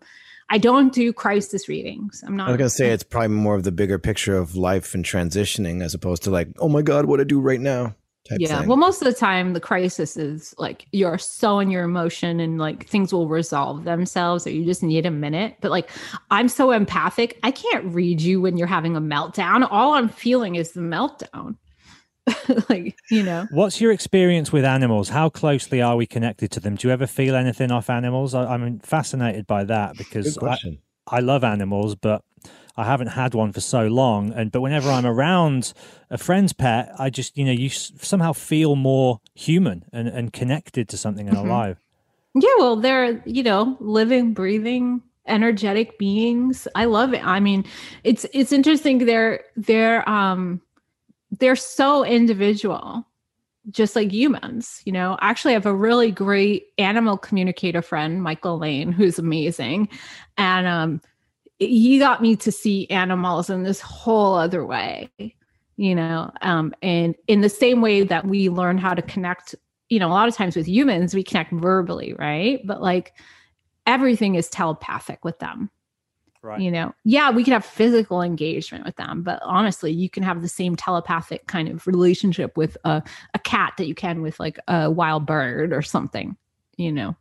i 0.49 0.57
don't 0.57 0.93
do 0.93 1.14
crisis 1.14 1.68
readings 1.70 2.24
i'm 2.28 2.36
not 2.36 2.47
I 2.47 2.51
was 2.51 2.57
gonna 2.57 2.70
say 2.70 2.89
it's 2.91 3.03
probably 3.03 3.30
more 3.30 3.55
of 3.55 3.64
the 3.64 3.72
bigger 3.72 3.97
picture 3.99 4.36
of 4.38 4.55
life 4.55 4.93
and 4.95 5.03
transitioning 5.05 5.82
as 5.84 5.93
opposed 5.93 6.24
to 6.24 6.30
like, 6.32 6.49
oh 6.59 6.70
my 6.70 6.82
god, 6.82 7.05
what 7.05 7.20
I 7.22 7.24
do 7.24 7.39
right 7.39 7.61
now 7.61 7.84
type 7.86 7.95
yeah 8.38 8.60
thing. 8.60 8.68
well 8.68 8.78
most 8.78 9.02
of 9.02 9.06
the 9.06 9.14
time 9.14 9.54
the 9.54 9.60
crisis 9.60 10.16
is 10.18 10.56
like 10.58 10.86
you're 10.92 11.18
so 11.18 11.60
in 11.60 11.70
your 11.70 11.84
emotion 11.84 12.40
and 12.40 12.58
like 12.58 12.88
things 12.88 13.14
will 13.14 13.28
resolve 13.28 13.84
themselves 13.84 14.48
or 14.48 14.52
you 14.52 14.66
just 14.66 14.84
need 14.84 15.06
a 15.06 15.12
minute 15.12 15.56
but 15.62 15.72
like 15.72 15.90
i'm 16.32 16.48
so 16.48 16.72
empathic 16.72 17.38
i 17.44 17.52
can't 17.52 17.86
read 17.94 18.22
you 18.22 18.40
when 18.40 18.58
you're 18.58 18.68
having 18.68 18.96
a 18.96 19.02
meltdown 19.02 19.68
all 19.70 19.94
i'm 19.94 20.10
feeling 20.10 20.56
is 20.56 20.72
the 20.72 20.82
meltdown 20.82 21.56
like 22.70 22.96
you 23.12 23.22
know 23.22 23.46
What's 23.52 23.82
your 23.82 23.92
experience 23.92 24.50
with 24.50 24.64
animals? 24.64 25.10
How 25.10 25.28
closely 25.28 25.82
are 25.82 25.98
we 25.98 26.06
connected 26.06 26.52
to 26.52 26.62
them? 26.62 26.76
Do 26.76 26.88
you 26.88 26.94
ever 26.94 27.06
feel 27.06 27.36
anything 27.36 27.70
off 27.70 27.90
animals? 27.90 28.34
I, 28.34 28.46
I'm 28.46 28.80
fascinated 28.80 29.46
by 29.46 29.66
that 29.66 29.98
because 29.98 30.38
I. 30.38 30.58
I 31.08 31.20
love 31.20 31.44
animals, 31.44 31.96
but 31.96 32.24
I 32.76 32.86
haven't 32.86 33.08
had 33.08 33.34
one 33.34 33.52
for 33.52 33.62
so 33.62 33.88
long. 33.88 34.32
And 34.34 34.52
but 34.52 34.62
whenever 34.62 34.92
I'm 34.92 35.06
around 35.06 35.74
a 36.10 36.18
friend's 36.18 36.54
pet, 36.54 36.92
I 36.98 37.10
just 37.10 37.38
you 37.38 37.46
know 37.46 37.52
you 37.52 37.68
s- 37.68 37.92
somehow 38.02 38.34
feel 38.34 38.76
more 38.76 39.20
human 39.36 39.86
and, 39.94 40.08
and 40.08 40.34
connected 40.34 40.90
to 40.90 40.98
something 40.98 41.28
and 41.28 41.38
Mhm. 41.38 41.46
alive. 41.46 41.78
Yeah, 42.36 42.50
well, 42.58 42.76
they're, 42.78 43.22
you 43.28 43.44
know, 43.44 43.78
living, 43.80 44.34
breathing, 44.34 45.04
energetic 45.28 46.00
beings. 46.00 46.68
I 46.74 46.86
love 46.86 47.14
it. 47.14 47.24
I 47.24 47.40
mean, 47.40 47.64
it's 48.04 48.26
it's 48.34 48.52
interesting 48.52 49.06
they're 49.06 49.42
they're 49.56 50.08
um 50.10 50.60
they're 51.40 51.56
so 51.56 52.04
individual 52.04 53.06
just 53.70 53.96
like 53.96 54.12
humans, 54.12 54.82
you 54.86 54.92
know. 54.92 55.18
Actually, 55.22 55.52
I 55.52 55.54
have 55.54 55.66
a 55.66 55.74
really 55.76 56.12
great 56.12 56.68
animal 56.78 57.18
communicator 57.18 57.82
friend, 57.82 58.22
Michael 58.22 58.58
Lane, 58.58 58.92
who's 58.92 59.20
amazing. 59.20 59.88
And 60.38 60.68
um 60.68 61.02
he 61.68 61.99
got 61.99 62.22
me 62.22 62.36
to 62.38 62.51
see 62.51 62.89
animals 62.89 63.49
in 63.49 63.64
this 63.64 63.82
whole 63.82 64.36
other 64.36 64.66
way, 64.66 65.09
you 65.78 65.95
know. 65.95 66.32
Um 66.41 66.74
and 66.82 67.16
in 67.28 67.41
the 67.41 67.49
same 67.49 67.82
way 67.82 68.03
that 68.03 68.26
we 68.26 68.49
learn 68.49 68.78
how 68.78 68.93
to 68.93 69.01
connect 69.01 69.55
you 69.89 69.99
know, 69.99 70.07
a 70.07 70.09
lot 70.09 70.28
of 70.28 70.36
times 70.36 70.55
with 70.55 70.68
humans, 70.68 71.14
we 71.14 71.22
connect 71.22 71.51
verbally, 71.51 72.16
right? 72.18 72.66
But 72.66 72.82
like 72.82 73.14
everything 73.86 74.34
is 74.34 74.49
telepathic 74.49 75.24
with 75.24 75.38
them. 75.38 75.70
Right. 76.41 76.59
You 76.59 76.72
know, 76.72 76.93
yeah, 77.05 77.30
we 77.30 77.43
can 77.43 77.53
have 77.53 77.64
physical 77.64 78.22
engagement 78.22 78.86
with 78.86 78.95
them, 78.97 79.24
but 79.24 79.39
honestly, 79.43 79.91
you 79.91 80.09
can 80.09 80.24
have 80.24 80.41
the 80.41 80.49
same 80.49 80.76
telepathic 80.76 81.47
kind 81.47 81.70
of 81.70 81.88
relationship 81.88 82.57
with 82.57 82.76
a, 82.84 83.01
a 83.34 83.39
cat 83.39 83.74
that 83.78 83.88
you 83.88 83.95
can 83.95 84.22
with 84.22 84.39
like 84.39 84.59
a 84.68 84.91
wild 84.91 85.26
bird 85.26 85.72
or 85.72 85.82
something, 85.82 86.36
you 86.76 86.91
know. 86.91 87.16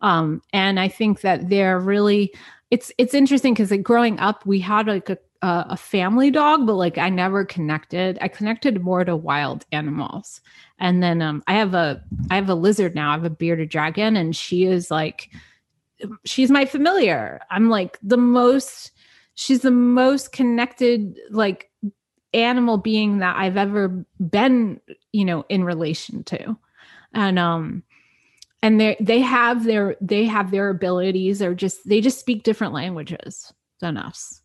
Um, 0.00 0.42
and 0.52 0.78
I 0.78 0.88
think 0.88 1.20
that 1.22 1.48
they're 1.48 1.80
really 1.80 2.32
it's 2.70 2.92
it's 2.98 3.14
interesting 3.14 3.54
because 3.54 3.70
like 3.70 3.82
growing 3.82 4.18
up, 4.18 4.44
we 4.46 4.60
had 4.60 4.86
like 4.86 5.08
a 5.10 5.18
a 5.42 5.76
family 5.76 6.30
dog, 6.30 6.66
but 6.66 6.74
like 6.74 6.98
I 6.98 7.08
never 7.08 7.44
connected. 7.44 8.18
I 8.20 8.28
connected 8.28 8.82
more 8.82 9.04
to 9.04 9.16
wild 9.16 9.64
animals. 9.70 10.40
And 10.80 11.02
then 11.02 11.22
um, 11.22 11.42
I 11.46 11.54
have 11.54 11.74
a 11.74 12.02
I 12.30 12.36
have 12.36 12.48
a 12.48 12.54
lizard 12.54 12.94
now. 12.94 13.10
I 13.10 13.14
have 13.14 13.24
a 13.24 13.30
bearded 13.30 13.68
dragon, 13.68 14.16
and 14.16 14.34
she 14.34 14.64
is 14.64 14.90
like 14.90 15.30
she's 16.24 16.50
my 16.50 16.64
familiar. 16.64 17.40
I'm 17.50 17.68
like 17.68 17.98
the 18.02 18.16
most 18.16 18.92
she's 19.34 19.60
the 19.60 19.70
most 19.70 20.32
connected 20.32 21.18
like 21.30 21.70
animal 22.34 22.76
being 22.76 23.18
that 23.18 23.36
I've 23.36 23.56
ever 23.56 24.04
been, 24.20 24.80
you 25.12 25.24
know, 25.24 25.44
in 25.48 25.64
relation 25.64 26.24
to. 26.24 26.56
And 27.14 27.38
um 27.38 27.82
and 28.62 28.80
they 28.80 28.96
they 29.00 29.20
have 29.20 29.64
their 29.64 29.96
they 30.00 30.24
have 30.24 30.50
their 30.50 30.70
abilities 30.70 31.40
or 31.42 31.54
just 31.54 31.88
they 31.88 32.00
just 32.00 32.18
speak 32.20 32.42
different 32.42 32.72
languages 32.72 33.52
than 33.80 33.96
us. 33.96 34.42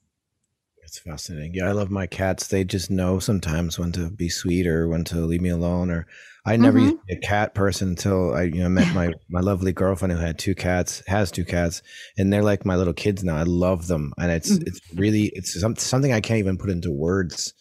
It's 0.84 1.00
fascinating. 1.00 1.54
Yeah, 1.56 1.70
I 1.70 1.72
love 1.72 1.90
my 1.90 2.06
cats. 2.06 2.48
They 2.48 2.64
just 2.64 2.92
know 2.92 3.18
sometimes 3.18 3.80
when 3.80 3.92
to 3.94 4.12
be 4.12 4.30
sweet 4.30 4.68
or 4.68 4.88
when 4.88 5.04
to 5.06 5.22
leave 5.22 5.42
me 5.42 5.50
alone. 5.50 5.90
Or 5.90 6.06
I 6.46 6.56
never 6.58 6.78
Mhm. 6.78 6.84
used 6.84 6.96
to 6.98 7.04
be 7.08 7.14
a 7.16 7.20
cat 7.28 7.56
person 7.56 7.90
until 7.90 8.36
I, 8.36 8.44
you 8.44 8.62
know, 8.62 8.70
met 8.70 8.94
my 8.94 9.12
my 9.30 9.40
lovely 9.40 9.72
girlfriend 9.72 10.12
who 10.12 10.20
had 10.20 10.38
two 10.38 10.54
cats, 10.54 11.02
has 11.08 11.32
two 11.32 11.46
cats, 11.46 11.82
and 12.18 12.32
they're 12.32 12.44
like 12.44 12.66
my 12.66 12.76
little 12.76 12.94
kids 12.94 13.24
now. 13.24 13.38
I 13.38 13.44
love 13.44 13.88
them, 13.88 14.14
and 14.20 14.30
it's 14.32 14.52
Mhm. 14.52 14.68
it's 14.68 14.82
really 14.94 15.32
it's 15.34 15.60
some, 15.60 15.76
something 15.78 16.12
I 16.14 16.22
can't 16.22 16.40
even 16.40 16.58
put 16.58 16.70
into 16.70 16.92
words. 16.92 17.54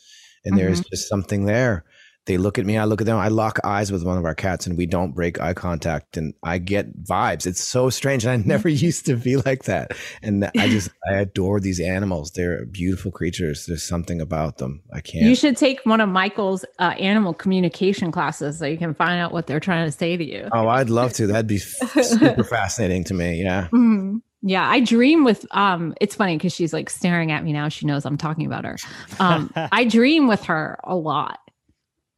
And 0.44 0.58
there's 0.58 0.80
just 0.80 1.08
something 1.08 1.44
there. 1.44 1.84
They 2.26 2.36
look 2.36 2.56
at 2.58 2.64
me, 2.64 2.78
I 2.78 2.84
look 2.84 3.00
at 3.00 3.06
them. 3.06 3.18
I 3.18 3.28
lock 3.28 3.58
eyes 3.64 3.90
with 3.90 4.04
one 4.04 4.16
of 4.16 4.24
our 4.24 4.34
cats, 4.34 4.66
and 4.68 4.78
we 4.78 4.86
don't 4.86 5.12
break 5.12 5.40
eye 5.40 5.54
contact, 5.54 6.16
and 6.16 6.34
I 6.44 6.58
get 6.58 7.02
vibes. 7.02 7.46
It's 7.46 7.60
so 7.60 7.90
strange, 7.90 8.24
and 8.24 8.30
I 8.32 8.36
never 8.46 8.68
used 8.88 9.06
to 9.06 9.16
be 9.16 9.36
like 9.36 9.64
that. 9.64 9.92
And 10.22 10.44
I 10.56 10.68
just 10.68 10.90
I 11.10 11.14
adore 11.14 11.58
these 11.58 11.80
animals. 11.80 12.30
They're 12.30 12.64
beautiful 12.66 13.10
creatures. 13.10 13.66
There's 13.66 13.82
something 13.82 14.20
about 14.20 14.58
them. 14.58 14.82
I 14.92 15.00
can't. 15.00 15.24
You 15.24 15.34
should 15.34 15.56
take 15.56 15.80
one 15.84 16.00
of 16.00 16.08
Michael's 16.08 16.64
uh, 16.78 16.94
animal 16.98 17.34
communication 17.34 18.12
classes 18.12 18.58
so 18.58 18.66
you 18.66 18.78
can 18.78 18.94
find 18.94 19.20
out 19.20 19.32
what 19.32 19.48
they're 19.48 19.58
trying 19.60 19.86
to 19.86 19.92
say 19.92 20.16
to 20.16 20.24
you. 20.24 20.48
oh, 20.52 20.68
I'd 20.68 20.90
love 20.90 21.12
to. 21.14 21.26
That'd 21.26 21.48
be 21.48 21.58
super 22.02 22.44
fascinating 22.44 23.02
to 23.04 23.14
me. 23.14 23.42
Yeah. 23.42 23.68
Mhm. 23.72 24.22
Yeah, 24.42 24.68
I 24.68 24.80
dream 24.80 25.22
with 25.24 25.46
um 25.52 25.94
it's 26.00 26.14
funny 26.16 26.36
because 26.36 26.52
she's 26.52 26.72
like 26.72 26.90
staring 26.90 27.30
at 27.32 27.44
me 27.44 27.52
now. 27.52 27.68
She 27.68 27.86
knows 27.86 28.04
I'm 28.04 28.16
talking 28.16 28.46
about 28.46 28.64
her. 28.64 28.76
Um 29.20 29.52
I 29.56 29.84
dream 29.84 30.26
with 30.28 30.44
her 30.44 30.78
a 30.84 30.96
lot, 30.96 31.38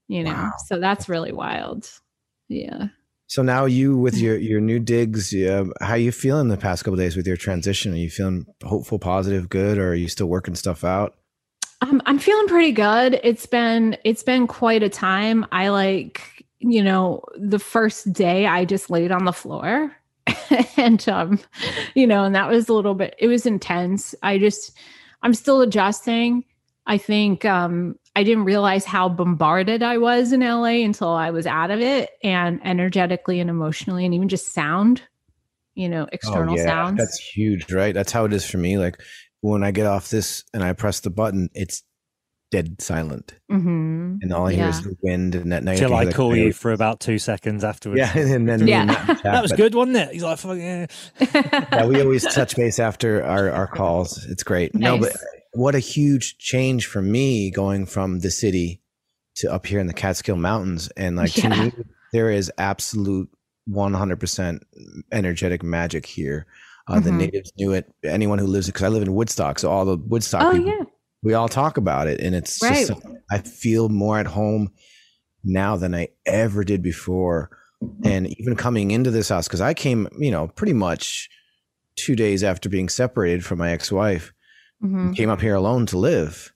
you 0.09 0.23
know. 0.23 0.33
Wow. 0.33 0.53
So 0.67 0.79
that's 0.79 1.09
really 1.09 1.33
wild. 1.33 1.91
Yeah. 2.49 2.89
So 3.27 3.43
now 3.43 3.65
you 3.65 3.97
with 3.97 4.19
your 4.19 4.37
your 4.37 4.61
new 4.61 4.79
digs, 4.79 5.33
yeah, 5.33 5.65
how 5.81 5.95
you 5.95 6.13
feeling 6.13 6.49
the 6.49 6.57
past 6.57 6.85
couple 6.85 6.97
days 6.97 7.17
with 7.17 7.27
your 7.27 7.37
transition? 7.37 7.93
Are 7.93 7.97
you 7.97 8.11
feeling 8.11 8.47
hopeful, 8.63 8.99
positive, 8.99 9.49
good, 9.49 9.79
or 9.79 9.91
are 9.91 9.95
you 9.95 10.09
still 10.09 10.27
working 10.27 10.55
stuff 10.55 10.85
out? 10.85 11.17
Um, 11.81 12.01
I'm 12.07 12.19
feeling 12.19 12.49
pretty 12.49 12.73
good. 12.73 13.21
It's 13.23 13.47
been 13.47 13.97
it's 14.05 14.23
been 14.23 14.47
quite 14.47 14.83
a 14.83 14.89
time. 14.89 15.47
I 15.53 15.69
like, 15.69 16.45
you 16.59 16.83
know, 16.83 17.23
the 17.37 17.59
first 17.59 18.13
day 18.13 18.47
I 18.47 18.65
just 18.65 18.91
laid 18.91 19.11
on 19.11 19.25
the 19.25 19.33
floor 19.33 19.95
and 20.77 21.07
um, 21.09 21.41
you 21.95 22.07
know, 22.07 22.25
and 22.25 22.35
that 22.35 22.49
was 22.49 22.69
a 22.69 22.75
little 22.75 22.95
bit 22.95 23.15
it 23.19 23.27
was 23.27 23.47
intense. 23.47 24.15
I 24.23 24.39
just 24.39 24.73
I'm 25.23 25.35
still 25.35 25.63
adjusting. 25.63 26.45
I 26.87 26.99
think 26.99 27.45
um 27.45 27.99
I 28.17 28.23
didn't 28.23 28.45
realize 28.45 28.85
how 28.85 29.09
bombarded 29.09 29.83
I 29.83 29.99
was 29.99 30.33
in 30.33 30.41
LA 30.41 30.85
until 30.85 31.09
I 31.09 31.31
was 31.31 31.47
out 31.47 31.71
of 31.71 31.81
it 31.81 32.11
and 32.23 32.61
energetically 32.65 33.41
and 33.41 33.51
emotionally 33.51 34.05
and 34.05 34.15
even 34.15 34.29
just 34.29 34.53
sound, 34.55 35.03
you 35.75 35.89
know, 35.89 36.07
external 36.13 36.57
sounds. 36.57 37.01
Oh, 37.01 37.03
That's 37.03 37.19
huge, 37.19 37.73
right? 37.73 37.93
That's 37.93 38.13
how 38.13 38.25
it 38.25 38.33
is 38.33 38.49
for 38.49 38.59
me. 38.59 38.79
Like 38.79 39.01
when 39.41 39.65
I 39.65 39.73
get 39.73 39.87
off 39.87 40.11
this 40.11 40.45
and 40.55 40.63
I 40.63 40.75
press 40.75 41.01
the 41.01 41.11
button, 41.11 41.49
it's 41.55 41.83
dead 42.53 42.81
silent, 42.81 43.35
Mhm. 43.51 44.19
and 44.23 44.33
all 44.33 44.47
I 44.47 44.53
hear 44.53 44.65
Yeah. 44.67 44.71
is 44.71 44.83
the 44.83 44.95
wind. 45.03 45.35
And 45.35 45.51
that 45.51 45.65
night, 45.65 45.77
Till 45.79 45.89
can 45.89 45.99
I 45.99 46.03
hear 46.03 46.11
the 46.13 46.17
call 46.17 46.37
you 46.37 46.53
for 46.53 46.71
about 46.71 47.01
two 47.01 47.19
seconds 47.19 47.65
afterwards. 47.65 47.99
Yeah, 47.99 48.17
and 48.17 48.49
then 48.49 48.65
Yeah. 48.69 48.85
me 48.85 48.95
and 48.95 49.09
Matt 49.09 49.23
that 49.25 49.43
was 49.43 49.51
good, 49.53 49.75
wasn't 49.75 49.97
it? 49.97 50.13
He's 50.13 50.23
like, 50.23 50.39
"Fuck 50.39 50.59
yeah." 50.59 50.87
yeah, 51.73 51.87
we 51.87 52.01
always 52.01 52.23
touch 52.35 52.55
base 52.55 52.79
after 52.79 53.25
our, 53.25 53.51
our 53.51 53.67
calls. 53.67 54.25
It's 54.27 54.45
great. 54.45 54.73
No, 54.73 54.99
but 54.99 55.07
Nice. 55.09 55.25
What 55.55 55.75
a 55.75 55.79
huge 55.79 56.37
change 56.39 56.87
for 56.87 57.01
me 57.03 57.51
going 57.51 57.87
from 57.87 58.21
the 58.21 58.31
city 58.31 58.81
to 59.37 59.53
up 59.53 59.67
here 59.67 59.81
in 59.81 59.87
the 59.87 59.93
Catskill 59.95 60.37
Mountains. 60.37 60.89
And 60.97 61.17
like 61.17 61.33
to 61.35 61.49
me, 61.49 61.73
there 62.13 62.31
is 62.31 62.53
absolute 62.59 63.29
100% 63.69 64.61
energetic 65.13 65.63
magic 65.63 66.07
here. 66.07 66.47
Uh, 66.87 67.01
The 67.01 67.11
Mhm. 67.11 67.17
natives 67.17 67.53
knew 67.57 67.73
it. 67.73 67.91
Anyone 68.05 68.39
who 68.39 68.47
lives, 68.47 68.67
because 68.67 68.83
I 68.83 68.89
live 68.89 69.03
in 69.03 69.15
Woodstock, 69.15 69.59
so 69.59 69.71
all 69.71 69.87
the 69.87 69.97
Woodstock 69.97 70.43
oh 70.45 70.53
people, 70.53 70.67
yeah. 70.69 70.85
we 71.23 71.33
all 71.33 71.49
talk 71.49 71.79
about 71.79 72.09
it, 72.09 72.21
and 72.21 72.35
it's 72.35 72.61
Right. 72.61 72.87
just 72.87 73.01
I 73.31 73.39
feel 73.39 73.89
more 73.89 74.19
at 74.19 74.27
home 74.27 74.71
now 75.43 75.77
than 75.77 75.95
I 75.95 76.09
ever 76.27 76.63
did 76.63 76.83
before. 76.83 77.51
And 78.05 78.27
even 78.39 78.55
coming 78.55 78.91
into 78.91 79.11
this 79.11 79.31
house, 79.31 79.47
because 79.49 79.63
I 79.63 79.73
came, 79.73 80.09
you 80.19 80.31
know, 80.31 80.49
pretty 80.49 80.75
much 80.75 81.31
two 81.97 82.15
days 82.17 82.45
after 82.45 82.69
being 82.69 82.89
separated 82.91 83.45
from 83.47 83.59
my 83.59 83.71
ex-wife, 83.71 84.34
Mhm. 84.85 85.17
came 85.17 85.31
up 85.31 85.41
here 85.41 85.55
alone 85.55 85.87
to 85.87 85.99
live. 85.99 86.53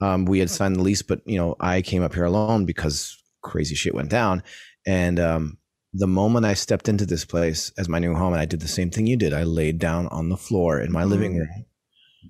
Um, 0.00 0.24
we 0.26 0.38
had 0.38 0.50
signed 0.50 0.76
the 0.76 0.82
lease, 0.82 1.02
but 1.02 1.20
you 1.26 1.38
know, 1.38 1.56
I 1.60 1.82
came 1.82 2.02
up 2.02 2.14
here 2.14 2.24
alone 2.24 2.64
because 2.66 3.16
crazy 3.42 3.74
shit 3.74 3.94
went 3.94 4.10
down. 4.10 4.42
And 4.86 5.18
um, 5.20 5.58
the 5.92 6.06
moment 6.06 6.46
I 6.46 6.54
stepped 6.54 6.88
into 6.88 7.06
this 7.06 7.24
place 7.24 7.72
as 7.78 7.88
my 7.88 7.98
new 7.98 8.14
home, 8.14 8.32
and 8.32 8.40
I 8.40 8.44
did 8.46 8.60
the 8.60 8.68
same 8.68 8.90
thing 8.90 9.06
you 9.06 9.16
did, 9.16 9.32
I 9.32 9.42
laid 9.44 9.78
down 9.78 10.06
on 10.08 10.28
the 10.28 10.36
floor 10.36 10.80
in 10.80 10.92
my 10.92 11.04
living 11.04 11.32
Mhm. 11.34 11.38
room, 11.40 11.64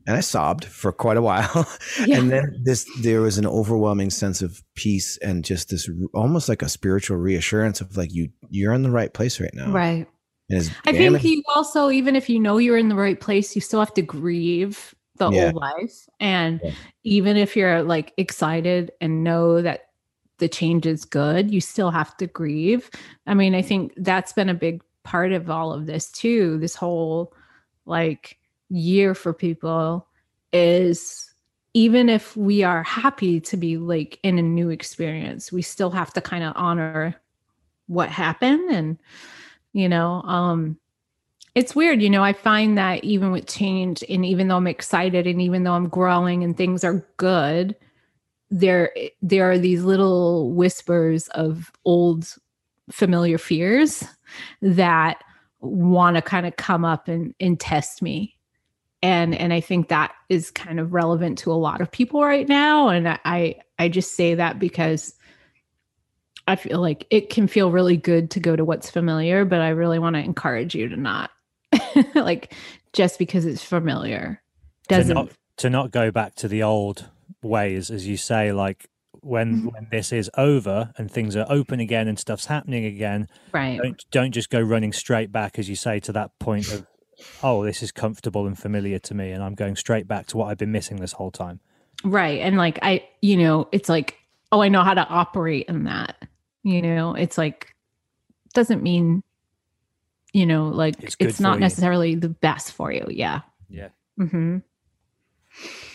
and 0.07 0.17
I 0.17 0.21
sobbed 0.21 0.65
for 0.65 0.93
quite 0.93 1.17
a 1.17 1.23
while. 1.23 1.67
Yeah. 2.07 2.19
and 2.19 2.31
then 2.31 2.63
this, 2.65 2.87
there 3.03 3.21
was 3.23 3.39
an 3.39 3.47
overwhelming 3.47 4.11
sense 4.11 4.43
of 4.43 4.63
peace 4.75 5.17
and 5.19 5.45
just 5.45 5.71
this, 5.71 5.89
almost 6.15 6.49
like 6.49 6.63
a 6.63 6.69
spiritual 6.69 7.17
reassurance 7.17 7.81
of 7.81 7.97
like 7.97 8.13
you, 8.13 8.29
you're 8.51 8.73
in 8.75 8.83
the 8.83 8.91
right 8.91 9.13
place 9.13 9.41
right 9.41 9.55
now. 9.55 9.71
Right. 9.73 10.07
I 10.53 10.93
think 10.93 11.25
you 11.25 11.43
also, 11.55 11.91
even 11.91 12.15
if 12.15 12.29
you 12.31 12.39
know 12.39 12.59
you're 12.59 12.79
in 12.79 12.89
the 12.89 12.95
right 12.95 13.21
place, 13.21 13.57
you 13.57 13.61
still 13.61 13.81
have 13.81 13.93
to 13.95 14.03
grieve 14.03 14.95
the 15.19 15.31
Yeah. 15.31 15.47
old 15.47 15.55
life. 15.55 16.09
And 16.21 16.61
Yeah. 16.63 16.73
even 17.05 17.37
if 17.37 17.57
you're 17.57 17.83
like 17.83 18.13
excited 18.17 18.93
and 19.01 19.25
know 19.25 19.63
that 19.63 19.91
the 20.39 20.49
change 20.49 20.87
is 20.87 21.05
good, 21.05 21.51
you 21.51 21.61
still 21.61 21.91
have 21.91 22.17
to 22.19 22.27
grieve. 22.27 22.91
I 23.27 23.35
mean, 23.35 23.55
I 23.55 23.63
think 23.63 23.93
that's 23.97 24.33
been 24.33 24.49
a 24.49 24.55
big 24.55 24.83
part 25.03 25.33
of 25.33 25.49
all 25.51 25.73
of 25.73 25.87
this 25.87 26.11
too. 26.11 26.59
This 26.59 26.75
whole 26.75 27.33
like 27.87 28.39
year 28.69 29.15
for 29.15 29.33
people 29.33 30.07
is 30.53 31.33
even 31.75 32.09
if 32.09 32.37
we 32.37 32.63
are 32.63 32.83
happy 32.83 33.41
to 33.41 33.57
be 33.57 33.77
like 33.77 34.19
in 34.23 34.39
a 34.39 34.43
new 34.43 34.71
experience, 34.71 35.53
we 35.53 35.63
still 35.63 35.91
have 35.91 36.13
to 36.15 36.21
kind 36.21 36.43
of 36.45 36.53
honor 36.57 37.15
what 37.87 38.09
happened 38.09 38.69
and 38.71 38.99
you 39.73 39.89
know 39.89 40.21
um 40.23 40.77
it's 41.57 41.75
weird 41.75 42.01
you 42.01 42.11
know 42.11 42.23
i 42.23 42.33
find 42.33 42.79
that 42.79 43.03
even 43.03 43.33
with 43.33 43.47
change 43.47 44.05
and 44.09 44.25
even 44.25 44.47
though 44.47 44.57
i'm 44.57 44.67
excited 44.69 45.27
and 45.27 45.43
even 45.43 45.65
though 45.65 45.73
i'm 45.73 45.89
growing 45.89 46.45
and 46.45 46.57
things 46.57 46.85
are 46.85 47.05
good 47.17 47.75
there 48.51 48.93
there 49.23 49.51
are 49.51 49.59
these 49.59 49.83
little 49.83 50.53
whispers 50.53 51.27
of 51.29 51.73
old 51.85 52.37
familiar 52.91 53.39
fears 53.39 54.05
that 54.63 55.25
want 55.61 56.15
to 56.15 56.23
kind 56.23 56.47
of 56.47 56.55
come 56.57 56.85
up 56.85 57.09
and 57.09 57.35
and 57.41 57.59
test 57.59 58.03
me. 58.03 58.37
And 59.03 59.35
and 59.35 59.53
i 59.53 59.61
think 59.61 59.89
that 59.89 60.15
is 60.29 60.51
kind 60.51 60.79
of 60.79 60.93
relevant 60.93 61.39
to 61.39 61.53
a 61.53 61.55
lot 61.55 61.81
of 61.81 61.91
people 61.91 62.23
right 62.23 62.49
now 62.49 62.89
and 62.89 63.09
i 63.09 63.57
i 63.79 63.89
just 63.89 64.15
say 64.15 64.35
that 64.35 64.59
because 64.59 65.15
I 66.49 66.55
feel 66.55 66.81
like 66.81 67.09
it 67.11 67.29
can 67.29 67.49
feel 67.49 67.73
really 67.73 67.97
good 67.97 68.31
to 68.31 68.39
go 68.39 68.55
to 68.55 68.65
what's 68.65 68.89
familiar, 68.89 69.45
but 69.45 69.61
I 69.61 69.71
really 69.71 69.99
want 69.99 70.15
to 70.15 70.23
encourage 70.23 70.77
you 70.77 70.89
to 70.89 70.97
not 70.97 71.33
like 72.15 72.53
just 72.93 73.19
because 73.19 73.45
it's 73.45 73.63
familiar 73.63 74.41
doesn't 74.89 75.15
not 75.15 75.31
to 75.59 75.71
not 75.71 75.91
go 75.91 76.11
back 76.11 76.35
to 76.37 76.49
the 76.49 76.63
old 76.63 77.09
ways, 77.43 77.91
as 77.91 78.07
you 78.07 78.17
say, 78.17 78.53
like 78.53 78.89
when 79.21 79.63
Mhm. 79.63 79.73
when 79.73 79.89
this 79.91 80.13
is 80.13 80.31
over 80.37 80.93
and 80.97 81.11
things 81.11 81.35
are 81.35 81.47
open 81.49 81.81
again 81.81 82.07
and 82.09 82.19
stuff's 82.19 82.47
happening 82.47 82.85
again, 82.85 83.27
right. 83.53 83.79
don't 83.83 84.05
don't 84.11 84.33
just 84.33 84.51
go 84.51 84.61
running 84.61 84.93
straight 84.93 85.33
back, 85.33 85.59
as 85.59 85.69
you 85.69 85.75
say, 85.77 85.99
to 86.01 86.13
that 86.13 86.39
point 86.39 86.71
of, 86.73 86.87
oh, 87.43 87.65
this 87.65 87.83
is 87.83 87.91
comfortable 87.91 88.47
and 88.47 88.59
familiar 88.59 88.99
to 89.01 89.15
me, 89.15 89.31
and 89.33 89.43
I'm 89.43 89.55
going 89.55 89.75
straight 89.77 90.07
back 90.07 90.27
to 90.29 90.37
what 90.37 90.47
I've 90.49 90.59
been 90.59 90.73
missing 90.73 90.99
this 90.99 91.13
whole 91.13 91.31
time. 91.31 91.61
Right. 92.05 92.41
And 92.41 92.57
like 92.57 92.79
I, 92.83 93.05
you 93.23 93.37
know, 93.37 93.69
it's 93.73 93.89
like, 93.89 94.17
oh, 94.53 94.61
I 94.63 94.69
know 94.69 94.83
how 94.83 94.95
to 94.95 95.07
operate 95.09 95.67
in 95.69 95.85
that. 95.85 96.17
You 96.63 96.83
know, 96.83 97.15
it's 97.15 97.39
like 97.39 97.75
doesn't 98.55 98.83
mean, 98.83 99.23
you 100.33 100.47
know, 100.47 100.69
like 100.69 100.97
It's 101.03 101.17
it's, 101.19 101.41
not 101.41 101.55
for 101.55 101.59
you. 101.59 101.61
necessarily 101.61 102.15
the 102.15 102.29
best 102.29 102.73
for 102.73 102.93
you. 102.93 103.07
Yeah. 103.11 103.41
Yeah, 103.69 103.89
hmm 104.19 104.59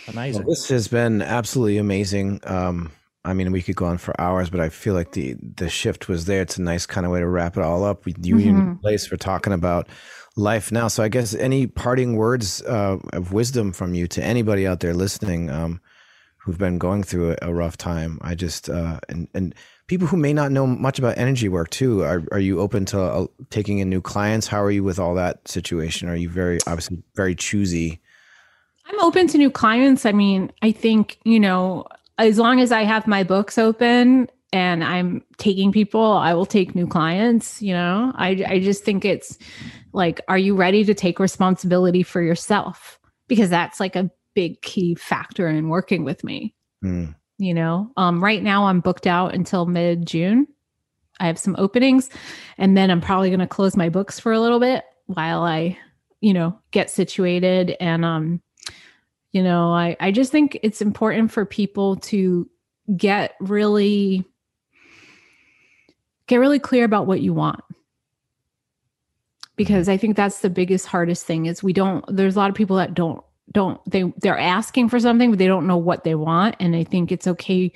amazing. 0.07 0.43
Well, 0.43 0.49
this 0.49 0.67
has 0.69 0.87
been 0.87 1.21
absolutely 1.21 1.77
amazing. 1.77 2.41
Um, 2.43 2.91
I 3.23 3.33
mean, 3.33 3.51
we 3.51 3.61
could 3.61 3.75
go 3.75 3.85
on 3.85 3.97
for 3.97 4.19
hours, 4.19 4.49
but 4.49 4.59
I 4.59 4.69
feel 4.69 4.93
like 4.93 5.11
the 5.11 5.35
the 5.41 5.69
shift 5.69 6.09
was 6.09 6.25
there. 6.25 6.41
It's 6.41 6.57
a 6.57 6.61
nice 6.61 6.85
kind 6.85 7.05
of 7.05 7.11
way 7.11 7.19
to 7.19 7.27
wrap 7.27 7.55
it 7.55 7.63
all 7.63 7.83
up. 7.83 8.05
We 8.05 8.15
you 8.21 8.37
in 8.39 8.63
Mhm. 8.63 8.81
place 8.81 9.05
for 9.05 9.15
talking 9.15 9.53
about 9.53 9.87
life 10.35 10.71
now. 10.71 10.87
So 10.87 11.03
I 11.03 11.07
guess 11.07 11.33
any 11.35 11.67
parting 11.67 12.15
words 12.15 12.61
uh, 12.63 12.97
of 13.13 13.31
wisdom 13.31 13.73
from 13.73 13.93
you 13.93 14.07
to 14.07 14.23
anybody 14.23 14.65
out 14.65 14.79
there 14.79 14.93
listening 14.93 15.49
um, 15.49 15.81
who've 16.43 16.57
been 16.57 16.77
going 16.77 17.03
through 17.03 17.31
a, 17.31 17.37
a 17.43 17.53
rough 17.53 17.77
time. 17.77 18.19
I 18.21 18.35
just 18.35 18.69
uh, 18.69 18.99
and 19.09 19.27
and 19.33 19.55
people 19.87 20.07
who 20.07 20.17
may 20.17 20.33
not 20.33 20.51
know 20.51 20.65
much 20.65 20.99
about 20.99 21.17
energy 21.17 21.49
work 21.49 21.69
too. 21.69 22.01
Are 22.03 22.23
are 22.31 22.39
you 22.39 22.59
open 22.59 22.85
to 22.85 23.01
uh, 23.01 23.27
taking 23.49 23.79
in 23.79 23.89
new 23.89 24.01
clients? 24.01 24.47
How 24.47 24.61
are 24.63 24.71
you 24.71 24.83
with 24.83 24.99
all 24.99 25.15
that 25.15 25.47
situation? 25.47 26.09
Are 26.09 26.15
you 26.15 26.29
very 26.29 26.59
obviously 26.67 27.03
very 27.15 27.35
choosy? 27.35 28.01
I'm 28.85 28.99
open 29.01 29.27
to 29.27 29.37
new 29.37 29.51
clients. 29.51 30.05
I 30.05 30.11
mean, 30.11 30.51
I 30.61 30.71
think, 30.71 31.17
you 31.23 31.39
know, 31.39 31.85
as 32.17 32.37
long 32.37 32.59
as 32.59 32.71
I 32.71 32.83
have 32.83 33.07
my 33.07 33.23
books 33.23 33.57
open 33.57 34.27
and 34.51 34.83
I'm 34.83 35.23
taking 35.37 35.71
people, 35.71 36.03
I 36.03 36.33
will 36.33 36.45
take 36.45 36.75
new 36.75 36.87
clients. 36.87 37.61
You 37.61 37.73
know, 37.73 38.11
I, 38.15 38.43
I 38.45 38.59
just 38.59 38.83
think 38.83 39.05
it's 39.05 39.37
like, 39.93 40.19
are 40.27 40.37
you 40.37 40.55
ready 40.55 40.83
to 40.83 40.93
take 40.93 41.19
responsibility 41.19 42.03
for 42.03 42.21
yourself? 42.21 42.99
Because 43.27 43.49
that's 43.49 43.79
like 43.79 43.95
a 43.95 44.11
big 44.33 44.61
key 44.61 44.95
factor 44.95 45.47
in 45.47 45.69
working 45.69 46.03
with 46.03 46.23
me. 46.23 46.53
Mm. 46.83 47.15
You 47.37 47.53
know, 47.53 47.91
um, 47.97 48.23
right 48.23 48.41
now 48.41 48.65
I'm 48.65 48.81
booked 48.81 49.07
out 49.07 49.33
until 49.33 49.65
mid 49.65 50.05
June. 50.05 50.47
I 51.19 51.27
have 51.27 51.39
some 51.39 51.55
openings, 51.59 52.09
and 52.57 52.75
then 52.75 52.89
I'm 52.89 53.01
probably 53.01 53.29
going 53.29 53.39
to 53.39 53.47
close 53.47 53.75
my 53.75 53.89
books 53.89 54.19
for 54.19 54.31
a 54.31 54.39
little 54.39 54.59
bit 54.59 54.83
while 55.05 55.43
I, 55.43 55.77
you 56.19 56.33
know, 56.33 56.57
get 56.71 56.89
situated. 56.89 57.75
And, 57.79 58.03
um, 58.03 58.41
you 59.31 59.43
know, 59.43 59.71
I, 59.71 59.95
I 59.99 60.11
just 60.11 60.31
think 60.31 60.57
it's 60.63 60.81
important 60.81 61.31
for 61.31 61.45
people 61.45 61.97
to 61.97 62.49
get 62.97 63.35
really 63.39 64.25
get 66.27 66.37
really 66.37 66.59
clear 66.59 66.85
about 66.85 67.07
what 67.07 67.21
you 67.21 67.33
want 67.33 67.61
because 69.55 69.87
i 69.87 69.97
think 69.97 70.15
that's 70.15 70.39
the 70.39 70.49
biggest 70.49 70.85
hardest 70.85 71.25
thing 71.25 71.45
is 71.45 71.61
we 71.61 71.73
don't 71.73 72.03
there's 72.07 72.35
a 72.35 72.39
lot 72.39 72.49
of 72.49 72.55
people 72.55 72.77
that 72.77 72.93
don't 72.93 73.23
don't 73.51 73.79
they 73.89 74.03
they're 74.17 74.37
asking 74.37 74.89
for 74.89 74.99
something 74.99 75.29
but 75.31 75.39
they 75.39 75.47
don't 75.47 75.67
know 75.67 75.77
what 75.77 76.03
they 76.03 76.15
want. 76.15 76.55
And 76.59 76.75
i 76.75 76.83
think 76.83 77.11
it's 77.11 77.27
okay. 77.27 77.71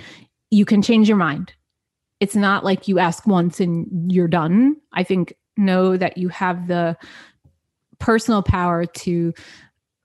You 0.52 0.66
can 0.66 0.82
change 0.82 1.08
your 1.08 1.18
mind. 1.18 1.54
It's 2.20 2.36
not 2.36 2.64
like 2.64 2.88
you 2.88 2.98
ask 3.00 3.28
once 3.28 3.60
and 3.60 4.12
you're 4.12 4.28
done. 4.28 4.78
I 4.94 5.04
think 5.04 5.34
know 5.58 5.98
that 5.98 6.18
you 6.18 6.30
have 6.30 6.68
the 6.68 6.98
personal 8.00 8.42
power 8.44 8.86
to 8.86 9.34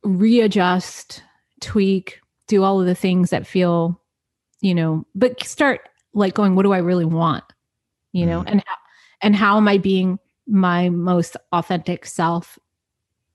readjust 0.04 1.22
tweak 1.60 2.20
do 2.46 2.62
all 2.64 2.80
of 2.80 2.86
the 2.86 2.94
things 2.94 3.30
that 3.30 3.46
feel 3.46 4.00
you 4.60 4.74
know 4.74 5.04
but 5.14 5.42
start 5.44 5.82
like 6.14 6.34
going 6.34 6.54
what 6.56 6.62
do 6.62 6.72
i 6.72 6.78
really 6.78 7.04
want? 7.04 7.44
You 8.12 8.26
know 8.26 8.40
Mhm. 8.40 8.50
and 8.50 8.64
how, 8.66 8.76
and 9.22 9.36
how 9.36 9.56
am 9.56 9.68
i 9.68 9.76
being 9.78 10.18
my 10.46 10.88
most 10.88 11.36
authentic 11.52 12.06
self 12.06 12.58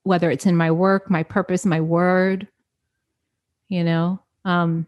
whether 0.05 0.31
it's 0.31 0.45
in 0.45 0.55
my 0.55 0.71
work 0.71 1.09
my 1.09 1.23
purpose 1.23 1.65
my 1.65 1.81
word 1.81 2.47
you 3.67 3.83
know? 3.83 4.19
Um 4.45 4.87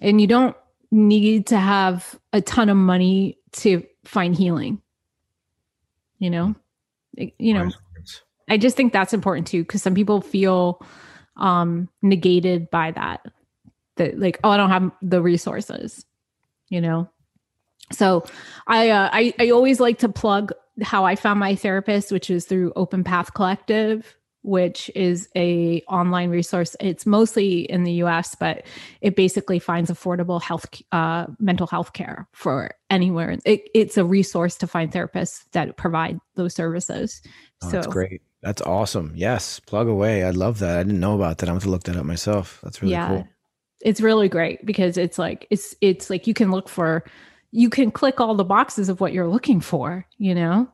and 0.00 0.20
you 0.20 0.26
don't 0.26 0.56
need 0.90 1.46
to 1.48 1.58
have 1.58 2.18
a 2.32 2.40
ton 2.40 2.68
of 2.70 2.76
money 2.76 3.38
to 3.52 3.84
find 4.04 4.34
healing 4.34 4.80
you 6.18 6.30
know? 6.30 6.54
It- 7.16 7.34
you 7.38 7.54
know 7.54 7.70
I 8.48 8.56
just 8.58 8.76
think 8.76 8.92
that's 8.92 9.14
important 9.14 9.46
too 9.46 9.62
because 9.62 9.82
some 9.82 9.94
people 9.94 10.20
feel 10.20 10.84
um 11.36 11.88
negated 12.02 12.70
by 12.70 12.90
that 12.90 13.26
that 13.96 14.18
like 14.18 14.40
oh 14.42 14.50
I 14.50 14.56
don't 14.56 14.70
have 14.70 14.90
the 15.02 15.22
resources 15.22 16.04
you 16.68 16.80
know? 16.80 17.08
So 17.92 18.24
I 18.66 18.88
uh, 18.88 19.10
I 19.12 19.34
I 19.38 19.50
always 19.50 19.78
like 19.78 19.98
to 19.98 20.08
plug 20.08 20.52
how 20.80 21.04
I 21.04 21.16
found 21.16 21.40
my 21.40 21.54
therapist 21.54 22.12
which 22.12 22.30
is 22.30 22.44
through 22.46 22.72
Open 22.76 23.04
Path 23.04 23.34
Collective 23.34 24.16
which 24.44 24.90
is 24.96 25.28
a 25.36 25.82
online 25.82 26.30
resource 26.30 26.74
it's 26.80 27.06
mostly 27.06 27.60
in 27.60 27.84
the 27.84 27.92
US 28.04 28.34
but 28.34 28.64
it 29.00 29.14
basically 29.14 29.58
finds 29.58 29.90
affordable 29.90 30.42
health 30.42 30.66
uh 30.90 31.26
mental 31.38 31.66
health 31.66 31.92
care 31.92 32.26
for 32.32 32.74
anywhere 32.90 33.36
it, 33.44 33.68
it's 33.74 33.96
a 33.96 34.04
resource 34.04 34.56
to 34.56 34.66
find 34.66 34.90
therapists 34.90 35.44
that 35.52 35.76
provide 35.76 36.18
those 36.34 36.54
services 36.54 37.22
Oh, 37.62 37.70
so 37.70 37.76
that's 37.76 37.86
great. 37.86 38.22
That's 38.42 38.62
awesome. 38.62 39.12
Yes, 39.14 39.60
plug 39.60 39.86
away. 39.86 40.24
I 40.24 40.30
love 40.30 40.58
that. 40.58 40.78
I 40.78 40.82
didn't 40.82 41.00
know 41.00 41.14
about 41.14 41.38
that. 41.38 41.48
I'm 41.48 41.54
going 41.54 41.62
to 41.62 41.70
look 41.70 41.84
that 41.84 41.96
up 41.96 42.04
myself. 42.04 42.60
That's 42.62 42.82
really 42.82 42.92
yeah 42.92 43.08
cool. 43.08 43.28
it's 43.80 44.00
really 44.00 44.28
great 44.28 44.64
because 44.66 44.96
it's 44.96 45.18
like 45.18 45.46
it's 45.50 45.74
it's 45.80 46.10
like 46.10 46.26
you 46.26 46.34
can 46.34 46.50
look 46.50 46.68
for 46.68 47.04
you 47.52 47.70
can 47.70 47.90
click 47.90 48.20
all 48.20 48.34
the 48.34 48.44
boxes 48.44 48.88
of 48.88 49.00
what 49.00 49.12
you're 49.12 49.28
looking 49.28 49.60
for 49.60 50.06
you 50.18 50.34
know 50.34 50.66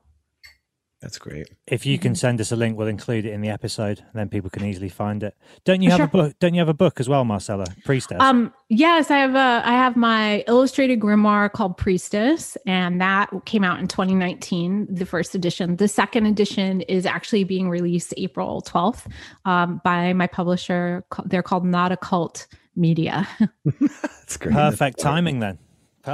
That's 1.00 1.18
great. 1.18 1.46
If 1.68 1.86
you 1.86 1.94
Mm-hmm. 1.94 2.02
can 2.02 2.14
send 2.16 2.40
us 2.40 2.50
a 2.50 2.56
link, 2.56 2.76
we'll 2.76 2.88
include 2.88 3.24
it 3.24 3.32
in 3.32 3.40
the 3.40 3.50
episode, 3.50 4.00
and 4.00 4.14
then 4.18 4.28
people 4.28 4.50
can 4.50 4.64
easily 4.64 4.88
find 4.88 5.22
it. 5.22 5.36
Don't 5.64 5.80
you 5.80 5.90
have 5.90 5.98
Sure. 5.98 6.06
a 6.06 6.09
book? 6.09 6.34
Don't 6.40 6.55
you 6.55 6.59
have 6.60 6.68
a 6.68 6.74
book 6.74 6.98
as 6.98 7.09
well, 7.09 7.24
Marcella? 7.24 7.66
Priestess. 7.84 8.18
um 8.20 8.52
yes 8.68 9.09
i 9.10 9.18
have 9.18 9.36
a 9.36 9.62
i 9.64 9.74
have 9.84 9.94
my 9.96 10.42
illustrated 10.48 10.98
grimoire 10.98 11.50
called 11.52 11.76
priestess 11.76 12.56
and 12.66 13.00
that 13.00 13.30
came 13.44 13.62
out 13.62 13.78
in 13.78 13.86
2019 13.86 14.88
the 14.92 15.06
first 15.06 15.34
edition 15.36 15.76
the 15.76 15.86
second 15.88 16.26
edition 16.26 16.80
is 16.82 17.06
actually 17.06 17.44
being 17.44 17.70
released 17.70 18.12
april 18.16 18.60
12th 18.62 19.06
um, 19.44 19.80
by 19.84 20.12
my 20.12 20.26
publisher 20.26 21.05
they're 21.26 21.44
called 21.44 21.64
not 21.64 21.92
a 21.92 21.96
cult 21.96 22.48
media 22.74 23.26
That's 23.80 24.36
great. 24.36 24.52
Perfect 24.52 24.98
timing 24.98 25.38
then. 25.40 25.59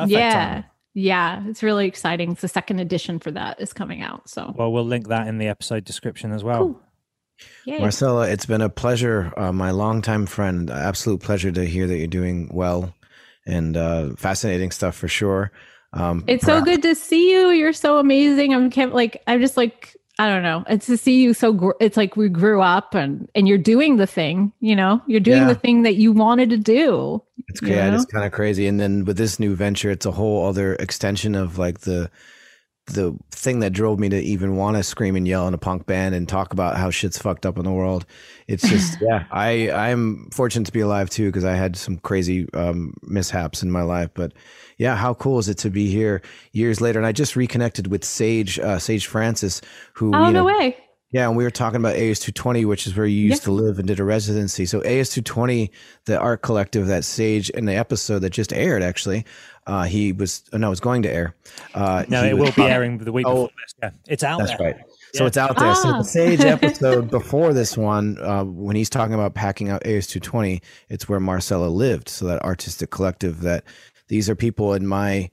Perfect 0.03 0.12
yeah 0.12 0.45
timing. 0.45 0.65
yeah 0.95 1.43
it's 1.49 1.62
really 1.62 1.87
exciting 1.87 2.33
it's 2.33 2.41
the 2.41 2.49
second 2.49 2.79
edition 2.81 3.19
for 3.19 3.31
that 3.31 3.61
is 3.61 3.73
coming 3.73 4.03
out 4.03 4.29
so 4.29 4.53
Well, 4.57 4.73
we'll 4.73 4.85
link 4.85 5.09
that 5.09 5.27
in 5.29 5.39
the 5.39 5.49
episode 5.49 5.85
description 5.85 6.33
as 6.33 6.43
well. 6.45 6.59
Cool. 6.59 6.81
Yay. 7.66 7.79
Marcella, 7.81 8.29
it's 8.29 8.47
been 8.47 8.61
a 8.61 8.69
pleasure, 8.69 9.33
uh, 9.37 9.53
my 9.53 9.73
longtime 9.73 10.27
friend. 10.27 10.71
Absolute 10.71 11.21
pleasure 11.21 11.51
to 11.51 11.65
hear 11.65 11.87
that 11.89 11.97
you're 11.99 12.07
doing 12.07 12.49
well 12.53 12.95
and 13.45 13.77
uh, 13.77 14.15
fascinating 14.16 14.71
stuff 14.71 14.95
for 14.95 15.09
sure. 15.09 15.51
Um, 15.93 16.25
It's 16.29 16.45
so 16.47 16.62
good 16.62 16.83
to 16.83 16.95
see 16.95 17.33
you. 17.33 17.49
You're 17.51 17.73
so 17.73 17.99
amazing. 17.99 18.55
I'm 18.55 18.71
can't 18.71 18.95
like 18.95 19.23
I'm 19.27 19.41
just 19.41 19.57
like 19.57 19.97
I 20.19 20.28
don't 20.28 20.43
know. 20.45 20.65
It's 20.69 20.86
to 20.86 20.97
see 20.97 21.20
you 21.23 21.35
so. 21.35 21.53
Gr- 21.53 21.73
it's 21.81 21.97
like 21.97 22.16
we 22.16 22.28
grew 22.28 22.61
up 22.62 22.95
and 22.95 23.28
and 23.35 23.49
you're 23.49 23.59
doing 23.59 23.97
the 23.97 24.07
thing. 24.07 24.53
You 24.61 24.77
know, 24.77 25.03
you're 25.09 25.19
doing 25.20 25.43
Yeah. 25.43 25.49
the 25.49 25.55
thing 25.57 25.82
that 25.82 25.97
you 25.97 26.12
wanted 26.12 26.51
to 26.51 26.57
do. 26.57 27.20
It's 27.49 27.61
yeah, 27.62 27.91
know? 27.91 27.97
it's 27.97 28.05
kind 28.05 28.24
of 28.24 28.31
crazy. 28.31 28.66
And 28.69 28.78
then 28.78 29.05
with 29.05 29.16
this 29.16 29.41
new 29.41 29.57
venture, 29.57 29.91
it's 29.91 30.07
a 30.07 30.12
whole 30.12 30.47
other 30.47 30.74
extension 30.74 31.35
of 31.35 31.59
like 31.59 31.81
the 31.81 32.11
the 32.86 33.16
thing 33.31 33.61
that 33.61 33.73
drove 33.73 33.99
me 33.99 34.11
to 34.11 34.20
even 34.20 34.57
want 34.57 34.77
to 34.77 34.82
scream 34.82 35.16
and 35.16 35.27
yell 35.27 35.49
in 35.49 35.55
a 35.55 35.59
punk 35.59 35.86
band 35.86 36.15
and 36.15 36.28
talk 36.28 36.53
about 36.53 36.77
how 36.77 36.91
shit's 36.91 37.16
fucked 37.19 37.47
up 37.47 37.57
in 37.57 37.65
the 37.65 37.73
world. 37.73 38.05
It's 38.47 38.69
just 38.69 38.99
yeah, 39.03 39.24
I 39.32 39.70
I'm 39.70 40.28
fortunate 40.31 40.66
to 40.66 40.73
be 40.73 40.81
alive 40.81 41.11
too 41.11 41.27
because 41.28 41.45
I 41.45 41.55
had 41.57 41.77
some 41.77 41.97
crazy 41.99 42.47
um, 42.55 42.95
mishaps 43.03 43.62
in 43.62 43.70
my 43.70 43.82
life, 43.82 44.11
but 44.15 44.32
yeah, 44.79 44.97
how 44.97 45.15
cool 45.15 45.39
is 45.39 45.49
it 45.49 45.59
to 45.59 45.71
be 45.71 45.89
here 45.91 46.23
years 46.53 46.81
later? 46.81 46.99
And 46.99 47.07
I 47.07 47.13
just 47.13 47.37
reconnected 47.37 47.87
with 47.89 48.05
Sage 48.05 48.59
uh, 48.59 48.79
Sage 48.79 49.07
Francis, 49.07 49.61
who 49.95 50.15
Oh 50.15 50.27
you 50.27 50.33
no 50.33 50.41
know, 50.41 50.45
way. 50.47 50.77
yeah, 51.11 51.29
and 51.29 51.37
we 51.37 51.45
were 51.45 51.51
talking 51.51 51.77
about 51.77 51.97
AS220, 51.97 52.65
which 52.67 52.87
is 52.87 52.97
where 52.97 53.07
you 53.07 53.21
used 53.23 53.43
Yeah. 53.43 53.47
to 53.47 53.53
live 53.53 53.79
and 53.79 53.87
did 53.89 54.01
a 54.01 54.05
residency. 54.05 54.67
So 54.67 54.81
AS220, 54.81 55.71
the 56.07 56.19
art 56.19 56.43
collective 56.43 56.87
that 56.89 57.05
Sage 57.05 57.51
in 57.51 57.67
the 57.67 57.75
episode 57.75 58.21
that 58.21 58.31
just 58.31 58.53
aired, 58.53 58.83
actually, 58.83 59.25
uh, 59.67 59.85
he 59.85 60.13
was 60.13 60.43
uh, 60.53 60.59
no, 60.59 60.67
it 60.67 60.71
was 60.71 60.81
going 60.81 61.03
to 61.03 61.11
air. 61.13 61.35
Uh, 61.75 62.05
No, 62.09 62.23
it 62.25 62.37
was- 62.37 62.55
will 62.57 62.65
be 62.67 62.71
airing 62.71 62.99
the 62.99 63.13
week 63.13 63.27
Oh, 63.27 63.33
before 63.47 63.51
this. 63.65 63.75
Yeah, 63.83 63.91
it's 64.13 64.23
out 64.23 64.39
That's 64.41 64.51
there. 64.59 64.67
right. 64.75 64.77
So 65.15 65.23
Yeah. 65.23 65.29
it's 65.29 65.37
out 65.37 65.57
there. 65.57 65.75
So 65.77 65.89
Ah. 65.91 65.99
the 65.99 66.05
Sage 66.05 66.41
episode 66.57 67.09
before 67.11 67.53
this 67.55 67.77
one, 67.77 68.19
uh, 68.21 68.43
when 68.45 68.75
he's 68.77 68.91
talking 68.91 69.15
about 69.15 69.35
packing 69.35 69.69
out 69.71 69.83
AS220, 69.85 70.61
it's 70.91 71.09
where 71.09 71.21
Marcella 71.21 71.69
lived. 71.69 72.09
So 72.09 72.27
that 72.27 72.43
artistic 72.43 72.91
collective 72.91 73.41
that 73.43 73.63
these 74.09 74.29
are 74.31 74.35
people 74.35 74.75
in 74.75 74.87
my 74.87 75.31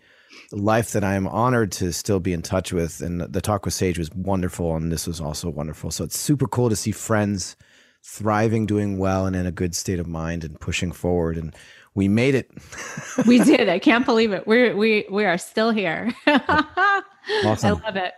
life 0.52 0.92
that 0.92 1.04
I'm 1.04 1.28
honored 1.28 1.72
to 1.74 1.92
still 1.94 2.20
be 2.20 2.34
in 2.34 2.42
touch 2.42 2.72
with. 2.74 3.02
And 3.02 3.22
the 3.22 3.42
talk 3.42 3.66
with 3.66 3.74
Sage 3.74 3.98
was 3.98 4.12
wonderful. 4.12 4.76
And 4.76 4.92
this 4.92 5.08
was 5.08 5.22
also 5.22 5.50
wonderful. 5.50 5.92
So 5.92 6.04
it's 6.04 6.18
super 6.18 6.48
cool 6.48 6.70
to 6.70 6.76
see 6.76 6.92
friends 6.92 7.56
thriving, 8.04 8.66
doing 8.66 8.98
well, 8.98 9.26
and 9.26 9.36
in 9.36 9.46
a 9.46 9.52
good 9.52 9.76
state 9.76 10.00
of 10.00 10.08
mind 10.08 10.44
and 10.44 10.60
pushing 10.60 10.92
forward. 10.92 11.38
And 11.38 11.56
we 11.94 12.08
made 12.08 12.36
it. 12.36 12.50
We 13.28 13.40
did. 13.44 13.68
I 13.70 13.78
can't 13.78 14.06
believe 14.06 14.32
it. 14.32 14.48
We're 14.48 14.76
we 14.76 15.06
we 15.12 15.26
are 15.26 15.38
still 15.38 15.72
here. 15.72 16.12
I 16.28 17.04
love 17.44 17.96
it. 17.96 18.14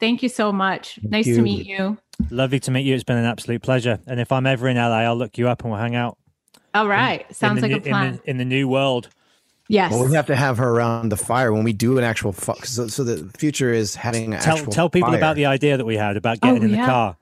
Thank 0.00 0.22
you 0.22 0.28
so 0.28 0.52
much. 0.52 0.98
nice 1.02 1.26
you. 1.26 1.36
to 1.36 1.42
meet 1.42 1.66
you. 1.66 1.98
Lovely 2.30 2.60
to 2.60 2.70
meet 2.70 2.86
you. 2.86 2.94
It's 2.94 3.04
been 3.04 3.18
an 3.18 3.24
absolute 3.24 3.62
pleasure. 3.62 3.98
And 4.06 4.20
if 4.20 4.32
I'm 4.32 4.46
ever 4.46 4.68
in 4.68 4.76
LA, 4.76 5.00
I'll 5.00 5.16
look 5.16 5.38
you 5.38 5.48
up 5.48 5.62
and 5.62 5.70
we'll 5.70 5.80
hang 5.80 5.94
out. 5.94 6.16
All 6.74 6.88
right. 6.88 7.26
in 7.28 7.34
Sounds 7.34 7.60
the 7.60 7.68
like 7.68 7.70
new- 7.70 7.76
a 7.90 7.92
plan. 7.92 8.06
In 8.06 8.16
the, 8.16 8.30
in 8.30 8.36
the 8.38 8.44
new 8.44 8.68
world. 8.68 9.08
Yes. 9.68 9.92
Well, 9.92 10.06
we 10.06 10.14
have 10.14 10.26
to 10.26 10.36
have 10.36 10.58
her 10.58 10.68
around 10.68 11.10
the 11.10 11.16
fire 11.16 11.52
when 11.52 11.64
we 11.64 11.72
do 11.72 11.98
an 11.98 12.04
actual. 12.04 12.32
Fu- 12.32 12.54
so, 12.64 12.88
so 12.88 13.04
the 13.04 13.30
future 13.38 13.72
is 13.72 13.94
having 13.94 14.34
an 14.34 14.40
Tell 14.40 14.56
actual 14.56 14.72
tell 14.72 14.90
people 14.90 15.10
fire. 15.10 15.18
about 15.18 15.36
the 15.36 15.46
idea 15.46 15.76
that 15.76 15.84
we 15.84 15.96
had 15.96 16.16
about 16.16 16.40
getting 16.40 16.62
Oh, 16.62 16.64
in 16.64 16.72
the 16.72 16.78
car. 16.78 17.16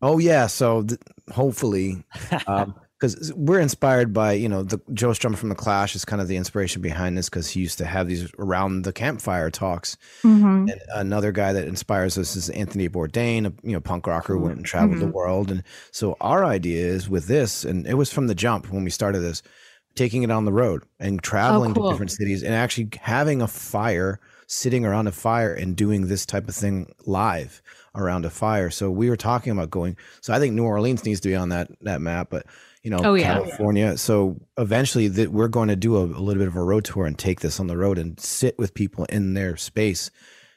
Oh 0.00 0.18
yeah, 0.18 0.46
so 0.46 0.82
th- 0.82 1.00
hopefully, 1.32 2.04
um, 2.46 2.74
because 2.98 3.32
we're 3.34 3.60
inspired 3.60 4.12
by 4.12 4.32
you 4.32 4.48
know 4.48 4.62
the 4.62 4.80
Joe 4.92 5.10
Strummer 5.10 5.36
from 5.36 5.48
the 5.48 5.54
Clash 5.54 5.94
is 5.94 6.04
kind 6.04 6.20
of 6.20 6.28
the 6.28 6.36
inspiration 6.36 6.82
behind 6.82 7.16
this 7.16 7.28
because 7.28 7.48
he 7.50 7.60
used 7.60 7.78
to 7.78 7.84
have 7.84 8.08
these 8.08 8.28
around 8.38 8.82
the 8.82 8.92
campfire 8.92 9.50
talks. 9.50 9.96
Mhm. 10.22 10.70
And 10.70 10.80
another 10.94 11.32
guy 11.32 11.52
that 11.52 11.68
inspires 11.68 12.18
us 12.18 12.34
is 12.36 12.50
Anthony 12.50 12.88
Bourdain, 12.88 13.46
a 13.46 13.52
you 13.62 13.72
know 13.72 13.80
punk 13.80 14.06
rocker 14.06 14.34
who 14.34 14.40
went 14.40 14.56
and 14.56 14.64
mm-hmm. 14.64 14.70
traveled 14.70 15.00
the 15.00 15.06
mm-hmm. 15.06 15.14
world. 15.14 15.50
And 15.50 15.62
so 15.90 16.16
our 16.20 16.44
idea 16.44 16.86
is 16.86 17.08
with 17.08 17.26
this, 17.26 17.64
and 17.64 17.86
it 17.86 17.94
was 17.94 18.12
from 18.12 18.26
the 18.26 18.34
jump 18.34 18.72
when 18.72 18.84
we 18.84 18.90
started 18.90 19.20
this, 19.20 19.42
taking 19.98 20.22
it 20.22 20.30
on 20.30 20.44
the 20.44 20.52
road 20.52 20.84
and 21.00 21.22
traveling 21.22 21.74
cool. 21.74 21.84
to 21.88 21.90
different 21.92 22.12
cities 22.12 22.42
and 22.42 22.54
actually 22.54 22.88
having 23.00 23.42
a 23.42 23.46
fire 23.48 24.20
sitting 24.46 24.84
around 24.86 25.06
a 25.06 25.12
fire 25.12 25.52
and 25.52 25.76
doing 25.76 26.06
this 26.08 26.24
type 26.24 26.48
of 26.48 26.54
thing 26.54 26.90
live 27.04 27.60
around 27.94 28.24
a 28.24 28.30
fire. 28.30 28.70
So 28.70 28.90
we 28.90 29.10
were 29.10 29.16
talking 29.16 29.52
about 29.52 29.70
going. 29.70 29.96
So 30.22 30.32
I 30.32 30.38
think 30.38 30.54
New 30.54 30.64
Orleans 30.64 31.04
needs 31.04 31.20
to 31.20 31.28
be 31.28 31.36
on 31.36 31.50
that 31.50 31.68
that 31.82 32.00
map, 32.00 32.28
but 32.30 32.46
you 32.82 32.90
know, 32.90 33.00
Oh, 33.02 33.14
yeah. 33.14 33.34
California. 33.34 33.98
So 33.98 34.40
eventually, 34.56 35.08
that 35.08 35.32
we're 35.32 35.48
going 35.48 35.68
to 35.68 35.76
do 35.76 35.96
a, 35.96 36.04
a 36.04 36.22
little 36.22 36.38
bit 36.40 36.48
of 36.48 36.56
a 36.56 36.62
road 36.62 36.84
tour 36.84 37.04
and 37.06 37.18
take 37.18 37.40
this 37.40 37.58
on 37.60 37.66
the 37.66 37.76
road 37.76 37.98
and 37.98 38.18
sit 38.20 38.56
with 38.58 38.72
people 38.72 39.04
in 39.06 39.34
their 39.34 39.56
space 39.56 40.10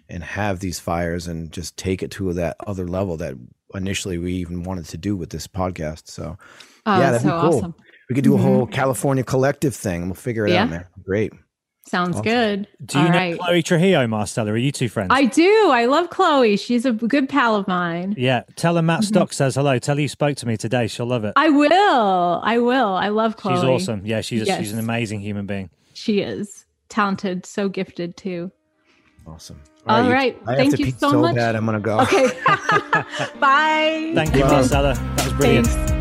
and 0.08 0.24
have 0.24 0.60
these 0.60 0.80
fires 0.80 1.28
and 1.28 1.52
just 1.52 1.76
take 1.78 2.04
it 2.04 2.12
to 2.12 2.32
that 2.34 2.56
other 2.68 2.88
level 2.88 3.18
that 3.18 3.36
initially 3.74 4.18
we 4.20 4.34
even 4.34 4.64
wanted 4.64 4.86
to 4.86 4.98
do 4.98 5.18
with 5.18 5.32
this 5.32 5.48
podcast. 5.48 6.08
So 6.10 6.38
Oh, 6.86 7.00
yeah, 7.00 7.12
that's 7.12 7.24
that'd 7.24 7.30
so 7.42 7.42
be 7.48 7.50
cool. 7.52 7.58
awesome. 7.58 7.76
We 8.12 8.16
could 8.16 8.26
do 8.26 8.36
a 8.36 8.38
Mhm. 8.38 8.42
whole 8.42 8.68
California 8.68 9.24
collective 9.24 9.74
thing. 9.74 10.08
We'll 10.08 10.16
figure 10.16 10.46
it 10.46 10.52
Yeah. 10.52 10.64
out, 10.64 10.70
man. 10.70 10.86
Great. 11.06 11.32
Sounds 11.88 12.16
Awesome. 12.18 12.24
good. 12.26 12.68
Do 12.86 13.00
you 13.00 13.06
All 13.06 13.12
know 13.12 13.18
right. 13.18 13.40
Chloe 13.40 13.64
Trujillo, 13.64 14.06
Marcella? 14.08 14.52
Are 14.52 14.58
you 14.58 14.72
two 14.72 14.88
friends? 14.90 15.08
I 15.12 15.26
do. 15.26 15.70
I 15.72 15.86
love 15.86 16.10
Chloe. 16.10 16.56
She's 16.58 16.86
a 16.86 16.92
good 16.92 17.28
pal 17.30 17.56
of 17.56 17.68
mine. 17.68 18.16
yeah. 18.18 18.44
Tell 18.58 18.76
her 18.76 18.82
Matt 18.82 19.02
Mhm. 19.02 19.06
Stock 19.06 19.34
says 19.34 19.56
hello. 19.56 19.80
Tell 19.80 19.96
her 19.96 20.02
you 20.02 20.08
spoke 20.10 20.36
to 20.38 20.46
me 20.48 20.58
today. 20.58 20.88
She'll 20.88 21.06
love 21.06 21.24
it. 21.24 21.34
I 21.38 21.50
will. 21.50 22.42
I 22.44 22.58
will. 22.60 22.94
I 22.96 23.08
love 23.10 23.36
Chloe. 23.38 23.56
She's 23.56 23.64
awesome. 23.64 24.02
Yeah, 24.06 24.22
she's 24.22 24.40
she's 24.42 24.48
Yes. 24.48 24.72
an 24.74 24.80
amazing 24.80 25.22
human 25.22 25.46
being. 25.46 25.70
She 25.94 26.20
is 26.20 26.66
talented, 26.90 27.46
so 27.46 27.68
gifted 27.70 28.16
too. 28.18 28.52
Awesome. 29.28 29.60
All 29.88 30.04
you- 30.06 30.12
right. 30.14 30.38
I 30.46 30.52
have 30.52 30.58
Thank 30.60 30.72
to 30.76 30.80
you 30.80 30.86
pee 30.86 30.96
so 30.98 31.20
much. 31.20 31.36
bad. 31.36 31.56
I'm 31.56 31.66
gonna 31.66 31.80
go. 31.80 32.00
Okay. 32.02 32.28
Bye. 33.40 34.12
Thank 34.16 34.36
you, 34.36 34.42
Wow. 34.44 34.52
Marcella. 34.52 34.94
That 34.94 35.24
was 35.26 35.34
brilliant. 35.34 35.68
Thanks. 35.68 36.01